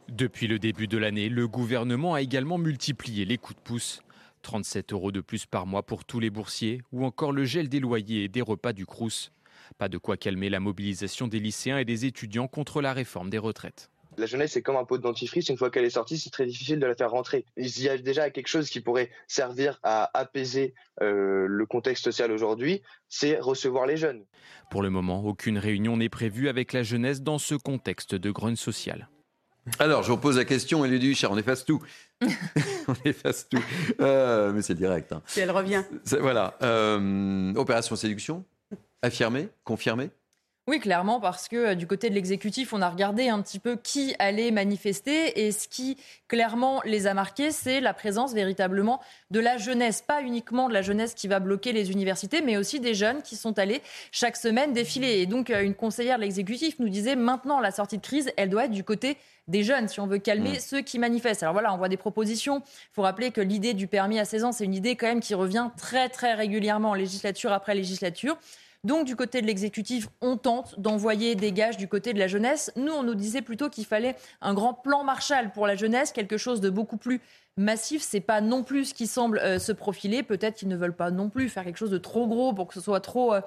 Depuis 0.07 0.47
le 0.47 0.57
début 0.57 0.87
de 0.87 0.97
l'année, 0.97 1.27
le 1.27 1.49
gouvernement 1.49 2.13
a 2.13 2.21
également 2.21 2.57
multiplié 2.57 3.25
les 3.25 3.37
coups 3.37 3.57
de 3.57 3.61
pouce. 3.61 4.01
37 4.43 4.93
euros 4.93 5.11
de 5.11 5.21
plus 5.21 5.47
par 5.47 5.65
mois 5.65 5.81
pour 5.81 6.05
tous 6.05 6.19
les 6.19 6.29
boursiers, 6.29 6.81
ou 6.91 7.03
encore 7.05 7.31
le 7.31 7.45
gel 7.45 7.69
des 7.69 7.79
loyers 7.79 8.25
et 8.25 8.29
des 8.29 8.41
repas 8.41 8.73
du 8.73 8.85
Crous. 8.85 9.31
Pas 9.79 9.89
de 9.89 9.97
quoi 9.97 10.17
calmer 10.17 10.49
la 10.49 10.59
mobilisation 10.59 11.27
des 11.27 11.39
lycéens 11.39 11.79
et 11.79 11.85
des 11.85 12.05
étudiants 12.05 12.47
contre 12.47 12.81
la 12.81 12.93
réforme 12.93 13.31
des 13.31 13.39
retraites. 13.39 13.89
La 14.17 14.27
jeunesse, 14.27 14.51
c'est 14.51 14.61
comme 14.61 14.75
un 14.75 14.85
pot 14.85 14.97
de 14.97 15.03
dentifrice. 15.03 15.49
Une 15.49 15.57
fois 15.57 15.71
qu'elle 15.71 15.85
est 15.85 15.89
sortie, 15.89 16.19
c'est 16.19 16.29
très 16.29 16.45
difficile 16.45 16.79
de 16.79 16.85
la 16.85 16.93
faire 16.93 17.09
rentrer. 17.09 17.45
Il 17.57 17.81
y 17.81 17.89
a 17.89 17.97
déjà 17.97 18.29
quelque 18.29 18.47
chose 18.47 18.69
qui 18.69 18.79
pourrait 18.79 19.09
servir 19.27 19.79
à 19.81 20.11
apaiser 20.17 20.75
euh, 21.01 21.47
le 21.47 21.65
contexte 21.65 22.03
social 22.03 22.31
aujourd'hui, 22.31 22.83
c'est 23.09 23.39
recevoir 23.39 23.87
les 23.87 23.97
jeunes. 23.97 24.23
Pour 24.69 24.83
le 24.83 24.89
moment, 24.89 25.23
aucune 25.23 25.57
réunion 25.57 25.97
n'est 25.97 26.09
prévue 26.09 26.47
avec 26.47 26.73
la 26.73 26.83
jeunesse 26.83 27.21
dans 27.21 27.39
ce 27.39 27.55
contexte 27.55 28.13
de 28.13 28.29
grogne 28.29 28.55
sociale. 28.55 29.09
Alors, 29.79 30.03
je 30.03 30.11
vous 30.11 30.17
pose 30.17 30.37
la 30.37 30.45
question, 30.45 30.83
Elie 30.83 30.99
Duchard, 30.99 31.31
on 31.31 31.37
efface 31.37 31.63
tout. 31.65 31.81
on 32.87 32.95
efface 33.05 33.47
tout. 33.49 33.63
Euh, 34.01 34.51
mais 34.53 34.61
c'est 34.61 34.75
direct. 34.75 35.11
Hein. 35.11 35.21
Si 35.25 35.39
elle 35.39 35.51
revient. 35.51 35.83
Voilà. 36.19 36.57
Euh, 36.61 37.53
opération 37.55 37.95
séduction, 37.95 38.43
affirmée, 39.01 39.49
confirmée? 39.63 40.09
Oui, 40.65 40.79
clairement, 40.79 41.19
parce 41.19 41.49
que 41.49 41.57
euh, 41.57 41.75
du 41.75 41.87
côté 41.87 42.09
de 42.09 42.15
l'exécutif, 42.15 42.71
on 42.71 42.81
a 42.81 42.89
regardé 42.89 43.27
un 43.27 43.41
petit 43.41 43.59
peu 43.59 43.75
qui 43.75 44.15
allait 44.17 44.49
manifester 44.49 45.45
et 45.45 45.51
ce 45.51 45.67
qui 45.67 45.97
clairement 46.29 46.81
les 46.85 47.05
a 47.05 47.13
marqués, 47.13 47.51
c'est 47.51 47.81
la 47.81 47.93
présence 47.93 48.33
véritablement 48.33 49.01
de 49.29 49.41
la 49.41 49.57
jeunesse, 49.57 50.01
pas 50.01 50.21
uniquement 50.21 50.69
de 50.69 50.73
la 50.73 50.81
jeunesse 50.81 51.15
qui 51.15 51.27
va 51.27 51.41
bloquer 51.41 51.73
les 51.73 51.91
universités, 51.91 52.41
mais 52.41 52.55
aussi 52.55 52.79
des 52.79 52.93
jeunes 52.93 53.21
qui 53.23 53.35
sont 53.35 53.59
allés 53.59 53.81
chaque 54.13 54.37
semaine 54.37 54.71
défiler. 54.71 55.19
Et 55.19 55.25
donc, 55.25 55.49
une 55.49 55.75
conseillère 55.75 56.15
de 56.15 56.21
l'exécutif 56.21 56.79
nous 56.79 56.87
disait 56.87 57.17
maintenant, 57.17 57.59
la 57.59 57.71
sortie 57.71 57.97
de 57.97 58.03
crise, 58.03 58.31
elle 58.37 58.49
doit 58.49 58.63
être 58.63 58.71
du 58.71 58.85
côté 58.85 59.17
des 59.49 59.63
jeunes, 59.63 59.89
si 59.89 59.99
on 59.99 60.07
veut 60.07 60.19
calmer 60.19 60.53
mmh. 60.53 60.59
ceux 60.61 60.81
qui 60.81 60.97
manifestent. 60.97 61.43
Alors 61.43 61.51
voilà, 61.51 61.73
on 61.73 61.77
voit 61.77 61.89
des 61.89 61.97
propositions. 61.97 62.59
Il 62.65 62.93
faut 62.93 63.01
rappeler 63.01 63.31
que 63.31 63.41
l'idée 63.41 63.73
du 63.73 63.87
permis 63.87 64.17
à 64.17 64.23
16 64.23 64.43
ans, 64.45 64.51
c'est 64.53 64.63
une 64.63 64.73
idée 64.73 64.95
quand 64.95 65.07
même 65.07 65.19
qui 65.19 65.33
revient 65.33 65.69
très 65.75 66.07
très 66.07 66.33
régulièrement, 66.33 66.93
législature 66.93 67.51
après 67.51 67.75
législature. 67.75 68.37
Donc 68.83 69.05
du 69.05 69.15
côté 69.15 69.41
de 69.41 69.47
l'exécutif, 69.47 70.09
on 70.19 70.35
tente 70.35 70.77
d'envoyer 70.77 71.35
des 71.35 71.53
gages 71.53 71.77
du 71.77 71.87
côté 71.87 72.13
de 72.13 72.19
la 72.19 72.27
jeunesse. 72.27 72.69
Nous, 72.75 72.91
on 72.91 73.03
nous 73.03 73.15
disait 73.15 73.41
plutôt 73.41 73.69
qu'il 73.69 73.85
fallait 73.85 74.17
un 74.41 74.53
grand 74.53 74.73
plan 74.73 75.05
Marshall 75.05 75.51
pour 75.51 75.67
la 75.67 75.77
jeunesse, 75.77 76.11
quelque 76.11 76.37
chose 76.37 76.59
de 76.59 76.69
beaucoup 76.69 76.97
plus 76.97 77.21
massif, 77.57 78.01
c'est 78.01 78.21
pas 78.21 78.41
non 78.41 78.63
plus 78.63 78.85
ce 78.85 78.93
qui 78.93 79.07
semble 79.07 79.37
euh, 79.39 79.59
se 79.59 79.71
profiler. 79.71 80.23
Peut-être 80.23 80.55
qu'ils 80.55 80.67
ne 80.67 80.75
veulent 80.75 80.95
pas 80.95 81.11
non 81.11 81.29
plus 81.29 81.49
faire 81.49 81.63
quelque 81.63 81.77
chose 81.77 81.91
de 81.91 81.97
trop 81.97 82.27
gros 82.27 82.53
pour 82.53 82.67
que 82.67 82.73
ce 82.73 82.81
soit 82.81 82.99
trop, 82.99 83.33
euh, 83.33 83.41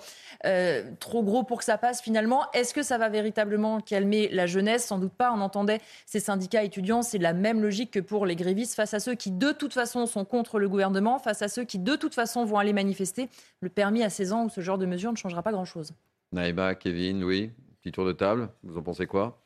euh, 0.45 0.83
gros 1.01 1.43
pour 1.43 1.59
que 1.59 1.65
ça 1.65 1.79
passe 1.79 2.01
finalement. 2.01 2.51
Est-ce 2.53 2.73
que 2.73 2.83
ça 2.83 2.99
va 2.99 3.09
véritablement 3.09 3.81
calmer 3.81 4.29
la 4.29 4.47
jeunesse? 4.47 4.87
Sans 4.87 4.99
doute 4.99 5.13
pas. 5.13 5.33
On 5.33 5.41
entendait 5.41 5.81
ces 6.05 6.21
syndicats 6.21 6.63
étudiants. 6.63 7.03
C'est 7.03 7.19
la 7.19 7.33
même 7.33 7.61
logique 7.61 7.91
que 7.91 8.01
pour 8.01 8.27
les 8.27 8.37
grévistes 8.37 8.75
face 8.75 8.95
à 8.95 9.01
ceux 9.01 9.15
qui 9.15 9.31
de 9.31 9.53
toute 9.53 9.73
façon 9.73 10.07
sont 10.07 10.25
contre 10.25 10.59
le 10.59 10.69
gouvernement, 10.69 11.19
face 11.19 11.43
à 11.43 11.49
ceux 11.49 11.65
qui 11.65 11.79
de 11.79 11.97
toute 11.97 12.15
façon 12.15 12.45
vont 12.45 12.59
aller 12.59 12.73
manifester. 12.73 13.29
Le 13.61 13.69
permis 13.69 14.03
à 14.03 14.11
16 14.11 14.33
ans 14.33 14.45
ou 14.45 14.49
ce 14.49 14.61
genre 14.61 14.79
de 14.79 14.87
mesure 14.87 15.13
ne 15.13 15.17
changera 15.17 15.43
pas 15.43 15.53
grand-chose. 15.53 15.93
Naïba, 16.33 16.75
Kevin, 16.75 17.25
oui, 17.25 17.51
petit 17.81 17.93
tour 17.93 18.05
de 18.05 18.13
table. 18.13 18.49
Vous 18.63 18.77
en 18.77 18.83
pensez 18.83 19.07
quoi? 19.07 19.46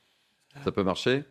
Ça 0.65 0.73
peut 0.73 0.83
marcher? 0.83 1.25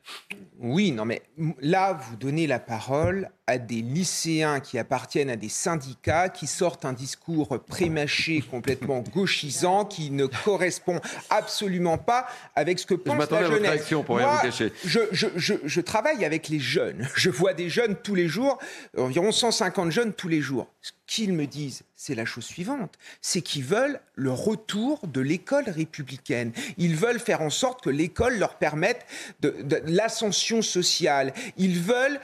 Oui, 0.57 0.91
non, 0.91 1.05
mais 1.05 1.21
là, 1.61 1.93
vous 1.93 2.15
donnez 2.15 2.47
la 2.47 2.59
parole 2.59 3.29
à 3.49 3.57
des 3.57 3.81
lycéens 3.81 4.59
qui 4.59 4.77
appartiennent 4.77 5.31
à 5.31 5.35
des 5.35 5.49
syndicats, 5.49 6.29
qui 6.29 6.45
sortent 6.45 6.85
un 6.85 6.93
discours 6.93 7.59
prémâché, 7.67 8.41
complètement 8.41 8.99
gauchisant, 9.13 9.85
qui 9.85 10.11
ne 10.11 10.27
correspond 10.27 11.01
absolument 11.31 11.97
pas 11.97 12.27
avec 12.55 12.77
ce 12.77 12.85
que 12.85 12.93
pense 12.93 13.25
je 13.25 13.33
la 13.33 13.45
jeunesse. 13.45 13.93
pour 14.05 14.17
rien 14.17 14.35
vous 14.35 14.41
cacher. 14.41 14.71
Je, 14.85 14.99
je, 15.11 15.25
je, 15.35 15.55
je, 15.63 15.81
travaille 15.81 16.25
avec 16.25 16.47
les 16.47 16.59
jeunes. 16.59 17.07
Je 17.15 17.31
vois 17.31 17.55
des 17.55 17.69
jeunes 17.69 17.95
tous 17.95 18.13
les 18.13 18.27
jours, 18.27 18.59
environ 18.95 19.31
150 19.31 19.91
jeunes 19.91 20.13
tous 20.13 20.27
les 20.27 20.41
jours. 20.41 20.67
Ce 20.81 20.91
qu'ils 21.07 21.33
me 21.33 21.47
disent, 21.47 21.81
c'est 21.95 22.13
la 22.13 22.25
chose 22.25 22.45
suivante, 22.45 22.99
c'est 23.19 23.41
qu'ils 23.41 23.63
veulent 23.63 23.99
le 24.13 24.31
retour 24.31 25.01
de 25.07 25.21
l'école 25.21 25.67
républicaine. 25.67 26.53
Ils 26.77 26.95
veulent 26.95 27.19
faire 27.19 27.41
en 27.41 27.49
sorte 27.49 27.83
que 27.83 27.89
l'école 27.89 28.37
leur 28.37 28.55
permette 28.57 29.05
de, 29.41 29.55
de 29.63 29.81
l'ascension 29.87 30.61
sociale. 30.61 31.33
Ils 31.57 31.79
veulent 31.79 32.19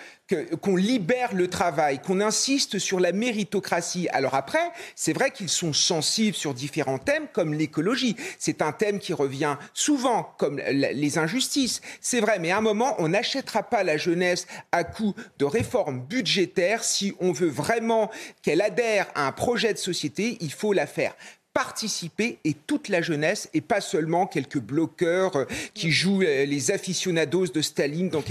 qu'on 0.61 0.75
libère 0.75 1.35
le 1.35 1.47
travail, 1.47 2.01
qu'on 2.01 2.19
insiste 2.19 2.79
sur 2.79 2.99
la 2.99 3.11
méritocratie. 3.11 4.07
Alors 4.11 4.33
après, 4.33 4.71
c'est 4.95 5.13
vrai 5.13 5.29
qu'ils 5.29 5.49
sont 5.49 5.73
sensibles 5.73 6.35
sur 6.35 6.53
différents 6.53 6.97
thèmes 6.97 7.27
comme 7.31 7.53
l'écologie. 7.53 8.15
C'est 8.39 8.61
un 8.61 8.71
thème 8.71 8.99
qui 8.99 9.13
revient 9.13 9.57
souvent 9.73 10.33
comme 10.37 10.59
les 10.59 11.17
injustices. 11.17 11.81
C'est 12.01 12.21
vrai, 12.21 12.39
mais 12.39 12.51
à 12.51 12.57
un 12.57 12.61
moment, 12.61 12.95
on 12.97 13.09
n'achètera 13.09 13.63
pas 13.63 13.83
la 13.83 13.97
jeunesse 13.97 14.47
à 14.71 14.83
coup 14.83 15.13
de 15.37 15.45
réformes 15.45 16.01
budgétaires. 16.01 16.83
Si 16.83 17.13
on 17.19 17.31
veut 17.31 17.49
vraiment 17.49 18.09
qu'elle 18.41 18.61
adhère 18.61 19.07
à 19.13 19.27
un 19.27 19.31
projet 19.31 19.73
de 19.73 19.77
société, 19.77 20.37
il 20.41 20.51
faut 20.51 20.73
la 20.73 20.87
faire 20.87 21.15
participer 21.55 22.37
et 22.43 22.53
toute 22.53 22.89
la 22.89 23.01
jeunesse 23.01 23.49
et 23.53 23.61
pas 23.61 23.79
seulement 23.79 24.27
quelques 24.27 24.59
bloqueurs 24.59 25.37
euh, 25.37 25.45
qui 25.73 25.89
jouent 25.89 26.21
euh, 26.21 26.45
les 26.45 26.69
aficionados 26.69 27.47
de 27.47 27.61
Staline 27.61 28.09
dans, 28.09 28.21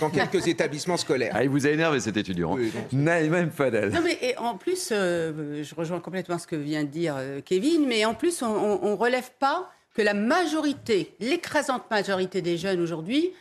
dans 0.00 0.10
quelques 0.10 0.46
établissements 0.46 0.96
scolaires. 0.96 1.32
Ah, 1.34 1.42
il 1.42 1.50
vous 1.50 1.66
a 1.66 1.70
énervé 1.70 1.98
cet 1.98 2.16
étudiant. 2.16 2.54
Oui, 2.54 2.72
même 2.92 3.50
Fadel. 3.50 3.90
Non, 3.90 4.00
mais 4.02 4.16
et 4.22 4.38
en 4.38 4.56
plus, 4.56 4.90
euh, 4.92 5.64
je 5.64 5.74
rejoins 5.74 5.98
complètement 5.98 6.38
ce 6.38 6.46
que 6.46 6.54
vient 6.54 6.84
de 6.84 6.88
dire 6.88 7.16
Kevin, 7.44 7.84
mais 7.84 8.04
en 8.04 8.14
plus, 8.14 8.42
on 8.42 8.90
ne 8.90 8.96
relève 8.96 9.32
pas 9.40 9.68
que 9.94 10.02
la 10.02 10.14
majorité, 10.14 11.16
l'écrasante 11.18 11.82
majorité 11.90 12.42
des 12.42 12.56
jeunes 12.58 12.80
aujourd'hui 12.80 13.32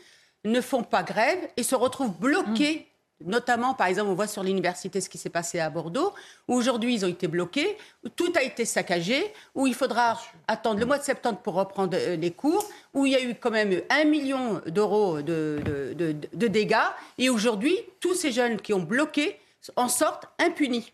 ne 0.45 0.61
font 0.61 0.81
pas 0.81 1.03
grève 1.03 1.37
et 1.57 1.63
se 1.63 1.75
retrouvent 1.75 2.17
bloqués 2.19 2.87
Notamment, 3.25 3.73
par 3.73 3.87
exemple, 3.87 4.11
on 4.11 4.13
voit 4.13 4.27
sur 4.27 4.43
l'université 4.43 5.01
ce 5.01 5.09
qui 5.09 5.17
s'est 5.17 5.31
passé 5.31 5.59
à 5.59 5.71
Bordeaux, 5.71 6.13
où 6.47 6.53
aujourd'hui 6.53 6.93
ils 6.93 7.03
ont 7.03 7.07
été 7.07 7.27
bloqués, 7.27 7.77
où 8.05 8.09
tout 8.09 8.31
a 8.35 8.43
été 8.43 8.63
saccagé, 8.63 9.33
où 9.55 9.65
il 9.65 9.73
faudra 9.73 10.21
attendre 10.47 10.79
le 10.79 10.85
mois 10.85 10.99
de 10.99 11.03
septembre 11.03 11.39
pour 11.39 11.55
reprendre 11.55 11.97
euh, 11.97 12.15
les 12.15 12.31
cours, 12.31 12.63
où 12.93 13.07
il 13.07 13.13
y 13.13 13.15
a 13.15 13.21
eu 13.23 13.33
quand 13.33 13.49
même 13.49 13.81
un 13.89 14.03
million 14.03 14.61
d'euros 14.67 15.23
de, 15.23 15.95
de 15.95 16.47
dégâts, 16.47 16.75
et 17.17 17.29
aujourd'hui, 17.29 17.75
tous 17.99 18.13
ces 18.13 18.31
jeunes 18.31 18.61
qui 18.61 18.73
ont 18.73 18.83
bloqué 18.83 19.39
en 19.75 19.89
sortent 19.89 20.27
impunis. 20.39 20.93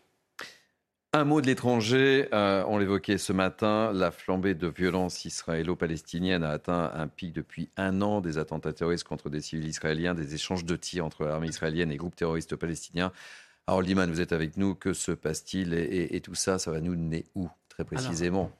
Un 1.14 1.22
mot 1.22 1.40
de 1.40 1.46
l'étranger, 1.46 2.28
euh, 2.32 2.64
on 2.66 2.76
l'évoquait 2.76 3.18
ce 3.18 3.32
matin, 3.32 3.92
la 3.92 4.10
flambée 4.10 4.56
de 4.56 4.66
violence 4.66 5.24
israélo-palestinienne 5.24 6.42
a 6.42 6.50
atteint 6.50 6.90
un 6.92 7.06
pic 7.06 7.32
depuis 7.32 7.68
un 7.76 8.02
an, 8.02 8.20
des 8.20 8.36
attentats 8.36 8.72
terroristes 8.72 9.04
contre 9.06 9.30
des 9.30 9.40
civils 9.40 9.68
israéliens, 9.68 10.14
des 10.14 10.34
échanges 10.34 10.64
de 10.64 10.74
tirs 10.74 11.04
entre 11.04 11.24
l'armée 11.24 11.46
israélienne 11.46 11.92
et 11.92 11.96
groupes 11.96 12.16
terroristes 12.16 12.56
palestiniens. 12.56 13.12
Harold 13.68 13.88
Iman, 13.88 14.10
vous 14.10 14.20
êtes 14.20 14.32
avec 14.32 14.56
nous, 14.56 14.74
que 14.74 14.92
se 14.92 15.12
passe-t-il 15.12 15.72
et, 15.74 16.20
tout 16.20 16.34
ça, 16.34 16.58
ça 16.58 16.72
va 16.72 16.80
nous 16.80 16.96
mener 16.96 17.26
où, 17.36 17.48
très 17.68 17.84
précisément? 17.84 18.50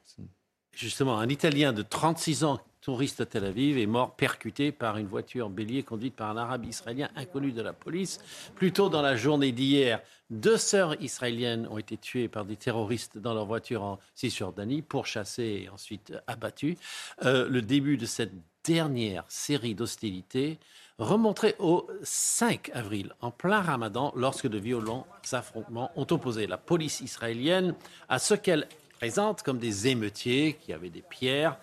Justement, 0.71 1.19
un 1.19 1.27
Italien 1.27 1.73
de 1.73 1.81
36 1.81 2.45
ans 2.45 2.61
touriste 2.85 3.19
à 3.19 3.25
Tel 3.25 3.45
Aviv 3.45 3.79
est 3.79 3.87
mort 3.87 4.15
percuté 4.15 4.71
par 4.71 4.97
une 4.97 5.07
voiture 5.07 5.49
bélier 5.49 5.81
conduite 5.81 6.15
par 6.15 6.29
un 6.29 6.37
arabe 6.37 6.65
israélien 6.65 7.09
inconnu 7.15 7.51
de 7.51 7.63
la 7.63 7.73
police. 7.73 8.19
Plus 8.53 8.71
tôt 8.71 8.89
dans 8.89 9.01
la 9.01 9.15
journée 9.15 9.51
d'hier, 9.51 10.01
deux 10.29 10.57
sœurs 10.57 11.01
israéliennes 11.01 11.67
ont 11.71 11.79
été 11.79 11.97
tuées 11.97 12.27
par 12.27 12.45
des 12.45 12.55
terroristes 12.55 13.17
dans 13.17 13.33
leur 13.33 13.47
voiture 13.47 13.81
en 13.81 13.97
Cisjordanie, 14.13 14.83
pourchassées 14.83 15.63
et 15.63 15.69
ensuite 15.69 16.13
abattues. 16.27 16.77
Euh, 17.23 17.49
le 17.49 17.63
début 17.63 17.97
de 17.97 18.05
cette 18.05 18.33
dernière 18.63 19.23
série 19.29 19.73
d'hostilités 19.73 20.59
remonterait 20.99 21.55
au 21.57 21.87
5 22.03 22.69
avril, 22.75 23.15
en 23.19 23.31
plein 23.31 23.61
ramadan, 23.61 24.13
lorsque 24.15 24.47
de 24.47 24.59
violents 24.59 25.07
affrontements 25.31 25.89
ont 25.95 26.07
opposé 26.11 26.45
la 26.45 26.57
police 26.57 27.01
israélienne 27.01 27.73
à 28.09 28.19
ce 28.19 28.35
qu'elle 28.35 28.67
présente 28.99 29.41
comme 29.41 29.57
des 29.57 29.87
émeutiers 29.87 30.53
qui 30.53 30.71
avaient 30.71 30.91
des 30.91 31.01
pierres 31.01 31.57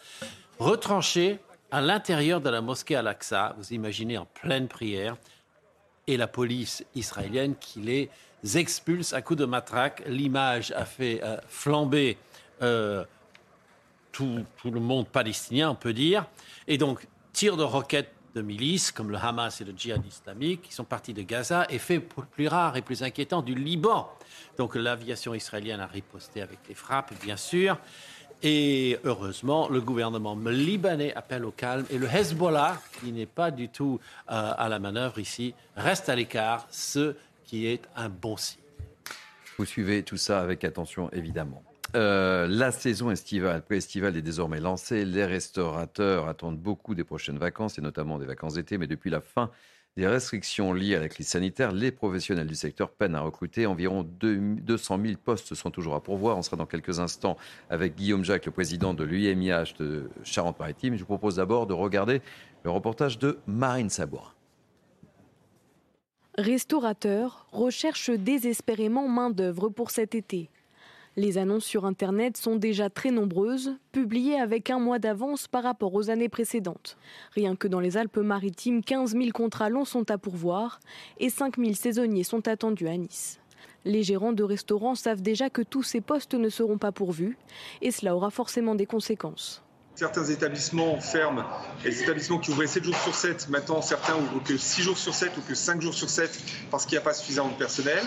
retranchés 0.62 1.38
à 1.70 1.80
l'intérieur 1.80 2.40
de 2.40 2.50
la 2.50 2.60
mosquée 2.60 2.96
Al-Aqsa, 2.96 3.54
vous 3.58 3.72
imaginez 3.72 4.18
en 4.18 4.26
pleine 4.26 4.68
prière, 4.68 5.16
et 6.06 6.16
la 6.16 6.26
police 6.26 6.84
israélienne 6.94 7.54
qui 7.56 7.80
les 7.80 8.10
expulse 8.56 9.12
à 9.12 9.22
coups 9.22 9.40
de 9.40 9.44
matraque. 9.44 10.02
L'image 10.06 10.72
a 10.72 10.84
fait 10.84 11.22
euh, 11.22 11.36
flamber 11.48 12.18
euh, 12.60 13.04
tout, 14.10 14.44
tout, 14.56 14.70
le 14.70 14.80
monde 14.80 15.08
palestinien, 15.08 15.70
on 15.70 15.74
peut 15.74 15.92
dire. 15.92 16.26
Et 16.66 16.76
donc, 16.76 17.06
tir 17.32 17.56
de 17.56 17.62
roquettes 17.62 18.12
de 18.34 18.42
milices 18.42 18.92
comme 18.92 19.10
le 19.10 19.18
Hamas 19.18 19.60
et 19.60 19.64
le 19.64 19.72
djihad 19.76 20.04
islamique 20.06 20.62
qui 20.62 20.72
sont 20.72 20.84
partis 20.84 21.12
de 21.12 21.22
Gaza 21.22 21.66
et 21.68 21.78
fait 21.78 22.00
plus 22.00 22.48
rare 22.48 22.76
et 22.76 22.82
plus 22.82 23.02
inquiétant 23.02 23.42
du 23.42 23.54
Liban. 23.54 24.10
Donc 24.56 24.74
l'aviation 24.74 25.34
israélienne 25.34 25.80
a 25.80 25.86
riposté 25.86 26.40
avec 26.42 26.58
les 26.68 26.74
frappes, 26.74 27.12
bien 27.22 27.36
sûr. 27.36 27.78
Et 28.42 28.98
heureusement, 29.04 29.68
le 29.68 29.80
gouvernement 29.80 30.34
libanais 30.34 31.14
appelle 31.14 31.44
au 31.44 31.52
calme 31.52 31.84
et 31.90 31.98
le 31.98 32.08
Hezbollah, 32.08 32.80
qui 33.00 33.12
n'est 33.12 33.26
pas 33.26 33.52
du 33.52 33.68
tout 33.68 34.00
euh, 34.30 34.52
à 34.56 34.68
la 34.68 34.80
manœuvre 34.80 35.20
ici, 35.20 35.54
reste 35.76 36.08
à 36.08 36.16
l'écart, 36.16 36.66
ce 36.70 37.14
qui 37.44 37.66
est 37.66 37.82
un 37.94 38.08
bon 38.08 38.36
signe. 38.36 38.60
Vous 39.58 39.64
suivez 39.64 40.02
tout 40.02 40.16
ça 40.16 40.40
avec 40.40 40.64
attention, 40.64 41.08
évidemment. 41.12 41.62
Euh, 41.94 42.48
la 42.48 42.72
saison 42.72 43.10
estivale, 43.10 43.62
pré-estivale 43.62 44.16
est 44.16 44.22
désormais 44.22 44.60
lancée. 44.60 45.04
Les 45.04 45.26
restaurateurs 45.26 46.26
attendent 46.26 46.58
beaucoup 46.58 46.94
des 46.94 47.04
prochaines 47.04 47.38
vacances, 47.38 47.78
et 47.78 47.82
notamment 47.82 48.18
des 48.18 48.26
vacances 48.26 48.54
d'été. 48.54 48.76
Mais 48.76 48.86
depuis 48.88 49.10
la 49.10 49.20
fin 49.20 49.50
des 49.96 50.06
restrictions 50.06 50.72
liées 50.72 50.94
à 50.94 51.00
la 51.00 51.08
crise 51.08 51.28
sanitaire, 51.28 51.72
les 51.72 51.92
professionnels 51.92 52.46
du 52.46 52.54
secteur 52.54 52.90
peinent 52.90 53.14
à 53.14 53.20
recruter. 53.20 53.66
Environ 53.66 54.02
200 54.04 54.98
000 55.04 55.14
postes 55.22 55.54
sont 55.54 55.70
toujours 55.70 55.94
à 55.94 56.02
pourvoir. 56.02 56.38
On 56.38 56.42
sera 56.42 56.56
dans 56.56 56.66
quelques 56.66 56.98
instants 56.98 57.36
avec 57.68 57.94
Guillaume 57.94 58.24
Jacques, 58.24 58.46
le 58.46 58.52
président 58.52 58.94
de 58.94 59.04
l'UMIH 59.04 59.74
de 59.78 60.08
Charente-Maritime. 60.24 60.94
Je 60.94 61.00
vous 61.00 61.06
propose 61.06 61.36
d'abord 61.36 61.66
de 61.66 61.74
regarder 61.74 62.22
le 62.64 62.70
reportage 62.70 63.18
de 63.18 63.38
Marine 63.46 63.90
Sabourin. 63.90 64.32
Restaurateurs 66.38 67.46
recherchent 67.52 68.10
désespérément 68.10 69.06
main-d'œuvre 69.08 69.68
pour 69.68 69.90
cet 69.90 70.14
été. 70.14 70.48
Les 71.14 71.36
annonces 71.36 71.66
sur 71.66 71.84
Internet 71.84 72.38
sont 72.38 72.56
déjà 72.56 72.88
très 72.88 73.10
nombreuses, 73.10 73.76
publiées 73.92 74.40
avec 74.40 74.70
un 74.70 74.78
mois 74.78 74.98
d'avance 74.98 75.46
par 75.46 75.62
rapport 75.62 75.92
aux 75.92 76.08
années 76.08 76.30
précédentes. 76.30 76.96
Rien 77.32 77.54
que 77.54 77.68
dans 77.68 77.80
les 77.80 77.98
Alpes-Maritimes, 77.98 78.82
15 78.82 79.12
000 79.12 79.30
contrats 79.34 79.68
longs 79.68 79.84
sont 79.84 80.10
à 80.10 80.16
pourvoir 80.16 80.80
et 81.18 81.28
5 81.28 81.58
000 81.58 81.74
saisonniers 81.74 82.24
sont 82.24 82.48
attendus 82.48 82.88
à 82.88 82.96
Nice. 82.96 83.40
Les 83.84 84.02
gérants 84.02 84.32
de 84.32 84.42
restaurants 84.42 84.94
savent 84.94 85.20
déjà 85.20 85.50
que 85.50 85.60
tous 85.60 85.82
ces 85.82 86.00
postes 86.00 86.32
ne 86.32 86.48
seront 86.48 86.78
pas 86.78 86.92
pourvus 86.92 87.36
et 87.82 87.90
cela 87.90 88.16
aura 88.16 88.30
forcément 88.30 88.74
des 88.74 88.86
conséquences. 88.86 89.62
Certains 89.94 90.24
établissements 90.24 90.98
ferment 91.00 91.44
et 91.84 91.90
les 91.90 92.02
établissements 92.02 92.38
qui 92.38 92.50
ouvraient 92.50 92.66
7 92.66 92.84
jours 92.84 92.96
sur 92.96 93.14
7, 93.14 93.50
maintenant 93.50 93.82
certains 93.82 94.16
ouvrent 94.16 94.42
que 94.42 94.56
6 94.56 94.82
jours 94.82 94.96
sur 94.96 95.12
7 95.14 95.36
ou 95.36 95.42
que 95.42 95.54
5 95.54 95.82
jours 95.82 95.92
sur 95.92 96.08
7 96.08 96.30
parce 96.70 96.86
qu'il 96.86 96.96
n'y 96.96 97.02
a 97.02 97.04
pas 97.04 97.12
suffisamment 97.12 97.50
de 97.50 97.56
personnel. 97.56 98.02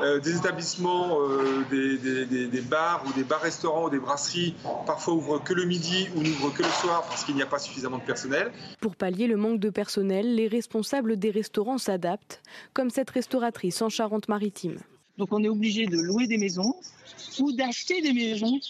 Euh, 0.00 0.20
des 0.20 0.36
établissements, 0.36 1.20
euh, 1.20 1.64
des, 1.70 1.98
des, 1.98 2.46
des, 2.46 2.60
bars 2.60 3.04
ou 3.06 3.12
des 3.14 3.24
bars-restaurants 3.24 3.86
ou 3.86 3.90
des 3.90 3.98
brasseries 3.98 4.54
parfois 4.86 5.14
ouvrent 5.14 5.42
que 5.42 5.52
le 5.52 5.64
midi 5.64 6.08
ou 6.14 6.22
n'ouvrent 6.22 6.52
que 6.52 6.62
le 6.62 6.68
soir 6.68 7.04
parce 7.08 7.24
qu'il 7.24 7.34
n'y 7.34 7.42
a 7.42 7.46
pas 7.46 7.58
suffisamment 7.58 7.98
de 7.98 8.04
personnel. 8.04 8.52
Pour 8.80 8.94
pallier 8.94 9.26
le 9.26 9.36
manque 9.36 9.58
de 9.58 9.70
personnel, 9.70 10.36
les 10.36 10.46
responsables 10.46 11.18
des 11.18 11.30
restaurants 11.30 11.78
s'adaptent, 11.78 12.42
comme 12.74 12.90
cette 12.90 13.10
restauratrice 13.10 13.82
en 13.82 13.88
Charente-Maritime. 13.88 14.78
Donc 15.18 15.32
on 15.32 15.42
est 15.42 15.48
obligé 15.48 15.86
de 15.86 15.96
louer 15.96 16.28
des 16.28 16.38
maisons 16.38 16.74
ou 17.40 17.50
d'acheter 17.52 18.00
des 18.02 18.12
maisons 18.12 18.60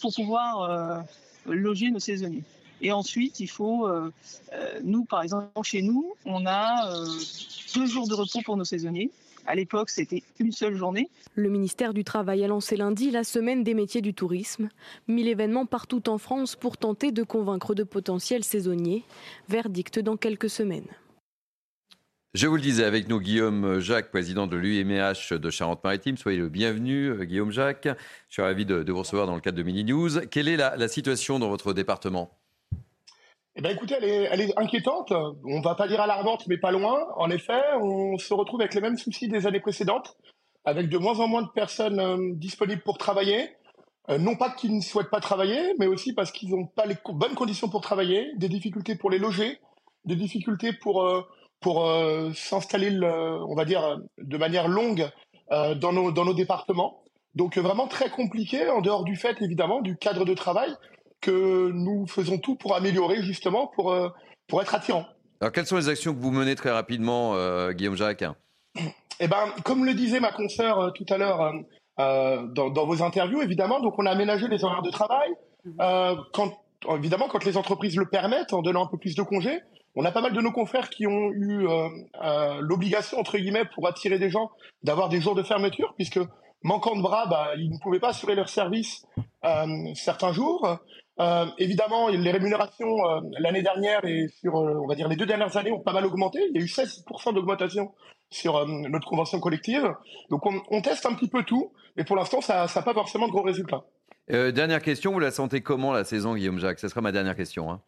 pour 0.00 0.12
pouvoir... 0.12 0.62
Euh, 0.62 0.98
loger 1.48 1.90
nos 1.90 1.98
saisonniers. 1.98 2.44
Et 2.80 2.92
ensuite, 2.92 3.40
il 3.40 3.48
faut, 3.48 3.86
euh, 3.86 4.12
euh, 4.52 4.80
nous 4.84 5.04
par 5.04 5.22
exemple, 5.22 5.48
chez 5.62 5.82
nous, 5.82 6.14
on 6.24 6.46
a 6.46 6.92
euh, 6.92 7.06
deux 7.74 7.86
jours 7.86 8.06
de 8.08 8.14
repos 8.14 8.40
pour 8.44 8.56
nos 8.56 8.64
saisonniers. 8.64 9.10
À 9.46 9.54
l'époque, 9.54 9.88
c'était 9.88 10.22
une 10.38 10.52
seule 10.52 10.76
journée. 10.76 11.08
Le 11.34 11.48
ministère 11.48 11.94
du 11.94 12.04
Travail 12.04 12.44
a 12.44 12.48
lancé 12.48 12.76
lundi 12.76 13.10
la 13.10 13.24
semaine 13.24 13.64
des 13.64 13.72
métiers 13.72 14.02
du 14.02 14.12
tourisme. 14.12 14.68
Mille 15.08 15.26
événements 15.26 15.64
partout 15.64 16.08
en 16.10 16.18
France 16.18 16.54
pour 16.54 16.76
tenter 16.76 17.12
de 17.12 17.22
convaincre 17.22 17.74
de 17.74 17.82
potentiels 17.82 18.44
saisonniers. 18.44 19.04
Verdict 19.48 20.00
dans 20.00 20.18
quelques 20.18 20.50
semaines. 20.50 20.88
Je 22.34 22.46
vous 22.46 22.56
le 22.56 22.62
disais 22.62 22.84
avec 22.84 23.08
nous, 23.08 23.20
Guillaume 23.20 23.80
Jacques, 23.80 24.10
président 24.10 24.46
de 24.46 24.54
l'UMH 24.54 25.32
de 25.32 25.48
Charente-Maritime. 25.48 26.18
Soyez 26.18 26.36
le 26.36 26.50
bienvenu, 26.50 27.06
euh, 27.06 27.24
Guillaume 27.24 27.50
Jacques. 27.50 27.88
Je 28.28 28.32
suis 28.34 28.42
ravi 28.42 28.66
de, 28.66 28.84
vous 28.86 28.98
recevoir 28.98 29.26
dans 29.26 29.34
le 29.34 29.40
cadre 29.40 29.56
de 29.56 29.62
Mini 29.62 29.82
News. 29.82 30.10
Quelle 30.30 30.46
est 30.48 30.58
la, 30.58 30.88
situation 30.88 31.38
dans 31.38 31.48
votre 31.48 31.72
département? 31.72 32.28
Eh 33.56 33.62
ben 33.62 33.70
écoutez, 33.70 33.94
elle 33.98 34.42
est, 34.42 34.58
inquiétante. 34.58 35.10
On 35.10 35.62
va 35.62 35.74
pas 35.74 35.88
dire 35.88 36.02
alarmante, 36.02 36.46
mais 36.48 36.58
pas 36.58 36.70
loin. 36.70 36.98
En 37.16 37.30
effet, 37.30 37.62
on 37.80 38.18
se 38.18 38.34
retrouve 38.34 38.60
avec 38.60 38.74
les 38.74 38.82
mêmes 38.82 38.98
soucis 38.98 39.28
des 39.28 39.46
années 39.46 39.60
précédentes, 39.60 40.14
avec 40.66 40.90
de 40.90 40.98
moins 40.98 41.18
en 41.20 41.28
moins 41.28 41.42
de 41.42 41.50
personnes 41.54 41.98
euh, 41.98 42.34
disponibles 42.34 42.82
pour 42.82 42.98
travailler. 42.98 43.56
Euh, 44.10 44.18
non 44.18 44.36
pas 44.36 44.50
qu'ils 44.50 44.76
ne 44.76 44.82
souhaitent 44.82 45.10
pas 45.10 45.20
travailler, 45.20 45.72
mais 45.78 45.86
aussi 45.86 46.12
parce 46.12 46.30
qu'ils 46.30 46.50
n'ont 46.50 46.66
pas 46.66 46.84
les 46.84 46.96
bonnes 47.08 47.34
conditions 47.34 47.70
pour 47.70 47.80
travailler, 47.80 48.32
des 48.36 48.50
difficultés 48.50 48.96
pour 48.96 49.08
les 49.08 49.18
loger, 49.18 49.60
des 50.04 50.14
difficultés 50.14 50.74
pour 50.74 51.02
pour 51.60 51.86
euh, 51.86 52.30
s'installer, 52.34 52.90
on 53.02 53.54
va 53.54 53.64
dire, 53.64 53.98
de 54.18 54.36
manière 54.36 54.68
longue 54.68 55.08
euh, 55.50 55.74
dans, 55.74 55.92
nos, 55.92 56.12
dans 56.12 56.24
nos 56.24 56.34
départements. 56.34 57.02
Donc 57.34 57.56
vraiment 57.58 57.88
très 57.88 58.10
compliqué, 58.10 58.68
en 58.68 58.80
dehors 58.80 59.04
du 59.04 59.16
fait, 59.16 59.40
évidemment, 59.42 59.80
du 59.80 59.96
cadre 59.96 60.24
de 60.24 60.34
travail 60.34 60.74
que 61.20 61.70
nous 61.72 62.06
faisons 62.06 62.38
tout 62.38 62.56
pour 62.56 62.74
améliorer, 62.74 63.22
justement, 63.22 63.66
pour, 63.74 63.92
euh, 63.92 64.08
pour 64.46 64.62
être 64.62 64.74
attirants. 64.74 65.06
Alors, 65.40 65.52
quelles 65.52 65.66
sont 65.66 65.76
les 65.76 65.88
actions 65.88 66.14
que 66.14 66.20
vous 66.20 66.30
menez 66.30 66.54
très 66.54 66.70
rapidement, 66.70 67.34
Guillaume 67.70 67.96
Jacques? 67.96 68.24
Eh 69.20 69.28
ben, 69.28 69.52
comme 69.64 69.84
le 69.84 69.94
disait 69.94 70.20
ma 70.20 70.32
consoeur 70.32 70.92
tout 70.94 71.06
à 71.10 71.16
l'heure 71.16 71.52
dans, 71.96 72.70
dans, 72.70 72.86
vos 72.86 73.02
interviews, 73.02 73.40
évidemment, 73.40 73.80
donc 73.80 73.94
on 73.98 74.06
a 74.06 74.10
aménagé 74.10 74.48
les 74.48 74.64
horaires 74.64 74.82
de 74.82 74.90
travail. 74.90 75.30
quand, 76.32 76.58
évidemment, 76.96 77.28
quand 77.28 77.44
les 77.44 77.56
entreprises 77.56 77.96
le 77.96 78.06
permettent, 78.06 78.52
en 78.52 78.62
donnant 78.62 78.84
un 78.84 78.88
peu 78.88 78.98
plus 78.98 79.14
de 79.14 79.22
congés, 79.22 79.60
on 79.98 80.04
a 80.04 80.12
pas 80.12 80.20
mal 80.20 80.32
de 80.32 80.40
nos 80.40 80.52
confrères 80.52 80.90
qui 80.90 81.08
ont 81.08 81.32
eu 81.32 81.66
euh, 81.66 81.88
euh, 82.22 82.60
l'obligation, 82.60 83.18
entre 83.18 83.36
guillemets, 83.36 83.64
pour 83.74 83.88
attirer 83.88 84.20
des 84.20 84.30
gens, 84.30 84.52
d'avoir 84.84 85.08
des 85.08 85.20
jours 85.20 85.34
de 85.34 85.42
fermeture, 85.42 85.92
puisque 85.96 86.20
manquant 86.62 86.94
de 86.94 87.02
bras, 87.02 87.26
bah, 87.26 87.50
ils 87.56 87.68
ne 87.68 87.78
pouvaient 87.80 87.98
pas 87.98 88.10
assurer 88.10 88.36
leur 88.36 88.48
service 88.48 89.04
euh, 89.44 89.66
certains 89.94 90.32
jours. 90.32 90.78
évidemment, 91.58 92.06
les 92.08 92.30
rémunérations 92.30 92.96
l'année 93.40 93.62
dernière 93.62 94.04
et 94.04 94.28
sur, 94.28 94.54
on 94.54 94.86
va 94.86 94.94
dire, 94.94 95.08
les 95.08 95.16
deux 95.16 95.26
dernières 95.26 95.56
années 95.56 95.72
ont 95.72 95.80
pas 95.80 95.92
mal 95.92 96.06
augmenté. 96.06 96.38
Il 96.50 96.56
y 96.56 96.60
a 96.60 96.64
eu 96.64 96.68
16% 96.68 97.34
d'augmentation 97.34 97.92
sur 98.30 98.64
notre 98.66 99.08
convention 99.08 99.40
collective. 99.40 99.92
Donc 100.30 100.46
on, 100.46 100.80
teste 100.80 101.06
un 101.06 101.14
petit 101.14 101.28
peu 101.28 101.42
tout, 101.42 101.72
mais 101.96 102.04
pour 102.04 102.14
l'instant, 102.14 102.40
ça 102.40 102.66
n'a 102.72 102.82
pas 102.82 102.94
forcément 102.94 103.26
de 103.26 103.32
gros 103.32 103.42
résultats. 103.42 103.82
dernière 104.28 104.80
question, 104.80 105.10
vous 105.12 105.18
la 105.18 105.32
sentez 105.32 105.60
comment 105.60 105.92
la 105.92 106.04
saison, 106.04 106.36
Guillaume 106.36 106.60
Jacques? 106.60 106.78
Ce 106.78 106.86
sera 106.86 107.00
ma 107.00 107.10
dernière 107.10 107.34
question. 107.34 107.68
Hein. 107.68 107.80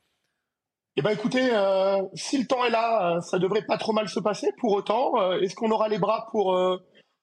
Eh 0.96 1.02
ben 1.02 1.10
écoutez, 1.10 1.48
euh, 1.52 2.02
si 2.14 2.38
le 2.38 2.46
temps 2.46 2.64
est 2.64 2.70
là, 2.70 3.16
euh, 3.16 3.20
ça 3.20 3.38
devrait 3.38 3.64
pas 3.64 3.78
trop 3.78 3.92
mal 3.92 4.08
se 4.08 4.18
passer. 4.18 4.48
Pour 4.58 4.72
autant, 4.72 5.20
euh, 5.20 5.40
est-ce 5.40 5.54
qu'on 5.54 5.70
aura 5.70 5.88
les 5.88 5.98
bras 5.98 6.26
pour 6.32 6.58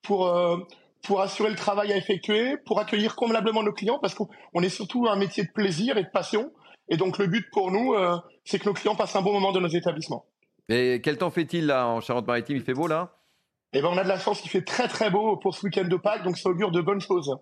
pour 0.03 0.33
pour 1.03 1.21
assurer 1.21 1.49
le 1.49 1.55
travail 1.55 1.91
à 1.91 1.97
effectuer, 1.97 2.57
pour 2.65 2.79
accueillir 2.79 3.15
convenablement 3.15 3.63
nos 3.63 3.73
clients, 3.73 3.99
parce 3.99 4.15
qu'on 4.15 4.61
est 4.61 4.69
surtout 4.69 5.07
un 5.07 5.15
métier 5.15 5.43
de 5.43 5.51
plaisir 5.51 5.97
et 5.97 6.03
de 6.03 6.09
passion. 6.09 6.51
Et 6.89 6.97
donc 6.97 7.17
le 7.17 7.27
but 7.27 7.45
pour 7.51 7.71
nous, 7.71 7.93
c'est 8.45 8.57
que 8.57 8.65
nos 8.65 8.73
clients 8.73 8.95
passent 8.95 9.15
un 9.15 9.21
bon 9.21 9.33
moment 9.33 9.51
dans 9.51 9.61
nos 9.61 9.67
établissements. 9.67 10.25
Et 10.69 11.01
quel 11.03 11.17
temps 11.17 11.29
fait-il 11.29 11.67
là 11.67 11.87
en 11.87 12.01
Charente-Maritime? 12.01 12.57
Il 12.57 12.63
fait 12.63 12.73
beau 12.73 12.87
là? 12.87 13.11
Eh 13.73 13.81
ben 13.81 13.89
on 13.89 13.97
a 13.97 14.03
de 14.03 14.09
la 14.09 14.17
chance, 14.17 14.43
il 14.45 14.49
fait 14.49 14.63
très 14.63 14.87
très 14.87 15.09
beau 15.11 15.37
pour 15.37 15.53
ce 15.53 15.65
week-end 15.65 15.87
de 15.87 15.97
Pâques, 15.97 16.23
donc 16.23 16.37
ça 16.37 16.49
augure 16.49 16.71
de 16.71 16.81
bonnes 16.81 17.01
choses. 17.01 17.35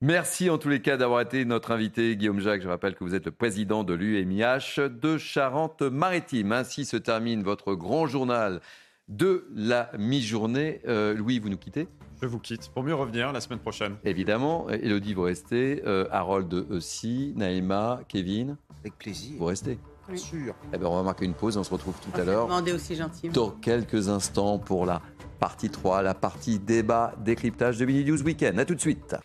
Merci 0.00 0.48
en 0.48 0.58
tous 0.58 0.68
les 0.68 0.80
cas 0.80 0.96
d'avoir 0.96 1.20
été 1.22 1.44
notre 1.44 1.72
invité, 1.72 2.16
Guillaume 2.16 2.38
Jacques. 2.38 2.62
Je 2.62 2.68
rappelle 2.68 2.94
que 2.94 3.02
vous 3.02 3.16
êtes 3.16 3.24
le 3.24 3.32
président 3.32 3.82
de 3.82 3.94
l'UMIH 3.94 4.78
de 4.88 5.18
Charente-Maritime. 5.18 6.52
Ainsi 6.52 6.84
se 6.84 6.96
termine 6.96 7.42
votre 7.42 7.74
grand 7.74 8.06
journal 8.06 8.60
de 9.08 9.48
la 9.52 9.90
mi-journée. 9.98 10.82
Euh, 10.86 11.14
Louis, 11.14 11.40
vous 11.40 11.48
nous 11.48 11.56
quittez? 11.56 11.88
Je 12.22 12.28
vous 12.28 12.38
quitte 12.38 12.70
pour 12.72 12.84
mieux 12.84 12.94
revenir 12.94 13.32
la 13.32 13.40
semaine 13.40 13.58
prochaine. 13.58 13.96
Évidemment. 14.04 14.68
Elodie, 14.70 15.14
vous 15.14 15.22
restez. 15.22 15.82
Euh, 15.84 16.06
Harold 16.12 16.54
aussi. 16.70 17.32
Naïma, 17.34 17.98
Kevin. 18.06 18.56
Avec 18.78 18.96
plaisir. 18.98 19.34
Vous 19.36 19.46
restez 19.46 19.80
Bien 20.06 20.16
sûr. 20.16 20.54
Eh 20.72 20.78
ben, 20.78 20.86
on 20.86 20.94
va 20.94 21.02
marquer 21.02 21.24
une 21.24 21.34
pause. 21.34 21.56
On 21.56 21.64
se 21.64 21.72
retrouve 21.72 21.96
tout 22.00 22.20
à 22.20 22.22
l'heure. 22.22 22.46
Demandez 22.46 22.72
aussi 22.72 22.94
gentiment. 22.94 23.32
Dans 23.32 23.50
quelques 23.50 24.08
instants 24.08 24.60
pour 24.60 24.86
la 24.86 25.02
partie 25.40 25.70
3, 25.70 26.02
la 26.02 26.14
partie 26.14 26.60
débat, 26.60 27.14
décryptage 27.18 27.78
de 27.78 27.84
Mini 27.84 28.04
News 28.04 28.22
Weekend. 28.22 28.60
A 28.60 28.64
tout 28.64 28.76
de 28.76 28.80
suite. 28.80 29.16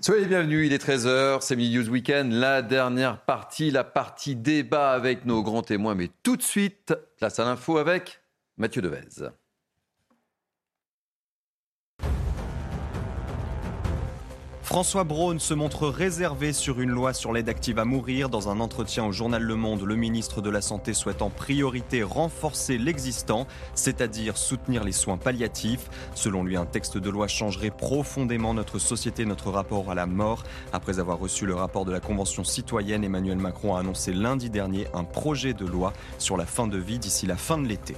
Soyez 0.00 0.22
les 0.22 0.28
bienvenus, 0.28 0.66
il 0.66 0.72
est 0.72 0.84
13h, 0.84 1.40
c'est 1.40 1.56
Mini 1.56 1.76
News 1.76 1.88
Weekend, 1.88 2.32
la 2.32 2.62
dernière 2.62 3.20
partie, 3.20 3.70
la 3.70 3.84
partie 3.84 4.36
débat 4.36 4.92
avec 4.92 5.24
nos 5.24 5.42
grands 5.42 5.62
témoins. 5.62 5.94
Mais 5.94 6.10
tout 6.22 6.36
de 6.36 6.42
suite, 6.42 6.94
place 7.16 7.38
à 7.38 7.44
l'info 7.44 7.78
avec 7.78 8.20
Mathieu 8.56 8.80
Devez. 8.80 9.30
François 14.68 15.04
Braun 15.04 15.38
se 15.38 15.54
montre 15.54 15.88
réservé 15.88 16.52
sur 16.52 16.82
une 16.82 16.90
loi 16.90 17.14
sur 17.14 17.32
l'aide 17.32 17.48
active 17.48 17.78
à 17.78 17.86
mourir. 17.86 18.28
Dans 18.28 18.50
un 18.50 18.60
entretien 18.60 19.06
au 19.06 19.12
journal 19.12 19.42
Le 19.42 19.54
Monde, 19.54 19.80
le 19.80 19.96
ministre 19.96 20.42
de 20.42 20.50
la 20.50 20.60
Santé 20.60 20.92
souhaite 20.92 21.22
en 21.22 21.30
priorité 21.30 22.02
renforcer 22.02 22.76
l'existant, 22.76 23.46
c'est-à-dire 23.74 24.36
soutenir 24.36 24.84
les 24.84 24.92
soins 24.92 25.16
palliatifs. 25.16 25.88
Selon 26.14 26.44
lui, 26.44 26.58
un 26.58 26.66
texte 26.66 26.98
de 26.98 27.08
loi 27.08 27.28
changerait 27.28 27.70
profondément 27.70 28.52
notre 28.52 28.78
société, 28.78 29.24
notre 29.24 29.50
rapport 29.50 29.90
à 29.90 29.94
la 29.94 30.04
mort. 30.04 30.44
Après 30.74 30.98
avoir 30.98 31.18
reçu 31.18 31.46
le 31.46 31.54
rapport 31.54 31.86
de 31.86 31.92
la 31.92 32.00
Convention 32.00 32.44
citoyenne, 32.44 33.04
Emmanuel 33.04 33.38
Macron 33.38 33.74
a 33.74 33.80
annoncé 33.80 34.12
lundi 34.12 34.50
dernier 34.50 34.86
un 34.92 35.04
projet 35.04 35.54
de 35.54 35.64
loi 35.64 35.94
sur 36.18 36.36
la 36.36 36.44
fin 36.44 36.66
de 36.66 36.76
vie 36.76 36.98
d'ici 36.98 37.24
la 37.24 37.38
fin 37.38 37.56
de 37.56 37.66
l'été. 37.66 37.96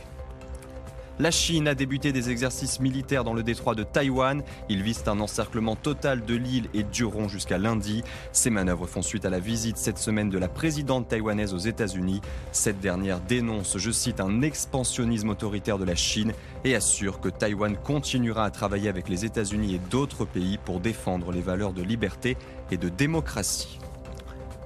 La 1.21 1.31
Chine 1.31 1.69
a 1.69 1.75
débuté 1.75 2.13
des 2.13 2.31
exercices 2.31 2.81
militaires 2.81 3.25
dans 3.25 3.35
le 3.35 3.43
détroit 3.43 3.75
de 3.75 3.83
Taïwan. 3.83 4.43
Ils 4.71 4.83
visent 4.83 5.05
un 5.07 5.21
encerclement 5.21 5.77
total 5.77 6.25
de 6.25 6.35
l'île 6.35 6.71
et 6.73 6.83
dureront 6.83 7.29
jusqu'à 7.29 7.59
lundi. 7.59 8.03
Ces 8.33 8.49
manœuvres 8.49 8.87
font 8.87 9.03
suite 9.03 9.27
à 9.27 9.29
la 9.29 9.39
visite 9.39 9.77
cette 9.77 9.99
semaine 9.99 10.31
de 10.31 10.39
la 10.39 10.49
présidente 10.49 11.09
taïwanaise 11.09 11.53
aux 11.53 11.59
États-Unis. 11.59 12.23
Cette 12.53 12.81
dernière 12.81 13.21
dénonce, 13.21 13.77
je 13.77 13.91
cite, 13.91 14.19
un 14.19 14.41
expansionnisme 14.41 15.29
autoritaire 15.29 15.77
de 15.77 15.85
la 15.85 15.95
Chine 15.95 16.33
et 16.65 16.75
assure 16.75 17.21
que 17.21 17.29
Taïwan 17.29 17.77
continuera 17.77 18.47
à 18.47 18.51
travailler 18.51 18.89
avec 18.89 19.11
les 19.11 19.27
États-Unis 19.27 19.75
et 19.75 19.81
d'autres 19.91 20.25
pays 20.25 20.57
pour 20.57 20.81
défendre 20.81 21.33
les 21.33 21.43
valeurs 21.43 21.75
de 21.75 21.83
liberté 21.83 22.39
et 22.71 22.79
de 22.79 22.89
démocratie. 22.89 23.79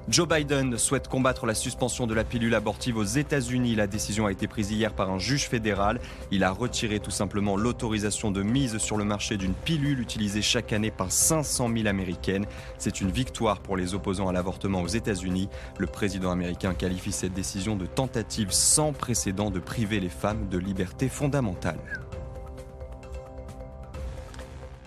Joe 0.06 0.28
Biden 0.28 0.76
souhaite 0.76 1.08
combattre 1.08 1.46
la 1.46 1.54
suspension 1.54 2.06
de 2.06 2.12
la 2.12 2.24
pilule 2.24 2.54
abortive 2.54 2.98
aux 2.98 3.04
États-Unis. 3.04 3.74
La 3.74 3.86
décision 3.86 4.26
a 4.26 4.32
été 4.32 4.46
prise 4.46 4.70
hier 4.70 4.92
par 4.92 5.10
un 5.10 5.18
juge 5.18 5.48
fédéral. 5.48 5.98
Il 6.30 6.44
a 6.44 6.50
retiré 6.50 7.00
tout 7.00 7.10
simplement 7.10 7.56
l'autorisation 7.56 8.30
de 8.30 8.42
mise 8.42 8.76
sur 8.76 8.98
le 8.98 9.04
marché 9.04 9.38
d'une 9.38 9.54
pilule 9.54 10.00
utilisée 10.00 10.42
chaque 10.42 10.74
année 10.74 10.90
par 10.90 11.10
500 11.10 11.70
000 11.74 11.88
Américaines. 11.88 12.44
C'est 12.76 13.00
une 13.00 13.10
victoire 13.10 13.60
pour 13.60 13.78
les 13.78 13.94
opposants 13.94 14.28
à 14.28 14.32
l'avortement 14.32 14.82
aux 14.82 14.88
États-Unis. 14.88 15.48
Le 15.78 15.86
président 15.86 16.30
américain 16.30 16.74
qualifie 16.74 17.12
cette 17.12 17.32
décision 17.32 17.74
de 17.74 17.86
tentative 17.86 18.52
sans 18.52 18.92
précédent 18.92 19.50
de 19.50 19.58
priver 19.58 20.00
les 20.00 20.10
femmes 20.10 20.50
de 20.50 20.58
liberté 20.58 21.08
fondamentale. 21.08 21.78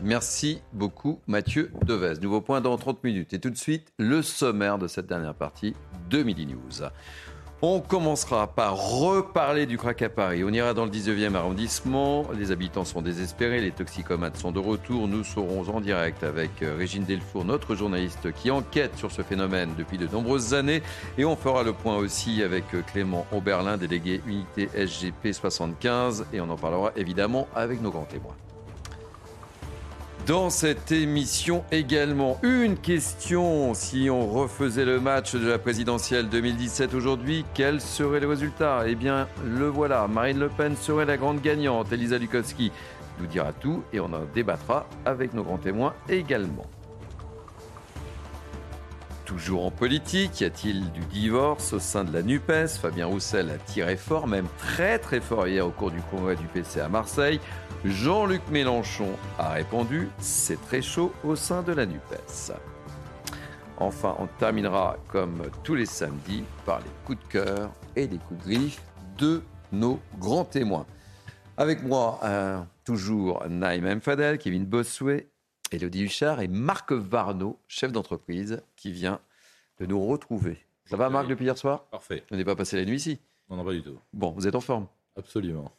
Merci 0.02 0.61
beaucoup 0.74 1.19
Mathieu 1.28 1.72
Devez. 1.86 2.19
Nouveau 2.22 2.41
point 2.41 2.61
dans 2.61 2.78
30 2.78 3.03
minutes. 3.03 3.34
Et 3.34 3.40
tout 3.40 3.49
de 3.49 3.57
suite, 3.57 3.91
le 3.98 4.22
sommaire 4.22 4.78
de 4.78 4.88
cette 4.88 5.07
dernière 5.07 5.34
partie 5.34 5.74
de 6.10 6.22
Midi 6.22 6.45
News. 6.45 6.88
On 7.64 7.80
commencera 7.80 8.45
par 8.45 8.78
reparler 8.78 9.65
du 9.65 9.80
crack 9.80 10.03
à 10.03 10.10
Paris. 10.10 10.44
On 10.44 10.53
ira 10.53 10.76
dans 10.76 10.86
le 10.86 10.91
19e 10.91 11.34
arrondissement. 11.34 12.28
Les 12.38 12.52
habitants 12.52 12.86
sont 12.86 13.02
désespérés, 13.02 13.61
les 13.61 13.72
toxicomates 13.72 14.38
sont 14.38 14.52
de 14.52 14.60
retour. 14.60 15.07
Nous 15.07 15.24
serons 15.24 15.68
en 15.68 15.82
direct 15.82 16.24
avec 16.24 16.61
euh, 16.61 16.76
Régine 16.78 17.03
Delfour, 17.03 17.45
notre 17.45 17.74
journaliste 17.74 18.32
qui 18.34 18.52
enquête 18.52 18.95
sur 18.95 19.11
ce 19.11 19.24
phénomène 19.24 19.72
depuis 19.76 19.98
de 19.98 20.06
nombreuses 20.06 20.53
années. 20.53 20.84
Et 21.18 21.26
on 21.26 21.36
fera 21.36 21.64
le 21.64 21.74
point 21.74 21.98
aussi 21.98 22.44
avec 22.44 22.65
euh, 22.76 22.84
Clément 22.84 23.26
Auberlin, 23.32 23.78
délégué 23.78 24.22
unité 24.28 24.69
SGP 24.76 25.34
75. 25.34 26.28
Et 26.34 26.41
on 26.41 26.49
en 26.52 26.57
parlera 26.57 26.91
évidemment 26.95 27.48
avec 27.56 27.82
nos 27.82 27.90
grands 27.90 28.06
témoins. 28.06 28.36
Dans 30.28 30.49
cette 30.49 30.91
émission 30.91 31.64
également, 31.72 32.38
une 32.44 32.76
question. 32.76 33.74
Si 33.74 34.10
on 34.10 34.28
refaisait 34.28 34.84
le 34.84 34.99
match 34.99 35.36
de 35.36 35.48
la 35.48 35.58
présidentielle 35.58 36.28
2017 36.28 36.94
aujourd'hui, 36.95 37.45
quel 37.54 37.80
serait 37.80 38.20
le 38.20 38.28
résultat 38.28 38.84
Eh 38.88 38.95
bien, 38.95 39.30
le 39.45 39.68
voilà. 39.68 40.06
Marine 40.10 40.38
Le 40.38 40.49
Pen 40.49 40.76
serait 40.76 41.06
la 41.06 41.16
grande 41.16 41.41
gagnante. 41.41 41.94
Elisa 41.94 42.18
Lukowski 42.18 42.74
nous 43.22 43.28
dira 43.28 43.54
tout 43.54 43.84
et 43.94 44.02
on 44.02 44.08
en 44.08 44.26
débattra 44.36 44.86
avec 45.06 45.34
nos 45.34 45.44
grands 45.44 45.60
témoins 45.60 45.94
également. 46.10 46.68
Toujours 49.24 49.66
en 49.66 49.72
politique, 49.72 50.41
y 50.41 50.45
a-t-il 50.45 50.91
du 50.91 51.06
divorce 51.06 51.72
au 51.72 51.80
sein 51.80 52.04
de 52.04 52.12
la 52.12 52.22
NUPES? 52.22 52.80
Fabien 52.82 53.06
Roussel 53.06 53.49
a 53.49 53.58
tiré 53.58 53.95
fort, 53.95 54.28
même 54.28 54.48
très 54.58 54.99
très 54.99 55.22
fort 55.22 55.48
hier 55.48 55.66
au 55.66 55.72
cours 55.72 55.91
du 55.91 56.02
congrès 56.12 56.36
du 56.36 56.48
PC 56.48 56.82
à 56.82 56.90
Marseille. 56.90 57.40
Jean-Luc 57.86 58.41
Mélenchon 58.49 59.16
a 59.38 59.49
répondu 59.52 60.10
C'est 60.20 60.60
très 60.62 60.82
chaud 60.82 61.14
au 61.24 61.36
sein 61.36 61.62
de 61.62 61.74
la 61.74 61.86
NUPES. 61.86 62.52
Enfin, 63.78 64.16
on 64.20 64.28
terminera 64.40 64.98
comme 65.08 65.44
tous 65.64 65.76
les 65.76 65.86
samedis 65.86 66.44
par 66.66 66.80
les 66.80 66.90
coups 67.06 67.24
de 67.24 67.28
cœur 67.32 67.72
et 67.95 68.08
les 68.08 68.18
coups 68.18 68.44
de 68.44 68.49
griffe 68.49 68.82
de 69.18 69.44
nos 69.72 69.99
grands 70.18 70.45
témoins. 70.45 70.88
Avec 71.56 71.84
moi, 71.84 72.20
euh, 72.24 72.60
toujours 72.84 73.45
Naïm 73.48 74.02
Fadel, 74.02 74.40
Kevin 74.40 74.66
Bossuet, 74.66 75.30
Elodie 75.72 76.04
Huchard 76.04 76.41
et 76.41 76.48
Marc 76.48 76.91
Varno, 76.91 77.60
chef 77.68 77.91
d'entreprise, 77.91 78.62
qui 78.76 78.91
vient 78.91 79.20
de 79.80 79.86
nous 79.86 80.04
retrouver. 80.04 80.58
Ça 80.86 80.98
va, 80.98 81.10
Marc, 81.10 81.28
depuis 81.28 81.45
hier 81.45 81.58
soir? 81.58 81.86
Parfait. 81.91 82.24
On 82.32 82.38
n'est 82.38 82.45
pas 82.45 82.56
passé 82.56 82.78
la 82.78 82.86
nuit 82.86 82.95
ici? 82.95 83.20
Non, 83.49 83.58
non, 83.58 83.66
pas 83.66 83.74
du 83.74 83.84
tout. 83.84 83.99
Bon, 84.14 84.32
vous 84.32 84.48
êtes 84.48 84.56
en 84.56 84.62
forme? 84.62 84.88
Absolument. 85.16 85.72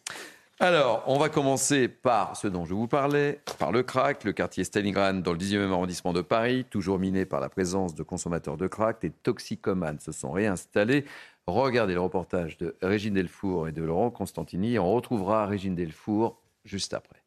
Alors, 0.60 1.04
on 1.06 1.20
va 1.20 1.28
commencer 1.28 1.86
par 1.86 2.36
ce 2.36 2.48
dont 2.48 2.64
je 2.64 2.74
vous 2.74 2.88
parlais, 2.88 3.40
par 3.60 3.70
le 3.70 3.84
crack, 3.84 4.24
le 4.24 4.32
quartier 4.32 4.64
Stalingrad 4.64 5.22
dans 5.22 5.32
le 5.32 5.38
19e 5.38 5.70
arrondissement 5.70 6.12
de 6.12 6.20
Paris, 6.20 6.64
toujours 6.68 6.98
miné 6.98 7.24
par 7.24 7.38
la 7.38 7.48
présence 7.48 7.94
de 7.94 8.02
consommateurs 8.02 8.56
de 8.56 8.66
crack. 8.66 9.00
Des 9.00 9.10
toxicomanes 9.10 10.00
se 10.00 10.10
sont 10.10 10.32
réinstallés. 10.32 11.04
Regardez 11.46 11.94
le 11.94 12.00
reportage 12.00 12.56
de 12.56 12.74
Régine 12.82 13.14
Delfour 13.14 13.68
et 13.68 13.72
de 13.72 13.84
Laurent 13.84 14.10
Constantini. 14.10 14.80
On 14.80 14.92
retrouvera 14.92 15.46
Régine 15.46 15.76
Delfour 15.76 16.40
juste 16.64 16.92
après. 16.92 17.17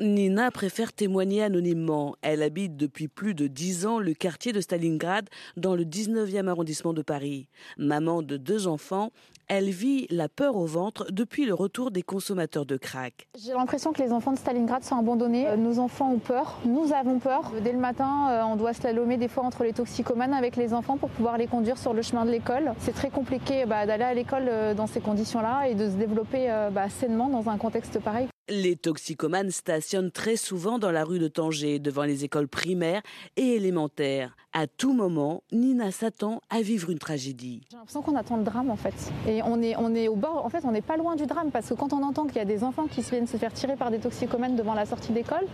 Nina 0.00 0.50
préfère 0.50 0.94
témoigner 0.94 1.42
anonymement. 1.42 2.14
Elle 2.22 2.42
habite 2.42 2.74
depuis 2.74 3.06
plus 3.06 3.34
de 3.34 3.46
dix 3.48 3.84
ans 3.84 3.98
le 3.98 4.14
quartier 4.14 4.50
de 4.52 4.62
Stalingrad 4.62 5.28
dans 5.58 5.76
le 5.76 5.84
19e 5.84 6.48
arrondissement 6.48 6.94
de 6.94 7.02
Paris. 7.02 7.48
Maman 7.76 8.22
de 8.22 8.38
deux 8.38 8.66
enfants, 8.66 9.10
elle 9.46 9.68
vit 9.68 10.06
la 10.08 10.30
peur 10.30 10.56
au 10.56 10.64
ventre 10.64 11.06
depuis 11.10 11.44
le 11.44 11.52
retour 11.52 11.90
des 11.90 12.02
consommateurs 12.02 12.64
de 12.64 12.78
crack. 12.78 13.28
J'ai 13.38 13.52
l'impression 13.52 13.92
que 13.92 14.02
les 14.02 14.10
enfants 14.10 14.32
de 14.32 14.38
Stalingrad 14.38 14.82
sont 14.84 14.96
abandonnés. 14.96 15.48
Euh, 15.48 15.56
Nos 15.56 15.78
enfants 15.78 16.12
ont 16.12 16.18
peur, 16.18 16.58
nous 16.64 16.94
avons 16.94 17.18
peur. 17.18 17.52
Dès 17.62 17.72
le 17.72 17.78
matin, 17.78 18.28
euh, 18.30 18.42
on 18.44 18.56
doit 18.56 18.72
slalomer 18.72 19.18
des 19.18 19.28
fois 19.28 19.44
entre 19.44 19.64
les 19.64 19.74
toxicomanes 19.74 20.32
avec 20.32 20.56
les 20.56 20.72
enfants 20.72 20.96
pour 20.96 21.10
pouvoir 21.10 21.36
les 21.36 21.46
conduire 21.46 21.76
sur 21.76 21.92
le 21.92 22.00
chemin 22.00 22.24
de 22.24 22.30
l'école. 22.30 22.72
C'est 22.78 22.94
très 22.94 23.10
compliqué 23.10 23.66
bah, 23.66 23.84
d'aller 23.84 24.04
à 24.04 24.14
l'école 24.14 24.46
euh, 24.48 24.72
dans 24.72 24.86
ces 24.86 25.00
conditions-là 25.00 25.68
et 25.68 25.74
de 25.74 25.90
se 25.90 25.96
développer 25.96 26.48
bah, 26.72 26.88
sainement 26.88 27.28
dans 27.28 27.50
un 27.50 27.58
contexte 27.58 27.98
pareil. 27.98 28.28
Les 28.50 28.74
toxicomanes 28.74 29.52
stationnent 29.52 30.10
très 30.10 30.34
souvent 30.34 30.80
dans 30.80 30.90
la 30.90 31.04
rue 31.04 31.20
de 31.20 31.28
Tanger, 31.28 31.78
devant 31.78 32.02
les 32.02 32.24
écoles 32.24 32.48
primaires 32.48 33.00
et 33.36 33.54
élémentaires. 33.54 34.36
À 34.52 34.66
tout 34.66 34.92
moment, 34.92 35.44
Nina 35.52 35.92
s'attend 35.92 36.40
à 36.50 36.60
vivre 36.60 36.90
une 36.90 36.98
tragédie. 36.98 37.60
J'ai 37.70 37.76
l'impression 37.76 38.02
qu'on 38.02 38.16
attend 38.16 38.36
le 38.36 38.42
drame 38.42 38.68
en 38.68 38.74
fait. 38.74 39.12
Et 39.28 39.40
on 39.44 39.62
est, 39.62 39.76
on 39.76 39.94
est 39.94 40.08
au 40.08 40.16
bord, 40.16 40.44
en 40.44 40.48
fait, 40.48 40.64
on 40.64 40.72
n'est 40.72 40.82
pas 40.82 40.96
loin 40.96 41.14
du 41.14 41.26
drame 41.26 41.52
parce 41.52 41.68
que 41.68 41.74
quand 41.74 41.92
on 41.92 42.02
entend 42.02 42.26
qu'il 42.26 42.38
y 42.38 42.40
a 42.40 42.44
des 42.44 42.64
enfants 42.64 42.88
qui 42.88 43.04
se 43.04 43.10
viennent 43.10 43.28
se 43.28 43.36
faire 43.36 43.52
tirer 43.52 43.76
par 43.76 43.92
des 43.92 44.00
toxicomanes 44.00 44.56
devant 44.56 44.74
la 44.74 44.84
sortie 44.84 45.12
d'école, 45.12 45.46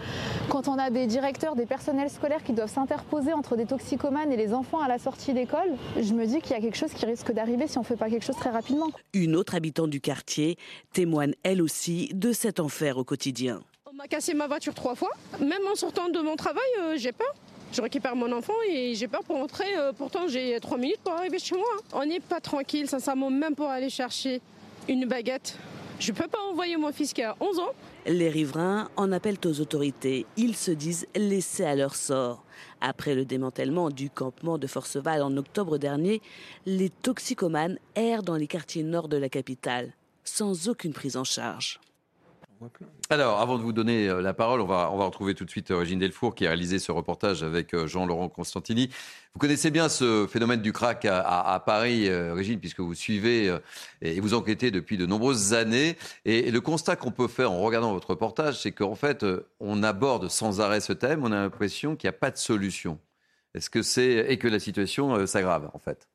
quand 0.48 0.66
on 0.66 0.78
a 0.78 0.88
des 0.88 1.06
directeurs, 1.06 1.54
des 1.54 1.66
personnels 1.66 2.08
scolaires 2.08 2.42
qui 2.42 2.54
doivent 2.54 2.72
s'interposer 2.72 3.34
entre 3.34 3.56
des 3.56 3.66
toxicomanes 3.66 4.32
et 4.32 4.38
les 4.38 4.54
enfants 4.54 4.80
à 4.80 4.88
la 4.88 4.98
sortie 4.98 5.34
d'école, 5.34 5.68
je 6.00 6.14
me 6.14 6.24
dis 6.26 6.40
qu'il 6.40 6.52
y 6.52 6.58
a 6.58 6.62
quelque 6.62 6.78
chose 6.78 6.94
qui 6.94 7.04
risque 7.04 7.30
d'arriver 7.32 7.66
si 7.66 7.76
on 7.76 7.82
ne 7.82 7.86
fait 7.86 7.96
pas 7.96 8.08
quelque 8.08 8.24
chose 8.24 8.36
très 8.36 8.50
rapidement. 8.50 8.88
Une 9.12 9.36
autre 9.36 9.54
habitante 9.54 9.90
du 9.90 10.00
quartier 10.00 10.56
témoigne 10.94 11.34
elle 11.42 11.60
aussi 11.60 12.10
de 12.14 12.32
cet 12.32 12.60
enfer 12.60 12.85
au 12.94 13.04
quotidien. 13.04 13.62
On 13.90 13.94
m'a 13.94 14.06
cassé 14.06 14.34
ma 14.34 14.46
voiture 14.46 14.74
trois 14.74 14.94
fois. 14.94 15.10
Même 15.40 15.66
en 15.70 15.74
sortant 15.74 16.08
de 16.08 16.20
mon 16.20 16.36
travail, 16.36 16.62
euh, 16.80 16.94
j'ai 16.96 17.12
peur. 17.12 17.34
Je 17.72 17.82
récupère 17.82 18.14
mon 18.14 18.30
enfant 18.32 18.54
et 18.68 18.94
j'ai 18.94 19.08
peur 19.08 19.22
pour 19.24 19.36
rentrer. 19.36 19.76
Euh, 19.76 19.92
pourtant, 19.92 20.28
j'ai 20.28 20.58
trois 20.60 20.78
minutes 20.78 21.00
pour 21.02 21.12
arriver 21.14 21.38
chez 21.38 21.56
moi. 21.56 21.66
On 21.92 22.04
n'est 22.04 22.20
pas 22.20 22.40
tranquille, 22.40 22.88
sincèrement, 22.88 23.30
même 23.30 23.54
pour 23.54 23.68
aller 23.68 23.90
chercher 23.90 24.40
une 24.88 25.06
baguette. 25.06 25.58
Je 25.98 26.12
ne 26.12 26.16
peux 26.16 26.28
pas 26.28 26.40
envoyer 26.50 26.76
mon 26.76 26.92
fils 26.92 27.12
qui 27.12 27.22
a 27.22 27.34
11 27.40 27.58
ans. 27.58 27.72
Les 28.06 28.28
riverains 28.28 28.90
en 28.96 29.12
appellent 29.12 29.38
aux 29.44 29.60
autorités. 29.60 30.26
Ils 30.36 30.54
se 30.54 30.70
disent 30.70 31.06
laissés 31.16 31.64
à 31.64 31.74
leur 31.74 31.96
sort. 31.96 32.44
Après 32.80 33.14
le 33.14 33.24
démantèlement 33.24 33.88
du 33.90 34.10
campement 34.10 34.58
de 34.58 34.66
Forceval 34.66 35.22
en 35.22 35.36
octobre 35.36 35.78
dernier, 35.78 36.20
les 36.66 36.90
toxicomanes 36.90 37.78
errent 37.94 38.22
dans 38.22 38.36
les 38.36 38.46
quartiers 38.46 38.82
nord 38.82 39.08
de 39.08 39.16
la 39.16 39.28
capitale, 39.28 39.92
sans 40.24 40.68
aucune 40.68 40.92
prise 40.92 41.16
en 41.16 41.24
charge. 41.24 41.80
Alors, 43.10 43.40
avant 43.40 43.58
de 43.58 43.62
vous 43.62 43.72
donner 43.72 44.08
euh, 44.08 44.20
la 44.20 44.34
parole, 44.34 44.60
on 44.60 44.66
va, 44.66 44.90
on 44.92 44.96
va 44.96 45.04
retrouver 45.04 45.34
tout 45.34 45.44
de 45.44 45.50
suite 45.50 45.70
euh, 45.70 45.78
Régine 45.78 45.98
Delfour 45.98 46.34
qui 46.34 46.46
a 46.46 46.48
réalisé 46.48 46.78
ce 46.78 46.90
reportage 46.90 47.42
avec 47.42 47.74
euh, 47.74 47.86
Jean-Laurent 47.86 48.28
Constantini. 48.28 48.90
Vous 49.34 49.38
connaissez 49.38 49.70
bien 49.70 49.88
ce 49.88 50.26
phénomène 50.26 50.62
du 50.62 50.72
crack 50.72 51.04
à, 51.04 51.62
Paris, 51.64 52.08
Régine, 52.08 52.58
puisque 52.58 52.80
vous 52.80 52.94
suivez 52.94 53.54
et 54.00 54.18
vous 54.18 54.32
enquêtez 54.32 54.70
depuis 54.70 54.96
de 54.96 55.04
nombreuses 55.04 55.52
années. 55.52 55.98
Et, 56.24 56.50
le 56.50 56.60
constat 56.62 56.96
qu'on 56.96 57.10
peut 57.10 57.28
faire 57.28 57.52
en 57.52 57.60
regardant 57.60 57.92
votre 57.92 58.10
reportage, 58.10 58.62
c'est 58.62 58.72
qu'en 58.72 58.94
fait, 58.94 59.26
on 59.60 59.82
aborde 59.82 60.30
sans 60.30 60.62
arrêt 60.62 60.80
ce 60.80 60.94
thème, 60.94 61.22
on 61.22 61.32
a 61.32 61.36
l'impression 61.36 61.96
qu'il 61.96 62.08
n'y 62.08 62.16
a 62.16 62.18
pas 62.18 62.30
de 62.30 62.38
solution. 62.38 62.98
Est-ce 63.52 63.68
que 63.68 63.82
c'est 63.82 64.24
et 64.32 64.38
que 64.38 64.48
la 64.48 64.58
situation 64.58 65.26
s'aggrave 65.26 65.70
en 65.74 65.78
fait? 65.78 66.08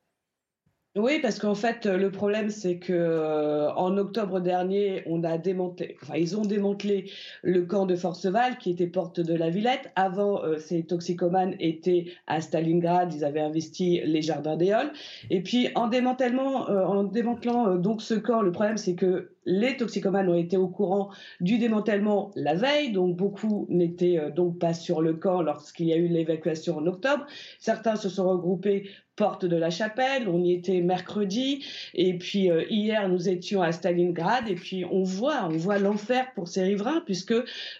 Oui, 0.97 1.19
parce 1.21 1.39
qu'en 1.39 1.55
fait, 1.55 1.85
le 1.85 2.11
problème, 2.11 2.49
c'est 2.49 2.77
que 2.77 2.91
euh, 2.91 3.71
en 3.75 3.97
octobre 3.97 4.41
dernier, 4.41 5.03
on 5.05 5.23
a 5.23 5.37
démantelé, 5.37 5.95
enfin, 6.03 6.15
ils 6.17 6.35
ont 6.35 6.41
démantelé 6.41 7.09
le 7.43 7.61
camp 7.61 7.85
de 7.85 7.95
Forceval, 7.95 8.57
qui 8.57 8.71
était 8.71 8.87
porte 8.87 9.21
de 9.21 9.33
la 9.33 9.49
Villette. 9.49 9.89
Avant, 9.95 10.43
euh, 10.43 10.57
ces 10.57 10.83
toxicomanes 10.83 11.55
étaient 11.61 12.07
à 12.27 12.41
Stalingrad, 12.41 13.13
ils 13.13 13.23
avaient 13.23 13.39
investi 13.39 14.01
les 14.03 14.21
jardins 14.21 14.57
d'Éole. 14.57 14.91
Et 15.29 15.41
puis, 15.41 15.69
en 15.75 15.87
démantèlement, 15.87 16.69
euh, 16.69 16.83
en 16.83 17.05
démantelant 17.05 17.75
donc 17.75 18.01
ce 18.01 18.15
camp, 18.15 18.41
le 18.41 18.51
problème, 18.51 18.75
c'est 18.75 18.95
que 18.95 19.29
les 19.45 19.77
toxicomanes 19.77 20.27
ont 20.27 20.35
été 20.35 20.57
au 20.57 20.67
courant 20.67 21.09
du 21.39 21.57
démantèlement 21.57 22.31
la 22.35 22.53
veille, 22.53 22.91
donc 22.91 23.15
beaucoup 23.15 23.65
n'étaient 23.69 24.29
donc 24.35 24.59
pas 24.59 24.73
sur 24.73 25.01
le 25.01 25.13
camp 25.13 25.41
lorsqu'il 25.41 25.87
y 25.87 25.93
a 25.93 25.97
eu 25.97 26.07
l'évacuation 26.07 26.77
en 26.77 26.85
octobre. 26.85 27.25
Certains 27.59 27.95
se 27.95 28.07
sont 28.07 28.29
regroupés 28.29 28.87
porte 29.21 29.45
de 29.45 29.55
la 29.55 29.69
Chapelle, 29.69 30.27
on 30.27 30.43
y 30.43 30.51
était 30.51 30.81
mercredi, 30.81 31.63
et 31.93 32.17
puis 32.17 32.49
euh, 32.49 32.63
hier 32.71 33.07
nous 33.07 33.29
étions 33.29 33.61
à 33.61 33.71
Stalingrad, 33.71 34.49
et 34.49 34.55
puis 34.55 34.83
on 34.83 35.03
voit, 35.03 35.43
on 35.45 35.57
voit 35.57 35.77
l'enfer 35.77 36.33
pour 36.33 36.47
ces 36.47 36.63
riverains 36.63 37.03
puisque 37.05 37.35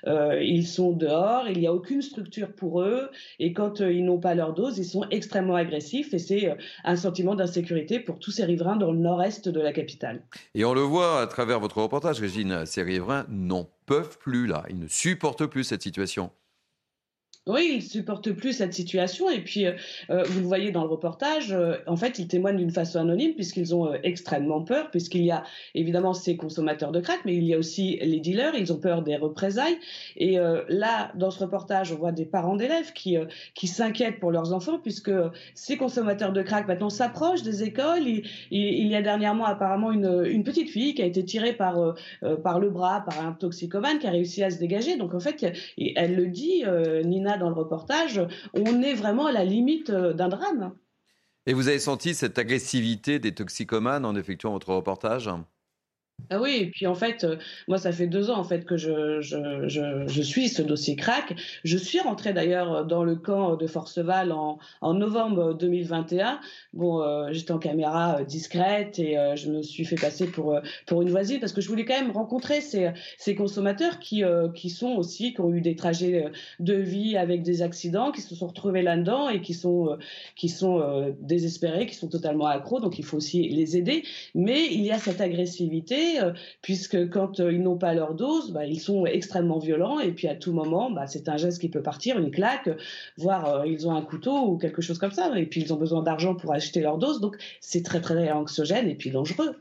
euh, 0.06 0.40
ils 0.44 0.68
sont 0.68 0.92
dehors, 0.92 1.48
il 1.50 1.58
n'y 1.58 1.66
a 1.66 1.74
aucune 1.74 2.04
structure 2.04 2.54
pour 2.54 2.84
eux, 2.84 3.10
et 3.40 3.54
quand 3.54 3.82
euh, 3.82 3.92
ils 3.92 4.06
n'ont 4.06 4.20
pas 4.20 4.36
leur 4.36 4.54
dose, 4.54 4.78
ils 4.78 4.86
sont 4.86 5.04
extrêmement 5.10 5.56
agressifs, 5.56 6.14
et 6.14 6.20
c'est 6.20 6.56
un 6.84 6.96
sentiment 6.96 7.34
d'insécurité 7.34 8.00
pour 8.00 8.20
tous 8.20 8.30
ces 8.30 8.46
riverains 8.46 8.76
dans 8.76 8.92
le 8.92 9.00
nord-est 9.00 9.50
de 9.50 9.60
la 9.60 9.74
capitale. 9.74 10.22
Et 10.54 10.64
on 10.64 10.76
le 10.76 10.82
voit 10.82 11.22
à 11.22 11.26
travers 11.26 11.60
votre 11.60 11.82
reportage, 11.82 12.20
Régine, 12.20 12.68
ces 12.68 12.84
riverains 12.84 13.26
n'en 13.30 13.68
peuvent 13.88 14.20
plus 14.20 14.46
là, 14.46 14.64
ils 14.70 14.78
ne 14.78 14.88
supportent 14.88 15.48
plus 15.48 15.64
cette 15.64 15.82
situation. 15.82 16.30
Oui, 17.48 17.72
ils 17.78 17.82
supportent 17.82 18.32
plus 18.34 18.54
cette 18.54 18.76
situation. 18.76 19.28
Et 19.28 19.40
puis, 19.40 19.66
euh, 19.66 19.72
euh, 20.12 20.22
vous 20.28 20.42
le 20.42 20.46
voyez 20.46 20.72
dans 20.72 20.84
le 20.84 20.90
reportage, 20.90 21.52
euh, 21.52 21.78
en 21.88 21.96
fait, 21.96 22.20
ils 22.20 22.28
témoignent 22.28 22.58
d'une 22.58 22.70
façon 22.70 23.00
anonyme 23.00 23.34
puisqu'ils 23.34 23.74
ont 23.74 23.92
extrêmement 24.04 24.62
peur, 24.62 24.92
puisqu'il 24.92 25.24
y 25.24 25.32
a 25.32 25.44
évidemment 25.74 26.14
ces 26.14 26.38
consommateurs 26.38 26.92
de 26.92 27.00
crack, 27.00 27.22
mais 27.26 27.36
il 27.36 27.44
y 27.44 27.56
a 27.56 27.58
aussi 27.58 27.98
les 28.00 28.20
dealers. 28.20 28.54
Ils 28.54 28.72
ont 28.72 28.78
peur 28.78 29.02
des 29.02 29.16
représailles. 29.16 29.80
Et 30.18 30.38
là, 30.70 31.12
dans 31.16 31.32
ce 31.32 31.40
reportage, 31.40 31.92
on 31.92 31.96
voit 31.96 32.12
des 32.12 32.26
parents 32.26 32.56
d'élèves 32.56 32.94
qui, 32.94 33.18
qui 33.56 33.68
s'inquiètent 33.68 34.20
pour 34.20 34.32
leurs 34.32 34.54
enfants 34.54 34.78
puisque 34.78 35.12
ces 35.56 35.78
consommateurs 35.78 36.34
de 36.34 36.42
crack 36.44 36.68
maintenant 36.68 36.90
s'approchent 36.90 37.42
des 37.44 37.64
écoles. 37.64 38.08
Il, 38.08 38.24
il, 38.52 38.88
y 38.88 38.96
a 38.96 39.02
dernièrement 39.02 39.46
apparemment 39.46 39.92
une, 39.92 40.26
une, 40.26 40.44
petite 40.44 40.70
fille 40.70 40.94
qui 40.94 41.02
a 41.02 41.06
été 41.06 41.24
tirée 41.26 41.54
par, 41.54 41.96
par 42.44 42.60
le 42.60 42.70
bras 42.70 43.02
par 43.02 43.26
un 43.26 43.32
toxicomane 43.34 44.00
qui 44.00 44.08
a 44.08 44.12
réussi 44.12 44.44
à 44.44 44.52
se 44.52 44.60
dégager. 44.60 44.98
Donc, 44.98 45.14
en 45.14 45.20
fait, 45.20 45.46
elle 45.96 46.16
le 46.16 46.28
dit, 46.28 46.64
Nina 47.06 47.31
dans 47.38 47.49
le 47.49 47.56
reportage, 47.56 48.22
on 48.53 48.82
est 48.82 48.94
vraiment 48.94 49.26
à 49.26 49.32
la 49.32 49.45
limite 49.45 49.90
euh, 49.90 50.14
d'un 50.14 50.30
drame. 50.30 50.74
Et 51.45 51.53
vous 51.53 51.68
avez 51.68 51.80
senti 51.80 52.14
cette 52.14 52.38
agressivité 52.38 53.20
des 53.20 53.34
toxicomanes 53.34 54.06
en 54.06 54.16
effectuant 54.16 54.52
votre 54.52 54.74
reportage? 54.74 55.30
Ah 56.30 56.39
oui, 56.39 56.57
et 56.61 56.65
puis 56.68 56.88
en 56.88 56.95
fait, 56.95 57.23
euh, 57.23 57.38
moi, 57.68 57.77
ça 57.77 57.91
fait 57.91 58.07
deux 58.07 58.30
ans 58.30 58.38
en 58.38 58.43
fait 58.43 58.65
que 58.65 58.77
je, 58.77 59.22
je, 59.22 60.06
je, 60.07 60.22
suis 60.22 60.49
ce 60.49 60.61
dossier 60.61 60.95
crack. 60.95 61.35
Je 61.64 61.77
suis 61.77 61.99
rentrée 61.99 62.34
d'ailleurs 62.34 62.85
dans 62.85 63.03
le 63.03 63.15
camp 63.15 63.56
de 63.56 63.68
Forceval 63.68 64.31
en, 64.31 64.60
en 64.81 64.93
novembre 64.93 65.53
2021. 65.53 66.39
Bon, 66.73 67.02
euh, 67.02 67.30
j'étais 67.31 67.52
en 67.52 67.60
caméra 67.60 68.19
euh, 68.19 68.23
discrète 68.23 68.99
et 68.99 69.18
je 69.35 69.52
me 69.52 69.61
suis 69.61 69.85
fait 69.85 69.95
passer 69.95 70.27
pour, 70.27 70.60
pour 70.85 71.02
une 71.02 71.10
voisine 71.10 71.39
parce 71.39 71.53
que 71.53 71.61
je 71.61 71.68
voulais 71.68 71.85
quand 71.85 71.99
même 71.99 72.11
rencontrer 72.11 72.61
ces, 72.61 72.91
ces 73.18 73.35
consommateurs 73.35 73.99
qui, 73.99 74.23
qui 74.56 74.69
sont 74.69 74.95
aussi, 74.95 75.34
qui 75.34 75.41
ont 75.41 75.53
eu 75.53 75.61
des 75.61 75.76
trajets 75.76 76.31
de 76.60 76.73
vie 76.73 77.18
avec 77.18 77.43
des 77.43 77.61
accidents, 77.61 78.11
qui 78.11 78.22
se 78.22 78.35
sont 78.35 78.48
retrouvés 78.48 78.81
là-dedans 78.81 79.30
et 79.30 79.41
qui 79.41 79.53
sont, 79.53 79.98
qui 80.35 80.49
sont 80.49 81.14
désespérés, 81.19 81.85
qui 81.85 81.95
sont 81.95 82.07
totalement 82.07 82.48
accros. 82.48 82.80
Donc 82.80 82.99
il 82.99 83.06
faut 83.06 83.18
aussi 83.18 83.48
les 83.49 83.77
aider. 83.77 84.03
Mais 84.35 84.68
il 84.72 84.81
y 84.81 84.91
a 84.91 84.98
cette 84.98 85.22
agressivité 85.22 86.11
euh, 86.20 86.32
puisque 86.62 87.10
quand 87.10 87.40
euh, 87.40 87.52
ils 87.52 87.62
n'ont 87.62 87.78
pas 87.78 87.94
leur 87.94 88.14
dose, 88.16 88.52
bah, 88.52 88.66
ils 88.66 88.80
sont 88.80 89.06
extrêmement 89.06 89.60
violents, 89.60 90.00
et 90.00 90.12
puis 90.12 90.28
à 90.28 90.36
tout 90.36 90.54
moment, 90.54 90.92
bah, 90.92 91.08
c'est 91.08 91.30
un 91.30 91.38
geste 91.38 91.62
qui 91.62 91.70
peut 91.70 91.82
partir, 91.82 92.18
une 92.20 92.32
claque, 92.32 92.70
voire 93.18 93.62
euh, 93.62 93.68
ils 93.68 93.88
ont 93.88 93.96
un 93.96 94.02
couteau 94.02 94.48
ou 94.48 94.58
quelque 94.58 94.82
chose 94.82 94.98
comme 95.00 95.12
ça, 95.12 95.38
et 95.38 95.46
puis 95.46 95.62
ils 95.62 95.74
ont 95.74 95.78
besoin 95.78 96.04
d'argent 96.04 96.36
pour 96.36 96.54
acheter 96.54 96.82
leur 96.82 96.98
dose, 96.98 97.22
donc 97.22 97.38
c'est 97.60 97.84
très 97.84 98.02
très 98.02 98.32
anxiogène 98.32 98.88
et 98.90 98.96
puis 98.96 99.12
dangereux. 99.12 99.56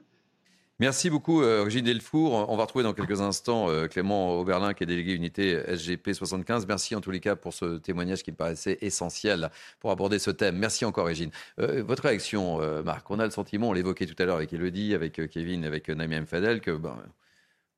Merci 0.81 1.11
beaucoup, 1.11 1.43
euh, 1.43 1.65
Régine 1.65 1.85
Delfour. 1.85 2.49
On 2.49 2.57
va 2.57 2.63
retrouver 2.63 2.85
dans 2.85 2.95
quelques 2.95 3.21
instants 3.21 3.69
euh, 3.69 3.87
Clément 3.87 4.39
Auberlin, 4.39 4.73
qui 4.73 4.85
est 4.85 4.87
délégué 4.87 5.13
unité 5.13 5.61
SGP 5.67 6.15
75. 6.15 6.67
Merci 6.67 6.97
en 6.97 7.03
tous 7.03 7.11
les 7.11 7.21
cas 7.21 7.37
pour 7.37 7.53
ce 7.53 7.77
témoignage 7.77 8.23
qui 8.23 8.31
me 8.31 8.37
paraissait 8.37 8.79
essentiel 8.81 9.51
pour 9.79 9.91
aborder 9.91 10.19
ce 10.19 10.31
thème. 10.31 10.57
Merci 10.57 10.87
encore, 10.87 11.05
Régine. 11.05 11.33
Euh, 11.59 11.83
votre 11.87 12.05
réaction, 12.05 12.61
Marc? 12.83 13.11
On 13.11 13.19
a 13.19 13.27
le 13.27 13.31
sentiment, 13.31 13.69
on 13.69 13.73
l'évoquait 13.75 14.07
tout 14.07 14.15
à 14.23 14.25
l'heure 14.25 14.37
avec 14.37 14.55
Elodie, 14.55 14.95
avec 14.95 15.21
Kevin, 15.29 15.67
avec 15.67 15.91
Naïm 15.91 16.25
Fadel, 16.25 16.63
que 16.63 16.71
ben, 16.71 16.97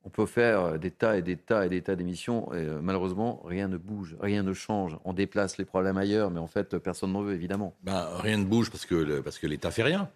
on 0.05 0.09
peut 0.09 0.25
faire 0.25 0.79
des 0.79 0.91
tas 0.91 1.17
et 1.17 1.21
des 1.21 1.35
tas 1.35 1.65
et 1.65 1.69
des 1.69 1.81
tas 1.81 1.97
d'émissions. 1.97 2.51
Malheureusement, 2.81 3.41
rien 3.43 3.67
ne 3.67 3.75
bouge, 3.75 4.15
rien 4.21 4.43
ne 4.43 4.53
change. 4.53 4.97
On 5.03 5.11
déplace 5.11 5.57
les 5.57 5.65
problèmes 5.65 5.97
ailleurs, 5.97 6.31
mais 6.31 6.39
en 6.39 6.47
fait, 6.47 6.77
personne 6.77 7.11
n'en 7.11 7.21
veut, 7.21 7.33
évidemment. 7.33 7.75
Ben, 7.83 8.07
rien 8.19 8.37
ne 8.37 8.45
bouge 8.45 8.71
parce 8.71 8.85
que, 8.85 9.19
parce 9.19 9.39
que 9.39 9.47
l'État 9.47 9.71
fait 9.71 9.83
rien. 9.83 10.09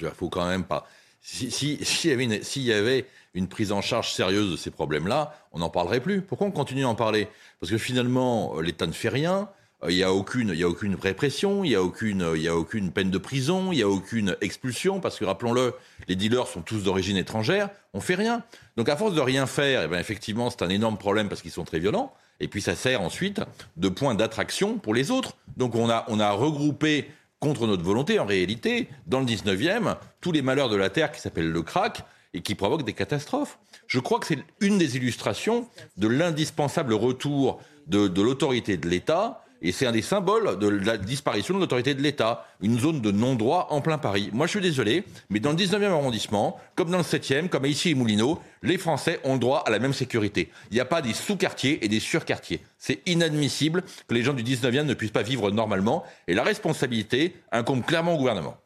Il 0.00 0.08
faut 0.08 0.28
quand 0.28 0.48
même 0.48 0.64
pas 0.64 0.86
s'il 1.22 1.52
si, 1.86 2.10
une, 2.10 2.40
y 2.56 2.72
avait 2.72 3.06
une 3.34 3.46
prise 3.46 3.72
en 3.72 3.80
charge 3.80 4.12
sérieuse 4.12 4.50
de 4.50 4.56
ces 4.56 4.70
problèmes-là, 4.70 5.34
on 5.52 5.60
n'en 5.60 5.70
parlerait 5.70 6.00
plus. 6.00 6.20
Pourquoi 6.20 6.48
on 6.48 6.50
continue 6.50 6.84
à 6.84 6.88
en 6.88 6.94
parler? 6.94 7.28
Parce 7.60 7.70
que 7.70 7.78
finalement, 7.78 8.56
euh, 8.56 8.62
l'État 8.62 8.86
ne 8.86 8.92
fait 8.92 9.08
rien. 9.08 9.48
Euh, 9.84 9.90
il 9.90 9.96
n'y 9.96 10.02
a, 10.02 10.12
aucune, 10.12 10.52
y 10.54 10.64
a 10.64 10.68
aucune 10.68 10.96
répression, 10.96 11.64
il 11.64 11.70
n'y 11.70 11.74
a, 11.76 11.82
aucune, 11.82 12.32
y 12.36 12.48
a 12.48 12.56
aucune 12.56 12.90
peine 12.90 13.10
de 13.10 13.18
prison, 13.18 13.72
il 13.72 13.76
n'y 13.76 13.82
a 13.82 13.88
aucune 13.88 14.36
expulsion, 14.40 15.00
parce 15.00 15.18
que 15.18 15.24
rappelons-le, 15.24 15.74
les 16.08 16.16
dealers 16.16 16.48
sont 16.48 16.60
tous 16.60 16.82
d'origine 16.82 17.16
étrangère, 17.16 17.70
on 17.94 18.00
fait 18.00 18.16
rien. 18.16 18.42
Donc 18.76 18.88
à 18.88 18.96
force 18.96 19.14
de 19.14 19.20
rien 19.20 19.46
faire, 19.46 19.82
eh 19.84 19.88
bien, 19.88 19.98
effectivement, 19.98 20.50
c'est 20.50 20.62
un 20.62 20.68
énorme 20.68 20.98
problème 20.98 21.28
parce 21.28 21.40
qu'ils 21.40 21.52
sont 21.52 21.64
très 21.64 21.78
violents, 21.78 22.12
et 22.40 22.48
puis 22.48 22.60
ça 22.60 22.74
sert 22.74 23.00
ensuite 23.00 23.40
de 23.76 23.88
point 23.88 24.14
d'attraction 24.14 24.76
pour 24.78 24.92
les 24.92 25.10
autres. 25.10 25.36
Donc 25.56 25.74
on 25.74 25.88
a, 25.88 26.04
on 26.08 26.18
a 26.20 26.32
regroupé 26.32 27.08
contre 27.42 27.66
notre 27.66 27.82
volonté, 27.82 28.20
en 28.20 28.24
réalité, 28.24 28.88
dans 29.08 29.18
le 29.18 29.26
19e, 29.26 29.96
tous 30.20 30.30
les 30.30 30.42
malheurs 30.42 30.68
de 30.68 30.76
la 30.76 30.90
Terre 30.90 31.10
qui 31.10 31.20
s'appellent 31.20 31.50
le 31.50 31.62
crack 31.62 32.04
et 32.34 32.40
qui 32.40 32.54
provoquent 32.54 32.84
des 32.84 32.92
catastrophes. 32.92 33.58
Je 33.88 33.98
crois 33.98 34.20
que 34.20 34.28
c'est 34.28 34.38
une 34.60 34.78
des 34.78 34.96
illustrations 34.96 35.68
de 35.96 36.06
l'indispensable 36.06 36.94
retour 36.94 37.60
de, 37.88 38.06
de 38.06 38.22
l'autorité 38.22 38.76
de 38.76 38.88
l'État 38.88 39.41
et 39.62 39.72
c'est 39.72 39.86
un 39.86 39.92
des 39.92 40.02
symboles 40.02 40.58
de 40.58 40.68
la 40.68 40.98
disparition 40.98 41.54
de 41.54 41.60
l'autorité 41.60 41.94
de 41.94 42.02
l'État, 42.02 42.46
une 42.60 42.78
zone 42.78 43.00
de 43.00 43.10
non-droit 43.12 43.68
en 43.70 43.80
plein 43.80 43.96
Paris. 43.96 44.28
Moi, 44.32 44.46
je 44.46 44.50
suis 44.50 44.60
désolé, 44.60 45.04
mais 45.30 45.40
dans 45.40 45.50
le 45.50 45.56
19e 45.56 45.84
arrondissement, 45.84 46.58
comme 46.74 46.90
dans 46.90 46.98
le 46.98 47.04
7e, 47.04 47.48
comme 47.48 47.64
ici 47.66 47.90
et 47.90 47.94
Moulineau, 47.94 48.40
les 48.62 48.76
Français 48.76 49.20
ont 49.24 49.36
droit 49.36 49.62
à 49.64 49.70
la 49.70 49.78
même 49.78 49.92
sécurité. 49.92 50.50
Il 50.70 50.74
n'y 50.74 50.80
a 50.80 50.84
pas 50.84 51.00
des 51.00 51.14
sous-quartiers 51.14 51.84
et 51.84 51.88
des 51.88 52.00
sur-quartiers. 52.00 52.60
C'est 52.76 53.00
inadmissible 53.06 53.84
que 54.08 54.14
les 54.14 54.22
gens 54.22 54.34
du 54.34 54.42
19e 54.42 54.82
ne 54.82 54.94
puissent 54.94 55.10
pas 55.12 55.22
vivre 55.22 55.50
normalement, 55.50 56.04
et 56.26 56.34
la 56.34 56.42
responsabilité 56.42 57.36
incombe 57.52 57.84
clairement 57.84 58.14
au 58.14 58.18
gouvernement. 58.18 58.56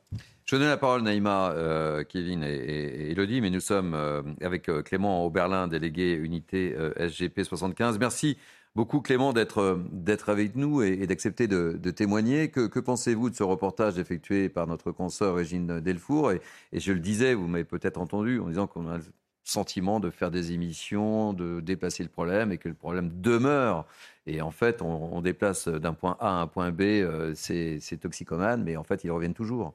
Je 0.47 0.55
donne 0.55 0.69
la 0.69 0.77
parole, 0.77 1.03
Naïma, 1.03 1.51
euh, 1.51 2.05
Kevin 2.05 2.45
et, 2.45 3.11
Elodie, 3.11 3.41
mais 3.41 3.51
nous 3.51 3.59
sommes 3.59 3.95
euh, 3.95 4.23
avec 4.41 4.69
euh, 4.69 4.81
Clément 4.81 5.27
Auberlin, 5.27 5.67
délégué 5.67 6.13
unité 6.13 6.73
SGP 6.99 7.43
75. 7.43 7.99
Merci 7.99 8.39
beaucoup, 8.77 9.01
Clément, 9.01 9.33
d'être 9.33 9.81
d'être 9.91 10.29
avec 10.29 10.55
nous 10.55 10.83
et, 10.83 11.07
d'accepter 11.07 11.49
de, 11.49 11.91
témoigner. 11.91 12.51
Que, 12.51 12.79
pensez-vous 12.79 13.31
de 13.31 13.35
ce 13.35 13.43
reportage 13.43 13.99
effectué 13.99 14.49
par 14.49 14.67
notre 14.67 14.93
consoeur 14.93 15.37
Régine 15.37 15.81
Delfour 15.81 16.33
et, 16.33 16.41
je 16.73 16.93
le 16.93 17.01
disais, 17.01 17.35
vous 17.35 17.49
m'avez 17.49 17.65
peut-être 17.65 17.99
entendu 17.99 18.39
en 18.39 18.49
disant 18.49 18.67
qu'on 18.67 18.89
a 18.89 18.99
le 18.99 19.05
sentiment 19.45 19.99
de 19.99 20.11
faire 20.11 20.31
des 20.31 20.53
émissions, 20.53 21.33
de 21.33 21.61
déplacer 21.61 22.03
le 22.03 22.09
problème 22.11 22.53
et 22.53 22.59
que 22.59 22.69
le 22.69 22.75
problème 22.75 23.11
demeure. 23.21 23.87
Et 24.27 24.43
en 24.43 24.51
fait, 24.51 24.83
on, 24.83 25.21
déplace 25.23 25.69
d'un 25.69 25.95
point 25.95 26.17
A 26.21 26.29
à 26.29 26.43
un 26.43 26.47
point 26.47 26.71
B 26.71 26.83
euh, 26.83 27.35
ces, 27.35 27.81
toxicomanes, 28.01 28.63
mais 28.63 28.77
en 28.77 28.85
fait, 28.85 29.05
ils 29.05 29.11
reviennent 29.11 29.35
toujours. 29.35 29.75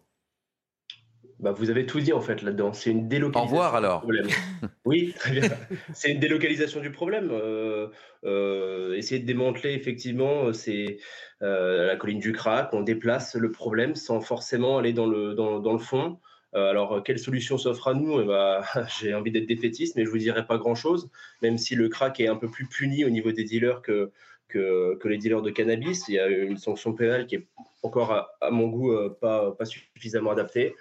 Bah, 1.42 1.52
vous 1.52 1.72
avez 1.72 1.88
tout 1.88 2.00
dit 2.00 2.14
en 2.14 2.22
fait 2.22 2.44
là-dedans. 2.44 2.72
C'est 2.72 2.92
une 2.92 3.08
délocalisation. 3.08 3.56
Au 3.56 3.58
revoir 3.58 3.76
alors. 3.76 4.02
Du 4.02 4.14
problème. 4.14 4.28
oui, 4.86 5.14
très 5.18 5.32
bien. 5.32 5.50
C'est 5.92 6.12
une 6.12 6.20
délocalisation 6.20 6.82
du 6.82 6.92
problème. 6.92 7.30
Euh, 7.32 7.88
euh, 8.26 8.94
essayer 8.94 9.20
de 9.20 9.26
démanteler 9.26 9.74
effectivement, 9.74 10.54
c'est 10.54 10.98
euh, 11.42 11.88
la 11.88 11.96
colline 11.96 12.20
du 12.20 12.32
crack. 12.32 12.70
On 12.74 12.82
déplace 12.82 13.36
le 13.36 13.52
problème 13.52 13.96
sans 13.96 14.22
forcément 14.22 14.78
aller 14.78 14.94
dans 14.94 15.08
le, 15.08 15.34
dans, 15.34 15.60
dans 15.60 15.74
le 15.74 15.80
fond. 15.80 16.20
alors, 16.54 17.02
quelle 17.04 17.18
solution 17.18 17.58
s'offre 17.58 17.88
à 17.88 17.96
nous? 17.96 18.22
Eh 18.22 18.26
ben, 18.26 18.62
J'ai 19.00 19.16
envie 19.16 19.32
d'être 19.32 19.48
défaitiste, 19.48 19.96
mais 19.96 20.06
je 20.06 20.12
vous 20.12 20.20
dirais 20.20 20.46
pas 20.46 20.60
grand-chose, 20.60 21.10
même 21.42 21.58
si 21.58 21.74
le 21.74 21.90
crack 21.90 22.20
est 22.20 22.28
un 22.28 22.36
peu 22.36 22.50
plus 22.52 22.68
puni 22.68 23.04
au 23.04 23.10
niveau 23.10 23.32
des 23.32 23.46
dealers 23.46 23.82
que, 23.82 24.12
que, 24.48 24.96
que, 24.98 25.08
les 25.08 25.18
dealers 25.18 25.42
de 25.42 25.50
cannabis. 25.50 26.08
Il 26.08 26.14
y 26.14 26.20
a 26.20 26.28
une 26.28 26.58
sanction 26.58 26.94
pénale 26.94 27.26
qui 27.26 27.38
est 27.38 27.48
encore, 27.82 28.12
à, 28.12 28.30
à 28.42 28.52
mon 28.52 28.68
goût, 28.68 28.94
pas, 29.20 29.54
pas 29.54 29.66
suffisamment 29.66 30.30
adaptée. 30.30 30.76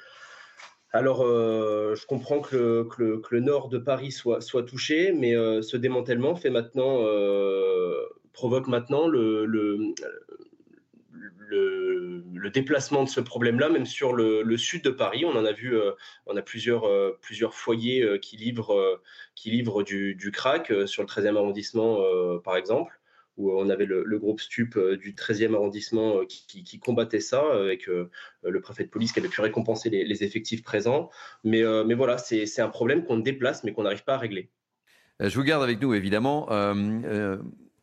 Alors, 0.93 1.23
euh, 1.23 1.95
je 1.95 2.05
comprends 2.07 2.41
que 2.41 2.89
le, 2.99 3.41
nord 3.41 3.69
de 3.69 3.79
Paris 3.79 4.11
soit, 4.11 4.41
soit 4.41 4.65
touché, 4.65 5.13
mais 5.13 5.37
euh, 5.37 5.63
ce 5.63 5.77
démantèlement 5.77 6.35
fait 6.35 6.51
maintenant, 6.51 7.03
euh, 7.05 7.95
provoque 8.33 8.67
maintenant 8.67 9.07
le, 9.07 9.45
le, 9.47 9.95
le, 11.49 12.51
déplacement 12.51 13.05
de 13.05 13.09
ce 13.09 13.21
problème-là, 13.21 13.69
même 13.69 13.87
sur 13.87 14.13
le, 14.13 14.43
le, 14.43 14.57
sud 14.57 14.83
de 14.83 14.91
Paris. 14.91 15.25
On 15.25 15.37
en 15.37 15.45
a 15.45 15.53
vu, 15.53 15.79
on 16.27 16.37
a 16.37 16.43
plusieurs, 16.43 16.85
plusieurs 17.21 17.55
foyers 17.55 18.19
qui 18.21 18.37
livrent, 18.37 19.01
qui 19.37 19.51
livrent 19.53 19.85
du, 19.85 20.17
du 20.17 20.33
crack 20.33 20.73
sur 20.87 21.05
le 21.05 21.09
13e 21.09 21.37
arrondissement, 21.37 22.03
par 22.43 22.57
exemple 22.57 23.00
où 23.41 23.53
on 23.53 23.71
avait 23.71 23.87
le, 23.87 24.19
groupe 24.19 24.41
STUP 24.41 24.79
du 25.01 25.15
13e 25.15 25.55
arrondissement 25.55 26.25
qui, 26.27 26.63
qui, 26.63 26.79
combattait 26.79 27.21
ça, 27.21 27.43
avec 27.53 27.87
le 27.87 28.61
préfet 28.61 28.85
de 28.85 28.89
police 28.89 29.13
qui 29.13 29.21
avait 29.21 29.29
pu 29.29 29.41
récompenser 29.41 29.91
les, 29.91 30.05
les 30.05 30.25
effectifs 30.25 30.63
présents. 30.63 31.11
Mais, 31.45 31.63
mais 31.85 31.95
voilà, 31.95 32.19
c'est 32.19 32.61
un 32.61 32.69
problème 32.69 33.05
qu'on 33.05 33.19
déplace, 33.19 33.65
mais 33.65 33.73
qu'on 33.73 33.85
n'arrive 33.85 34.05
pas 34.05 34.15
à 34.15 34.19
régler. 34.19 34.51
Je 35.21 35.35
vous 35.35 35.45
garde 35.45 35.63
avec 35.63 35.81
nous, 35.81 35.95
évidemment. 35.95 36.49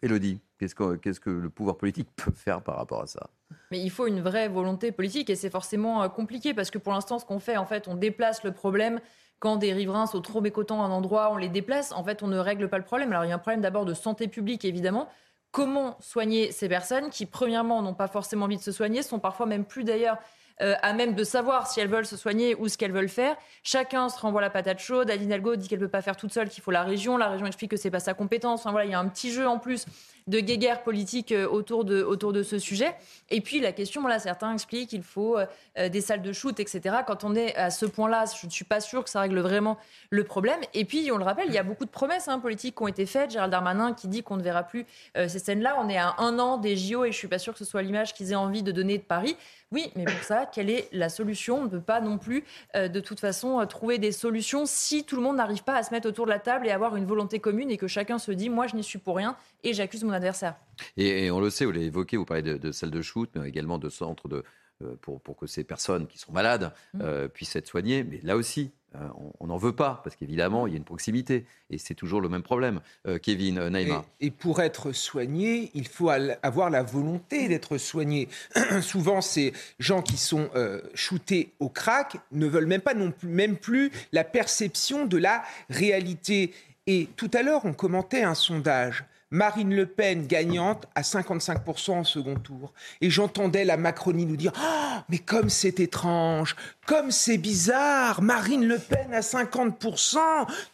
Elodie, 0.01 0.39
qu'est-ce 0.59 0.75
que, 0.75 0.95
qu'est-ce 0.95 1.19
que 1.19 1.29
le 1.29 1.49
pouvoir 1.49 1.77
politique 1.77 2.09
peut 2.15 2.31
faire 2.31 2.61
par 2.61 2.77
rapport 2.77 3.01
à 3.01 3.07
ça? 3.07 3.29
Mais 3.71 3.79
il 3.79 3.89
faut 3.89 4.07
une 4.07 4.21
vraie 4.21 4.47
volonté 4.47 4.91
politique 4.91 5.29
et 5.29 5.35
c'est 5.35 5.49
forcément 5.49 6.03
euh, 6.03 6.09
compliqué 6.09 6.53
parce 6.53 6.71
que 6.71 6.77
pour 6.77 6.93
l'instant, 6.93 7.19
ce 7.19 7.25
qu'on 7.25 7.39
fait, 7.39 7.57
en 7.57 7.65
fait, 7.65 7.87
on 7.87 7.95
déplace 7.95 8.43
le 8.43 8.51
problème. 8.51 8.99
Quand 9.39 9.57
des 9.57 9.73
riverains 9.73 10.07
sont 10.07 10.21
trop 10.21 10.41
mécontents 10.41 10.83
à 10.83 10.87
un 10.87 10.91
endroit, 10.91 11.31
on 11.31 11.37
les 11.37 11.49
déplace. 11.49 11.91
En 11.91 12.03
fait, 12.03 12.23
on 12.23 12.27
ne 12.27 12.37
règle 12.37 12.69
pas 12.69 12.77
le 12.77 12.83
problème. 12.83 13.11
Alors, 13.11 13.25
il 13.25 13.29
y 13.29 13.31
a 13.31 13.35
un 13.35 13.39
problème 13.39 13.61
d'abord 13.61 13.85
de 13.85 13.93
santé 13.93 14.27
publique, 14.27 14.65
évidemment. 14.65 15.09
Comment 15.51 15.97
soigner 16.01 16.51
ces 16.51 16.69
personnes 16.69 17.09
qui, 17.09 17.25
premièrement, 17.25 17.81
n'ont 17.81 17.93
pas 17.93 18.07
forcément 18.07 18.45
envie 18.45 18.57
de 18.57 18.61
se 18.61 18.71
soigner, 18.71 19.01
sont 19.01 19.19
parfois 19.19 19.45
même 19.45 19.65
plus 19.65 19.83
d'ailleurs 19.83 20.17
euh, 20.61 20.73
à 20.81 20.93
même 20.93 21.13
de 21.13 21.23
savoir 21.23 21.67
si 21.67 21.79
elles 21.79 21.87
veulent 21.87 22.07
se 22.07 22.17
soigner 22.17 22.55
ou 22.55 22.67
ce 22.67 22.77
qu'elles 22.77 22.91
veulent 22.91 23.09
faire. 23.09 23.35
Chacun 23.61 24.09
se 24.09 24.19
renvoie 24.19 24.41
la 24.41 24.49
patate 24.49 24.79
chaude. 24.79 25.09
Aline 25.11 25.31
Algo 25.31 25.55
dit 25.55 25.67
qu'elle 25.67 25.79
ne 25.79 25.85
peut 25.85 25.91
pas 25.91 26.01
faire 26.01 26.17
toute 26.17 26.33
seule, 26.33 26.49
qu'il 26.49 26.63
faut 26.63 26.71
la 26.71 26.81
région. 26.83 27.15
La 27.15 27.27
région 27.27 27.45
explique 27.45 27.71
que 27.71 27.77
c'est 27.77 27.91
pas 27.91 27.99
sa 27.99 28.15
compétence. 28.15 28.63
Voilà, 28.63 28.85
il 28.85 28.91
y 28.91 28.95
a 28.95 28.99
un 28.99 29.07
petit 29.07 29.31
jeu 29.31 29.47
en 29.47 29.59
plus 29.59 29.85
de 30.27 30.39
guéguerre 30.39 30.83
politique 30.83 31.31
euh, 31.31 31.47
autour 31.47 31.85
de, 31.85 32.03
autour 32.03 32.33
de 32.33 32.43
ce 32.43 32.59
sujet. 32.59 32.95
Et 33.29 33.41
puis 33.41 33.59
la 33.59 33.71
question, 33.71 34.01
voilà, 34.01 34.19
certains 34.19 34.53
expliquent 34.53 34.89
qu'il 34.89 35.03
faut 35.03 35.37
euh, 35.37 35.89
des 35.89 36.01
salles 36.01 36.21
de 36.21 36.31
shoot, 36.31 36.59
etc. 36.59 36.97
Quand 37.05 37.23
on 37.23 37.35
est 37.35 37.55
à 37.55 37.71
ce 37.71 37.85
point-là, 37.85 38.25
je 38.39 38.45
ne 38.45 38.51
suis 38.51 38.65
pas 38.65 38.79
sûre 38.79 39.03
que 39.03 39.09
ça 39.09 39.21
règle 39.21 39.39
vraiment 39.39 39.77
le 40.09 40.23
problème. 40.23 40.59
Et 40.73 40.85
puis, 40.85 41.09
on 41.11 41.17
le 41.17 41.23
rappelle, 41.23 41.47
il 41.47 41.53
y 41.53 41.57
a 41.57 41.63
beaucoup 41.63 41.85
de 41.85 41.89
promesses 41.89 42.27
hein, 42.27 42.39
politiques 42.39 42.75
qui 42.75 42.83
ont 42.83 42.87
été 42.87 43.05
faites. 43.05 43.31
Gérald 43.31 43.51
Darmanin 43.51 43.93
qui 43.93 44.07
dit 44.07 44.23
qu'on 44.23 44.37
ne 44.37 44.43
verra 44.43 44.63
plus 44.63 44.85
ces 45.15 45.39
scènes-là. 45.39 45.77
On 45.79 45.89
est 45.89 45.97
à 45.97 46.15
un 46.19 46.39
an 46.39 46.57
des 46.57 46.75
JO 46.75 47.05
et 47.05 47.11
je 47.11 47.17
suis 47.17 47.27
pas 47.27 47.39
sûre 47.39 47.53
que 47.53 47.59
ce 47.59 47.65
soit 47.65 47.81
l'image 47.81 48.13
qu'ils 48.13 48.31
aient 48.31 48.35
envie 48.35 48.63
de 48.63 48.71
donner 48.71 48.97
de 48.97 49.03
Paris. 49.03 49.35
Oui, 49.73 49.91
mais 49.97 50.05
pour 50.05 50.23
ça, 50.23 50.45
quelle 50.45 50.69
est 50.69 50.87
la 50.93 51.09
solution? 51.09 51.59
On 51.59 51.63
ne 51.65 51.69
peut 51.69 51.81
pas 51.81 51.99
non 51.99 52.17
plus, 52.17 52.45
euh, 52.75 52.87
de 52.87 53.01
toute 53.01 53.19
façon, 53.19 53.59
euh, 53.59 53.65
trouver 53.65 53.97
des 53.97 54.13
solutions 54.13 54.65
si 54.65 55.03
tout 55.03 55.17
le 55.17 55.21
monde 55.21 55.35
n'arrive 55.35 55.63
pas 55.63 55.75
à 55.75 55.83
se 55.83 55.93
mettre 55.93 56.07
autour 56.07 56.25
de 56.25 56.31
la 56.31 56.39
table 56.39 56.67
et 56.67 56.71
avoir 56.71 56.95
une 56.95 57.05
volonté 57.05 57.39
commune 57.39 57.69
et 57.69 57.75
que 57.75 57.87
chacun 57.87 58.17
se 58.17 58.31
dit, 58.31 58.49
moi, 58.49 58.67
je 58.67 58.77
n'y 58.77 58.83
suis 58.83 58.97
pour 58.97 59.17
rien 59.17 59.35
et 59.65 59.73
j'accuse 59.73 60.05
mon 60.05 60.13
adversaire. 60.17 60.55
Et, 60.97 61.31
on 61.31 61.39
le 61.39 61.49
sait, 61.49 61.65
vous 61.65 61.71
l'avez 61.71 61.85
évoqué, 61.85 62.17
vous 62.17 62.25
parlez 62.25 62.43
de, 62.43 62.57
de 62.57 62.71
salles 62.71 62.91
de 62.91 63.01
shoot, 63.01 63.29
mais 63.35 63.47
également 63.47 63.77
de 63.77 63.89
centres 63.89 64.27
de, 64.27 64.43
euh, 64.83 64.95
pour, 65.01 65.21
pour, 65.21 65.37
que 65.37 65.47
ces 65.47 65.63
personnes 65.63 66.07
qui 66.07 66.17
sont 66.17 66.31
malades 66.31 66.73
mmh. 66.93 67.27
puissent 67.33 67.55
être 67.55 67.67
soignées. 67.67 68.03
Mais 68.03 68.19
là 68.23 68.35
aussi, 68.35 68.71
euh, 68.95 69.07
on 69.39 69.47
n'en 69.47 69.57
veut 69.57 69.75
pas, 69.75 70.01
parce 70.03 70.15
qu'évidemment, 70.15 70.65
il 70.65 70.71
y 70.71 70.73
a 70.75 70.77
une 70.77 70.83
proximité. 70.83 71.45
Et 71.69 71.77
c'est 71.77 71.93
toujours 71.93 72.21
le 72.21 72.29
même 72.29 72.41
problème. 72.41 72.79
Euh, 73.05 73.19
Kevin, 73.19 73.57
euh, 73.57 73.69
Naïma. 73.69 74.05
Et, 74.21 74.31
pour 74.31 74.61
être 74.61 74.91
soigné, 74.91 75.71
il 75.73 75.87
faut 75.87 76.09
avoir 76.09 76.69
la 76.69 76.83
volonté 76.83 77.47
d'être 77.47 77.77
soigné. 77.77 78.29
Souvent, 78.81 79.21
ces 79.21 79.53
gens 79.79 80.01
qui 80.01 80.17
sont 80.17 80.49
shootés 80.93 81.53
au 81.59 81.69
crack 81.69 82.17
ne 82.31 82.47
veulent 82.47 82.65
même 82.65 82.81
pas 82.81 82.93
non 82.93 83.11
plus, 83.11 83.27
même 83.27 83.57
plus 83.57 83.91
la 84.11 84.23
perception 84.23 85.05
de 85.05 85.17
la 85.17 85.43
réalité. 85.69 86.53
Et 86.87 87.09
tout 87.15 87.31
à 87.33 87.43
l'heure, 87.43 87.65
on 87.65 87.73
commentait 87.73 88.23
un 88.23 88.35
sondage. 88.35 89.03
Marine 89.29 89.75
Le 89.75 89.85
Pen 89.85 90.25
gagnante 90.25 90.87
à 90.95 91.01
55% 91.01 91.91
en 91.91 92.03
second 92.05 92.35
tour. 92.35 92.71
Et 93.01 93.09
j'entendais 93.09 93.65
la 93.65 93.75
Macronie 93.75 94.25
nous 94.25 94.37
dire 94.37 94.53
ah, 94.55 95.03
Mais 95.09 95.17
comme 95.17 95.49
c'est 95.49 95.81
étrange, 95.81 96.55
comme 96.87 97.11
c'est 97.11 97.37
bizarre, 97.37 98.21
Marine 98.21 98.65
Le 98.65 98.79
Pen 98.79 99.13
à 99.13 99.19
50%, 99.19 100.17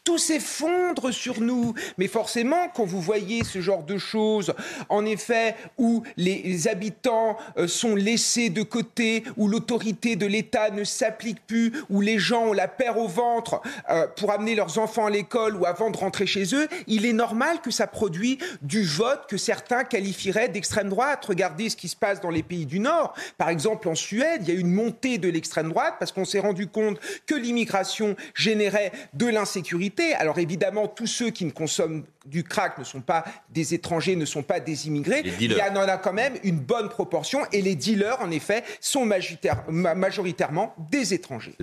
tout 0.03 0.19
s'effondre 0.19 1.11
sur 1.11 1.41
nous. 1.41 1.73
Mais 1.97 2.07
forcément, 2.07 2.69
quand 2.75 2.85
vous 2.85 3.01
voyez 3.01 3.43
ce 3.43 3.61
genre 3.61 3.81
de 3.81 3.97
choses, 3.97 4.53
en 4.89 5.05
effet, 5.05 5.55
où 5.79 6.03
les 6.15 6.67
habitants 6.67 7.35
euh, 7.57 7.67
sont 7.67 7.95
laissés 7.95 8.51
de 8.51 8.61
côté, 8.61 9.23
où 9.37 9.47
l'autorité 9.47 10.15
de 10.15 10.27
l'État 10.27 10.69
ne 10.69 10.83
s'applique 10.83 11.45
plus, 11.47 11.73
où 11.89 11.99
les 11.99 12.19
gens 12.19 12.49
ont 12.49 12.53
la 12.53 12.67
paire 12.67 12.99
au 12.99 13.07
ventre 13.07 13.61
euh, 13.89 14.05
pour 14.15 14.31
amener 14.31 14.53
leurs 14.53 14.77
enfants 14.77 15.07
à 15.07 15.09
l'école 15.09 15.55
ou 15.55 15.65
avant 15.65 15.89
de 15.89 15.97
rentrer 15.97 16.27
chez 16.27 16.53
eux, 16.53 16.67
il 16.85 17.07
est 17.07 17.13
normal 17.13 17.59
que 17.59 17.71
ça 17.71 17.87
produise 17.87 18.37
du 18.61 18.83
vote 18.83 19.21
que 19.27 19.37
certains 19.37 19.83
qualifieraient 19.83 20.49
d'extrême 20.49 20.89
droite. 20.89 21.25
Regardez 21.25 21.69
ce 21.69 21.75
qui 21.75 21.87
se 21.87 21.95
passe 21.95 22.21
dans 22.21 22.29
les 22.29 22.43
pays 22.43 22.67
du 22.67 22.79
Nord. 22.79 23.15
Par 23.39 23.49
exemple, 23.49 23.89
en 23.89 23.95
Suède, 23.95 24.41
il 24.43 24.53
y 24.53 24.55
a 24.55 24.59
une 24.59 24.71
montée 24.71 25.17
de 25.17 25.27
l'extrême 25.27 25.69
droite 25.69 26.02
parce 26.03 26.11
qu'on 26.11 26.25
s'est 26.25 26.41
rendu 26.41 26.67
compte 26.67 26.99
que 27.25 27.33
l'immigration 27.33 28.17
générait 28.35 28.91
de 29.13 29.25
l'insécurité. 29.25 30.13
Alors 30.15 30.37
évidemment, 30.37 30.89
tous 30.89 31.07
ceux 31.07 31.29
qui 31.29 31.45
ne 31.45 31.51
consomment 31.51 32.03
du 32.25 32.43
crack 32.43 32.77
ne 32.77 32.83
sont 32.83 32.99
pas 32.99 33.23
des 33.51 33.73
étrangers, 33.73 34.17
ne 34.17 34.25
sont 34.25 34.43
pas 34.43 34.59
des 34.59 34.87
immigrés. 34.87 35.23
Il 35.39 35.53
y 35.53 35.61
en 35.61 35.75
a 35.77 35.97
quand 35.97 36.11
même 36.11 36.33
une 36.43 36.59
bonne 36.59 36.89
proportion 36.89 37.39
et 37.53 37.61
les 37.61 37.75
dealers, 37.75 38.19
en 38.19 38.31
effet, 38.31 38.65
sont 38.81 39.05
majoritairement 39.05 40.75
des 40.91 41.13
étrangers. 41.13 41.55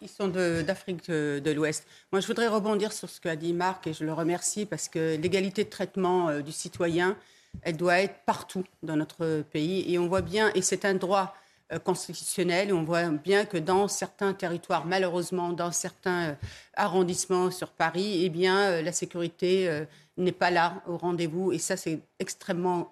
Ils 0.00 0.08
sont 0.08 0.28
d'Afrique 0.28 1.10
de, 1.10 1.52
l'Ouest. 1.52 1.84
Moi, 2.12 2.20
je 2.20 2.28
voudrais 2.28 2.46
rebondir 2.46 2.92
sur 2.92 3.10
ce 3.10 3.20
qu'a 3.20 3.34
dit 3.34 3.52
Marc 3.52 3.88
et 3.88 3.94
je 3.94 4.04
le 4.04 4.12
remercie 4.12 4.64
parce 4.64 4.88
que 4.88 5.16
l'égalité 5.16 5.64
de 5.64 5.70
traitement 5.70 6.28
euh, 6.28 6.40
du 6.40 6.52
citoyen, 6.52 7.16
elle 7.62 7.76
doit 7.76 7.98
être 7.98 8.14
partout 8.26 8.62
dans 8.84 8.96
notre 8.96 9.42
pays 9.50 9.92
et 9.92 9.98
on 9.98 10.06
voit 10.06 10.22
bien, 10.22 10.52
et 10.54 10.62
c'est 10.62 10.84
un 10.84 10.94
droit 10.94 11.34
euh, 11.72 11.78
constitutionnel. 11.78 12.70
Et 12.70 12.72
on 12.72 12.84
voit 12.84 13.08
bien 13.08 13.44
que 13.44 13.56
dans 13.56 13.88
certains 13.88 14.34
territoires, 14.34 14.84
malheureusement, 14.86 15.52
dans 15.52 15.72
certains 15.72 16.30
euh, 16.30 16.34
arrondissements 16.74 17.50
sur 17.50 17.70
Paris, 17.70 18.22
eh 18.24 18.28
bien, 18.28 18.58
euh, 18.58 18.82
la 18.82 18.92
sécurité 18.92 19.84
n'est 20.16 20.32
pas 20.32 20.50
là 20.50 20.82
au 20.86 20.96
rendez-vous. 20.96 21.52
Et 21.52 21.58
ça, 21.58 21.76
c'est 21.76 22.00
extrêmement 22.18 22.90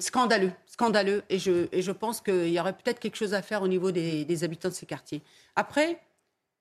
scandaleux. 0.00 0.52
Scandaleux. 0.66 1.22
Et 1.28 1.38
je, 1.38 1.68
et 1.72 1.82
je 1.82 1.92
pense 1.92 2.20
qu'il 2.20 2.48
y 2.48 2.60
aurait 2.60 2.72
peut-être 2.72 3.00
quelque 3.00 3.16
chose 3.16 3.34
à 3.34 3.42
faire 3.42 3.62
au 3.62 3.68
niveau 3.68 3.90
des, 3.90 4.44
habitants 4.44 4.68
de 4.68 4.74
ces 4.74 4.86
quartiers. 4.86 5.22
Après, 5.56 6.00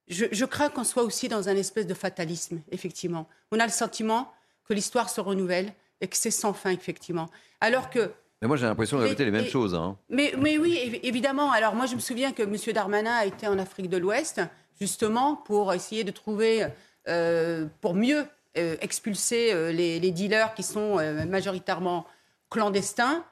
je, 0.08 0.26
je 0.32 0.46
crains 0.46 0.70
qu'on 0.70 0.84
soit 0.84 1.04
aussi 1.04 1.28
dans 1.28 1.50
un 1.50 1.56
espèce 1.56 1.88
de 1.88 1.94
fatalisme, 1.94 2.62
effectivement. 2.72 3.28
On 3.52 3.60
a 3.60 3.66
le 3.66 3.72
sentiment 3.72 4.32
que 4.68 4.74
l'histoire 4.74 5.10
se 5.10 5.22
renouvelle 5.22 5.74
et 6.02 6.08
que 6.08 6.16
c'est 6.16 6.32
sans 6.32 6.54
fin, 6.54 6.72
effectivement. 6.72 7.30
Alors 7.62 7.90
que 7.90 8.12
mais 8.42 8.48
moi, 8.48 8.56
j'ai 8.56 8.66
l'impression 8.66 8.98
de 8.98 9.04
répéter 9.04 9.26
les 9.26 9.32
mêmes 9.32 9.46
choses. 9.46 9.76
Hein. 9.76 9.98
Mais, 10.10 10.34
mais, 10.38 10.58
oui, 10.58 11.00
évidemment. 11.04 11.52
Alors, 11.52 11.76
moi, 11.76 11.88
je 11.88 11.96
me 11.96 12.00
souviens 12.00 12.32
que 12.32 12.44
M. 12.44 12.56
Darmanin 12.74 13.12
a 13.12 13.26
été 13.26 13.48
en 13.48 13.60
Afrique 13.60 13.90
de 13.90 13.98
l'Ouest, 13.98 14.42
justement, 14.80 15.36
pour 15.36 15.74
essayer 15.74 16.06
de 16.06 16.12
trouver, 16.12 16.68
euh, 17.10 17.66
pour 17.82 17.96
mieux 17.96 18.24
euh, 18.58 18.78
expulser 18.80 19.52
euh, 19.52 19.74
les, 19.74 20.12
dealers 20.12 20.54
qui 20.54 20.64
sont 20.64 20.96
majoritairement 21.28 22.06
clandestins. 22.50 23.26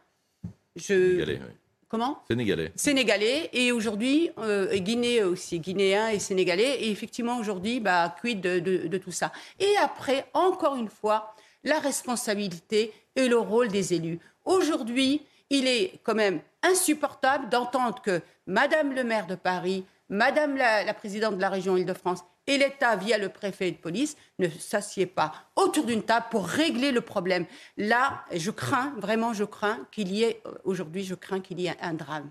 Je... 0.75 0.84
Sénégalais, 0.84 1.41
oui. 1.41 1.53
Comment? 1.89 2.21
Sénégalais. 2.27 2.71
Sénégalais. 2.75 3.49
Et 3.53 3.71
aujourd'hui, 3.71 4.29
Guinée 4.73 5.23
aussi, 5.23 5.61
Guinéens 5.61 6.09
et 6.09 6.19
Sénégalais. 6.19 6.81
Et 6.81 6.91
effectivement, 6.91 7.39
aujourd'hui, 7.39 7.79
bah, 7.79 8.13
quid 8.19 8.41
de, 8.41 8.59
de 8.59 8.97
tout 8.97 9.13
ça? 9.13 9.31
Et 9.57 9.73
après, 9.81 10.25
encore 10.34 10.75
une 10.75 10.89
fois, 10.89 11.34
la 11.63 11.79
responsabilité 11.79 12.91
et 13.15 13.29
le 13.29 13.38
rôle 13.38 13.69
des 13.69 13.93
élus. 13.93 14.19
Aujourd'hui, 14.48 15.26
il 15.49 15.68
est 15.68 15.99
quand 16.03 16.15
même 16.15 16.40
insupportable 16.64 17.49
d'entendre 17.49 18.02
que 18.02 18.22
Madame 18.48 18.94
le 18.94 19.03
maire 19.03 19.28
de 19.28 19.36
Paris, 19.36 19.86
Madame 20.07 20.56
la, 20.56 20.94
présidente 20.94 21.36
de 21.36 21.41
la 21.41 21.49
région 21.49 21.76
Île-de-France 21.76 22.24
et 22.48 22.57
l'État, 22.57 22.95
via 22.95 23.18
le 23.18 23.28
préfet 23.28 23.72
de 23.72 23.76
police, 23.76 24.15
ne 24.40 24.48
s'assied 24.48 25.06
pas 25.06 25.34
autour 25.57 25.86
d'une 25.86 26.02
table 26.02 26.28
pour 26.32 26.48
régler 26.48 26.94
le 26.94 27.02
problème. 27.02 27.45
Là, 27.76 28.24
je 28.34 28.49
crains, 28.49 28.94
vraiment, 28.98 29.34
je 29.34 29.44
crains 29.44 29.80
qu'il 29.91 30.14
y 30.14 30.24
ait, 30.24 30.41
aujourd'hui, 30.64 31.03
je 31.03 31.15
crains 31.15 31.41
qu'il 31.41 31.60
y 31.60 31.68
ait 31.68 31.76
un 31.82 31.94
drame. 31.94 32.30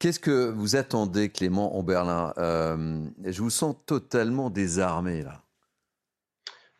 Qu'est-ce 0.00 0.18
que 0.18 0.50
vous 0.50 0.74
attendez, 0.74 1.28
Clément 1.28 1.78
Omberlin? 1.78 2.34
Euh, 2.36 3.04
Je 3.24 3.40
vous 3.40 3.50
sens 3.50 3.76
totalement 3.86 4.50
désarmé, 4.50 5.22
là. 5.22 5.43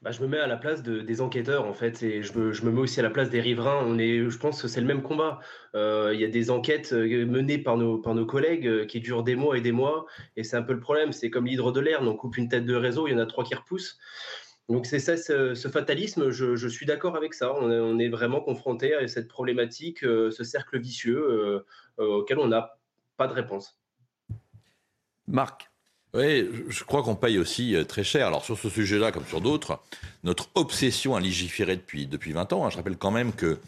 Bah, 0.04 0.10
je 0.10 0.20
me 0.20 0.26
mets 0.26 0.38
à 0.38 0.46
la 0.46 0.58
place 0.58 0.82
des 0.82 1.20
enquêteurs 1.22 1.64
en 1.64 1.72
fait 1.72 2.02
et 2.02 2.22
je 2.22 2.38
me, 2.38 2.52
je 2.52 2.62
me, 2.66 2.70
mets 2.70 2.80
aussi 2.82 3.00
à 3.00 3.02
la 3.02 3.08
place 3.08 3.30
des 3.30 3.40
riverains. 3.40 3.82
On 3.86 3.98
est, 3.98 4.28
je 4.28 4.36
pense 4.36 4.60
que 4.60 4.68
c'est 4.68 4.82
le 4.82 4.86
même 4.86 5.02
combat. 5.02 5.40
Euh, 5.74 6.10
il 6.12 6.20
y 6.20 6.24
a 6.24 6.28
des 6.28 6.50
enquêtes 6.50 6.92
euh, 6.92 7.24
menées 7.24 7.56
par 7.56 7.78
nos, 7.78 7.96
par 7.96 8.14
nos 8.14 8.26
collègues 8.26 8.66
euh, 8.66 8.84
qui 8.84 9.00
durent 9.00 9.22
des 9.22 9.34
mois 9.34 9.56
et 9.56 9.62
des 9.62 9.72
mois 9.72 10.04
et 10.36 10.44
c'est 10.44 10.58
un 10.58 10.62
peu 10.62 10.74
le 10.74 10.80
problème. 10.80 11.12
C'est 11.12 11.30
comme 11.30 11.46
l'hydre 11.46 11.72
de 11.72 11.80
l'air, 11.80 12.02
on 12.02 12.14
coupe 12.16 12.36
une 12.36 12.50
tête 12.50 12.66
de 12.66 12.74
réseau, 12.74 13.08
il 13.08 13.12
y 13.12 13.14
en 13.14 13.18
a 13.18 13.24
trois 13.24 13.44
qui 13.44 13.54
repoussent. 13.54 13.98
Donc 14.68 14.84
c'est 14.84 14.98
ça, 14.98 15.16
ce, 15.16 15.68
fatalisme, 15.72 16.28
je, 16.28 16.68
suis 16.68 16.84
d'accord 16.84 17.16
avec 17.16 17.32
ça. 17.32 17.54
On 17.54 17.98
est, 17.98 18.08
vraiment 18.10 18.42
confronté 18.42 18.94
à 18.94 19.08
cette 19.08 19.28
problématique, 19.28 20.00
ce 20.00 20.44
cercle 20.44 20.78
vicieux 20.78 21.64
auquel 21.96 22.38
on 22.38 22.48
n'a 22.48 22.78
pas 23.16 23.26
de 23.26 23.32
réponse. 23.32 23.78
Marc 25.26 25.73
oui, 26.14 26.48
je 26.68 26.84
crois 26.84 27.02
qu'on 27.02 27.16
paye 27.16 27.38
aussi 27.38 27.74
euh, 27.74 27.84
très 27.84 28.04
cher. 28.04 28.28
Alors 28.28 28.44
sur 28.44 28.58
ce 28.58 28.68
sujet-là, 28.68 29.12
comme 29.12 29.26
sur 29.26 29.40
d'autres, 29.40 29.80
notre 30.22 30.48
obsession 30.54 31.16
à 31.16 31.20
légiférer 31.20 31.76
depuis, 31.76 32.06
depuis 32.06 32.32
20 32.32 32.52
ans, 32.52 32.64
hein, 32.64 32.70
je 32.70 32.76
rappelle 32.76 32.96
quand 32.96 33.10
même 33.10 33.32
que 33.32 33.58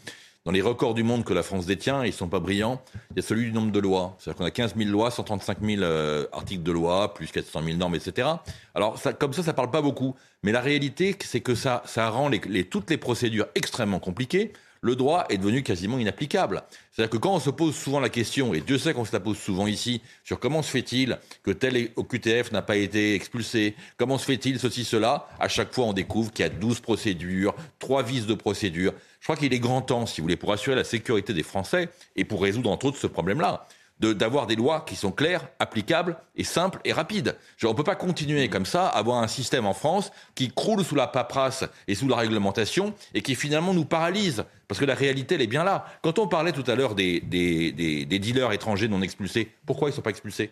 dans 0.47 0.53
les 0.53 0.61
records 0.61 0.93
du 0.93 1.03
monde 1.03 1.25
que 1.25 1.33
la 1.33 1.43
France 1.43 1.65
détient, 1.65 2.05
ils 2.05 2.07
ne 2.07 2.13
sont 2.13 2.29
pas 2.29 2.39
brillants, 2.39 2.81
il 3.11 3.17
y 3.17 3.19
a 3.19 3.21
celui 3.21 3.47
du 3.47 3.51
nombre 3.51 3.73
de 3.73 3.79
lois. 3.81 4.15
C'est-à-dire 4.17 4.37
qu'on 4.37 4.45
a 4.45 4.51
15 4.51 4.75
000 4.77 4.89
lois, 4.89 5.11
135 5.11 5.57
000 5.61 5.81
euh, 5.81 6.25
articles 6.31 6.63
de 6.63 6.71
loi, 6.71 7.13
plus 7.13 7.27
400 7.27 7.63
000 7.65 7.77
normes, 7.77 7.95
etc. 7.95 8.29
Alors, 8.73 8.97
ça, 8.97 9.11
comme 9.11 9.33
ça, 9.33 9.43
ça 9.43 9.51
ne 9.51 9.57
parle 9.57 9.71
pas 9.71 9.81
beaucoup. 9.81 10.15
Mais 10.43 10.53
la 10.53 10.61
réalité, 10.61 11.17
c'est 11.19 11.41
que 11.41 11.53
ça, 11.53 11.83
ça 11.85 12.09
rend 12.09 12.29
les, 12.29 12.63
toutes 12.63 12.89
les 12.89 12.95
procédures 12.95 13.47
extrêmement 13.55 13.99
compliquées 13.99 14.53
le 14.81 14.95
droit 14.95 15.25
est 15.29 15.37
devenu 15.37 15.63
quasiment 15.63 15.97
inapplicable. 15.97 16.63
C'est-à-dire 16.91 17.11
que 17.11 17.17
quand 17.17 17.33
on 17.33 17.39
se 17.39 17.49
pose 17.49 17.75
souvent 17.75 17.99
la 17.99 18.09
question, 18.09 18.53
et 18.53 18.61
Dieu 18.61 18.77
sait 18.77 18.93
qu'on 18.93 19.05
se 19.05 19.13
la 19.13 19.19
pose 19.19 19.37
souvent 19.37 19.67
ici, 19.67 20.01
sur 20.23 20.39
comment 20.39 20.61
se 20.61 20.71
fait-il 20.71 21.17
que 21.43 21.51
tel 21.51 21.89
OQTF 21.95 22.51
n'a 22.51 22.61
pas 22.61 22.75
été 22.75 23.15
expulsé, 23.15 23.75
comment 23.97 24.17
se 24.17 24.25
fait-il 24.25 24.59
ceci, 24.59 24.83
cela, 24.83 25.27
à 25.39 25.47
chaque 25.47 25.73
fois 25.73 25.85
on 25.85 25.93
découvre 25.93 26.31
qu'il 26.31 26.43
y 26.43 26.45
a 26.45 26.49
12 26.49 26.79
procédures, 26.79 27.55
3 27.79 28.03
vices 28.03 28.25
de 28.25 28.33
procédure. 28.33 28.93
Je 29.19 29.25
crois 29.25 29.35
qu'il 29.35 29.53
est 29.53 29.59
grand 29.59 29.81
temps, 29.81 30.05
si 30.05 30.21
vous 30.21 30.25
voulez, 30.25 30.37
pour 30.37 30.53
assurer 30.53 30.75
la 30.75 30.83
sécurité 30.83 31.33
des 31.33 31.43
Français 31.43 31.89
et 32.15 32.23
pour 32.23 32.41
résoudre 32.41 32.69
entre 32.69 32.85
autres 32.85 32.99
ce 32.99 33.07
problème-là, 33.07 33.67
d'avoir 33.99 34.45
des 34.47 34.55
lois 34.55 34.83
qui 34.87 34.95
sont 34.95 35.11
claires, 35.11 35.47
applicables 35.59 36.17
et 36.35 36.43
simples 36.43 36.79
et 36.85 36.93
rapides. 36.93 37.35
on 37.63 37.69
ne 37.69 37.73
peut 37.73 37.83
pas 37.83 37.95
continuer 37.95 38.47
comme 38.49 38.65
ça, 38.65 38.87
avoir 38.87 39.23
un 39.23 39.27
système 39.27 39.65
en 39.65 39.73
France 39.73 40.11
qui 40.35 40.51
croule 40.51 40.83
sous 40.83 40.95
la 40.95 41.07
paperasse 41.07 41.65
et 41.87 41.95
sous 41.95 42.07
la 42.07 42.15
réglementation 42.15 42.93
et 43.13 43.21
qui 43.21 43.35
finalement 43.35 43.73
nous 43.73 43.85
paralyse. 43.85 44.43
Parce 44.67 44.79
que 44.79 44.85
la 44.85 44.95
réalité, 44.95 45.35
elle 45.35 45.41
est 45.41 45.47
bien 45.47 45.63
là. 45.63 45.85
Quand 46.03 46.19
on 46.19 46.27
parlait 46.27 46.51
tout 46.51 46.63
à 46.67 46.75
l'heure 46.75 46.93
des, 46.93 47.21
des, 47.21 47.71
des, 47.71 48.19
dealers 48.19 48.51
étrangers 48.51 48.87
non 48.87 49.01
expulsés, 49.01 49.49
pourquoi 49.65 49.89
ils 49.89 49.91
ne 49.91 49.95
sont 49.95 50.01
pas 50.01 50.09
expulsés? 50.09 50.51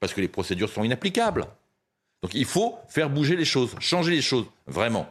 Parce 0.00 0.12
que 0.12 0.20
les 0.20 0.28
procédures 0.28 0.68
sont 0.68 0.84
inapplicables. 0.84 1.46
Donc 2.22 2.34
il 2.34 2.44
faut 2.44 2.76
faire 2.88 3.08
bouger 3.08 3.36
les 3.36 3.44
choses, 3.44 3.74
changer 3.80 4.12
les 4.12 4.22
choses, 4.22 4.46
vraiment. 4.66 5.06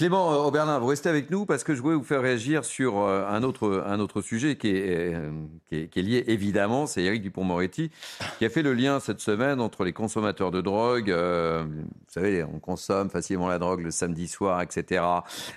Clément 0.00 0.32
euh, 0.32 0.46
Auberlin, 0.46 0.78
vous 0.78 0.86
restez 0.86 1.10
avec 1.10 1.28
nous 1.30 1.44
parce 1.44 1.62
que 1.62 1.74
je 1.74 1.82
voulais 1.82 1.94
vous 1.94 2.02
faire 2.02 2.22
réagir 2.22 2.64
sur 2.64 3.00
euh, 3.00 3.26
un 3.28 3.42
autre, 3.42 3.84
un 3.86 4.00
autre 4.00 4.22
sujet 4.22 4.56
qui 4.56 4.68
est, 4.68 5.14
euh, 5.14 5.30
qui 5.70 5.76
est, 5.76 6.02
lié 6.02 6.24
évidemment, 6.28 6.86
c'est 6.86 7.02
Éric 7.02 7.20
Dupont-Moretti 7.20 7.90
qui 8.38 8.46
a 8.46 8.48
fait 8.48 8.62
le 8.62 8.72
lien 8.72 8.98
cette 8.98 9.20
semaine 9.20 9.60
entre 9.60 9.84
les 9.84 9.92
consommateurs 9.92 10.52
de 10.52 10.62
drogue, 10.62 11.10
vous 11.10 11.92
savez, 12.08 12.42
on 12.44 12.60
consomme 12.60 13.10
facilement 13.10 13.46
la 13.46 13.58
drogue 13.58 13.82
le 13.82 13.90
samedi 13.90 14.26
soir, 14.26 14.62
etc. 14.62 15.04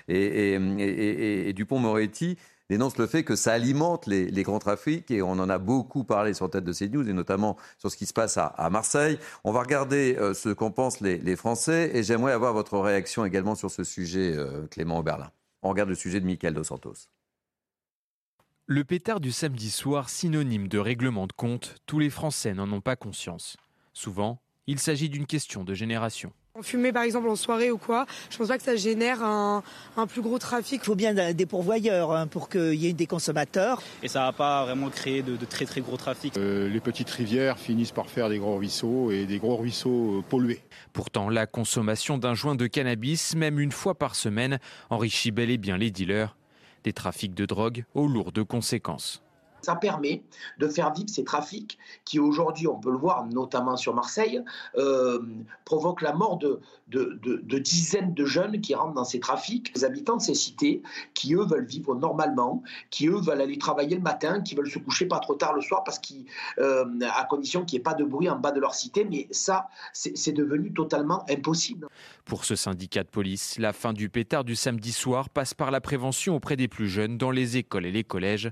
Et, 0.09 0.57
et, 0.57 1.47
et 1.47 1.53
Dupont-Moretti 1.53 2.37
dénonce 2.73 2.97
le 2.97 3.05
fait 3.05 3.23
que 3.23 3.35
ça 3.35 3.53
alimente 3.53 4.07
les, 4.07 4.43
grands 4.43 4.57
trafics 4.57 5.11
et 5.11 5.21
on 5.21 5.33
en 5.33 5.47
a 5.47 5.59
beaucoup 5.59 6.03
parlé 6.03 6.33
sur 6.33 6.49
tête 6.49 6.63
de 6.63 6.73
ces 6.73 6.89
news 6.89 7.07
et 7.07 7.13
notamment 7.13 7.55
sur 7.77 7.91
ce 7.91 7.97
qui 7.97 8.07
se 8.07 8.13
passe 8.13 8.37
à, 8.37 8.69
Marseille. 8.71 9.19
On 9.43 9.51
va 9.51 9.61
regarder 9.61 10.17
euh, 10.17 10.33
ce 10.33 10.49
qu'en 10.49 10.71
pensent 10.71 10.99
les, 10.99 11.35
Français 11.35 11.91
et 11.93 12.01
j'aimerais 12.01 12.31
avoir 12.31 12.53
votre 12.53 12.79
réaction 12.79 13.25
également 13.25 13.53
sur 13.53 13.69
ce 13.69 13.83
sujet, 13.83 14.33
euh, 14.35 14.65
Clément 14.67 14.97
Oberlin. 14.97 15.29
On 15.61 15.69
regarde 15.69 15.89
le 15.89 15.95
sujet 15.95 16.19
de 16.19 16.25
Michael 16.25 16.55
Dos 16.55 16.63
Santos. 16.63 17.09
Le 18.65 18.83
pétard 18.83 19.19
du 19.19 19.31
samedi 19.31 19.69
soir, 19.69 20.09
synonyme 20.09 20.67
de 20.67 20.79
règlement 20.79 21.27
de 21.27 21.33
compte, 21.33 21.75
tous 21.85 21.99
les 21.99 22.09
Français 22.09 22.55
n'en 22.55 22.71
ont 22.71 22.81
pas 22.81 22.95
conscience. 22.95 23.55
Souvent, 23.93 24.41
il 24.65 24.79
s'agit 24.79 25.09
d'une 25.09 25.27
question 25.27 25.63
de 25.63 25.75
génération. 25.75 26.33
Fumer 26.61 26.93
par 26.93 27.01
exemple 27.01 27.29
en 27.29 27.35
soirée 27.35 27.71
ou 27.71 27.79
quoi, 27.79 28.05
je 28.29 28.37
pense 28.37 28.47
pas 28.47 28.59
que 28.59 28.63
ça 28.63 28.75
génère 28.75 29.23
un, 29.23 29.63
plus 30.07 30.21
gros 30.21 30.37
trafic. 30.37 30.81
Il 30.83 30.85
faut 30.85 30.93
bien 30.93 31.33
des 31.33 31.45
pourvoyeurs 31.47 32.11
hein, 32.11 32.27
pour 32.27 32.47
qu'il 32.47 32.75
y 32.75 32.85
ait 32.85 32.93
des 32.93 33.07
consommateurs. 33.07 33.81
Et 34.03 34.07
ça 34.07 34.25
va 34.25 34.33
pas 34.33 34.63
vraiment 34.65 34.91
créer 34.91 35.23
de, 35.23 35.35
très 35.45 35.65
très 35.65 35.81
gros 35.81 35.97
trafic. 35.97 36.37
Euh, 36.37 36.69
les 36.69 36.79
petites 36.79 37.09
rivières 37.09 37.57
finissent 37.57 37.91
par 37.91 38.07
faire 38.07 38.29
des 38.29 38.37
gros 38.37 38.57
ruisseaux 38.57 39.09
et 39.09 39.25
des 39.25 39.39
gros 39.39 39.57
ruisseaux 39.57 40.19
euh, 40.19 40.21
pollués. 40.21 40.61
Pourtant, 40.93 41.27
la 41.27 41.47
consommation 41.47 42.19
d'un 42.19 42.35
joint 42.35 42.53
de 42.53 42.67
cannabis, 42.67 43.35
même 43.35 43.59
une 43.59 43.71
fois 43.71 43.95
par 43.95 44.13
semaine, 44.13 44.59
enrichit 44.91 45.31
bel 45.31 45.49
et 45.49 45.57
bien 45.57 45.77
les 45.77 45.89
dealers. 45.89 46.37
Des 46.83 46.93
trafics 46.93 47.33
de 47.33 47.47
drogue 47.47 47.85
aux 47.95 48.07
lourdes 48.07 48.43
conséquences. 48.43 49.22
Ça 49.63 49.75
permet 49.75 50.23
de 50.59 50.67
faire 50.67 50.93
vivre 50.93 51.09
ces 51.09 51.23
trafics 51.23 51.77
qui 52.05 52.19
aujourd'hui, 52.19 52.67
on 52.67 52.79
peut 52.79 52.91
le 52.91 52.97
voir 52.97 53.25
notamment 53.25 53.77
sur 53.77 53.93
Marseille, 53.93 54.43
euh, 54.77 55.19
provoquent 55.65 56.01
la 56.01 56.13
mort 56.13 56.37
de, 56.37 56.59
dizaines 57.59 58.13
de 58.13 58.25
jeunes 58.25 58.61
qui 58.61 58.75
rentrent 58.75 58.93
dans 58.93 59.05
ces 59.05 59.19
trafics. 59.19 59.71
Les 59.75 59.85
habitants 59.85 60.17
de 60.17 60.21
ces 60.21 60.35
cités 60.35 60.81
qui, 61.13 61.33
eux, 61.33 61.45
veulent 61.45 61.65
vivre 61.65 61.95
normalement, 61.95 62.63
qui, 62.89 63.07
eux, 63.07 63.19
veulent 63.19 63.41
aller 63.41 63.57
travailler 63.57 63.95
le 63.95 64.01
matin, 64.01 64.41
qui 64.41 64.55
veulent 64.55 64.69
se 64.69 64.79
coucher 64.79 65.05
pas 65.05 65.19
trop 65.19 65.35
tard 65.35 65.53
le 65.53 65.61
soir 65.61 65.83
parce 65.83 65.99
qu'ils, 65.99 66.25
euh, 66.59 66.85
à 67.15 67.23
condition 67.25 67.65
qu'il 67.65 67.77
n'y 67.77 67.81
ait 67.81 67.83
pas 67.83 67.93
de 67.93 68.03
bruit 68.03 68.29
en 68.29 68.37
bas 68.37 68.51
de 68.51 68.59
leur 68.59 68.75
cité. 68.75 69.05
Mais 69.05 69.27
ça, 69.31 69.67
c'est 69.93 70.33
devenu 70.33 70.73
totalement 70.73 71.23
impossible. 71.29 71.87
Pour 72.25 72.45
ce 72.45 72.55
syndicat 72.55 73.03
de 73.03 73.09
police, 73.09 73.57
la 73.59 73.73
fin 73.73 73.93
du 73.93 74.09
pétard 74.09 74.43
du 74.43 74.55
samedi 74.55 74.91
soir 74.91 75.29
passe 75.29 75.53
par 75.53 75.71
la 75.71 75.81
prévention 75.81 76.35
auprès 76.35 76.55
des 76.55 76.67
plus 76.67 76.87
jeunes 76.87 77.17
dans 77.17 77.31
les 77.31 77.57
écoles 77.57 77.85
et 77.85 77.91
les 77.91 78.03
collèges. 78.03 78.51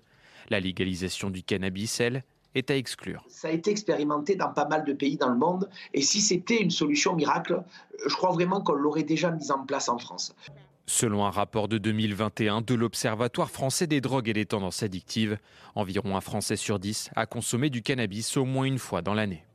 La 0.52 0.60
légalisation 0.60 1.30
du 1.30 1.44
cannabis, 1.44 2.02
elle, 2.02 2.26
est 2.56 2.70
à 2.72 2.76
exclure. 2.76 3.24
Ça 3.30 3.48
a 3.48 3.52
été 3.52 3.72
expérimenté 3.72 4.36
dans 4.36 4.50
pas 4.50 4.68
mal 4.68 4.84
de 4.84 4.92
pays 4.92 5.16
dans 5.16 5.30
le 5.30 5.38
monde 5.38 5.70
et 5.94 6.02
si 6.02 6.20
c'était 6.20 6.62
une 6.62 6.72
solution 6.72 7.16
miracle, 7.16 7.64
je 8.06 8.14
crois 8.14 8.32
vraiment 8.32 8.60
qu'on 8.60 8.74
l'aurait 8.74 9.04
déjà 9.04 9.32
mise 9.32 9.50
en 9.50 9.66
place 9.66 9.88
en 9.88 9.98
France. 9.98 10.36
Selon 10.88 11.26
un 11.26 11.30
rapport 11.30 11.70
de 11.70 11.78
2021 11.78 12.64
de 12.64 12.76
l'Observatoire 12.76 13.50
français 13.50 13.88
des 13.88 14.02
drogues 14.02 14.28
et 14.28 14.34
des 14.34 14.46
tendances 14.46 14.84
addictives, 14.84 15.38
environ 15.74 16.18
un 16.18 16.22
Français 16.22 16.58
sur 16.58 16.80
dix 16.80 17.10
a 17.16 17.26
consommé 17.26 17.70
du 17.70 17.82
cannabis 17.82 18.36
au 18.36 18.44
moins 18.44 18.66
une 18.66 18.78
fois 18.78 19.02
dans 19.02 19.14
l'année. 19.14 19.46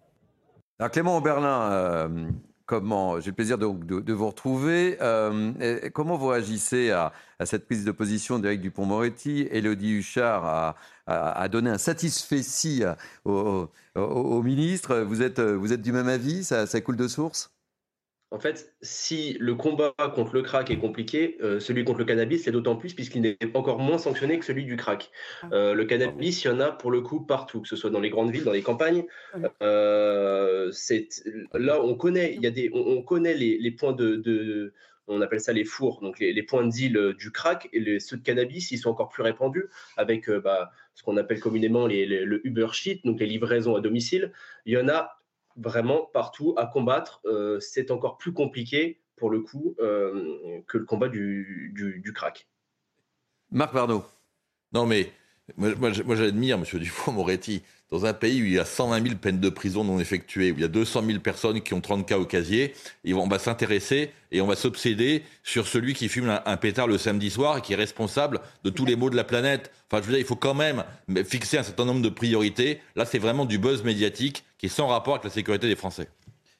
Clément 0.92 1.20
Berlin, 1.20 1.72
euh, 1.72 2.30
comment 2.66 3.20
j'ai 3.20 3.30
le 3.30 3.34
plaisir 3.34 3.58
de, 3.58 3.66
de, 4.00 4.12
vous 4.12 4.26
retrouver. 4.26 4.98
Euh, 5.00 5.88
comment 5.94 6.16
vous 6.16 6.28
réagissez 6.28 6.90
à, 6.90 7.12
cette 7.44 7.66
prise 7.66 7.84
de 7.84 7.92
position 7.92 8.38
d'Éric 8.38 8.60
Dupont-Moretti? 8.60 9.48
Élodie 9.50 9.92
Huchard 9.92 10.76
a, 11.06 11.48
donné 11.48 11.70
un 11.70 11.78
satisfait 11.78 12.42
au, 13.24 13.68
au, 13.94 14.42
ministre. 14.42 15.04
Êtes, 15.22 15.40
vous 15.40 15.72
êtes 15.72 15.82
du 15.82 15.92
même 15.92 16.08
avis? 16.08 16.44
Ça 16.44 16.80
coule 16.80 16.96
de 16.96 17.08
source? 17.08 17.55
En 18.36 18.38
fait, 18.38 18.74
si 18.82 19.38
le 19.40 19.54
combat 19.54 19.94
contre 20.14 20.34
le 20.34 20.42
crack 20.42 20.70
est 20.70 20.76
compliqué, 20.76 21.38
euh, 21.40 21.58
celui 21.58 21.84
contre 21.84 22.00
le 22.00 22.04
cannabis, 22.04 22.44
c'est 22.44 22.50
d'autant 22.50 22.76
plus 22.76 22.92
puisqu'il 22.92 23.22
n'est 23.22 23.38
encore 23.54 23.78
moins 23.78 23.96
sanctionné 23.96 24.38
que 24.38 24.44
celui 24.44 24.66
du 24.66 24.76
crack. 24.76 25.10
Ah. 25.42 25.48
Euh, 25.52 25.72
le 25.72 25.86
cannabis, 25.86 26.44
il 26.44 26.48
y 26.48 26.50
en 26.50 26.60
a 26.60 26.70
pour 26.70 26.90
le 26.90 27.00
coup 27.00 27.20
partout, 27.20 27.62
que 27.62 27.68
ce 27.68 27.76
soit 27.76 27.88
dans 27.88 27.98
les 27.98 28.10
grandes 28.10 28.30
villes, 28.30 28.44
dans 28.44 28.52
les 28.52 28.60
campagnes. 28.60 29.04
Euh, 29.62 30.70
là, 31.54 31.82
on 31.82 31.94
connaît, 31.94 32.34
il 32.34 32.42
y 32.42 32.46
a 32.46 32.50
des, 32.50 32.70
on, 32.74 33.00
connaît 33.00 33.32
les, 33.32 33.70
points 33.70 33.94
de, 33.94 34.74
on 35.08 35.22
appelle 35.22 35.40
ça 35.40 35.54
les 35.54 35.64
fours, 35.64 36.02
donc 36.02 36.18
les, 36.18 36.42
points 36.42 36.62
de 36.62 36.70
deal 36.70 37.14
du 37.18 37.30
crack 37.30 37.70
et 37.72 37.80
les, 37.80 38.00
ceux 38.00 38.18
de 38.18 38.22
cannabis, 38.22 38.70
ils 38.70 38.76
sont 38.78 38.90
encore 38.90 39.08
plus 39.08 39.22
répandus 39.22 39.64
avec 39.96 40.30
bah, 40.30 40.72
ce 40.92 41.02
qu'on 41.02 41.16
appelle 41.16 41.40
communément 41.40 41.86
le 41.86 42.46
Uber 42.46 42.68
Sheet, 42.72 43.00
donc 43.04 43.18
les 43.18 43.26
livraisons 43.26 43.76
à 43.76 43.80
domicile. 43.80 44.30
Il 44.66 44.74
y 44.74 44.76
en 44.76 44.90
a 44.90 45.16
vraiment 45.56 46.10
partout 46.12 46.54
à 46.56 46.66
combattre. 46.66 47.20
Euh, 47.24 47.60
c'est 47.60 47.90
encore 47.90 48.18
plus 48.18 48.32
compliqué 48.32 49.00
pour 49.16 49.30
le 49.30 49.40
coup 49.40 49.74
euh, 49.80 50.60
que 50.66 50.78
le 50.78 50.84
combat 50.84 51.08
du, 51.08 51.72
du, 51.74 52.12
crack. 52.12 52.48
Marc 53.50 53.72
Bardot. 53.72 54.04
Non 54.72 54.86
mais 54.86 55.12
moi, 55.56 55.70
moi 56.04 56.16
j'admire 56.16 56.58
M. 56.58 56.64
Dupont-Moretti 56.64 57.62
dans 57.90 58.04
un 58.04 58.12
pays 58.12 58.42
où 58.42 58.44
il 58.44 58.52
y 58.52 58.58
a 58.58 58.64
120 58.64 59.02
000 59.02 59.14
peines 59.16 59.38
de 59.38 59.48
prison 59.48 59.84
non 59.84 60.00
effectuées, 60.00 60.50
où 60.50 60.56
il 60.56 60.60
y 60.60 60.64
a 60.64 60.68
200 60.68 61.04
000 61.06 61.20
personnes 61.20 61.60
qui 61.60 61.74
ont 61.74 61.80
30 61.80 62.06
cas 62.06 62.18
au 62.18 62.24
casier, 62.24 62.74
on 63.06 63.28
va 63.28 63.38
s'intéresser 63.38 64.10
et 64.32 64.40
on 64.40 64.46
va 64.46 64.56
s'obséder 64.56 65.22
sur 65.44 65.68
celui 65.68 65.94
qui 65.94 66.08
fume 66.08 66.40
un, 66.44 66.56
pétard 66.56 66.88
le 66.88 66.98
samedi 66.98 67.30
soir 67.30 67.58
et 67.58 67.60
qui 67.62 67.72
est 67.72 67.76
responsable 67.76 68.40
de 68.64 68.70
tous 68.70 68.84
les 68.84 68.96
maux 68.96 69.10
de 69.10 69.16
la 69.16 69.24
planète. 69.24 69.70
Enfin, 69.90 70.02
je 70.02 70.06
veux 70.06 70.12
dire, 70.14 70.20
il 70.20 70.26
faut 70.26 70.36
quand 70.36 70.54
même 70.54 70.84
fixer 71.24 71.58
un 71.58 71.62
certain 71.62 71.84
nombre 71.84 72.02
de 72.02 72.08
priorités. 72.08 72.80
Là, 72.96 73.04
c'est 73.04 73.18
vraiment 73.18 73.44
du 73.44 73.58
buzz 73.58 73.84
médiatique 73.84 74.44
qui 74.58 74.66
est 74.66 74.70
sans 74.70 74.88
rapport 74.88 75.14
avec 75.14 75.24
la 75.24 75.30
sécurité 75.30 75.68
des 75.68 75.76
Français. 75.76 76.08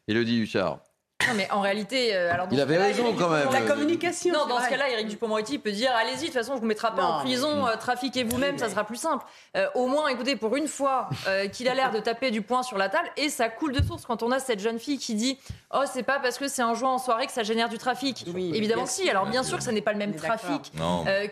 Elodie 0.06 0.38
Huchard. 0.38 0.85
Non, 1.28 1.34
mais 1.34 1.48
en 1.50 1.60
réalité, 1.60 2.14
euh, 2.14 2.32
alors 2.32 2.48
il 2.50 2.60
avait 2.60 2.78
raison 2.78 3.14
quand 3.18 3.28
même. 3.28 3.48
La 3.52 3.62
communication. 3.62 4.32
Non, 4.32 4.46
dans 4.46 4.60
ce 4.60 4.68
cas-là, 4.68 4.90
Eric 4.90 5.08
Dupond-Moretti 5.08 5.58
peut 5.58 5.72
dire 5.72 5.90
allez-y, 5.94 6.20
de 6.20 6.24
toute 6.26 6.34
façon, 6.34 6.54
je 6.56 6.60
vous 6.60 6.66
mettrai 6.66 6.88
pas 6.94 7.04
en 7.04 7.20
prison, 7.20 7.66
euh, 7.66 7.76
trafiquez 7.76 8.24
vous-même, 8.24 8.58
ça 8.58 8.68
sera 8.68 8.84
plus 8.84 8.96
simple. 8.96 9.24
Euh, 9.56 9.66
au 9.74 9.86
moins, 9.86 10.08
écoutez, 10.08 10.36
pour 10.36 10.56
une 10.56 10.68
fois 10.68 11.08
qu'il 11.52 11.68
a 11.68 11.74
l'air 11.74 11.90
de 11.90 12.00
taper 12.00 12.30
du 12.30 12.42
poing 12.42 12.62
sur 12.62 12.78
la 12.78 12.88
table, 12.88 13.08
et 13.16 13.28
ça 13.28 13.48
coule 13.48 13.72
de 13.72 13.82
source 13.82 14.04
quand 14.04 14.22
on 14.22 14.30
a 14.30 14.38
cette 14.38 14.60
jeune 14.60 14.78
fille 14.78 14.98
qui 14.98 15.14
dit 15.14 15.38
oh, 15.74 15.82
c'est 15.92 16.02
pas 16.02 16.18
parce 16.18 16.38
que 16.38 16.48
c'est 16.48 16.62
un 16.62 16.74
joint 16.74 16.94
en 16.94 16.98
soirée 16.98 17.26
que 17.26 17.32
ça 17.32 17.42
génère 17.42 17.68
du 17.68 17.78
trafic. 17.78 18.26
évidemment, 18.26 18.86
si. 18.86 19.08
Alors, 19.08 19.26
bien 19.26 19.42
sûr 19.42 19.58
que 19.58 19.64
ça 19.64 19.72
n'est 19.72 19.82
pas 19.82 19.92
le 19.92 19.98
même 19.98 20.14
trafic 20.14 20.72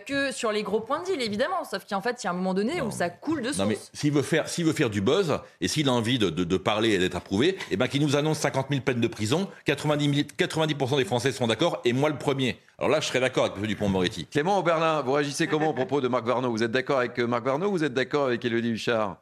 que 0.06 0.32
sur 0.32 0.52
les 0.52 0.62
gros 0.62 0.80
points 0.80 1.00
de 1.00 1.06
deal, 1.06 1.22
évidemment. 1.22 1.64
Sauf 1.64 1.84
qu'en 1.88 2.00
fait, 2.00 2.22
il 2.22 2.26
y 2.26 2.28
a 2.28 2.30
un 2.30 2.34
moment 2.34 2.54
donné 2.54 2.80
où 2.80 2.90
ça 2.90 3.08
coule 3.08 3.42
de 3.42 3.46
source. 3.46 3.58
Non, 3.58 3.66
mais 3.66 3.78
s'il 3.92 4.12
veut 4.12 4.22
faire, 4.22 4.48
s'il 4.48 4.64
veut 4.64 4.72
faire 4.72 4.90
du 4.90 5.00
buzz 5.00 5.38
et 5.60 5.68
s'il 5.68 5.88
a 5.88 5.92
envie 5.92 6.18
de, 6.18 6.30
de, 6.30 6.56
parler 6.56 6.90
et 6.90 6.98
d'être 6.98 7.16
approuvé, 7.16 7.56
eh 7.70 7.76
ben, 7.76 7.88
qu'il 7.88 8.02
nous 8.02 8.16
annonce 8.16 8.38
50 8.38 8.66
000 8.70 8.80
peines 8.82 9.00
de 9.00 9.08
prison, 9.08 9.48
90 9.84 10.14
000, 10.14 10.26
90% 10.38 10.96
des 10.96 11.04
Français 11.04 11.32
sont 11.32 11.46
d'accord, 11.46 11.80
et 11.84 11.92
moi 11.92 12.08
le 12.08 12.16
premier. 12.16 12.58
Alors 12.78 12.90
là, 12.90 13.00
je 13.00 13.06
serais 13.06 13.20
d'accord 13.20 13.44
avec 13.44 13.58
M. 13.58 13.66
Dupont-Moretti. 13.66 14.26
Clément 14.26 14.62
Berlin, 14.62 15.02
vous 15.02 15.12
réagissez 15.12 15.46
comment 15.46 15.70
au 15.70 15.74
propos 15.74 16.00
de 16.00 16.08
Marc 16.08 16.24
Varnaud 16.24 16.50
Vous 16.50 16.62
êtes 16.62 16.70
d'accord 16.70 16.98
avec 16.98 17.18
euh, 17.18 17.26
Marc 17.26 17.44
Varnaud 17.44 17.68
ou 17.68 17.72
vous 17.72 17.84
êtes 17.84 17.94
d'accord 17.94 18.26
avec 18.26 18.44
Élodie 18.44 18.70
Huchard? 18.70 19.18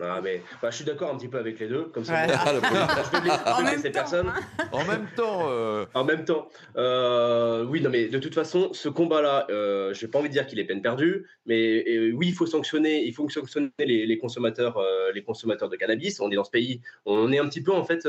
Ah, 0.00 0.20
mais, 0.20 0.42
bah, 0.60 0.70
je 0.70 0.76
suis 0.76 0.84
d'accord 0.84 1.12
un 1.14 1.16
petit 1.16 1.28
peu 1.28 1.38
avec 1.38 1.60
les 1.60 1.68
deux, 1.68 1.84
comme 1.84 2.04
ça. 2.04 2.14
Ouais. 2.26 2.32
Ah, 2.36 2.52
le 2.52 2.58
je 2.60 2.66
je 2.66 3.50
En 3.52 3.62
même 3.62 3.74
blesser 3.74 3.92
temps, 3.92 4.00
personne. 4.00 4.32
En 4.72 4.84
même 4.84 5.06
temps. 5.16 5.46
euh, 5.48 5.86
En 5.94 6.02
même 6.04 6.24
temps, 6.24 6.48
euh, 6.76 7.64
oui, 7.64 7.80
non, 7.80 7.90
mais 7.90 8.08
de 8.08 8.18
toute 8.18 8.34
façon, 8.34 8.70
ce 8.72 8.88
combat-là, 8.88 9.46
euh, 9.50 9.94
j'ai 9.94 10.08
pas 10.08 10.18
envie 10.18 10.28
de 10.28 10.32
dire 10.32 10.46
qu'il 10.48 10.58
est 10.58 10.64
peine 10.64 10.82
perdue, 10.82 11.26
mais 11.46 11.84
euh, 11.88 12.10
oui, 12.12 12.26
il 12.28 12.34
faut 12.34 12.46
sanctionner, 12.46 13.04
il 13.04 13.12
faut 13.14 13.28
sanctionner 13.28 13.70
les, 13.78 14.04
les 14.04 14.18
consommateurs, 14.18 14.78
euh, 14.78 15.12
les 15.12 15.22
consommateurs 15.22 15.68
de 15.68 15.76
cannabis. 15.76 16.18
On 16.18 16.28
est 16.32 16.34
dans 16.36 16.42
ce 16.44 16.50
pays, 16.50 16.80
on 17.06 17.30
est 17.32 17.38
un 17.38 17.48
petit 17.48 17.62
peu 17.62 17.72
en 17.72 17.84
fait, 17.84 18.08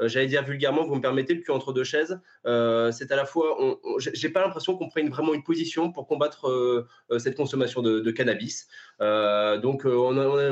j'allais 0.00 0.26
dire 0.26 0.42
vulgairement, 0.42 0.84
vous 0.84 0.96
me 0.96 1.00
permettez, 1.00 1.34
le 1.34 1.42
cul 1.42 1.52
entre 1.52 1.72
deux 1.72 1.84
chaises. 1.84 2.20
Euh, 2.46 2.90
c'est 2.90 3.12
à 3.12 3.16
la 3.16 3.24
fois, 3.24 3.56
on- 3.62 3.78
on- 3.84 3.98
j'ai 3.98 4.30
pas 4.30 4.40
l'impression 4.40 4.76
qu'on 4.76 4.88
prenne 4.88 5.10
vraiment 5.10 5.32
une 5.32 5.44
position 5.44 5.92
pour 5.92 6.08
combattre 6.08 6.86
cette 7.18 7.36
consommation 7.36 7.82
de, 7.82 8.00
de 8.00 8.10
cannabis. 8.10 8.66
Euh, 9.00 9.58
donc, 9.58 9.86
euh, 9.86 9.94
on, 9.94 10.16
a- 10.18 10.26
on 10.26 10.36
a- 10.38 10.50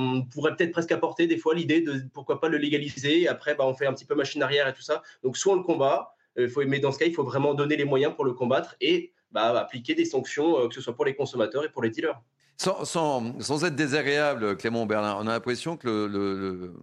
on 0.00 0.22
pourrait 0.22 0.56
peut-être 0.56 0.72
presque 0.72 0.92
apporter 0.92 1.26
des 1.26 1.36
fois 1.38 1.54
l'idée 1.54 1.80
de 1.80 2.02
pourquoi 2.12 2.40
pas 2.40 2.48
le 2.48 2.58
légaliser. 2.58 3.22
Et 3.22 3.28
après, 3.28 3.54
bah, 3.54 3.64
on 3.66 3.74
fait 3.74 3.86
un 3.86 3.92
petit 3.92 4.04
peu 4.04 4.14
machine 4.14 4.42
arrière 4.42 4.66
et 4.68 4.72
tout 4.72 4.82
ça. 4.82 5.02
Donc, 5.22 5.36
soit 5.36 5.52
on 5.52 5.56
le 5.56 5.62
combat, 5.62 6.14
euh, 6.38 6.48
faut, 6.48 6.64
mais 6.66 6.78
dans 6.80 6.92
ce 6.92 6.98
cas, 6.98 7.06
il 7.06 7.14
faut 7.14 7.24
vraiment 7.24 7.54
donner 7.54 7.76
les 7.76 7.84
moyens 7.84 8.14
pour 8.14 8.24
le 8.24 8.32
combattre 8.32 8.76
et 8.80 9.12
bah, 9.30 9.58
appliquer 9.60 9.94
des 9.94 10.04
sanctions, 10.04 10.58
euh, 10.60 10.68
que 10.68 10.74
ce 10.74 10.80
soit 10.80 10.94
pour 10.94 11.04
les 11.04 11.14
consommateurs 11.14 11.64
et 11.64 11.68
pour 11.68 11.82
les 11.82 11.90
dealers. 11.90 12.20
Sans, 12.56 12.84
sans- 12.84 13.40
sans 13.40 13.64
être 13.64 13.74
désagréable, 13.76 14.56
Clément 14.56 14.84
Berlin, 14.86 15.16
on 15.18 15.26
a 15.26 15.32
l'impression 15.32 15.76
que 15.76 15.88
le, 15.88 16.06
le- 16.06 16.38
le- 16.54 16.74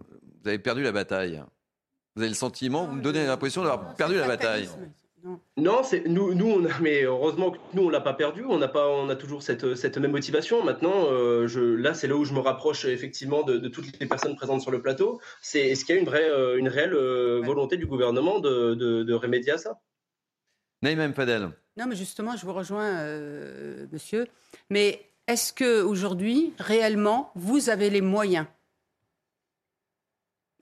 vous 0.42 0.48
avez 0.48 0.58
perdu 0.58 0.82
la 0.82 0.92
bataille. 0.92 1.42
Vous 2.16 2.22
avez 2.22 2.30
le 2.30 2.34
sentiment, 2.34 2.84
vous 2.86 2.96
me 2.96 3.02
donnez 3.02 3.24
l'impression 3.26 3.62
d'avoir 3.62 3.94
perdu 3.94 4.16
la 4.16 4.26
bataille. 4.26 4.68
Non, 5.56 5.82
c'est 5.82 6.06
nous, 6.06 6.34
nous 6.34 6.46
on 6.46 6.64
a, 6.64 6.78
mais 6.80 7.02
heureusement 7.02 7.50
que 7.50 7.58
nous 7.74 7.84
on 7.84 7.90
l'a 7.90 8.00
pas 8.00 8.14
perdu, 8.14 8.44
on 8.48 8.58
n'a 8.58 8.68
pas, 8.68 8.88
on 8.88 9.08
a 9.08 9.16
toujours 9.16 9.42
cette, 9.42 9.74
cette 9.74 9.98
même 9.98 10.12
motivation. 10.12 10.64
Maintenant, 10.64 11.06
euh, 11.10 11.46
je, 11.48 11.60
là 11.60 11.92
c'est 11.92 12.06
là 12.06 12.14
où 12.14 12.24
je 12.24 12.32
me 12.32 12.38
rapproche 12.38 12.84
effectivement 12.84 13.42
de, 13.42 13.58
de 13.58 13.68
toutes 13.68 13.98
les 13.98 14.06
personnes 14.06 14.36
présentes 14.36 14.62
sur 14.62 14.70
le 14.70 14.80
plateau. 14.80 15.20
C'est 15.42 15.68
est-ce 15.68 15.84
qu'il 15.84 15.96
y 15.96 15.98
a 15.98 16.00
une 16.00 16.06
vraie, 16.06 16.30
euh, 16.30 16.56
une 16.56 16.68
réelle 16.68 16.94
euh, 16.94 17.40
volonté 17.44 17.76
du 17.76 17.86
gouvernement 17.86 18.38
de, 18.38 18.74
de, 18.74 19.02
de 19.02 19.14
remédier 19.14 19.52
à 19.52 19.58
ça? 19.58 19.80
Naïm 20.82 21.12
Fadel. 21.12 21.50
Non, 21.76 21.86
mais 21.86 21.96
justement, 21.96 22.36
je 22.36 22.46
vous 22.46 22.52
rejoins, 22.52 22.98
euh, 23.00 23.86
monsieur. 23.90 24.26
Mais 24.70 25.00
est-ce 25.26 25.52
que 25.52 25.82
aujourd'hui, 25.82 26.52
réellement, 26.58 27.32
vous 27.34 27.70
avez 27.70 27.90
les 27.90 28.00
moyens 28.00 28.46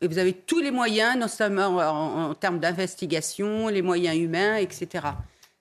Et 0.02 0.09
vous 0.09 0.18
avez 0.18 0.32
tous 0.35 0.60
les 0.60 0.70
moyens, 0.70 1.16
notamment 1.16 1.68
en, 1.78 2.31
en 2.31 2.35
termes 2.35 2.59
d'investigation, 2.60 3.68
les 3.68 3.82
moyens 3.82 4.16
humains, 4.16 4.56
etc. 4.56 5.06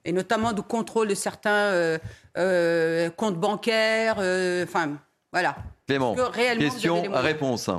Et 0.03 0.11
notamment 0.11 0.51
de 0.53 0.61
contrôle 0.61 1.07
de 1.07 1.15
certains 1.15 1.49
euh, 1.71 1.97
euh, 2.37 3.09
comptes 3.11 3.39
bancaires. 3.39 4.17
euh, 4.19 4.63
Enfin, 4.65 4.97
voilà. 5.31 5.55
Clément, 5.87 6.15
que 6.15 6.21
réellement, 6.21 6.69
question, 6.69 7.03
réponse. 7.13 7.69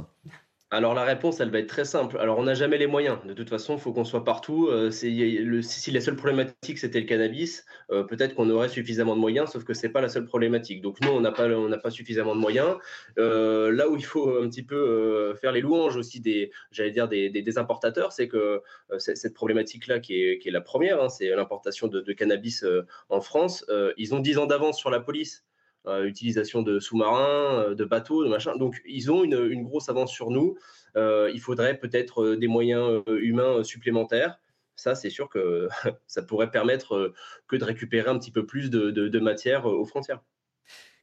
Alors 0.72 0.94
la 0.94 1.04
réponse, 1.04 1.38
elle 1.38 1.50
va 1.50 1.60
être 1.60 1.68
très 1.68 1.84
simple. 1.84 2.18
Alors 2.18 2.38
on 2.38 2.42
n'a 2.42 2.54
jamais 2.54 2.76
les 2.76 2.88
moyens. 2.88 3.18
De 3.24 3.32
toute 3.34 3.48
façon, 3.48 3.74
il 3.76 3.80
faut 3.80 3.92
qu'on 3.92 4.04
soit 4.04 4.24
partout. 4.24 4.66
Euh, 4.66 4.90
si 4.90 5.90
la 5.92 6.00
seule 6.00 6.16
problématique 6.16 6.78
c'était 6.78 6.98
le 6.98 7.06
cannabis, 7.06 7.64
euh, 7.92 8.02
peut-être 8.02 8.34
qu'on 8.34 8.50
aurait 8.50 8.68
suffisamment 8.68 9.14
de 9.14 9.20
moyens, 9.20 9.50
sauf 9.52 9.62
que 9.62 9.74
c'est 9.74 9.90
pas 9.90 10.00
la 10.00 10.08
seule 10.08 10.24
problématique. 10.24 10.82
Donc 10.82 11.00
nous, 11.02 11.10
on 11.10 11.20
n'a 11.20 11.30
pas, 11.30 11.90
suffisamment 11.90 12.34
de 12.34 12.40
moyens. 12.40 12.78
Euh, 13.16 13.70
là 13.70 13.88
où 13.88 13.96
il 13.96 14.04
faut 14.04 14.42
un 14.42 14.48
petit 14.48 14.64
peu 14.64 15.36
faire 15.40 15.52
les 15.52 15.60
louanges 15.60 15.96
aussi 15.96 16.20
des, 16.20 16.50
j'allais 16.72 16.90
dire 16.90 17.06
des, 17.06 17.58
importateurs, 17.58 18.10
c'est 18.10 18.26
que 18.26 18.60
cette 18.98 19.34
problématique-là 19.34 20.00
qui 20.00 20.20
est, 20.20 20.50
la 20.50 20.60
première, 20.60 21.00
hein, 21.00 21.08
c'est 21.08 21.28
l'importation 21.28 21.86
de, 21.86 22.00
de 22.00 22.12
cannabis 22.12 22.64
en 23.08 23.20
France. 23.20 23.64
Ils 23.96 24.14
ont 24.16 24.18
10 24.18 24.38
ans 24.38 24.46
d'avance 24.46 24.78
sur 24.78 24.90
la 24.90 24.98
police 24.98 25.44
utilisation 25.86 26.62
de 26.62 26.80
sous-marins, 26.80 27.60
euh, 27.70 27.74
de 27.74 27.84
bateaux, 27.84 28.24
de 28.24 28.28
machin. 28.28 28.56
Donc, 28.56 28.80
ils 28.86 29.10
ont 29.10 29.22
une, 29.24 29.38
une 29.50 29.64
grosse 29.64 29.88
avance 29.88 30.10
sur 30.12 30.30
nous. 30.30 30.56
Euh, 30.96 31.30
il 31.34 31.40
faudrait 31.40 31.78
peut-être 31.78 32.22
euh, 32.22 32.36
des 32.36 32.48
moyens 32.48 33.02
euh, 33.08 33.18
humains 33.20 33.58
euh, 33.58 33.62
supplémentaires. 33.62 34.38
Ça, 34.74 34.94
c'est 34.94 35.10
sûr 35.10 35.28
que 35.28 35.68
ça 36.06 36.22
pourrait 36.22 36.50
permettre 36.50 36.94
euh, 36.94 37.14
que 37.48 37.56
de 37.56 37.64
récupérer 37.64 38.08
un 38.10 38.18
petit 38.18 38.30
peu 38.32 38.44
plus 38.46 38.70
de, 38.70 38.90
de- 38.90 39.08
de 39.08 39.18
matière 39.20 39.68
euh, 39.68 39.74
aux 39.74 39.84
frontières. 39.86 40.20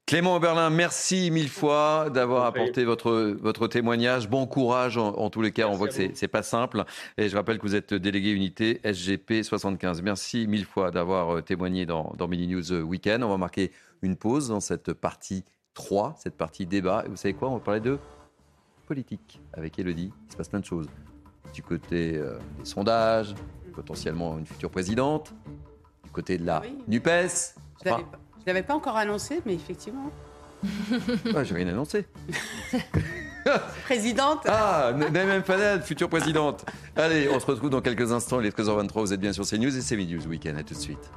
Clément 0.05 0.37
Berlin, 0.37 0.69
merci 0.69 1.31
mille 1.31 1.47
fois 1.47 2.09
d'avoir 2.13 2.43
apporté 2.45 2.83
votre, 2.83 3.13
votre 3.39 3.67
témoignage. 3.69 4.27
Bon 4.29 4.45
courage 4.47 4.97
en, 4.97 5.13
en 5.15 5.29
tous 5.29 5.41
les 5.41 5.51
cas. 5.53 5.67
On 5.69 5.75
voit 5.75 5.87
que 5.87 5.93
c'est 5.93 6.11
c'est 6.13 6.27
pas 6.27 6.43
simple. 6.43 6.83
Et 7.17 7.29
je 7.29 7.35
rappelle 7.37 7.57
que 7.57 7.61
vous 7.65 7.73
êtes 7.75 7.93
délégué 7.93 8.31
unité 8.31 8.81
SGP 8.83 9.43
75. 9.43 10.01
Merci 10.01 10.45
mille 10.45 10.65
fois 10.65 10.91
d'avoir 10.91 11.37
euh, 11.37 11.41
témoigné 11.41 11.85
dans, 11.85 12.13
dans 12.17 12.27
Mini 12.27 12.47
News 12.47 12.73
Weekend. 12.83 13.23
On 13.23 13.29
va 13.29 13.37
marquer 13.37 13.71
une 14.03 14.15
pause 14.17 14.49
dans 14.49 14.59
cette 14.59 14.93
partie 14.93 15.43
3, 15.73 16.15
cette 16.17 16.35
partie 16.35 16.65
débat. 16.65 17.03
Et 17.05 17.09
vous 17.09 17.15
savez 17.15 17.33
quoi 17.33 17.49
On 17.49 17.55
va 17.55 17.59
parler 17.59 17.79
de 17.79 17.97
politique 18.85 19.41
avec 19.53 19.79
Elodie. 19.79 20.11
Il 20.27 20.31
se 20.31 20.37
passe 20.37 20.49
plein 20.49 20.59
de 20.59 20.65
choses. 20.65 20.87
Du 21.53 21.63
côté 21.63 22.17
euh, 22.17 22.37
des 22.59 22.65
sondages, 22.65 23.33
potentiellement 23.73 24.37
une 24.37 24.45
future 24.45 24.69
présidente. 24.69 25.33
Du 26.03 26.11
côté 26.11 26.37
de 26.37 26.45
la 26.45 26.61
Oui. 26.61 26.77
NUPES. 26.87 27.07
Je 27.83 27.89
ne 27.89 27.93
Enfin, 27.95 28.03
l'avais 28.45 28.63
pas 28.63 28.75
encore 28.75 28.97
annoncé, 28.97 29.41
mais 29.45 29.53
effectivement. 29.55 30.11
ouais, 31.33 31.43
j'ai 31.45 31.55
rien 31.55 31.67
annoncé. 31.67 32.05
Présidente. 33.83 34.39
Ah, 34.47 34.93
Naïm 34.95 35.43
Fadel, 35.43 35.81
future 35.81 36.07
présidente. 36.07 36.65
Allez, 36.95 37.27
on 37.29 37.39
se 37.41 37.45
retrouve 37.45 37.69
dans 37.69 37.81
quelques 37.81 38.11
instants. 38.13 38.39
Il 38.39 38.45
est 38.45 38.57
13h23, 38.57 38.99
vous 39.01 39.11
êtes 39.13 39.19
bien 39.19 39.33
sur 39.33 39.45
CNews 39.45 39.75
et 39.75 39.81
c'est 39.81 39.97
Midi 39.97 40.15
News 40.15 40.27
Weekend. 40.27 40.57
À 40.57 40.63
tout 40.63 40.73
de 40.73 40.79
suite. 40.79 41.11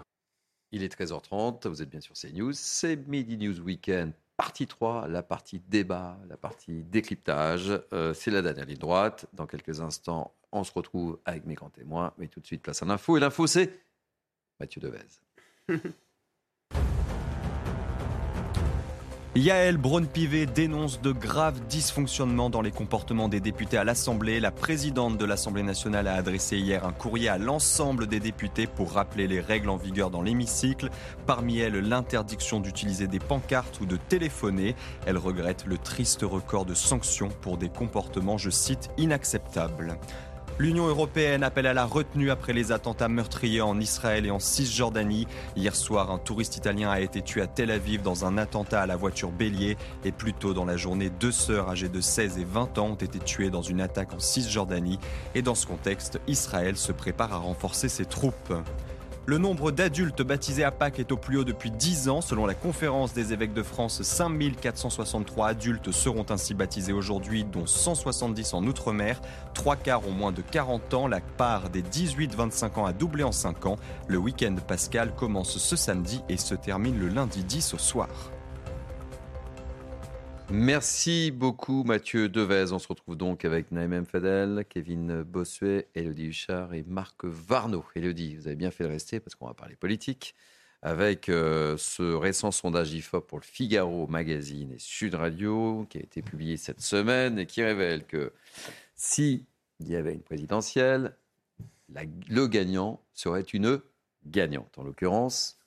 Il 0.72 0.82
est 0.82 1.00
13h30, 1.00 1.68
vous 1.68 1.82
êtes 1.82 1.88
bien 1.88 2.00
sur 2.00 2.14
CNews. 2.14 2.52
C'est 2.52 2.96
Midi 3.08 3.38
News 3.38 3.60
Weekend, 3.60 4.12
partie 4.36 4.66
3, 4.66 5.08
la 5.08 5.22
partie 5.22 5.60
débat, 5.60 6.18
la 6.28 6.36
partie 6.36 6.82
décryptage. 6.82 7.80
Euh, 7.92 8.12
c'est 8.14 8.30
la 8.30 8.42
dernière 8.42 8.66
ligne 8.66 8.78
droite. 8.78 9.26
Dans 9.32 9.46
quelques 9.46 9.80
instants, 9.80 10.34
on 10.52 10.64
se 10.64 10.72
retrouve 10.72 11.18
avec 11.24 11.46
mes 11.46 11.54
grands 11.54 11.70
témoins. 11.70 12.12
Mais 12.18 12.28
tout 12.28 12.40
de 12.40 12.46
suite, 12.46 12.62
place 12.62 12.82
à 12.82 12.86
l'info. 12.86 13.16
Et 13.16 13.20
l'info, 13.20 13.46
c'est 13.46 13.80
Mathieu 14.58 14.80
Devez. 14.80 14.98
Yael 19.36 19.76
Braun-Pivet 19.76 20.46
dénonce 20.46 21.02
de 21.02 21.12
graves 21.12 21.60
dysfonctionnements 21.68 22.48
dans 22.48 22.62
les 22.62 22.70
comportements 22.70 23.28
des 23.28 23.40
députés 23.40 23.76
à 23.76 23.84
l'Assemblée. 23.84 24.40
La 24.40 24.50
présidente 24.50 25.18
de 25.18 25.26
l'Assemblée 25.26 25.62
nationale 25.62 26.08
a 26.08 26.14
adressé 26.14 26.56
hier 26.56 26.86
un 26.86 26.92
courrier 26.92 27.28
à 27.28 27.36
l'ensemble 27.36 28.06
des 28.06 28.18
députés 28.18 28.66
pour 28.66 28.92
rappeler 28.92 29.28
les 29.28 29.40
règles 29.40 29.68
en 29.68 29.76
vigueur 29.76 30.10
dans 30.10 30.22
l'hémicycle. 30.22 30.88
Parmi 31.26 31.58
elles, 31.58 31.78
l'interdiction 31.78 32.60
d'utiliser 32.60 33.08
des 33.08 33.18
pancartes 33.18 33.78
ou 33.82 33.84
de 33.84 33.98
téléphoner. 33.98 34.74
Elle 35.04 35.18
regrette 35.18 35.66
le 35.66 35.76
triste 35.76 36.22
record 36.22 36.64
de 36.64 36.72
sanctions 36.72 37.28
pour 37.42 37.58
des 37.58 37.68
comportements, 37.68 38.38
je 38.38 38.48
cite, 38.48 38.88
inacceptables. 38.96 39.98
L'Union 40.58 40.86
européenne 40.86 41.42
appelle 41.42 41.66
à 41.66 41.74
la 41.74 41.84
retenue 41.84 42.30
après 42.30 42.54
les 42.54 42.72
attentats 42.72 43.08
meurtriers 43.08 43.60
en 43.60 43.78
Israël 43.78 44.24
et 44.24 44.30
en 44.30 44.38
Cisjordanie. 44.38 45.26
Hier 45.54 45.76
soir, 45.76 46.10
un 46.10 46.16
touriste 46.16 46.56
italien 46.56 46.90
a 46.90 47.00
été 47.00 47.20
tué 47.20 47.42
à 47.42 47.46
Tel 47.46 47.70
Aviv 47.70 48.00
dans 48.00 48.24
un 48.24 48.38
attentat 48.38 48.80
à 48.80 48.86
la 48.86 48.96
voiture 48.96 49.30
bélier. 49.30 49.76
Et 50.06 50.12
plus 50.12 50.32
tôt 50.32 50.54
dans 50.54 50.64
la 50.64 50.78
journée, 50.78 51.10
deux 51.10 51.30
sœurs 51.30 51.68
âgées 51.68 51.90
de 51.90 52.00
16 52.00 52.38
et 52.38 52.44
20 52.44 52.78
ans 52.78 52.86
ont 52.86 52.94
été 52.94 53.18
tuées 53.18 53.50
dans 53.50 53.60
une 53.60 53.82
attaque 53.82 54.14
en 54.14 54.18
Cisjordanie. 54.18 54.98
Et 55.34 55.42
dans 55.42 55.54
ce 55.54 55.66
contexte, 55.66 56.20
Israël 56.26 56.78
se 56.78 56.92
prépare 56.92 57.34
à 57.34 57.38
renforcer 57.38 57.90
ses 57.90 58.06
troupes. 58.06 58.54
Le 59.28 59.38
nombre 59.38 59.72
d'adultes 59.72 60.22
baptisés 60.22 60.62
à 60.62 60.70
Pâques 60.70 61.00
est 61.00 61.10
au 61.10 61.16
plus 61.16 61.38
haut 61.38 61.44
depuis 61.44 61.72
10 61.72 62.08
ans. 62.08 62.20
Selon 62.20 62.46
la 62.46 62.54
conférence 62.54 63.12
des 63.12 63.32
évêques 63.32 63.54
de 63.54 63.64
France, 63.64 64.00
5463 64.00 65.48
adultes 65.48 65.90
seront 65.90 66.24
ainsi 66.30 66.54
baptisés 66.54 66.92
aujourd'hui, 66.92 67.42
dont 67.42 67.66
170 67.66 68.54
en 68.54 68.62
Outre-mer. 68.62 69.20
Trois 69.52 69.74
quarts 69.74 70.06
ont 70.06 70.12
moins 70.12 70.30
de 70.30 70.42
40 70.42 70.94
ans. 70.94 71.08
La 71.08 71.18
part 71.20 71.70
des 71.70 71.82
18-25 71.82 72.78
ans 72.78 72.86
a 72.86 72.92
doublé 72.92 73.24
en 73.24 73.32
5 73.32 73.66
ans. 73.66 73.76
Le 74.06 74.18
week-end 74.18 74.54
pascal 74.64 75.12
commence 75.12 75.58
ce 75.58 75.74
samedi 75.74 76.22
et 76.28 76.36
se 76.36 76.54
termine 76.54 76.96
le 76.96 77.08
lundi 77.08 77.42
10 77.42 77.74
au 77.74 77.78
soir. 77.78 78.30
Merci 80.50 81.32
beaucoup 81.32 81.82
Mathieu 81.82 82.28
Devez. 82.28 82.72
On 82.72 82.78
se 82.78 82.86
retrouve 82.86 83.16
donc 83.16 83.44
avec 83.44 83.72
Naïm 83.72 84.06
Fadel, 84.06 84.64
Kevin 84.68 85.22
Bossuet, 85.22 85.88
Elodie 85.94 86.26
Huchard 86.26 86.72
et 86.72 86.84
Marc 86.86 87.24
Varno. 87.24 87.84
Elodie, 87.96 88.36
vous 88.36 88.46
avez 88.46 88.54
bien 88.54 88.70
fait 88.70 88.84
de 88.84 88.88
rester 88.88 89.18
parce 89.18 89.34
qu'on 89.34 89.48
va 89.48 89.54
parler 89.54 89.74
politique 89.74 90.36
avec 90.82 91.28
euh, 91.28 91.76
ce 91.76 92.14
récent 92.14 92.52
sondage 92.52 92.92
IFOP 92.92 93.26
pour 93.26 93.38
le 93.38 93.44
Figaro 93.44 94.06
Magazine 94.06 94.72
et 94.72 94.78
Sud 94.78 95.16
Radio 95.16 95.84
qui 95.90 95.98
a 95.98 96.02
été 96.02 96.22
publié 96.22 96.56
cette 96.56 96.80
semaine 96.80 97.40
et 97.40 97.46
qui 97.46 97.64
révèle 97.64 98.04
que 98.04 98.32
si 98.94 99.44
y 99.80 99.96
avait 99.96 100.14
une 100.14 100.22
présidentielle, 100.22 101.16
le 102.28 102.46
gagnant 102.46 103.00
serait 103.14 103.42
une 103.42 103.80
gagnante. 104.24 104.78
En 104.78 104.84
l'occurrence, 104.84 105.58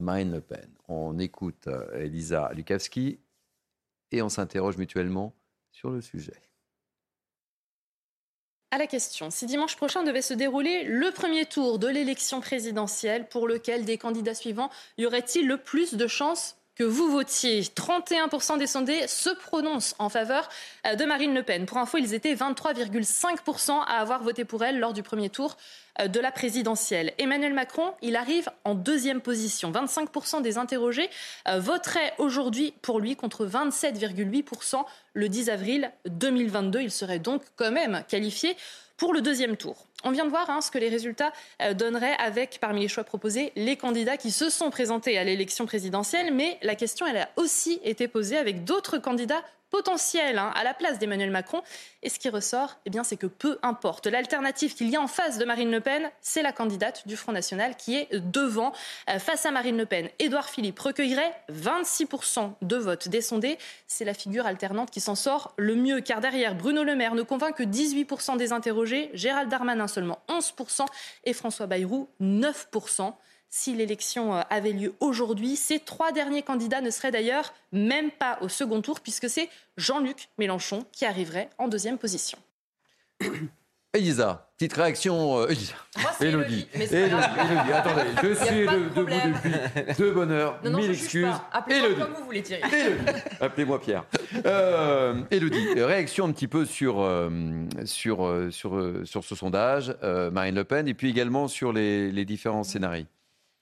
Marine 0.00 0.32
Le 0.32 0.40
Pen. 0.40 0.68
On 0.88 1.18
écoute 1.18 1.68
euh, 1.68 2.02
Elisa 2.02 2.50
Lukavski 2.54 3.18
et 4.12 4.22
on 4.22 4.28
s'interroge 4.28 4.76
mutuellement 4.76 5.34
sur 5.70 5.90
le 5.90 6.00
sujet. 6.00 6.40
À 8.72 8.78
la 8.78 8.86
question, 8.86 9.30
si 9.30 9.46
dimanche 9.46 9.76
prochain 9.76 10.02
devait 10.02 10.22
se 10.22 10.34
dérouler 10.34 10.84
le 10.84 11.10
premier 11.12 11.46
tour 11.46 11.78
de 11.78 11.86
l'élection 11.86 12.40
présidentielle, 12.40 13.28
pour 13.28 13.46
lequel 13.46 13.84
des 13.84 13.96
candidats 13.96 14.34
suivants 14.34 14.70
y 14.98 15.06
aurait-il 15.06 15.46
le 15.46 15.56
plus 15.56 15.94
de 15.94 16.06
chances 16.06 16.55
que 16.76 16.84
vous 16.84 17.10
votiez. 17.10 17.62
31% 17.62 18.58
des 18.58 18.66
sondés 18.66 19.08
se 19.08 19.30
prononcent 19.30 19.94
en 19.98 20.08
faveur 20.08 20.48
euh, 20.86 20.94
de 20.94 21.04
Marine 21.04 21.34
Le 21.34 21.42
Pen. 21.42 21.66
Pour 21.66 21.78
info, 21.78 21.98
ils 21.98 22.14
étaient 22.14 22.34
23,5% 22.34 23.70
à 23.70 24.00
avoir 24.00 24.22
voté 24.22 24.44
pour 24.44 24.62
elle 24.62 24.78
lors 24.78 24.92
du 24.92 25.02
premier 25.02 25.30
tour 25.30 25.56
euh, 26.00 26.08
de 26.08 26.20
la 26.20 26.30
présidentielle. 26.30 27.14
Emmanuel 27.18 27.54
Macron, 27.54 27.94
il 28.02 28.14
arrive 28.14 28.50
en 28.64 28.74
deuxième 28.74 29.22
position. 29.22 29.72
25% 29.72 30.42
des 30.42 30.58
interrogés 30.58 31.08
euh, 31.48 31.58
voteraient 31.58 32.12
aujourd'hui 32.18 32.74
pour 32.82 33.00
lui 33.00 33.16
contre 33.16 33.46
27,8% 33.46 34.84
le 35.14 35.28
10 35.30 35.48
avril 35.48 35.90
2022. 36.06 36.82
Il 36.82 36.90
serait 36.90 37.18
donc 37.18 37.42
quand 37.56 37.72
même 37.72 38.04
qualifié 38.06 38.54
pour 38.96 39.12
le 39.12 39.20
deuxième 39.20 39.56
tour. 39.56 39.86
On 40.04 40.10
vient 40.10 40.24
de 40.24 40.30
voir 40.30 40.48
hein, 40.50 40.60
ce 40.60 40.70
que 40.70 40.78
les 40.78 40.88
résultats 40.88 41.32
euh, 41.62 41.74
donneraient 41.74 42.16
avec, 42.18 42.58
parmi 42.60 42.82
les 42.82 42.88
choix 42.88 43.04
proposés, 43.04 43.52
les 43.56 43.76
candidats 43.76 44.16
qui 44.16 44.30
se 44.30 44.50
sont 44.50 44.70
présentés 44.70 45.18
à 45.18 45.24
l'élection 45.24 45.66
présidentielle. 45.66 46.32
Mais 46.32 46.58
la 46.62 46.74
question, 46.74 47.06
elle 47.06 47.18
a 47.18 47.28
aussi 47.36 47.80
été 47.82 48.08
posée 48.08 48.36
avec 48.36 48.64
d'autres 48.64 48.98
candidats 48.98 49.42
potentiel 49.70 50.38
hein, 50.38 50.52
à 50.54 50.64
la 50.64 50.74
place 50.74 50.98
d'Emmanuel 50.98 51.30
Macron. 51.30 51.62
Et 52.02 52.08
ce 52.08 52.18
qui 52.18 52.28
ressort, 52.28 52.78
eh 52.86 52.90
bien, 52.90 53.04
c'est 53.04 53.16
que 53.16 53.26
peu 53.26 53.58
importe. 53.62 54.06
L'alternative 54.06 54.74
qu'il 54.74 54.88
y 54.88 54.96
a 54.96 55.00
en 55.00 55.06
face 55.06 55.38
de 55.38 55.44
Marine 55.44 55.70
Le 55.70 55.80
Pen, 55.80 56.10
c'est 56.20 56.42
la 56.42 56.52
candidate 56.52 57.06
du 57.06 57.16
Front 57.16 57.32
National 57.32 57.76
qui 57.76 57.96
est 57.96 58.14
devant. 58.14 58.72
Euh, 59.10 59.18
face 59.18 59.46
à 59.46 59.50
Marine 59.50 59.76
Le 59.76 59.86
Pen, 59.86 60.08
Édouard 60.18 60.48
Philippe 60.48 60.78
recueillerait 60.78 61.32
26% 61.52 62.52
de 62.62 62.76
votes 62.76 63.08
des 63.08 63.20
sondés. 63.20 63.58
C'est 63.86 64.04
la 64.04 64.14
figure 64.14 64.46
alternante 64.46 64.90
qui 64.90 65.00
s'en 65.00 65.14
sort 65.14 65.54
le 65.56 65.74
mieux, 65.74 66.00
car 66.00 66.20
derrière, 66.20 66.54
Bruno 66.54 66.84
Le 66.84 66.94
Maire 66.94 67.14
ne 67.14 67.22
convainc 67.22 67.56
que 67.56 67.62
18% 67.62 68.36
des 68.36 68.52
interrogés, 68.52 69.10
Gérald 69.14 69.48
Darmanin 69.48 69.88
seulement 69.88 70.20
11% 70.28 70.86
et 71.24 71.32
François 71.32 71.66
Bayrou 71.66 72.08
9% 72.20 73.14
si 73.56 73.74
l'élection 73.74 74.36
euh, 74.36 74.42
avait 74.50 74.72
lieu 74.72 74.94
aujourd'hui. 75.00 75.56
Ces 75.56 75.80
trois 75.80 76.12
derniers 76.12 76.42
candidats 76.42 76.82
ne 76.82 76.90
seraient 76.90 77.10
d'ailleurs 77.10 77.54
même 77.72 78.10
pas 78.10 78.38
au 78.42 78.48
second 78.48 78.82
tour, 78.82 79.00
puisque 79.00 79.30
c'est 79.30 79.48
Jean-Luc 79.76 80.28
Mélenchon 80.38 80.84
qui 80.92 81.06
arriverait 81.06 81.48
en 81.58 81.68
deuxième 81.68 81.98
position. 81.98 82.38
Elisa, 83.94 84.50
petite 84.58 84.74
réaction. 84.74 85.38
Euh, 85.38 85.48
Elisa. 85.48 85.74
Elodie. 86.20 86.68
Elodie, 86.74 86.92
Elodie, 86.92 87.72
attendez, 87.72 88.02
je 88.22 88.34
suis 88.34 88.66
de, 88.66 88.94
debout 88.94 89.04
depuis 89.06 90.02
de 90.04 90.10
bonne 90.10 90.30
heure. 90.32 90.60
Non, 90.62 90.72
non, 90.72 90.78
mille 90.78 90.90
excuses. 90.90 91.26
Appelez-moi 91.50 92.04
comme 92.04 92.14
vous 92.14 92.24
voulez, 92.26 92.42
Thierry. 92.42 92.62
Appelez-moi 93.40 93.80
Pierre. 93.80 94.04
Euh, 94.44 95.22
Elodie, 95.30 95.80
réaction 95.80 96.26
un 96.26 96.32
petit 96.32 96.48
peu 96.48 96.66
sur, 96.66 97.00
euh, 97.00 97.30
sur, 97.86 98.26
euh, 98.26 98.50
sur, 98.50 98.78
sur 99.04 99.24
ce 99.24 99.34
sondage, 99.34 99.94
euh, 100.02 100.30
Marine 100.30 100.56
Le 100.56 100.64
Pen, 100.64 100.86
et 100.88 100.94
puis 100.94 101.08
également 101.08 101.48
sur 101.48 101.72
les, 101.72 102.12
les 102.12 102.26
différents 102.26 102.64
scénarios. 102.64 103.06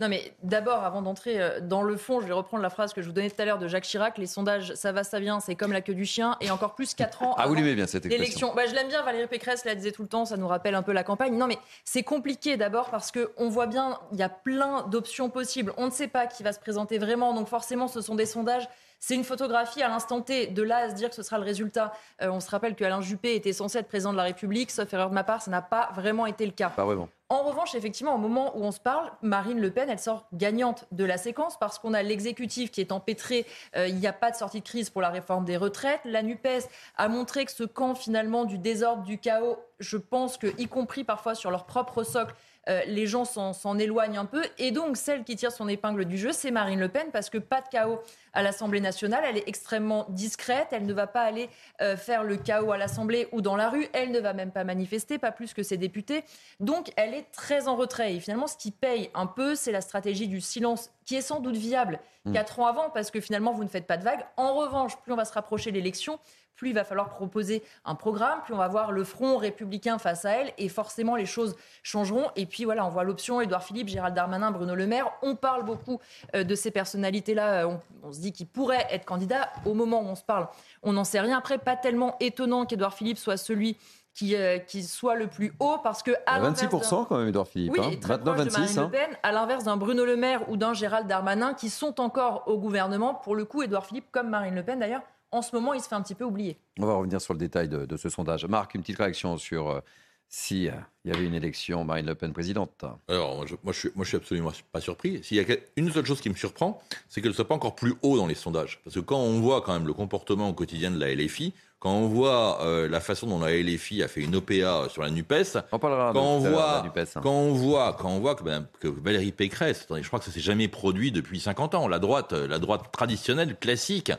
Non, 0.00 0.08
mais 0.08 0.32
d'abord, 0.42 0.82
avant 0.82 1.02
d'entrer 1.02 1.40
euh, 1.40 1.60
dans 1.60 1.82
le 1.82 1.96
fond, 1.96 2.20
je 2.20 2.26
vais 2.26 2.32
reprendre 2.32 2.64
la 2.64 2.70
phrase 2.70 2.92
que 2.92 3.00
je 3.00 3.06
vous 3.06 3.12
donnais 3.12 3.30
tout 3.30 3.40
à 3.40 3.44
l'heure 3.44 3.58
de 3.58 3.68
Jacques 3.68 3.84
Chirac 3.84 4.18
les 4.18 4.26
sondages, 4.26 4.74
ça 4.74 4.90
va, 4.90 5.04
ça 5.04 5.20
vient, 5.20 5.38
c'est 5.38 5.54
comme 5.54 5.72
la 5.72 5.82
queue 5.82 5.94
du 5.94 6.04
chien, 6.04 6.36
et 6.40 6.50
encore 6.50 6.74
plus 6.74 6.94
4 6.94 7.22
ans. 7.22 7.34
Ah, 7.38 7.46
vous 7.46 7.54
l'aimez 7.54 7.76
bien 7.76 7.86
cette. 7.86 8.04
L'élection. 8.04 8.52
Bah, 8.56 8.66
je 8.66 8.74
l'aime 8.74 8.88
bien, 8.88 9.02
Valérie 9.02 9.28
Pécresse 9.28 9.64
la 9.64 9.76
disait 9.76 9.92
tout 9.92 10.02
le 10.02 10.08
temps, 10.08 10.24
ça 10.24 10.36
nous 10.36 10.48
rappelle 10.48 10.74
un 10.74 10.82
peu 10.82 10.90
la 10.90 11.04
campagne. 11.04 11.36
Non, 11.36 11.46
mais 11.46 11.58
c'est 11.84 12.02
compliqué 12.02 12.56
d'abord 12.56 12.90
parce 12.90 13.12
qu'on 13.12 13.48
voit 13.48 13.66
bien, 13.66 14.00
il 14.10 14.18
y 14.18 14.24
a 14.24 14.28
plein 14.28 14.82
d'options 14.88 15.30
possibles. 15.30 15.72
On 15.76 15.86
ne 15.86 15.92
sait 15.92 16.08
pas 16.08 16.26
qui 16.26 16.42
va 16.42 16.52
se 16.52 16.58
présenter 16.58 16.98
vraiment, 16.98 17.32
donc 17.32 17.46
forcément, 17.46 17.86
ce 17.86 18.00
sont 18.00 18.16
des 18.16 18.26
sondages. 18.26 18.68
C'est 19.06 19.14
une 19.14 19.24
photographie 19.24 19.82
à 19.82 19.88
l'instant 19.88 20.22
T. 20.22 20.46
De 20.46 20.62
là 20.62 20.78
à 20.78 20.88
se 20.88 20.94
dire 20.94 21.10
que 21.10 21.14
ce 21.14 21.22
sera 21.22 21.36
le 21.36 21.44
résultat. 21.44 21.92
Euh, 22.22 22.30
on 22.30 22.40
se 22.40 22.48
rappelle 22.48 22.74
qu'Alain 22.74 23.02
Juppé 23.02 23.34
était 23.34 23.52
censé 23.52 23.76
être 23.76 23.86
président 23.86 24.12
de 24.12 24.16
la 24.16 24.22
République, 24.22 24.70
sauf 24.70 24.90
erreur 24.94 25.10
de 25.10 25.14
ma 25.14 25.24
part, 25.24 25.42
ça 25.42 25.50
n'a 25.50 25.60
pas 25.60 25.90
vraiment 25.94 26.24
été 26.24 26.46
le 26.46 26.52
cas. 26.52 26.70
Pas 26.70 26.86
vraiment. 26.86 27.10
En 27.28 27.42
revanche, 27.42 27.74
effectivement, 27.74 28.14
au 28.14 28.18
moment 28.18 28.56
où 28.56 28.64
on 28.64 28.70
se 28.72 28.80
parle, 28.80 29.12
Marine 29.20 29.60
Le 29.60 29.70
Pen, 29.70 29.90
elle 29.90 29.98
sort 29.98 30.26
gagnante 30.32 30.86
de 30.90 31.04
la 31.04 31.18
séquence 31.18 31.58
parce 31.58 31.78
qu'on 31.78 31.92
a 31.92 32.02
l'exécutif 32.02 32.70
qui 32.70 32.80
est 32.80 32.92
empêtré. 32.92 33.44
Euh, 33.76 33.88
il 33.88 33.96
n'y 33.96 34.06
a 34.06 34.14
pas 34.14 34.30
de 34.30 34.36
sortie 34.36 34.60
de 34.60 34.66
crise 34.66 34.88
pour 34.88 35.02
la 35.02 35.10
réforme 35.10 35.44
des 35.44 35.58
retraites. 35.58 36.00
La 36.06 36.22
NUPES 36.22 36.66
a 36.96 37.08
montré 37.08 37.44
que 37.44 37.52
ce 37.52 37.64
camp, 37.64 37.94
finalement, 37.94 38.46
du 38.46 38.56
désordre, 38.56 39.02
du 39.02 39.18
chaos, 39.18 39.58
je 39.80 39.98
pense 39.98 40.38
que, 40.38 40.46
y 40.58 40.66
compris 40.66 41.04
parfois 41.04 41.34
sur 41.34 41.50
leur 41.50 41.66
propre 41.66 42.04
socle, 42.04 42.34
euh, 42.68 42.82
les 42.86 43.06
gens 43.06 43.24
s'en 43.24 43.78
éloignent 43.78 44.18
un 44.18 44.24
peu. 44.24 44.42
Et 44.58 44.70
donc, 44.70 44.96
celle 44.96 45.24
qui 45.24 45.36
tire 45.36 45.52
son 45.52 45.68
épingle 45.68 46.04
du 46.04 46.18
jeu, 46.18 46.32
c'est 46.32 46.50
Marine 46.50 46.80
Le 46.80 46.88
Pen, 46.88 47.08
parce 47.12 47.30
que 47.30 47.38
pas 47.38 47.60
de 47.60 47.68
chaos 47.68 48.00
à 48.32 48.42
l'Assemblée 48.42 48.80
nationale. 48.80 49.24
Elle 49.26 49.36
est 49.36 49.48
extrêmement 49.48 50.06
discrète. 50.08 50.68
Elle 50.72 50.86
ne 50.86 50.92
va 50.92 51.06
pas 51.06 51.22
aller 51.22 51.48
euh, 51.80 51.96
faire 51.96 52.24
le 52.24 52.36
chaos 52.36 52.72
à 52.72 52.78
l'Assemblée 52.78 53.28
ou 53.32 53.40
dans 53.40 53.56
la 53.56 53.68
rue. 53.68 53.86
Elle 53.92 54.10
ne 54.10 54.20
va 54.20 54.32
même 54.32 54.50
pas 54.50 54.64
manifester, 54.64 55.18
pas 55.18 55.32
plus 55.32 55.54
que 55.54 55.62
ses 55.62 55.76
députés. 55.76 56.24
Donc, 56.60 56.92
elle 56.96 57.14
est 57.14 57.30
très 57.32 57.68
en 57.68 57.76
retrait. 57.76 58.14
Et 58.14 58.20
finalement, 58.20 58.46
ce 58.46 58.56
qui 58.56 58.70
paye 58.70 59.10
un 59.14 59.26
peu, 59.26 59.54
c'est 59.54 59.72
la 59.72 59.80
stratégie 59.80 60.28
du 60.28 60.40
silence, 60.40 60.90
qui 61.04 61.16
est 61.16 61.22
sans 61.22 61.40
doute 61.40 61.56
viable 61.56 62.00
Mm. 62.24 62.32
quatre 62.32 62.58
ans 62.58 62.66
avant, 62.66 62.90
parce 62.90 63.10
que 63.10 63.20
finalement, 63.20 63.52
vous 63.52 63.64
ne 63.64 63.68
faites 63.68 63.86
pas 63.86 63.96
de 63.96 64.04
vagues. 64.04 64.24
En 64.36 64.54
revanche, 64.54 64.96
plus 65.02 65.12
on 65.12 65.16
va 65.16 65.24
se 65.24 65.32
rapprocher 65.32 65.70
de 65.70 65.76
l'élection, 65.76 66.18
plus 66.56 66.70
il 66.70 66.74
va 66.74 66.84
falloir 66.84 67.08
proposer 67.10 67.62
un 67.84 67.94
programme, 67.94 68.40
plus 68.44 68.54
on 68.54 68.58
va 68.58 68.68
voir 68.68 68.92
le 68.92 69.04
front 69.04 69.36
républicain 69.36 69.98
face 69.98 70.24
à 70.24 70.30
elle, 70.30 70.52
et 70.58 70.68
forcément 70.68 71.16
les 71.16 71.26
choses 71.26 71.56
changeront. 71.82 72.30
Et 72.36 72.46
puis 72.46 72.64
voilà, 72.64 72.84
on 72.86 72.90
voit 72.90 73.04
l'option 73.04 73.40
Édouard 73.40 73.62
Philippe, 73.64 73.88
Gérald 73.88 74.14
Darmanin, 74.14 74.50
Bruno 74.50 74.74
Le 74.74 74.86
Maire. 74.86 75.10
On 75.22 75.34
parle 75.36 75.64
beaucoup 75.64 76.00
euh, 76.34 76.44
de 76.44 76.54
ces 76.54 76.70
personnalités-là. 76.70 77.66
On, 77.68 77.80
on 78.02 78.12
se 78.12 78.20
dit 78.20 78.32
qu'ils 78.32 78.46
pourraient 78.46 78.86
être 78.90 79.04
candidats. 79.04 79.50
Au 79.64 79.74
moment 79.74 80.00
où 80.00 80.06
on 80.06 80.14
se 80.14 80.24
parle, 80.24 80.48
on 80.82 80.92
n'en 80.92 81.04
sait 81.04 81.20
rien. 81.20 81.38
Après, 81.38 81.58
pas 81.58 81.76
tellement 81.76 82.16
étonnant 82.20 82.66
qu'Édouard 82.66 82.94
Philippe 82.94 83.18
soit 83.18 83.36
celui 83.36 83.76
qui, 84.14 84.36
euh, 84.36 84.58
qui 84.58 84.84
soit 84.84 85.16
le 85.16 85.26
plus 85.26 85.52
haut, 85.58 85.78
parce 85.82 86.04
que 86.04 86.12
à 86.26 86.38
l'inverse 86.38 86.60
d'un- 86.62 86.68
26% 86.68 87.04
quand 87.08 87.18
même, 87.18 87.28
Edouard 87.28 87.48
Philippe. 87.48 87.72
oui, 87.72 87.80
hein. 87.82 87.90
et 87.90 87.98
très 87.98 88.16
29, 88.16 88.34
proche 88.34 88.46
de 88.46 88.50
26. 88.50 88.76
Marine 88.76 88.78
hein. 88.78 88.82
Le 88.84 88.90
Pen, 89.08 89.18
à 89.24 89.32
l'inverse 89.32 89.64
d'un 89.64 89.76
Bruno 89.76 90.04
Le 90.04 90.14
Maire 90.16 90.48
ou 90.48 90.56
d'un 90.56 90.72
Gérald 90.72 91.08
Darmanin 91.08 91.52
qui 91.52 91.68
sont 91.68 92.00
encore 92.00 92.44
au 92.46 92.56
gouvernement. 92.56 93.14
Pour 93.14 93.34
le 93.34 93.44
coup, 93.44 93.62
Édouard 93.64 93.84
Philippe, 93.86 94.12
comme 94.12 94.28
Marine 94.28 94.54
Le 94.54 94.62
Pen 94.62 94.78
d'ailleurs, 94.78 95.02
en 95.34 95.42
ce 95.42 95.54
moment, 95.54 95.74
il 95.74 95.80
se 95.80 95.88
fait 95.88 95.94
un 95.94 96.02
petit 96.02 96.14
peu 96.14 96.24
oublier. 96.24 96.56
On 96.78 96.86
va 96.86 96.94
revenir 96.94 97.20
sur 97.20 97.34
le 97.34 97.38
détail 97.38 97.68
de, 97.68 97.84
de 97.86 97.96
ce 97.96 98.08
sondage. 98.08 98.46
Marc, 98.46 98.74
une 98.74 98.82
petite 98.82 98.98
réaction 98.98 99.36
sur 99.36 99.68
euh, 99.68 99.80
si 100.28 100.68
euh, 100.68 100.72
il 101.04 101.12
y 101.12 101.16
avait 101.16 101.26
une 101.26 101.34
élection 101.34 101.84
Marine 101.84 102.06
Le 102.06 102.14
Pen 102.14 102.32
présidente. 102.32 102.84
Alors, 103.08 103.36
moi, 103.36 103.46
je, 103.46 103.54
moi, 103.62 103.72
je 103.72 103.78
suis, 103.78 103.90
moi, 103.94 104.04
je 104.04 104.08
suis 104.08 104.16
absolument 104.16 104.52
pas 104.72 104.80
surpris. 104.80 105.22
S'il 105.22 105.36
y 105.36 105.40
a 105.40 105.56
une 105.76 105.90
seule 105.92 106.06
chose 106.06 106.20
qui 106.20 106.30
me 106.30 106.34
surprend, 106.34 106.80
c'est 107.08 107.20
qu'elle 107.20 107.30
ne 107.30 107.36
soit 107.36 107.48
pas 107.48 107.54
encore 107.54 107.74
plus 107.74 107.94
haut 108.02 108.16
dans 108.16 108.26
les 108.26 108.34
sondages. 108.34 108.80
Parce 108.84 108.94
que 108.94 109.00
quand 109.00 109.18
on 109.18 109.40
voit 109.40 109.60
quand 109.62 109.72
même 109.72 109.86
le 109.86 109.92
comportement 109.92 110.48
au 110.48 110.54
quotidien 110.54 110.90
de 110.90 110.98
la 110.98 111.14
LFI, 111.14 111.52
quand 111.78 111.92
on 111.92 112.06
voit 112.08 112.62
euh, 112.62 112.88
la 112.88 113.00
façon 113.00 113.26
dont 113.26 113.38
la 113.40 113.54
LFI 113.54 114.02
a 114.02 114.08
fait 114.08 114.22
une 114.22 114.34
OPA 114.36 114.88
sur 114.88 115.02
la 115.02 115.10
NUPES, 115.10 115.58
On 115.70 115.78
parlera 115.78 116.12
de- 116.12 116.18
quand, 116.18 116.24
on 116.24 116.38
voit, 116.38 116.76
la 116.76 116.82
NUPES, 116.84 117.16
hein. 117.16 117.20
quand 117.22 117.30
on 117.30 117.52
voit, 117.52 117.92
quand 117.92 118.08
on 118.08 118.20
voit 118.20 118.34
que, 118.34 118.42
que 118.80 118.88
Valérie 118.88 119.32
Pécresse, 119.32 119.82
attendez, 119.82 120.02
je 120.02 120.06
crois 120.08 120.18
que 120.18 120.24
ça 120.24 120.30
s'est 120.30 120.40
jamais 120.40 120.68
produit 120.68 121.12
depuis 121.12 121.40
50 121.40 121.74
ans, 121.74 121.86
la 121.86 121.98
droite, 121.98 122.32
euh, 122.32 122.48
la 122.48 122.58
droite 122.58 122.90
traditionnelle, 122.90 123.56
classique, 123.58 124.12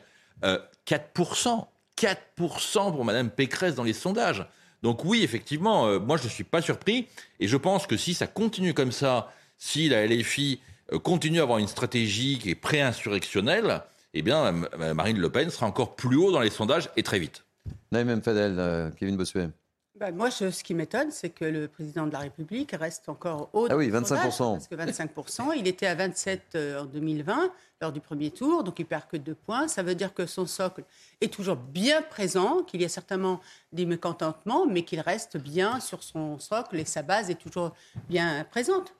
euh, 0.43 0.59
4%, 0.87 1.65
4% 1.97 2.91
pour 2.91 3.05
Madame 3.05 3.29
Pécresse 3.29 3.75
dans 3.75 3.83
les 3.83 3.93
sondages. 3.93 4.45
Donc 4.83 5.05
oui, 5.05 5.23
effectivement, 5.23 5.87
euh, 5.87 5.99
moi 5.99 6.17
je 6.17 6.25
ne 6.25 6.29
suis 6.29 6.43
pas 6.43 6.61
surpris, 6.61 7.07
et 7.39 7.47
je 7.47 7.57
pense 7.57 7.87
que 7.87 7.97
si 7.97 8.13
ça 8.13 8.27
continue 8.27 8.73
comme 8.73 8.91
ça, 8.91 9.31
si 9.57 9.89
la 9.89 10.05
LFI 10.05 10.59
euh, 10.91 10.99
continue 10.99 11.39
à 11.39 11.43
avoir 11.43 11.59
une 11.59 11.67
stratégie 11.67 12.39
qui 12.39 12.51
est 12.51 12.55
pré-insurrectionnelle, 12.55 13.81
eh 14.13 14.21
bien 14.21 14.53
Marine 14.93 15.19
Le 15.19 15.29
Pen 15.29 15.49
sera 15.49 15.65
encore 15.65 15.95
plus 15.95 16.15
haut 16.15 16.31
dans 16.31 16.39
les 16.39 16.49
sondages 16.49 16.89
et 16.95 17.03
très 17.03 17.19
vite. 17.19 17.43
Naïm 17.91 18.21
Fadel, 18.21 18.93
Kevin 18.97 19.17
Bossuet. 19.17 19.49
Ben, 19.97 20.13
moi, 20.13 20.29
je- 20.29 20.51
ce 20.51 20.61
qui 20.61 20.73
m'étonne, 20.73 21.09
c'est 21.09 21.29
que 21.29 21.45
le 21.45 21.69
président 21.69 22.05
de 22.05 22.11
la 22.11 22.19
République 22.19 22.73
reste 22.77 23.07
encore 23.07 23.49
haut. 23.53 23.67
Ah 23.69 23.77
oui, 23.77 23.87
le 23.87 23.93
25%. 23.93 24.31
sondage, 24.31 24.53
Parce 24.57 24.67
que 24.67 24.75
25%, 24.75 25.51
il 25.53 25.67
était 25.67 25.87
à 25.87 25.95
27 25.95 26.41
euh, 26.55 26.81
en 26.81 26.85
2020, 26.85 27.49
lors 27.81 27.93
du 27.93 28.01
premier 28.01 28.29
tour, 28.31 28.65
donc 28.65 28.77
il 28.79 28.85
perd 28.85 29.03
que 29.07 29.15
deux 29.15 29.35
points. 29.35 29.69
Ça 29.69 29.83
veut 29.83 29.95
dire 29.95 30.13
que 30.13 30.25
son 30.25 30.45
socle 30.47 30.83
est 31.21 31.31
toujours 31.33 31.55
bien 31.55 32.01
présent, 32.01 32.61
qu'il 32.63 32.81
y 32.81 32.85
a 32.85 32.89
certainement 32.89 33.39
des 33.71 33.85
mécontentements, 33.85 34.65
mais 34.65 34.83
qu'il 34.83 34.99
reste 34.99 35.37
bien 35.37 35.79
sur 35.79 36.03
son 36.03 36.39
socle 36.39 36.77
et 36.77 36.85
sa 36.85 37.01
base 37.01 37.29
est 37.29 37.35
toujours 37.39 37.71
bien 38.09 38.45
présente. 38.51 38.93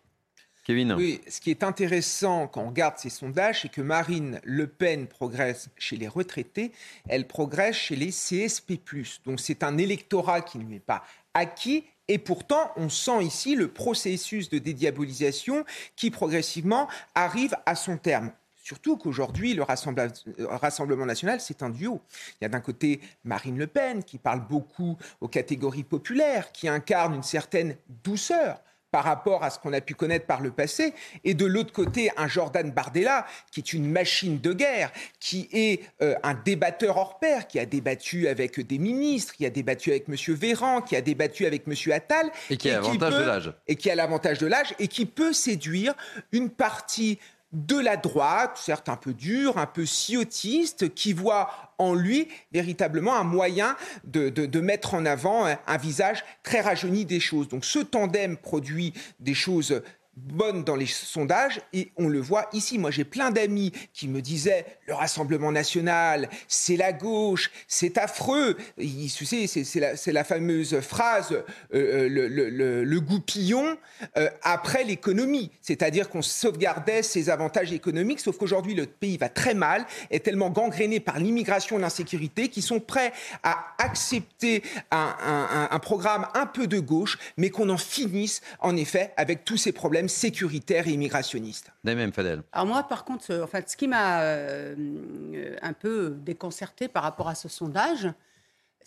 Oui, 0.97 1.21
ce 1.27 1.39
qui 1.39 1.51
est 1.51 1.63
intéressant 1.63 2.47
quand 2.47 2.63
on 2.63 2.69
regarde 2.69 2.97
ces 2.97 3.09
sondages, 3.09 3.61
c'est 3.61 3.69
que 3.69 3.81
Marine 3.81 4.39
Le 4.43 4.67
Pen 4.67 5.07
progresse 5.07 5.69
chez 5.77 5.95
les 5.95 6.07
retraités, 6.07 6.71
elle 7.07 7.27
progresse 7.27 7.75
chez 7.75 7.95
les 7.95 8.09
CSP+. 8.09 8.79
Donc 9.25 9.39
c'est 9.39 9.63
un 9.63 9.77
électorat 9.77 10.41
qui 10.41 10.57
ne 10.57 10.63
n'est 10.63 10.79
pas 10.79 11.03
acquis. 11.33 11.83
Et 12.07 12.17
pourtant, 12.17 12.71
on 12.75 12.89
sent 12.89 13.23
ici 13.23 13.55
le 13.55 13.67
processus 13.67 14.49
de 14.49 14.57
dédiabolisation 14.59 15.65
qui 15.95 16.11
progressivement 16.11 16.87
arrive 17.15 17.55
à 17.65 17.75
son 17.75 17.97
terme. 17.97 18.31
Surtout 18.63 18.97
qu'aujourd'hui, 18.97 19.53
le 19.53 19.61
Rassembla- 19.61 20.11
euh, 20.39 20.47
Rassemblement 20.47 21.05
national, 21.05 21.39
c'est 21.39 21.61
un 21.61 21.69
duo. 21.69 22.01
Il 22.41 22.43
y 22.43 22.45
a 22.45 22.49
d'un 22.49 22.61
côté 22.61 22.99
Marine 23.23 23.59
Le 23.59 23.67
Pen, 23.67 24.03
qui 24.03 24.17
parle 24.17 24.47
beaucoup 24.47 24.97
aux 25.21 25.27
catégories 25.27 25.83
populaires, 25.83 26.51
qui 26.51 26.67
incarne 26.67 27.13
une 27.13 27.23
certaine 27.23 27.75
douceur 28.03 28.59
par 28.95 29.03
rapport 29.03 29.43
à 29.43 29.49
ce 29.49 29.59
qu'on 29.59 29.73
a 29.73 29.81
pu 29.81 29.93
connaître 29.93 30.25
par 30.25 30.39
le 30.39 30.51
passé, 30.51 30.93
et 31.25 31.33
de 31.33 31.45
l'autre 31.45 31.73
côté, 31.73 32.11
un 32.15 32.29
Jordan 32.29 32.71
Bardella, 32.71 33.25
qui 33.51 33.59
est 33.59 33.73
une 33.73 33.91
machine 33.91 34.39
de 34.39 34.53
guerre, 34.53 34.89
qui 35.19 35.49
est 35.51 35.81
euh, 36.01 36.15
un 36.23 36.33
débatteur 36.33 36.95
hors 36.95 37.19
pair, 37.19 37.45
qui 37.45 37.59
a 37.59 37.65
débattu 37.65 38.29
avec 38.29 38.57
des 38.57 38.77
ministres, 38.77 39.33
qui 39.33 39.45
a 39.45 39.49
débattu 39.49 39.89
avec 39.89 40.05
M. 40.07 40.15
Véran, 40.33 40.79
qui 40.79 40.95
a 40.95 41.01
débattu 41.01 41.45
avec 41.45 41.63
M. 41.67 41.73
Attal. 41.91 42.31
Et 42.49 42.55
qui 42.55 42.69
a 42.69 42.79
l'avantage 42.79 43.13
de 43.15 43.23
l'âge. 43.23 43.53
Et 43.67 43.75
qui 43.75 43.89
a 43.89 43.95
l'avantage 43.95 44.37
de 44.37 44.47
l'âge, 44.47 44.73
et 44.79 44.87
qui 44.87 45.05
peut 45.05 45.33
séduire 45.33 45.93
une 46.31 46.49
partie 46.49 47.19
de 47.55 47.79
la 47.79 47.95
droite, 47.95 48.57
certes 48.57 48.89
un 48.89 48.97
peu 48.97 49.13
dur, 49.13 49.57
un 49.57 49.65
peu 49.65 49.85
siotiste, 49.85 50.93
qui 50.93 51.13
voit 51.13 51.49
en 51.77 51.93
lui 51.93 52.27
véritablement 52.51 53.15
un 53.15 53.23
moyen 53.23 53.75
de, 54.03 54.29
de, 54.29 54.59
mettre 54.59 54.93
en 54.93 55.05
avant 55.05 55.45
un 55.45 55.77
visage 55.77 56.23
très 56.43 56.61
rajeuni 56.61 57.05
des 57.05 57.19
choses. 57.19 57.47
Donc 57.47 57.65
ce 57.65 57.79
tandem 57.79 58.37
produit 58.37 58.93
des 59.19 59.33
choses 59.33 59.81
bonne 60.15 60.63
dans 60.63 60.75
les 60.75 60.85
sondages 60.85 61.61
et 61.73 61.91
on 61.97 62.07
le 62.07 62.19
voit 62.19 62.47
ici. 62.53 62.77
Moi, 62.77 62.91
j'ai 62.91 63.03
plein 63.03 63.31
d'amis 63.31 63.71
qui 63.93 64.07
me 64.07 64.21
disaient 64.21 64.65
le 64.87 64.93
Rassemblement 64.93 65.51
national, 65.51 66.29
c'est 66.47 66.77
la 66.77 66.93
gauche, 66.93 67.51
c'est 67.67 67.97
affreux. 67.97 68.57
C'est 68.77 70.11
la, 70.11 70.23
fameuse 70.23 70.79
phrase 70.79 71.31
euh, 71.31 72.07
euh, 72.13 72.83
le, 72.85 72.99
goupillon 72.99 73.77
euh, 74.17 74.29
après 74.41 74.83
l'économie, 74.83 75.51
c'est-à-dire 75.61 76.09
qu'on 76.09 76.21
sauvegardait 76.21 77.03
ses 77.03 77.29
avantages 77.29 77.71
économiques, 77.71 78.19
sauf 78.19 78.37
qu'aujourd'hui 78.37 78.73
le 78.73 78.85
pays 78.85 79.17
va 79.17 79.29
très 79.29 79.53
mal, 79.53 79.85
est 80.09 80.23
tellement 80.23 80.49
gangréné 80.49 80.99
par 80.99 81.19
l'immigration 81.19 81.77
et 81.77 81.81
l'insécurité 81.81 82.47
qu'ils 82.49 82.63
sont 82.63 82.79
prêts 82.79 83.11
à 83.43 83.75
accepter 83.77 84.63
un 84.91 85.79
programme 85.79 86.27
un 86.33 86.45
peu 86.45 86.67
de 86.67 86.79
gauche, 86.79 87.17
mais 87.37 87.49
qu'on 87.49 87.69
en 87.69 87.77
finisse 87.77 88.41
en 88.59 88.75
effet 88.75 89.13
avec 89.17 89.45
tous 89.45 89.57
ces 89.57 89.71
problèmes 89.71 90.04
sécuritaire 90.07 90.87
et 90.87 90.91
immigrationniste. 90.91 91.71
Même 91.83 92.11
Fadel. 92.11 92.43
Alors 92.51 92.67
moi, 92.67 92.83
par 92.83 93.05
contre, 93.05 93.33
en 93.41 93.47
fait, 93.47 93.69
ce 93.69 93.77
qui 93.77 93.87
m'a 93.87 94.21
euh, 94.21 95.55
un 95.61 95.73
peu 95.73 96.15
déconcerté 96.19 96.87
par 96.87 97.03
rapport 97.03 97.27
à 97.27 97.35
ce 97.35 97.49
sondage, 97.49 98.09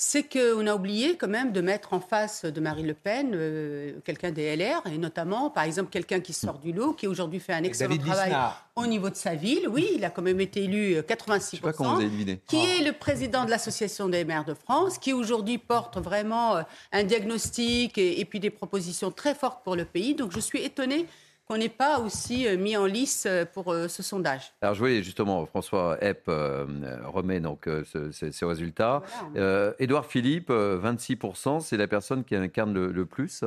c'est 0.01 0.23
qu'on 0.23 0.65
a 0.69 0.75
oublié 0.77 1.17
quand 1.17 1.27
même 1.27 1.51
de 1.51 1.61
mettre 1.61 1.93
en 1.93 1.99
face 1.99 2.45
de 2.45 2.61
Marine 2.61 2.87
Le 2.87 2.95
Pen 2.95 3.33
euh, 3.35 3.95
quelqu'un 4.05 4.31
des 4.31 4.55
LR, 4.57 4.81
et 4.87 4.97
notamment, 4.97 5.51
par 5.51 5.65
exemple, 5.65 5.91
quelqu'un 5.91 6.21
qui 6.21 6.33
sort 6.33 6.61
du 6.61 6.73
lot, 6.73 6.93
qui 6.93 7.09
aujourd'hui 7.09 7.41
fait 7.41 7.53
un 7.53 7.65
excellent 7.65 7.91
David 7.91 8.07
travail 8.07 8.27
Lisnard. 8.27 8.65
au 8.77 8.87
niveau 8.87 9.11
de 9.11 9.17
sa 9.17 9.35
ville. 9.35 9.69
Oui, 9.69 9.89
il 9.97 10.05
a 10.05 10.11
quand 10.11 10.23
même 10.23 10.41
été 10.41 10.63
élu 10.63 11.01
86%. 11.01 11.41
Je 11.51 11.57
sais 11.57 11.57
pas 11.61 11.73
comment 11.73 11.95
vous 11.95 12.01
avez 12.03 12.11
deviné. 12.11 12.41
Qui 12.47 12.59
est 12.65 12.85
le 12.85 12.93
président 12.93 13.45
de 13.45 13.51
l'Association 13.51 14.09
des 14.09 14.25
maires 14.25 14.45
de 14.45 14.55
France, 14.55 14.99
qui 14.99 15.13
aujourd'hui 15.13 15.59
porte 15.59 15.99
vraiment 15.99 16.55
euh, 16.55 16.63
un 16.93 17.03
diagnostic 17.03 17.99
et, 17.99 18.21
et 18.21 18.25
puis 18.25 18.39
des 18.39 18.51
propositions 18.51 19.11
très 19.11 19.35
fortes 19.35 19.65
pour 19.65 19.75
le 19.75 19.85
pays. 19.85 20.15
Donc 20.15 20.31
je 20.31 20.39
suis 20.39 20.63
étonnée 20.63 21.07
qu'on 21.49 21.57
n'ait 21.57 21.71
pas 21.71 21.99
aussi 22.01 22.47
euh, 22.47 22.59
mis 22.59 22.77
en 22.77 22.85
lice 22.85 23.25
euh, 23.27 23.47
pour 23.47 23.73
euh, 23.73 23.89
ce 23.89 24.03
sondage. 24.03 24.53
Alors 24.61 24.75
je 24.75 24.81
voyais 24.81 25.03
justement 25.03 25.47
François 25.47 25.97
Epp 26.03 26.25
euh, 26.29 26.67
remet 27.07 27.41
donc 27.41 27.67
euh, 27.67 27.85
ce, 27.85 28.11
ce, 28.13 28.31
ces 28.31 28.45
résultats. 28.45 29.03
Euh, 29.37 29.73
Édouard 29.79 30.05
Philippe, 30.05 30.51
26%, 30.51 31.61
c'est 31.61 31.79
la 31.79 31.89
personne 31.89 32.25
qui 32.25 32.37
incarne 32.37 32.75
le, 32.75 32.93
le 32.93 33.07
plus. 33.07 33.43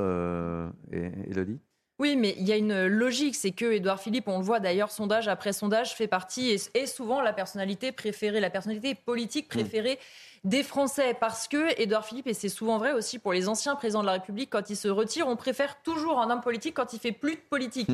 Elodie 1.30 1.60
oui, 1.99 2.15
mais 2.15 2.34
il 2.40 2.48
y 2.48 2.52
a 2.52 2.57
une 2.57 2.88
logique, 2.88 3.36
c'est 3.36 3.52
que 3.52 3.73
Édouard 3.73 3.99
Philippe, 3.99 4.28
on 4.28 4.40
le 4.40 4.44
voit 4.44 4.60
d'ailleurs, 4.60 4.90
sondage 4.90 5.28
après 5.28 5.53
sondage, 5.53 5.94
fait 5.94 6.07
partie 6.07 6.49
et 6.49 6.57
est 6.73 6.88
souvent 6.88 7.22
la 7.22 7.32
personnalité 7.32 7.91
préférée, 7.91 8.40
la 8.40 8.49
personnalité 8.49 8.95
politique 8.95 9.48
préférée. 9.48 9.99
Mmh 9.99 10.31
des 10.44 10.64
Français 10.64 11.16
parce 11.20 11.48
que 11.48 11.80
Édouard 11.80 12.04
Philippe, 12.04 12.26
et 12.26 12.34
c'est 12.34 12.50
souvent 12.50 12.80
vrai 12.80 12.94
aussi 12.94 13.20
pour 13.20 13.32
les 13.32 13.48
anciens 13.48 13.76
présidents 13.76 14.02
de 14.02 14.08
la 14.08 14.14
République, 14.14 14.50
quand 14.50 14.72
ils 14.72 14.76
se 14.76 14.88
retirent, 14.88 15.28
on 15.28 15.36
préfère 15.36 15.80
toujours 15.84 16.20
un 16.20 16.32
homme 16.32 16.42
politique 16.42 16.76
quand 16.76 16.94
il 16.94 17.00
fait 17.00 17.12
plus 17.12 17.36
de 17.36 17.42
politique. 17.42 17.90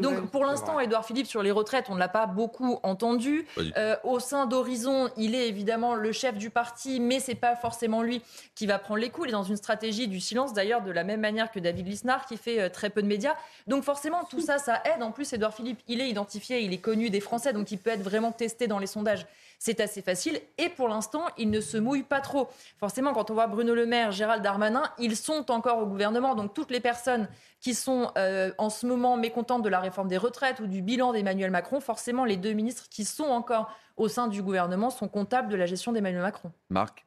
Donc 0.00 0.30
pour 0.30 0.44
l'instant, 0.44 0.80
Édouard 0.80 1.04
Philippe 1.04 1.28
sur 1.28 1.42
les 1.42 1.52
retraites, 1.52 1.86
on 1.90 1.94
ne 1.94 2.00
l'a 2.00 2.08
pas 2.08 2.26
beaucoup 2.26 2.80
entendu. 2.82 3.46
Euh, 3.76 3.96
au 4.02 4.18
sein 4.18 4.46
d'Horizon, 4.46 5.10
il 5.16 5.36
est 5.36 5.48
évidemment 5.48 5.94
le 5.94 6.10
chef 6.10 6.36
du 6.36 6.50
parti, 6.50 6.98
mais 6.98 7.20
c'est 7.20 7.36
pas 7.36 7.54
forcément 7.54 8.02
lui 8.02 8.20
qui 8.56 8.66
va 8.66 8.80
prendre 8.80 9.00
les 9.00 9.10
coups. 9.10 9.28
Il 9.28 9.30
est 9.30 9.32
dans 9.32 9.44
une 9.44 9.56
stratégie 9.56 10.08
du 10.08 10.18
silence, 10.18 10.52
d'ailleurs, 10.52 10.82
de 10.82 10.90
la 10.90 11.04
même 11.04 11.20
manière 11.20 11.52
que 11.52 11.60
David 11.60 11.86
Lisnard, 11.86 12.26
qui 12.26 12.36
fait 12.36 12.60
euh, 12.60 12.68
très 12.68 12.90
peu 12.90 13.02
de 13.02 13.06
médias. 13.06 13.36
Donc 13.68 13.84
forcément, 13.84 14.24
tout 14.24 14.40
ça, 14.40 14.58
ça 14.58 14.82
aide. 14.84 15.02
En 15.02 15.12
plus, 15.12 15.32
Édouard 15.32 15.54
Philippe, 15.54 15.78
il 15.86 16.00
est 16.00 16.08
identifié, 16.08 16.60
il 16.62 16.72
est 16.72 16.78
connu 16.78 17.10
des 17.10 17.20
Français, 17.20 17.52
donc 17.52 17.70
il 17.70 17.78
peut 17.78 17.90
être 17.90 18.02
vraiment 18.02 18.32
testé 18.32 18.66
dans 18.66 18.80
les 18.80 18.88
sondages 18.88 19.26
c'est 19.64 19.80
assez 19.80 20.02
facile. 20.02 20.40
Et 20.58 20.68
pour 20.70 20.88
l'instant, 20.88 21.22
il 21.38 21.48
ne 21.48 21.60
se 21.60 21.76
mouille 21.76 22.02
pas 22.02 22.20
trop. 22.20 22.48
Forcément, 22.78 23.12
quand 23.12 23.30
on 23.30 23.34
voit 23.34 23.46
Bruno 23.46 23.76
Le 23.76 23.86
Maire, 23.86 24.10
Gérald 24.10 24.42
Darmanin, 24.42 24.82
ils 24.98 25.14
sont 25.14 25.52
encore 25.52 25.78
au 25.78 25.86
gouvernement. 25.86 26.34
Donc 26.34 26.52
toutes 26.52 26.72
les 26.72 26.80
personnes 26.80 27.28
qui 27.60 27.72
sont 27.72 28.10
euh, 28.18 28.50
en 28.58 28.70
ce 28.70 28.86
moment 28.86 29.16
mécontentes 29.16 29.62
de 29.62 29.68
la 29.68 29.78
réforme 29.78 30.08
des 30.08 30.16
retraites 30.16 30.58
ou 30.58 30.66
du 30.66 30.82
bilan 30.82 31.12
d'Emmanuel 31.12 31.52
Macron, 31.52 31.78
forcément, 31.78 32.24
les 32.24 32.36
deux 32.36 32.54
ministres 32.54 32.88
qui 32.90 33.04
sont 33.04 33.22
encore 33.22 33.72
au 33.96 34.08
sein 34.08 34.26
du 34.26 34.42
gouvernement 34.42 34.90
sont 34.90 35.06
comptables 35.06 35.48
de 35.48 35.54
la 35.54 35.66
gestion 35.66 35.92
d'Emmanuel 35.92 36.22
Macron. 36.22 36.50
Marc? 36.68 37.06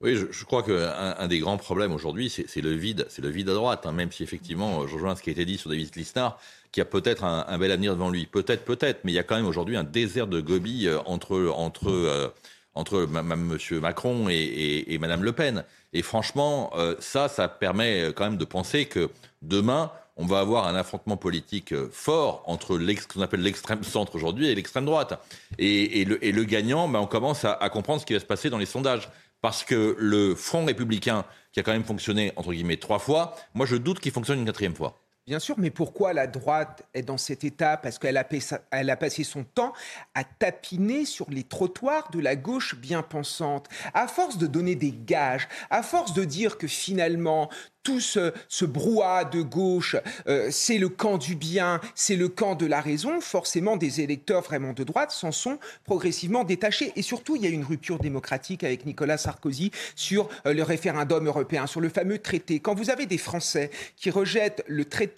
Oui, 0.00 0.16
je, 0.16 0.44
crois 0.44 0.62
qu'un 0.62 1.14
un 1.18 1.28
des 1.28 1.38
grands 1.38 1.56
problèmes 1.56 1.92
aujourd'hui, 1.92 2.28
c'est 2.28 2.60
le 2.60 2.72
vide, 2.72 3.06
c'est 3.08 3.22
le 3.22 3.30
vide 3.30 3.48
à 3.48 3.54
droite. 3.54 3.86
Hein, 3.86 3.92
même 3.92 4.12
si 4.12 4.22
effectivement, 4.22 4.86
je 4.86 4.94
rejoins 4.94 5.16
ce 5.16 5.22
qui 5.22 5.30
a 5.30 5.32
été 5.32 5.44
dit 5.44 5.56
sur 5.56 5.70
David 5.70 5.94
Lisnard, 5.96 6.38
qui 6.72 6.80
a 6.80 6.84
peut-être 6.84 7.24
un, 7.24 7.58
bel 7.58 7.70
avenir 7.70 7.94
devant 7.94 8.10
lui, 8.10 8.26
peut-être, 8.26 8.64
peut-être, 8.64 9.00
mais 9.04 9.12
il 9.12 9.14
y 9.14 9.18
a 9.18 9.22
quand 9.22 9.36
même 9.36 9.46
aujourd'hui 9.46 9.76
un 9.76 9.84
désert 9.84 10.26
de 10.26 10.40
gobi 10.40 10.88
entre 11.06 11.48
entre 11.54 11.90
euh, 11.90 12.28
entre 12.74 13.06
Monsieur 13.06 13.80
Macron 13.80 14.26
et, 14.28 14.98
Madame 15.00 15.22
Le 15.22 15.32
Pen. 15.32 15.64
Et 15.92 16.02
franchement, 16.02 16.72
euh, 16.74 16.96
ça, 16.98 17.28
ça 17.28 17.46
permet 17.46 18.12
quand 18.16 18.24
même 18.24 18.36
de 18.36 18.44
penser 18.44 18.86
que 18.86 19.10
demain, 19.42 19.92
on 20.16 20.26
va 20.26 20.40
avoir 20.40 20.66
un 20.66 20.74
affrontement 20.74 21.16
politique 21.16 21.72
fort 21.92 22.42
entre 22.46 22.76
ce 22.76 23.06
qu'on 23.06 23.20
appelle 23.20 23.42
l'extrême 23.42 23.84
centre 23.84 24.16
aujourd'hui 24.16 24.48
et 24.48 24.54
l'extrême 24.56 24.84
droite. 24.84 25.18
Et, 25.58 26.04
le, 26.04 26.44
gagnant, 26.44 26.88
ben, 26.88 26.98
on 26.98 27.06
commence 27.06 27.44
à 27.44 27.68
comprendre 27.70 28.00
ce 28.00 28.06
qui 28.06 28.12
va 28.12 28.20
se 28.20 28.24
passer 28.24 28.50
dans 28.50 28.58
les 28.58 28.66
sondages 28.66 29.08
parce 29.44 29.62
que 29.62 29.94
le 29.98 30.34
Front 30.34 30.64
républicain, 30.64 31.26
qui 31.52 31.60
a 31.60 31.62
quand 31.62 31.72
même 31.72 31.84
fonctionné, 31.84 32.32
entre 32.36 32.54
guillemets, 32.54 32.78
trois 32.78 32.98
fois, 32.98 33.36
moi 33.52 33.66
je 33.66 33.76
doute 33.76 34.00
qu'il 34.00 34.10
fonctionne 34.10 34.38
une 34.38 34.46
quatrième 34.46 34.74
fois. 34.74 35.03
Bien 35.26 35.38
sûr, 35.38 35.54
mais 35.58 35.70
pourquoi 35.70 36.12
la 36.12 36.26
droite 36.26 36.82
est 36.92 37.00
dans 37.00 37.16
cet 37.16 37.44
état? 37.44 37.78
Parce 37.78 37.98
qu'elle 37.98 38.18
a, 38.18 38.24
passé 38.96 39.24
son 39.24 39.42
temps 39.42 39.72
à 40.14 40.22
tapiner 40.22 41.06
sur 41.06 41.30
les 41.30 41.44
trottoirs 41.44 42.10
de 42.10 42.20
la 42.20 42.36
gauche 42.36 42.74
bien 42.74 43.00
pensante. 43.00 43.66
À 43.94 44.06
force 44.06 44.36
de 44.36 44.46
donner 44.46 44.74
des 44.74 44.92
gages, 44.92 45.48
à 45.70 45.82
force 45.82 46.12
de 46.12 46.24
dire 46.24 46.58
que 46.58 46.66
finalement 46.66 47.48
tout 47.84 48.00
ce, 48.00 48.32
ce 48.48 48.64
brouhaha 48.64 49.24
de 49.24 49.42
gauche, 49.42 49.96
euh, 50.26 50.48
c'est 50.50 50.78
le 50.78 50.88
camp 50.88 51.18
du 51.18 51.36
bien, 51.36 51.80
c'est 51.94 52.16
le 52.16 52.28
camp 52.28 52.54
de 52.54 52.64
la 52.64 52.80
raison, 52.80 53.20
forcément 53.20 53.76
des 53.76 54.00
électeurs 54.00 54.40
vraiment 54.40 54.72
de 54.72 54.84
droite 54.84 55.10
s'en 55.10 55.32
sont 55.32 55.58
progressivement 55.84 56.44
détachés. 56.44 56.92
Et 56.96 57.02
surtout, 57.02 57.36
il 57.36 57.42
y 57.42 57.46
a 57.46 57.50
une 57.50 57.62
rupture 57.62 57.98
démocratique 57.98 58.64
avec 58.64 58.86
Nicolas 58.86 59.18
Sarkozy 59.18 59.70
sur 59.96 60.30
euh, 60.46 60.54
le 60.54 60.62
référendum 60.62 61.26
européen, 61.26 61.66
sur 61.66 61.82
le 61.82 61.90
fameux 61.90 62.18
traité. 62.18 62.58
Quand 62.58 62.74
vous 62.74 62.88
avez 62.88 63.04
des 63.04 63.18
Français 63.18 63.70
qui 63.96 64.10
rejettent 64.10 64.64
le 64.66 64.86
traité 64.86 65.13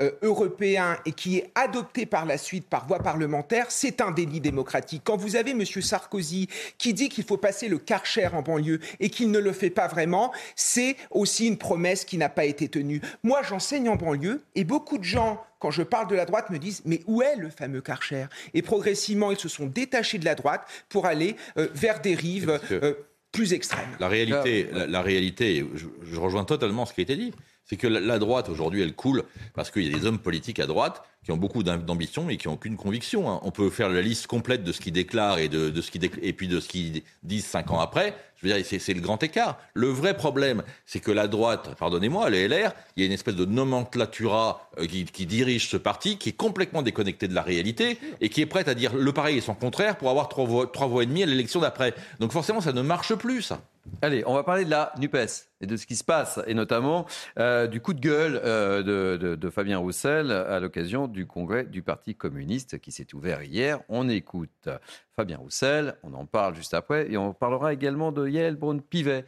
euh, 0.00 0.10
européen 0.22 0.96
et 1.06 1.12
qui 1.12 1.38
est 1.38 1.50
adopté 1.54 2.06
par 2.06 2.26
la 2.26 2.38
suite 2.38 2.66
par 2.66 2.86
voie 2.86 2.98
parlementaire, 2.98 3.66
c'est 3.70 4.00
un 4.00 4.10
délit 4.10 4.40
démocratique. 4.40 5.02
Quand 5.04 5.16
vous 5.16 5.36
avez 5.36 5.52
M. 5.52 5.64
Sarkozy 5.64 6.48
qui 6.78 6.94
dit 6.94 7.08
qu'il 7.08 7.24
faut 7.24 7.36
passer 7.36 7.68
le 7.68 7.78
Karcher 7.78 8.28
en 8.32 8.42
banlieue 8.42 8.80
et 9.00 9.10
qu'il 9.10 9.30
ne 9.30 9.38
le 9.38 9.52
fait 9.52 9.70
pas 9.70 9.88
vraiment, 9.88 10.32
c'est 10.56 10.96
aussi 11.10 11.46
une 11.46 11.58
promesse 11.58 12.04
qui 12.04 12.18
n'a 12.18 12.28
pas 12.28 12.44
été 12.44 12.68
tenu. 12.68 13.00
Moi, 13.22 13.42
j'enseigne 13.42 13.88
en 13.88 13.96
banlieue 13.96 14.42
et 14.54 14.64
beaucoup 14.64 14.98
de 14.98 15.04
gens, 15.04 15.42
quand 15.58 15.70
je 15.70 15.82
parle 15.82 16.08
de 16.08 16.14
la 16.14 16.24
droite, 16.24 16.50
me 16.50 16.58
disent 16.58 16.82
mais 16.84 17.00
où 17.06 17.22
est 17.22 17.36
le 17.36 17.50
fameux 17.50 17.80
Karcher? 17.80 18.26
Et 18.54 18.62
progressivement, 18.62 19.30
ils 19.30 19.38
se 19.38 19.48
sont 19.48 19.66
détachés 19.66 20.18
de 20.18 20.24
la 20.24 20.34
droite 20.34 20.62
pour 20.88 21.06
aller 21.06 21.36
euh, 21.56 21.68
vers 21.74 22.00
des 22.00 22.14
rives 22.14 22.60
euh, 22.70 22.94
plus 23.32 23.52
extrêmes. 23.52 23.88
La 24.00 24.08
réalité, 24.08 24.68
la, 24.72 24.86
la 24.86 25.02
réalité 25.02 25.64
je, 25.74 25.86
je, 26.02 26.18
rejoins 26.18 26.44
totalement 26.44 26.86
ce 26.86 26.94
qui 26.94 27.00
a 27.00 27.02
été 27.02 27.16
dit. 27.16 27.32
C'est 27.68 27.76
que 27.76 27.86
la, 27.86 28.18
droite, 28.18 28.48
aujourd'hui, 28.48 28.80
elle 28.80 28.94
coule 28.94 29.24
parce 29.54 29.70
qu'il 29.70 29.86
y 29.86 29.94
a 29.94 29.98
des 29.98 30.06
hommes 30.06 30.18
politiques 30.18 30.58
à 30.58 30.66
droite 30.66 31.02
qui 31.24 31.32
ont 31.32 31.36
beaucoup 31.36 31.62
d'ambition 31.62 32.30
et 32.30 32.36
qui 32.36 32.48
n'ont 32.48 32.54
aucune 32.54 32.76
conviction. 32.76 33.30
Hein. 33.30 33.40
On 33.42 33.50
peut 33.50 33.70
faire 33.70 33.88
la 33.88 34.02
liste 34.02 34.26
complète 34.26 34.64
de 34.64 34.72
ce 34.72 34.80
qu'ils 34.80 34.92
déclarent 34.92 35.38
et, 35.38 35.48
de, 35.48 35.70
de 35.70 35.80
ce 35.80 35.90
qui 35.90 36.00
et 36.22 36.32
puis 36.32 36.48
de 36.48 36.60
ce 36.60 36.68
qu'ils 36.68 37.02
disent 37.22 37.46
cinq 37.46 37.70
ans 37.70 37.80
après. 37.80 38.14
Je 38.40 38.46
veux 38.46 38.54
dire, 38.54 38.64
c'est 38.80 38.94
le 38.94 39.00
grand 39.00 39.20
écart. 39.22 39.58
Le 39.74 39.88
vrai 39.88 40.16
problème, 40.16 40.62
c'est 40.86 41.00
que 41.00 41.10
la 41.10 41.26
droite, 41.26 41.74
pardonnez-moi, 41.76 42.30
les 42.30 42.46
LR, 42.46 42.72
il 42.96 43.00
y 43.00 43.02
a 43.02 43.06
une 43.06 43.12
espèce 43.12 43.34
de 43.34 43.44
nomenclatura 43.44 44.70
euh, 44.78 44.86
qui, 44.86 45.04
qui, 45.06 45.26
dirige 45.26 45.68
ce 45.68 45.76
parti, 45.76 46.18
qui 46.18 46.28
est 46.28 46.36
complètement 46.36 46.82
déconnecté 46.82 47.26
de 47.26 47.34
la 47.34 47.42
réalité 47.42 47.98
et 48.20 48.28
qui 48.28 48.40
est 48.40 48.46
prête 48.46 48.68
à 48.68 48.74
dire 48.74 48.94
le 48.94 49.12
pareil 49.12 49.38
et 49.38 49.40
son 49.40 49.54
contraire 49.54 49.96
pour 49.96 50.08
avoir 50.08 50.28
trois 50.28 50.44
voix, 50.44 50.68
trois 50.68 50.86
voix 50.86 51.02
et 51.02 51.06
demie 51.06 51.24
à 51.24 51.26
l'élection 51.26 51.60
d'après. 51.60 51.94
Donc 52.20 52.30
forcément, 52.30 52.60
ça 52.60 52.72
ne 52.72 52.82
marche 52.82 53.14
plus, 53.16 53.42
ça. 53.42 53.60
Allez, 54.02 54.22
on 54.26 54.34
va 54.34 54.44
parler 54.44 54.64
de 54.64 54.70
la 54.70 54.92
NUPES 54.98 55.48
et 55.60 55.66
de 55.66 55.76
ce 55.76 55.86
qui 55.86 55.96
se 55.96 56.04
passe, 56.04 56.38
et 56.46 56.54
notamment 56.54 57.06
euh, 57.38 57.66
du 57.66 57.80
coup 57.80 57.94
de 57.94 58.00
gueule 58.00 58.40
euh, 58.44 58.82
de, 58.82 59.16
de, 59.16 59.34
de, 59.34 59.50
Fabien 59.50 59.78
Roussel 59.78 60.30
à 60.30 60.60
l'occasion 60.60 61.07
du 61.08 61.26
congrès 61.26 61.64
du 61.64 61.82
Parti 61.82 62.14
communiste 62.14 62.78
qui 62.78 62.92
s'est 62.92 63.14
ouvert 63.14 63.42
hier. 63.42 63.80
On 63.88 64.08
écoute 64.08 64.68
Fabien 65.16 65.38
Roussel, 65.38 65.96
on 66.02 66.14
en 66.14 66.26
parle 66.26 66.54
juste 66.54 66.74
après, 66.74 67.10
et 67.10 67.16
on 67.16 67.32
parlera 67.32 67.72
également 67.72 68.12
de 68.12 68.28
Yael 68.28 68.56
Braun-Pivet, 68.56 69.24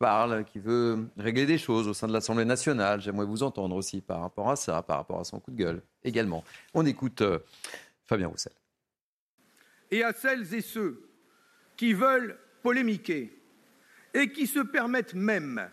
parle, 0.00 0.44
qui 0.44 0.58
veut 0.58 1.06
régler 1.16 1.46
des 1.46 1.58
choses 1.58 1.86
au 1.86 1.94
sein 1.94 2.08
de 2.08 2.12
l'Assemblée 2.12 2.46
nationale. 2.46 3.00
J'aimerais 3.00 3.26
vous 3.26 3.42
entendre 3.42 3.76
aussi 3.76 4.00
par 4.00 4.22
rapport 4.22 4.50
à 4.50 4.56
ça, 4.56 4.82
par 4.82 4.96
rapport 4.96 5.20
à 5.20 5.24
son 5.24 5.38
coup 5.38 5.50
de 5.50 5.56
gueule 5.56 5.82
également. 6.02 6.42
On 6.74 6.84
écoute 6.86 7.20
euh, 7.20 7.38
Fabien 8.06 8.28
Roussel. 8.28 8.52
Et 9.90 10.02
à 10.02 10.12
celles 10.12 10.52
et 10.54 10.62
ceux 10.62 11.08
qui 11.76 11.92
veulent 11.92 12.38
polémiquer 12.62 13.36
et 14.14 14.32
qui 14.32 14.46
se 14.46 14.60
permettent 14.60 15.14
même, 15.14 15.68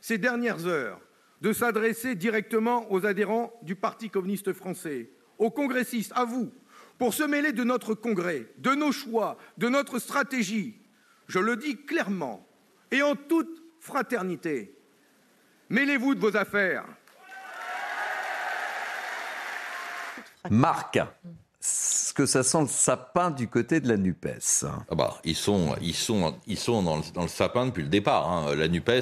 ces 0.00 0.18
dernières 0.18 0.66
heures, 0.66 1.00
de 1.40 1.52
s'adresser 1.52 2.14
directement 2.14 2.90
aux 2.92 3.06
adhérents 3.06 3.52
du 3.62 3.76
Parti 3.76 4.10
communiste 4.10 4.52
français, 4.52 5.10
aux 5.38 5.50
congressistes, 5.50 6.12
à 6.14 6.24
vous, 6.24 6.52
pour 6.98 7.14
se 7.14 7.22
mêler 7.22 7.52
de 7.52 7.64
notre 7.64 7.94
congrès, 7.94 8.46
de 8.58 8.74
nos 8.74 8.92
choix, 8.92 9.36
de 9.58 9.68
notre 9.68 9.98
stratégie. 9.98 10.80
Je 11.28 11.38
le 11.38 11.56
dis 11.56 11.84
clairement 11.84 12.46
et 12.90 13.02
en 13.02 13.14
toute 13.14 13.62
fraternité. 13.80 14.76
Mêlez-vous 15.68 16.14
de 16.14 16.20
vos 16.20 16.36
affaires. 16.36 16.86
Marc, 20.50 20.98
ce 21.68 22.12
que 22.14 22.26
ça 22.26 22.42
sent 22.44 22.60
le 22.62 22.68
sapin 22.68 23.30
du 23.30 23.48
côté 23.48 23.80
de 23.80 23.88
la 23.88 23.96
NUPES. 23.96 24.64
Ah 24.88 24.94
bah, 24.94 25.18
ils 25.24 25.34
sont, 25.34 25.74
ils 25.82 25.94
sont, 25.94 26.34
ils 26.46 26.58
sont 26.58 26.82
dans, 26.82 26.96
le, 26.98 27.02
dans 27.12 27.22
le 27.22 27.28
sapin 27.28 27.66
depuis 27.66 27.82
le 27.82 27.88
départ. 27.88 28.30
hein. 28.30 28.54
La 28.54 28.68
NUPES, 28.68 29.00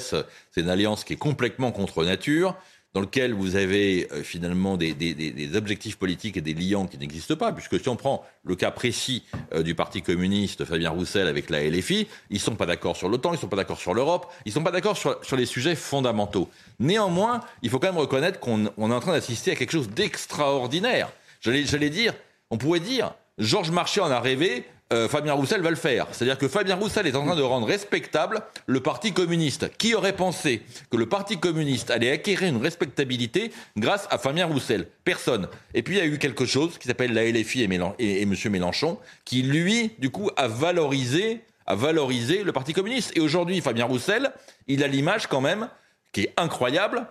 c'est 0.51 0.61
une 0.62 0.70
alliance 0.70 1.05
qui 1.05 1.12
est 1.12 1.16
complètement 1.19 1.73
contre 1.73 2.05
nature, 2.05 2.57
dans 2.95 3.01
lequel 3.01 3.35
vous 3.35 3.57
avez 3.57 4.09
euh, 4.12 4.23
finalement 4.23 4.77
des, 4.77 4.95
des- 4.95 5.15
des- 5.15 5.57
objectifs 5.57 5.97
politiques 5.97 6.36
et 6.36 6.41
des 6.41 6.55
liants 6.55 6.86
qui 6.86 6.97
n'existent 6.97 7.35
pas, 7.36 7.53
puisque 7.53 7.78
si 7.81 7.89
on 7.89 7.97
prend 7.97 8.24
le 8.45 8.55
cas 8.55 8.70
précis 8.70 9.24
euh, 9.53 9.62
du 9.65 9.74
Parti 9.74 10.01
communiste, 10.01 10.65
Fabien 10.65 10.91
Roussel 10.91 11.27
avec 11.27 11.51
la 11.51 11.62
LFI, 11.69 12.07
ils 12.31 12.39
sont 12.41 12.55
pas 12.55 12.66
d'accord 12.66 12.97
sur 12.97 13.09
l'OTAN, 13.09 13.32
ils 13.35 13.39
sont 13.39 13.49
pas 13.49 13.57
d'accord 13.57 13.78
sur 13.81 13.95
l'Europe, 13.95 14.32
ils 14.47 14.53
sont 14.53 14.62
pas 14.62 14.70
d'accord 14.70 14.97
sur, 14.97 15.23
sur 15.24 15.36
les 15.36 15.45
sujets 15.47 15.74
fondamentaux. 15.74 16.49
Néanmoins, 16.78 17.41
il 17.62 17.69
faut 17.70 17.78
quand 17.81 17.89
même 17.89 17.99
reconnaître 18.01 18.39
qu'on 18.41 18.70
on 18.78 18.91
est 18.91 18.95
en 18.95 19.01
train 19.01 19.12
d'assister 19.12 19.51
à 19.51 19.57
quelque 19.57 19.73
chose 19.73 19.91
d'extraordinaire. 19.91 21.12
J'allais 21.41 21.91
dire, 21.91 22.15
on 22.55 22.56
pourrait 22.56 22.78
dire, 22.78 23.16
Georges 23.39 23.72
Marchais 23.72 24.01
en 24.01 24.12
a 24.12 24.20
rêvé, 24.20 24.64
euh, 24.93 25.09
Fabien 25.09 25.32
Roussel 25.32 25.60
va 25.60 25.70
le 25.70 25.76
faire. 25.76 26.06
C'est-à-dire 26.12 26.39
que 26.39 26.47
Fabien 26.47 26.76
Roussel 26.76 27.05
est 27.05 27.16
en 27.16 27.26
train 27.26 27.35
de 27.35 27.43
rendre 27.43 27.66
respectable 27.66 28.43
le 28.66 28.78
Parti 28.78 29.12
communiste. 29.12 29.76
Qui 29.76 29.97
aurait 29.97 30.14
pensé 30.14 30.62
que 30.89 30.97
le 30.97 31.06
Parti 31.06 31.36
communiste 31.36 31.90
allait 31.90 32.12
acquérir 32.12 32.48
une 32.51 32.62
respectabilité 32.62 33.51
grâce 33.76 34.06
à 34.12 34.18
Fabien 34.18 34.47
Roussel? 34.47 34.86
Personne. 35.02 35.48
Et 35.74 35.82
puis 35.82 35.97
il 35.97 35.98
y 35.98 36.01
a 36.01 36.06
eu 36.06 36.18
quelque 36.18 36.44
chose 36.44 36.78
qui 36.78 36.86
s'appelle 36.86 37.12
la 37.12 37.24
LFI 37.24 37.62
et, 37.98 38.22
M. 38.22 38.35
Mélenchon, 38.52 38.98
qui 39.24 39.43
lui, 39.43 39.90
du 39.98 40.10
coup, 40.10 40.31
a 40.36 40.47
valorisé, 40.47 41.40
a 41.66 41.74
valorisé 41.74 42.44
le 42.44 42.52
Parti 42.52 42.72
communiste. 42.72 43.10
Et 43.16 43.20
aujourd'hui, 43.20 43.60
Fabien 43.62 43.86
Roussel, 43.86 44.31
il 44.68 44.85
a 44.85 44.86
l'image 44.86 45.26
quand 45.26 45.40
même, 45.40 45.68
qui 46.12 46.20
est 46.20 46.35
incroyable, 46.36 47.05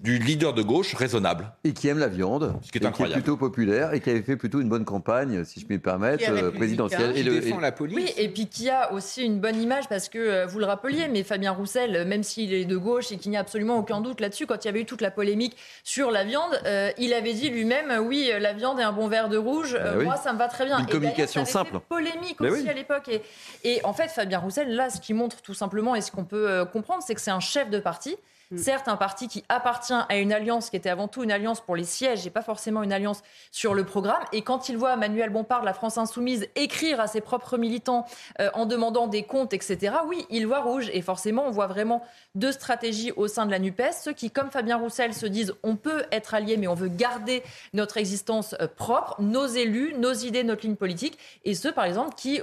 du 0.00 0.18
leader 0.18 0.54
de 0.54 0.62
gauche 0.62 0.94
raisonnable. 0.94 1.52
Et 1.62 1.74
qui 1.74 1.86
aime 1.88 1.98
la 1.98 2.08
viande, 2.08 2.54
Ce 2.62 2.72
qui 2.72 2.78
est 2.78 2.78
et 2.78 2.80
qui 2.80 2.84
est 2.84 2.88
incroyable. 2.88 3.22
plutôt 3.22 3.36
populaire 3.36 3.92
et 3.92 4.00
qui 4.00 4.08
avait 4.08 4.22
fait 4.22 4.36
plutôt 4.36 4.60
une 4.62 4.68
bonne 4.70 4.86
campagne, 4.86 5.44
si 5.44 5.60
je 5.60 5.66
puis 5.66 5.76
me 5.76 5.80
permettre, 5.82 6.24
est 6.24 6.42
euh, 6.42 6.50
présidentielle. 6.50 7.12
qui 7.12 7.22
le- 7.22 7.38
défend 7.40 7.62
et- 7.62 7.94
Oui, 7.94 8.10
et 8.16 8.28
puis 8.30 8.46
qui 8.46 8.70
a 8.70 8.92
aussi 8.94 9.22
une 9.24 9.40
bonne 9.40 9.60
image 9.60 9.88
parce 9.90 10.08
que 10.08 10.18
euh, 10.18 10.46
vous 10.46 10.58
le 10.58 10.64
rappeliez, 10.64 11.08
mais 11.08 11.22
Fabien 11.22 11.52
Roussel, 11.52 11.94
euh, 11.96 12.04
même 12.06 12.22
s'il 12.22 12.54
est 12.54 12.64
de 12.64 12.76
gauche 12.78 13.12
et 13.12 13.18
qu'il 13.18 13.30
n'y 13.30 13.36
a 13.36 13.40
absolument 13.40 13.76
aucun 13.78 14.00
doute 14.00 14.20
là-dessus, 14.20 14.46
quand 14.46 14.64
il 14.64 14.68
y 14.68 14.70
avait 14.70 14.80
eu 14.80 14.86
toute 14.86 15.02
la 15.02 15.10
polémique 15.10 15.54
sur 15.84 16.10
la 16.10 16.24
viande, 16.24 16.58
euh, 16.64 16.90
il 16.96 17.12
avait 17.12 17.34
dit 17.34 17.50
lui-même, 17.50 17.92
oui, 18.06 18.30
la 18.40 18.54
viande 18.54 18.80
et 18.80 18.82
un 18.82 18.92
bon 18.92 19.06
verre 19.06 19.28
de 19.28 19.36
rouge, 19.36 19.76
euh, 19.78 19.98
oui. 19.98 20.04
moi 20.04 20.16
ça 20.16 20.32
me 20.32 20.38
va 20.38 20.48
très 20.48 20.64
bien. 20.64 20.78
Une 20.78 20.88
Et 20.88 20.90
communication 20.90 21.44
ça 21.44 21.60
avait 21.60 21.68
fait 21.68 21.74
simple. 21.74 21.84
Polémique 21.90 22.36
Bah 22.40 22.48
aussi 22.50 22.62
oui. 22.62 22.68
à 22.70 22.72
l'époque. 22.72 23.08
Et, 23.08 23.20
et 23.64 23.84
en 23.84 23.92
fait, 23.92 24.08
Fabien 24.08 24.38
Roussel, 24.38 24.74
là, 24.74 24.88
ce 24.88 24.98
qui 25.00 25.12
montre 25.12 25.42
tout 25.42 25.52
simplement 25.54 25.94
et 25.94 26.00
ce 26.00 26.10
qu'on 26.10 26.24
peut 26.24 26.48
euh, 26.48 26.64
comprendre, 26.64 27.02
c'est 27.06 27.14
que 27.14 27.20
c'est 27.20 27.30
un 27.30 27.40
chef 27.40 27.68
de 27.68 27.78
parti. 27.80 28.16
Certes, 28.56 28.88
un 28.88 28.96
parti 28.96 29.28
qui 29.28 29.44
appartient 29.48 29.92
à 29.92 30.16
une 30.16 30.32
alliance 30.32 30.70
qui 30.70 30.76
était 30.76 30.90
avant 30.90 31.06
tout 31.06 31.22
une 31.22 31.30
alliance 31.30 31.60
pour 31.60 31.76
les 31.76 31.84
sièges 31.84 32.26
et 32.26 32.30
pas 32.30 32.42
forcément 32.42 32.82
une 32.82 32.92
alliance 32.92 33.22
sur 33.52 33.74
le 33.74 33.84
programme. 33.84 34.22
Et 34.32 34.42
quand 34.42 34.68
il 34.68 34.76
voit 34.76 34.96
Manuel 34.96 35.30
Bompard, 35.30 35.62
la 35.62 35.72
France 35.72 35.98
Insoumise, 35.98 36.48
écrire 36.56 36.98
à 37.00 37.06
ses 37.06 37.20
propres 37.20 37.58
militants 37.58 38.06
euh, 38.40 38.50
en 38.54 38.66
demandant 38.66 39.06
des 39.06 39.22
comptes, 39.22 39.52
etc., 39.52 39.94
oui, 40.04 40.26
il 40.30 40.48
voit 40.48 40.62
rouge. 40.62 40.90
Et 40.92 41.00
forcément, 41.00 41.46
on 41.46 41.52
voit 41.52 41.68
vraiment 41.68 42.02
deux 42.34 42.50
stratégies 42.50 43.12
au 43.12 43.28
sein 43.28 43.46
de 43.46 43.52
la 43.52 43.60
NUPES. 43.60 43.92
Ceux 44.02 44.12
qui, 44.14 44.32
comme 44.32 44.50
Fabien 44.50 44.78
Roussel, 44.78 45.14
se 45.14 45.26
disent 45.26 45.54
on 45.62 45.76
peut 45.76 46.02
être 46.10 46.34
alliés, 46.34 46.56
mais 46.56 46.66
on 46.66 46.74
veut 46.74 46.88
garder 46.88 47.44
notre 47.72 47.98
existence 47.98 48.56
euh, 48.60 48.66
propre, 48.66 49.14
nos 49.20 49.46
élus, 49.46 49.94
nos 49.96 50.12
idées, 50.12 50.42
notre 50.42 50.62
ligne 50.66 50.74
politique. 50.74 51.18
Et 51.44 51.54
ceux, 51.54 51.70
par 51.70 51.84
exemple, 51.84 52.16
qui, 52.16 52.40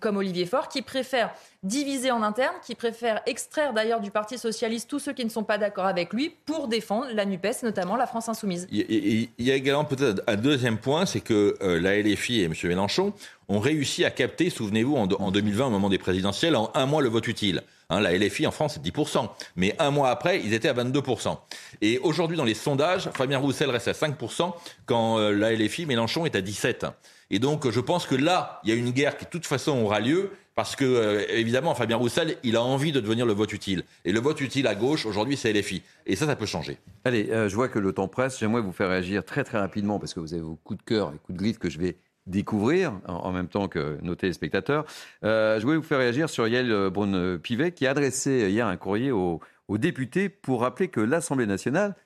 comme 0.00 0.16
Olivier 0.16 0.46
Faure, 0.46 0.66
qui 0.66 0.82
préfèrent 0.82 1.32
diviser 1.64 2.10
en 2.10 2.22
interne, 2.22 2.54
qui 2.64 2.74
préfèrent 2.74 3.20
extraire 3.26 3.72
d'ailleurs 3.72 4.00
du 4.00 4.10
Parti 4.10 4.38
socialiste 4.38 4.88
tous 4.88 4.98
ceux 5.00 5.12
qui 5.12 5.24
ne 5.24 5.30
sont 5.30 5.42
pas 5.42 5.58
d'accord 5.58 5.86
avec 5.86 6.12
lui 6.12 6.32
pour 6.46 6.68
défendre 6.68 7.06
la 7.12 7.24
NUPES, 7.24 7.62
notamment 7.64 7.96
la 7.96 8.06
France 8.06 8.28
insoumise. 8.28 8.68
Il 8.70 9.28
y 9.38 9.50
a- 9.50 9.54
également 9.56 9.84
peut-être 9.84 10.22
un 10.26 10.36
deuxième 10.36 10.78
point, 10.78 11.06
c'est 11.06 11.20
que 11.20 11.56
euh, 11.62 11.80
la 11.80 11.96
LFI 11.96 12.42
et 12.42 12.44
M. 12.44 12.54
Mélenchon 12.64 13.12
ont 13.48 13.58
réussi 13.58 14.04
à 14.04 14.10
capter, 14.10 14.50
souvenez-vous, 14.50 14.94
en, 14.96 15.08
en 15.10 15.30
2020, 15.30 15.66
au 15.66 15.70
moment 15.70 15.88
des 15.90 15.98
présidentielles, 15.98 16.54
en 16.56 16.70
un 16.74 16.86
mois 16.86 17.02
le 17.02 17.08
vote 17.08 17.26
utile. 17.28 17.62
Hein, 17.90 18.00
la 18.00 18.12
LFI 18.16 18.46
en 18.46 18.50
France, 18.50 18.74
c'est 18.74 18.82
10%. 18.82 19.28
Mais 19.56 19.74
un 19.78 19.90
mois 19.90 20.10
après, 20.10 20.40
ils 20.40 20.54
étaient 20.54 20.68
à 20.68 20.72
22%. 20.74 21.36
Et 21.82 21.98
aujourd'hui, 21.98 22.36
dans 22.36 22.44
les 22.44 22.54
sondages, 22.54 23.10
Fabien 23.14 23.38
Roussel 23.38 23.70
reste 23.70 23.88
à 23.88 23.92
5%, 23.92 24.52
quand 24.86 25.18
euh, 25.18 25.32
la 25.32 25.52
LFI, 25.52 25.86
Mélenchon, 25.86 26.24
est 26.26 26.34
à 26.36 26.40
17%. 26.40 26.92
Et 27.30 27.38
donc, 27.38 27.68
je 27.70 27.80
pense 27.80 28.06
que 28.06 28.14
là, 28.14 28.60
il 28.64 28.70
y 28.70 28.72
a 28.72 28.76
une 28.76 28.90
guerre 28.90 29.16
qui, 29.16 29.24
de 29.24 29.30
toute 29.30 29.46
façon, 29.46 29.78
aura 29.82 29.98
lieu, 30.00 30.30
parce 30.54 30.76
que, 30.76 30.84
euh, 30.84 31.24
évidemment, 31.30 31.74
Fabien 31.74 31.96
Roussel, 31.96 32.36
il 32.44 32.56
a 32.56 32.62
envie 32.62 32.92
de 32.92 33.00
devenir 33.00 33.26
le 33.26 33.32
vote 33.32 33.52
utile. 33.52 33.82
Et 34.04 34.12
le 34.12 34.20
vote 34.20 34.40
utile 34.40 34.66
à 34.66 34.74
gauche, 34.74 35.04
aujourd'hui, 35.04 35.36
c'est 35.36 35.52
LFI. 35.52 35.82
Et 36.06 36.16
ça, 36.16 36.26
ça 36.26 36.36
peut 36.36 36.46
changer. 36.46 36.78
Allez, 37.04 37.30
euh, 37.30 37.48
je 37.48 37.54
vois 37.54 37.68
que 37.68 37.78
le 37.78 37.92
temps 37.92 38.08
presse. 38.08 38.38
J'aimerais 38.38 38.62
vous 38.62 38.72
faire 38.72 38.88
réagir 38.88 39.24
très 39.24 39.42
très 39.42 39.58
rapidement 39.58 39.98
parce 39.98 40.14
que 40.14 40.20
vous 40.20 40.32
avez 40.32 40.42
vos 40.42 40.58
coups 40.62 40.78
de 40.78 40.84
cœur 40.84 41.12
et 41.14 41.18
coups 41.18 41.36
de 41.36 41.42
griffe 41.42 41.58
que 41.58 41.70
je 41.70 41.78
vais 41.78 41.96
découvrir 42.26 42.92
en, 43.06 43.14
en 43.14 43.32
même 43.32 43.48
temps 43.48 43.68
que 43.68 43.98
nos 44.02 44.14
téléspectateurs. 44.14 44.84
Euh, 45.24 45.58
je 45.58 45.64
voulais 45.64 45.76
vous 45.76 45.82
faire 45.82 45.98
réagir 45.98 46.30
sur 46.30 46.46
Yael 46.46 46.88
Braun-Pivet 46.90 47.72
qui 47.72 47.86
a 47.86 47.90
adressé 47.90 48.48
hier 48.50 48.66
un 48.66 48.76
courrier 48.76 49.10
aux, 49.10 49.40
aux 49.68 49.78
députés 49.78 50.28
pour 50.28 50.62
rappeler 50.62 50.88
que 50.88 51.00
l'Assemblée 51.00 51.46
nationale 51.46 51.96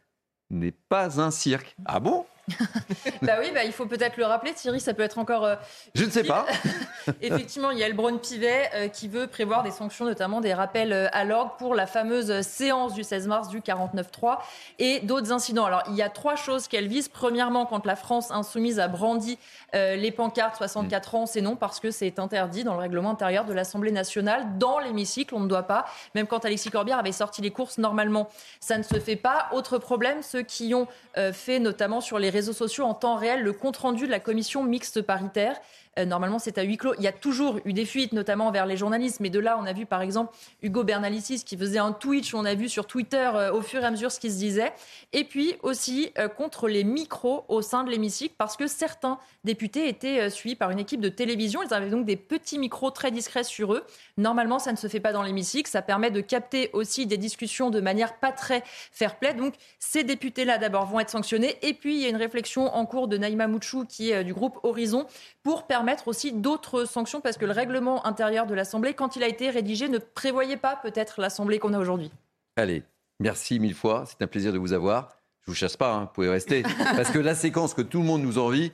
n'est 0.50 0.74
pas 0.88 1.20
un 1.20 1.30
cirque. 1.30 1.76
Ah 1.84 2.00
bon? 2.00 2.24
bah 3.22 3.34
oui, 3.40 3.50
bah, 3.52 3.64
il 3.64 3.72
faut 3.72 3.86
peut-être 3.86 4.16
le 4.16 4.24
rappeler, 4.24 4.52
Thierry, 4.54 4.80
ça 4.80 4.94
peut 4.94 5.02
être 5.02 5.18
encore. 5.18 5.44
euh, 5.44 5.56
Je 5.94 6.04
ne 6.04 6.10
sais 6.10 6.24
pas. 6.24 6.46
Effectivement, 7.22 7.70
il 7.70 7.78
y 7.78 7.84
a 7.84 7.88
le 7.88 7.94
Braun-Pivet 7.94 8.70
euh, 8.74 8.88
qui 8.88 9.08
veut 9.08 9.26
prévoir 9.26 9.62
des 9.62 9.70
sanctions, 9.70 10.04
notamment 10.04 10.40
des 10.40 10.54
rappels 10.54 10.92
euh, 10.92 11.08
à 11.12 11.24
l'ordre 11.24 11.56
pour 11.58 11.74
la 11.74 11.86
fameuse 11.86 12.40
séance 12.42 12.94
du 12.94 13.04
16 13.04 13.26
mars 13.28 13.48
du 13.48 13.60
49-3 13.60 14.38
et 14.78 15.00
d'autres 15.00 15.32
incidents. 15.32 15.64
Alors, 15.64 15.82
il 15.88 15.94
y 15.94 16.02
a 16.02 16.08
trois 16.08 16.36
choses 16.36 16.68
qu'elle 16.68 16.88
vise. 16.88 17.08
Premièrement, 17.08 17.66
quand 17.66 17.86
la 17.86 17.96
France 17.96 18.30
insoumise 18.30 18.78
a 18.80 18.88
brandi 18.88 19.38
euh, 19.74 19.97
les 19.97 20.11
pancartes 20.11 20.57
64 20.57 21.15
ans, 21.15 21.27
c'est 21.27 21.40
non 21.40 21.57
parce 21.57 21.81
que 21.81 21.90
c'est 21.90 22.19
interdit 22.19 22.65
dans 22.65 22.74
le 22.74 22.81
règlement 22.81 23.11
intérieur 23.11 23.45
de 23.45 23.53
l'Assemblée 23.53 23.93
nationale. 23.93 24.59
Dans 24.59 24.78
l'hémicycle, 24.78 25.35
on 25.35 25.40
ne 25.40 25.49
doit 25.49 25.65
pas. 25.65 25.85
Même 26.15 26.27
quand 26.27 26.45
Alexis 26.45 26.70
Corbière 26.70 26.99
avait 26.99 27.12
sorti 27.12 27.43
les 27.43 27.51
courses, 27.51 27.78
normalement, 27.78 28.28
ça 28.61 28.78
ne 28.78 28.82
se 28.82 28.99
fait 28.99 29.16
pas. 29.16 29.49
Autre 29.53 29.78
problème, 29.78 30.23
ceux 30.23 30.43
qui 30.43 30.74
ont 30.74 30.86
euh, 31.16 31.32
fait 31.32 31.59
notamment 31.59 32.01
sur 32.01 32.19
les 32.19 32.31
réseaux 32.31 32.53
sociaux 32.53 32.85
en 32.85 32.95
temps 32.95 33.16
réel 33.16 33.43
le 33.43 33.53
compte-rendu 33.53 34.07
de 34.07 34.11
la 34.11 34.20
commission 34.20 34.62
mixte 34.65 35.03
paritaire. 35.03 35.61
Euh, 35.98 36.05
normalement, 36.05 36.39
c'est 36.39 36.59
à 36.59 36.62
huis 36.62 36.77
clos. 36.77 36.94
Il 36.98 37.05
y 37.05 37.09
a 37.09 37.12
toujours 37.12 37.60
eu 37.65 37.73
des 37.73 37.85
fuites, 37.85 38.12
notamment 38.12 38.51
vers 38.51 38.66
les 38.66 38.77
journalistes. 38.77 39.20
Mais 39.20 39.31
de 39.31 39.39
là, 39.39 39.59
on 39.60 39.66
a 39.66 39.73
vu 39.73 39.86
par 39.86 40.02
exemple 40.02 40.35
Hugo 40.62 40.85
Bernalicis 40.85 41.43
qui 41.44 41.56
faisait 41.56 41.78
un 41.78 41.93
Twitch. 41.93 42.35
On 42.35 42.44
a 42.44 42.55
vu 42.55 42.69
sur 42.69 42.86
Twitter 42.86 43.31
euh, 43.35 43.52
au 43.52 43.62
fur 43.62 43.82
et 43.82 43.86
à 43.86 43.90
mesure 43.90 44.12
ce 44.12 44.20
qui 44.20 44.31
se 44.31 44.39
disait. 44.39 44.73
Et 45.12 45.24
puis 45.24 45.56
aussi 45.62 46.12
euh, 46.19 46.28
contre 46.28 46.69
les 46.69 46.85
micros 46.85 47.44
au 47.48 47.62
sein 47.62 47.85
de 47.85 47.90
l'hémicycle 47.90 48.35
parce 48.39 48.56
que 48.56 48.66
certains 48.66 49.19
députés 49.44 49.89
étaient 49.89 50.31
suivis 50.31 50.56
par 50.56 50.70
une 50.70 50.78
équipe 50.78 51.01
de 51.01 51.09
télévision. 51.09 51.62
Ils 51.62 51.73
avaient 51.73 51.90
donc 51.90 52.05
des 52.05 52.16
petits 52.16 52.59
micros 52.59 52.90
très 52.90 53.10
discrets 53.10 53.44
sur 53.44 53.74
eux. 53.74 53.85
Normalement, 54.16 54.59
ça 54.59 54.73
ne 54.73 54.77
se 54.77 54.86
fait 54.89 55.01
pas 55.01 55.12
dans 55.12 55.23
l'hémicycle. 55.23 55.70
Ça 55.70 55.82
permet 55.82 56.10
de 56.10 56.20
capter 56.20 56.70
aussi 56.73 57.06
des 57.06 57.16
discussions 57.16 57.70
de 57.70 57.81
manière 57.81 58.19
pas 58.19 58.32
très 58.32 58.62
fair-play. 58.93 59.35
Donc, 59.35 59.55
ces 59.78 60.05
députés-là, 60.05 60.59
d'abord, 60.59 60.86
vont 60.86 61.01
être 61.01 61.10
sanctionnés. 61.10 61.56
Et 61.62 61.74
puis, 61.74 61.97
il 61.97 62.02
y 62.02 62.06
a 62.06 62.09
une 62.09 62.16
réflexion 62.16 62.66
en 62.74 62.86
cours 62.86 63.09
de 63.09 63.16
Naïma 63.16 63.47
Mouchou, 63.47 63.85
qui 63.85 64.10
est 64.10 64.24
du 64.24 64.35
groupe 64.35 64.59
Horizon, 64.62 65.06
pour 65.43 65.66
permettre 65.66 65.77
aussi 66.06 66.32
d'autres 66.32 66.84
sanctions, 66.84 67.20
parce 67.20 67.36
que 67.36 67.44
le 67.44 67.52
règlement 67.52 68.06
intérieur 68.06 68.46
de 68.46 68.55
l'Assemblée, 68.55 68.94
quand 68.94 69.16
il 69.16 69.22
a 69.22 69.28
été 69.28 69.50
rédigé, 69.50 69.88
ne 69.88 69.98
prévoyait 69.98 70.56
pas 70.56 70.76
peut-être 70.76 71.20
l'Assemblée 71.20 71.59
qu'on 71.59 71.74
a 71.74 71.78
aujourd'hui. 71.78 72.10
Allez, 72.56 72.82
merci 73.20 73.59
mille 73.59 73.74
fois. 73.74 74.05
C'est 74.06 74.22
un 74.22 74.26
plaisir 74.26 74.52
de 74.52 74.59
vous 74.59 74.72
avoir. 74.72 75.16
Je 75.42 75.50
vous 75.50 75.55
chasse 75.55 75.76
pas, 75.76 75.92
hein, 75.92 76.00
vous 76.02 76.12
pouvez 76.12 76.28
rester. 76.28 76.62
Parce 76.78 77.10
que 77.10 77.18
la 77.18 77.34
séquence 77.34 77.74
que 77.74 77.82
tout 77.82 77.98
le 77.98 78.05
monde 78.05 78.22
nous 78.22 78.38
envie, 78.38 78.72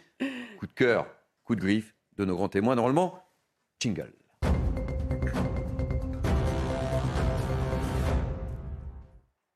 coup 0.59 0.67
de 0.67 0.73
cœur, 0.75 1.07
coup 1.45 1.55
de 1.55 1.61
griffe 1.61 1.95
de 2.17 2.25
nos 2.25 2.37
grands 2.37 2.49
témoins, 2.49 2.75
normalement, 2.75 3.23
jingle. 3.81 4.13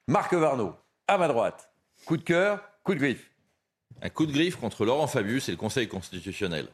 Marc 0.06 0.32
Varno, 0.32 0.74
à 1.06 1.18
ma 1.18 1.28
droite. 1.28 1.70
Coup 2.06 2.16
de 2.16 2.22
cœur, 2.22 2.62
coup 2.82 2.94
de 2.94 3.00
griffe. 3.00 3.30
Un 4.00 4.08
coup 4.08 4.26
de 4.26 4.32
griffe 4.32 4.56
contre 4.56 4.84
Laurent 4.84 5.06
Fabius 5.06 5.48
et 5.48 5.52
le 5.52 5.58
Conseil 5.58 5.88
constitutionnel. 5.88 6.68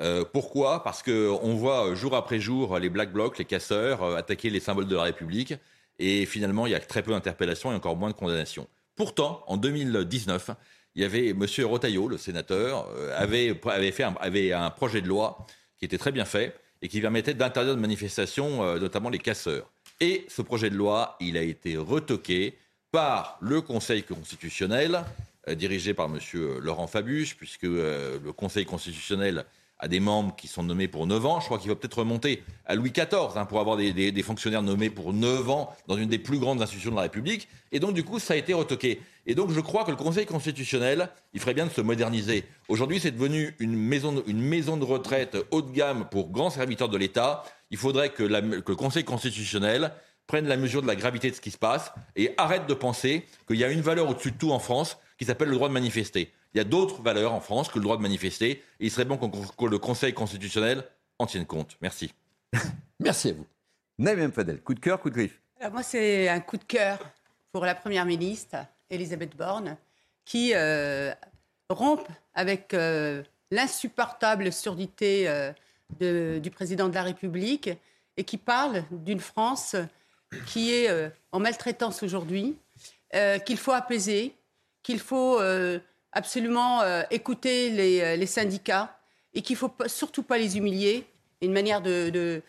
Euh, 0.00 0.24
pourquoi? 0.24 0.82
Parce 0.82 1.02
qu'on 1.02 1.54
voit 1.54 1.88
euh, 1.88 1.94
jour 1.94 2.16
après 2.16 2.40
jour 2.40 2.78
les 2.78 2.88
Black 2.88 3.12
Blocs, 3.12 3.38
les 3.38 3.44
casseurs, 3.44 4.02
euh, 4.02 4.16
attaquer 4.16 4.50
les 4.50 4.60
symboles 4.60 4.88
de 4.88 4.96
la 4.96 5.04
République. 5.04 5.54
Et 5.98 6.26
finalement, 6.26 6.66
il 6.66 6.72
y 6.72 6.74
a 6.74 6.80
très 6.80 7.02
peu 7.02 7.12
d'interpellations 7.12 7.70
et 7.70 7.74
encore 7.76 7.96
moins 7.96 8.08
de 8.08 8.14
condamnations. 8.14 8.66
Pourtant, 8.96 9.44
en 9.46 9.56
2019, 9.56 10.50
il 10.96 11.02
y 11.02 11.04
avait 11.04 11.28
M. 11.28 11.46
Rotaillot, 11.64 12.08
le 12.08 12.18
sénateur, 12.18 12.88
avait, 13.16 13.60
avait 13.64 13.92
fait 13.92 14.02
un, 14.04 14.14
avait 14.20 14.52
un 14.52 14.70
projet 14.70 15.00
de 15.00 15.08
loi 15.08 15.46
qui 15.78 15.84
était 15.84 15.98
très 15.98 16.12
bien 16.12 16.24
fait 16.24 16.56
et 16.82 16.88
qui 16.88 17.00
permettait 17.00 17.34
d'interdire 17.34 17.76
de 17.76 17.80
manifestations, 17.80 18.76
notamment 18.78 19.08
les 19.08 19.18
casseurs. 19.18 19.70
Et 20.00 20.24
ce 20.28 20.42
projet 20.42 20.70
de 20.70 20.76
loi, 20.76 21.16
il 21.20 21.36
a 21.36 21.42
été 21.42 21.76
retoqué 21.76 22.56
par 22.92 23.38
le 23.40 23.60
Conseil 23.60 24.04
constitutionnel 24.04 25.04
dirigée 25.48 25.94
par 25.94 26.06
M. 26.06 26.18
Laurent 26.60 26.86
Fabius, 26.86 27.34
puisque 27.34 27.62
le 27.62 28.30
Conseil 28.32 28.64
constitutionnel 28.64 29.44
a 29.78 29.88
des 29.88 30.00
membres 30.00 30.34
qui 30.36 30.48
sont 30.48 30.62
nommés 30.62 30.88
pour 30.88 31.06
9 31.06 31.26
ans. 31.26 31.40
Je 31.40 31.46
crois 31.46 31.58
qu'il 31.58 31.68
va 31.68 31.76
peut-être 31.76 31.98
remonter 31.98 32.42
à 32.64 32.74
Louis 32.74 32.90
XIV 32.90 33.36
hein, 33.36 33.44
pour 33.44 33.60
avoir 33.60 33.76
des, 33.76 34.22
fonctionnaires 34.22 34.62
nommés 34.62 34.90
pour 34.90 35.12
9 35.12 35.50
ans 35.50 35.74
dans 35.88 35.96
une 35.96 36.08
des 36.08 36.18
plus 36.18 36.38
grandes 36.38 36.62
institutions 36.62 36.90
de 36.90 36.96
la 36.96 37.02
République. 37.02 37.48
Et 37.72 37.80
donc, 37.80 37.94
du 37.94 38.04
coup, 38.04 38.18
ça 38.18 38.34
a 38.34 38.36
été 38.36 38.54
retoqué. 38.54 39.00
Et 39.26 39.34
donc, 39.34 39.50
je 39.50 39.60
crois 39.60 39.84
que 39.84 39.90
le 39.90 39.96
Conseil 39.96 40.26
constitutionnel, 40.26 41.08
il 41.32 41.40
ferait 41.40 41.54
bien 41.54 41.66
de 41.66 41.72
se 41.72 41.80
moderniser. 41.80 42.44
Aujourd'hui, 42.68 43.00
c'est 43.00 43.10
devenu 43.10 43.54
une 43.58 43.76
maison, 43.76 44.12
de, 44.12 44.22
une 44.26 44.40
maison 44.40 44.76
de 44.76 44.84
retraite 44.84 45.36
haut 45.50 45.62
de 45.62 45.70
gamme 45.70 46.08
pour 46.10 46.30
grands 46.30 46.50
serviteurs 46.50 46.88
de 46.88 46.96
l'État. 46.96 47.42
Il 47.70 47.78
faudrait 47.78 48.10
que 48.10 48.22
le 48.22 48.60
Conseil 48.74 49.04
constitutionnel 49.04 49.92
prenne 50.26 50.46
la 50.46 50.56
mesure 50.56 50.82
de 50.82 50.86
la 50.86 50.96
gravité 50.96 51.30
de 51.30 51.36
ce 51.36 51.40
qui 51.40 51.50
se 51.50 51.58
passe 51.58 51.92
et 52.16 52.32
arrête 52.36 52.66
de 52.66 52.74
penser 52.74 53.26
qu'il 53.46 53.56
y 53.56 53.64
a 53.64 53.68
une 53.68 53.80
valeur 53.80 54.08
au-dessus 54.08 54.32
de 54.32 54.38
tout 54.38 54.52
en 54.52 54.58
France 54.58 54.98
qui 55.18 55.24
s'appelle 55.24 55.48
le 55.48 55.54
droit 55.54 55.68
de 55.68 55.74
manifester. 55.74 56.32
Il 56.54 56.58
y 56.58 56.60
a 56.60 56.64
d'autres 56.64 57.02
valeurs 57.02 57.32
en 57.32 57.40
France 57.40 57.68
que 57.68 57.78
le 57.78 57.82
droit 57.84 57.96
de 57.96 58.02
manifester 58.02 58.50
et 58.50 58.62
il 58.86 58.90
serait 58.90 59.04
bon 59.04 59.16
que 59.18 59.64
le 59.66 59.78
Conseil 59.78 60.14
constitutionnel 60.14 60.84
en 61.18 61.26
tienne 61.26 61.46
compte. 61.46 61.76
Merci. 61.80 62.12
Merci 63.00 63.30
à 63.30 63.32
vous. 63.34 63.46
Naïm 63.98 64.32
Fadel, 64.32 64.60
coup 64.60 64.74
de 64.74 64.80
cœur, 64.80 65.00
coup 65.00 65.10
de 65.10 65.14
griffe. 65.14 65.40
Alors 65.60 65.72
moi, 65.72 65.82
c'est 65.82 66.28
un 66.28 66.40
coup 66.40 66.56
de 66.56 66.64
cœur 66.64 66.98
pour 67.52 67.64
la 67.64 67.74
Première 67.74 68.04
ministre, 68.04 68.56
Elisabeth 68.90 69.36
Borne, 69.36 69.76
qui 70.24 70.52
euh, 70.54 71.12
rompt 71.68 72.06
avec 72.34 72.72
euh, 72.74 73.22
l'insupportable 73.50 74.52
surdité 74.52 75.28
euh, 75.28 75.52
de- 76.00 76.38
du 76.42 76.50
président 76.50 76.88
de 76.88 76.94
la 76.94 77.02
République 77.02 77.70
et 78.16 78.24
qui 78.24 78.36
parle 78.38 78.84
d'une 78.90 79.20
France 79.20 79.74
qui 80.46 80.72
est 80.72 80.88
euh, 80.88 81.08
en 81.32 81.38
maltraitance 81.40 82.02
aujourd'hui, 82.02 82.56
euh, 83.14 83.38
qu'il 83.38 83.56
faut 83.56 83.72
apaiser, 83.72 84.34
qu'il 84.82 84.98
faut 84.98 85.40
euh, 85.40 85.78
absolument 86.14 86.80
euh, 86.80 87.02
écouter 87.10 87.70
les, 87.70 88.00
euh, 88.00 88.16
les 88.16 88.26
syndicats 88.26 88.96
et 89.34 89.42
qu'il 89.42 89.54
ne 89.54 89.58
faut 89.58 89.68
pas- 89.68 89.88
surtout 89.88 90.22
pas 90.22 90.38
les 90.38 90.56
humilier. 90.56 91.06
Une 91.42 91.52
manière 91.52 91.82
de, 91.82 92.40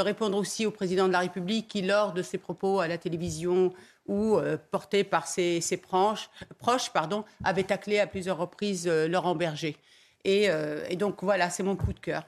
répondre 0.00 0.38
aussi 0.38 0.64
au 0.64 0.70
président 0.70 1.08
de 1.08 1.12
la 1.12 1.18
République 1.18 1.68
qui, 1.68 1.82
lors 1.82 2.12
de 2.12 2.22
ses 2.22 2.38
propos 2.38 2.80
à 2.80 2.88
la 2.88 2.96
télévision 2.96 3.74
ou 4.06 4.36
euh, 4.36 4.56
portés 4.70 5.04
par 5.04 5.26
ses, 5.26 5.60
proches, 5.76 6.90
pardon, 6.92 7.24
avait 7.42 7.64
taclé 7.64 7.98
à 7.98 8.06
plusieurs 8.06 8.38
reprises 8.38 8.86
euh, 8.88 9.08
Laurent 9.08 9.34
Berger. 9.34 9.76
Et, 10.26 10.48
et 10.88 10.96
donc 10.96 11.22
voilà, 11.22 11.50
c'est 11.50 11.62
mon 11.62 11.76
coup 11.76 11.92
de 11.92 12.00
cœur. 12.00 12.24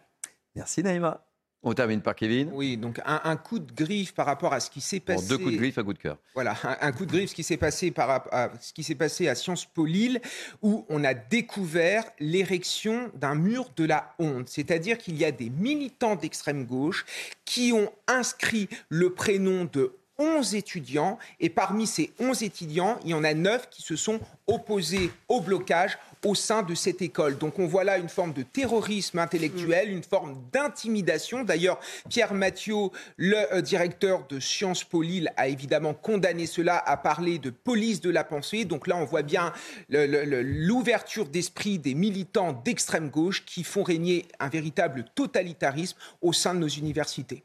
Merci 0.54 0.82
Naïma. 0.82 1.25
On 1.68 1.74
termine 1.74 2.00
par 2.00 2.14
Kevin. 2.14 2.50
Oui, 2.54 2.76
donc 2.76 3.00
un, 3.04 3.20
un 3.24 3.36
coup 3.36 3.58
de 3.58 3.72
griffe 3.72 4.14
par 4.14 4.24
rapport 4.26 4.52
à 4.52 4.60
ce 4.60 4.70
qui 4.70 4.80
s'est 4.80 5.00
Bon, 5.00 5.14
passé. 5.16 5.26
deux 5.26 5.36
coups 5.36 5.50
de 5.52 5.56
griffe, 5.56 5.76
un 5.78 5.82
coup 5.82 5.92
de 5.94 5.98
cœur. 5.98 6.16
Voilà, 6.32 6.56
un, 6.62 6.76
un 6.80 6.92
coup 6.92 7.04
de 7.06 7.10
griffe, 7.10 7.30
ce 7.30 7.34
qui 7.34 7.42
s'est 7.42 7.56
passé 7.56 7.90
par 7.90 8.08
à 8.32 8.50
ce 8.60 8.72
qui 8.72 8.84
s'est 8.84 8.94
passé 8.94 9.26
à 9.26 9.34
Sciences 9.34 9.64
Po 9.64 9.84
Lille, 9.84 10.20
où 10.62 10.86
on 10.88 11.02
a 11.02 11.12
découvert 11.12 12.04
l'érection 12.20 13.10
d'un 13.14 13.34
mur 13.34 13.68
de 13.76 13.84
la 13.84 14.14
honte. 14.20 14.48
C'est-à-dire 14.48 14.96
qu'il 14.96 15.16
y 15.18 15.24
a 15.24 15.32
des 15.32 15.50
militants 15.50 16.14
d'extrême 16.14 16.66
gauche 16.66 17.04
qui 17.44 17.72
ont 17.72 17.90
inscrit 18.06 18.68
le 18.88 19.12
prénom 19.12 19.68
de 19.72 19.92
11 20.18 20.54
étudiants, 20.54 21.18
et 21.40 21.50
parmi 21.50 21.86
ces 21.86 22.10
11 22.20 22.42
étudiants, 22.42 22.98
il 23.04 23.10
y 23.10 23.14
en 23.14 23.22
a 23.22 23.34
9 23.34 23.68
qui 23.68 23.82
se 23.82 23.96
sont 23.96 24.18
opposés 24.46 25.10
au 25.28 25.42
blocage 25.42 25.98
au 26.26 26.34
sein 26.34 26.62
de 26.62 26.74
cette 26.74 27.02
école. 27.02 27.38
Donc 27.38 27.58
on 27.58 27.66
voit 27.66 27.84
là 27.84 27.98
une 27.98 28.08
forme 28.08 28.32
de 28.32 28.42
terrorisme 28.42 29.18
intellectuel, 29.20 29.90
une 29.90 30.02
forme 30.02 30.36
d'intimidation. 30.52 31.44
D'ailleurs, 31.44 31.78
Pierre 32.10 32.34
Mathieu, 32.34 32.74
le 33.16 33.36
euh, 33.54 33.60
directeur 33.60 34.26
de 34.28 34.40
Sciences 34.40 34.82
Po 34.82 35.02
Lille, 35.02 35.32
a 35.36 35.46
évidemment 35.46 35.94
condamné 35.94 36.46
cela, 36.46 36.76
a 36.78 36.96
parlé 36.96 37.38
de 37.38 37.50
police 37.50 38.00
de 38.00 38.10
la 38.10 38.24
pensée. 38.24 38.64
Donc 38.64 38.88
là, 38.88 38.96
on 38.96 39.04
voit 39.04 39.22
bien 39.22 39.52
l'ouverture 39.88 41.26
d'esprit 41.26 41.78
des 41.78 41.94
militants 41.94 42.60
d'extrême 42.64 43.08
gauche 43.08 43.44
qui 43.44 43.62
font 43.62 43.84
régner 43.84 44.26
un 44.40 44.48
véritable 44.48 45.04
totalitarisme 45.14 45.96
au 46.22 46.32
sein 46.32 46.54
de 46.54 46.58
nos 46.58 46.68
universités. 46.68 47.44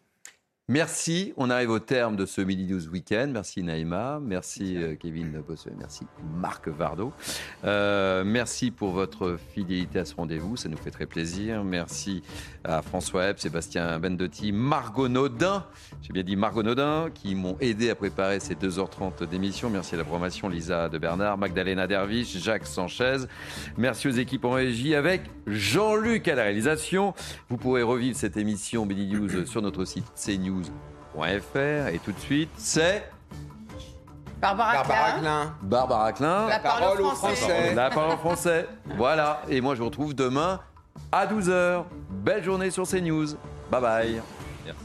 Merci. 0.72 1.34
On 1.36 1.50
arrive 1.50 1.70
au 1.70 1.80
terme 1.80 2.16
de 2.16 2.26
ce 2.26 2.40
Midi 2.40 2.66
News 2.66 2.88
Weekend. 2.88 3.34
Merci 3.34 3.62
Naïma. 3.62 4.22
Merci 4.24 4.78
euh, 4.78 4.96
Kevin 4.96 5.44
Bossuet. 5.46 5.74
Merci 5.78 6.08
Marc 6.34 6.70
Vardo. 6.70 7.12
Euh, 7.66 8.24
merci 8.26 8.72
pour 8.72 8.92
votre 8.92 9.38
fidélité 9.54 10.00
à 10.00 10.06
ce 10.06 10.16
rendez-vous. 10.16 10.56
Ça 10.56 10.70
nous 10.70 10.78
fait 10.78 10.92
très 10.92 11.08
plaisir. 11.08 11.66
Merci 11.66 12.24
à 12.64 12.82
François 12.82 13.26
Hebb, 13.26 13.40
Sébastien 13.40 14.00
Bendotti, 14.00 14.54
Margot 14.54 15.10
Naudin. 15.10 15.66
J'ai 16.04 16.14
bien 16.14 16.24
dit 16.24 16.38
Margot 16.38 16.64
Naudin, 16.64 17.10
qui 17.14 17.36
m'ont 17.36 17.58
aidé 17.60 17.90
à 17.90 17.96
préparer 17.96 18.40
ces 18.40 18.56
2h30 18.56 19.28
d'émission. 19.28 19.70
Merci 19.70 19.96
à 19.96 19.98
la 19.98 20.06
programmation 20.06 20.48
Lisa 20.48 20.88
de 20.88 20.98
Bernard, 20.98 21.38
Magdalena 21.38 21.86
Derviche, 21.86 22.38
Jacques 22.38 22.66
Sanchez. 22.66 23.18
Merci 23.78 24.08
aux 24.08 24.12
équipes 24.12 24.46
en 24.46 24.52
régie 24.52 24.96
avec 24.96 25.24
Jean-Luc 25.48 26.30
à 26.30 26.36
la 26.36 26.44
réalisation. 26.44 27.14
Vous 27.50 27.58
pourrez 27.58 27.84
revivre 27.84 28.16
cette 28.16 28.38
émission 28.38 28.86
Midi 28.86 29.08
News 29.08 29.46
sur 29.46 29.62
notre 29.62 29.84
site 29.84 30.06
cnews.fr. 30.62 31.94
Et 31.94 32.00
tout 32.00 32.12
de 32.12 32.20
suite, 32.20 32.50
c'est 32.58 33.10
Barbara, 34.40 34.74
Barbara 34.74 35.12
Klein. 35.12 35.20
Klein. 35.20 35.56
Barbara 35.62 36.14
Klein. 36.14 36.48
La 36.48 36.60
parole 36.60 37.02
au 37.02 37.10
français. 37.12 37.76
La 37.76 37.90
parole 37.90 38.12
en 38.12 38.18
français. 38.18 38.68
Voilà. 38.98 39.42
Et 39.50 39.62
moi, 39.62 39.76
je 39.76 39.80
vous 39.80 39.86
retrouve 39.86 40.16
demain 40.16 40.60
à 41.12 41.28
12h. 41.28 41.84
Belle 42.10 42.44
journée 42.44 42.72
sur 42.72 42.88
CNews. 42.88 43.36
Bye 43.70 43.82
bye. 43.82 44.22
Merci. 44.66 44.80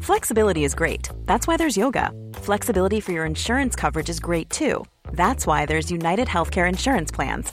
Flexibility 0.00 0.64
is 0.64 0.74
great. 0.74 1.08
That's 1.26 1.46
why 1.46 1.56
there's 1.56 1.76
yoga. 1.76 2.10
Flexibility 2.42 3.00
for 3.00 3.12
your 3.12 3.24
insurance 3.24 3.74
coverage 3.76 4.10
is 4.10 4.20
great 4.20 4.50
too. 4.50 4.84
That's 5.12 5.46
why 5.46 5.66
there's 5.66 5.90
United 5.90 6.28
Healthcare 6.28 6.68
Insurance 6.68 7.10
Plans. 7.10 7.52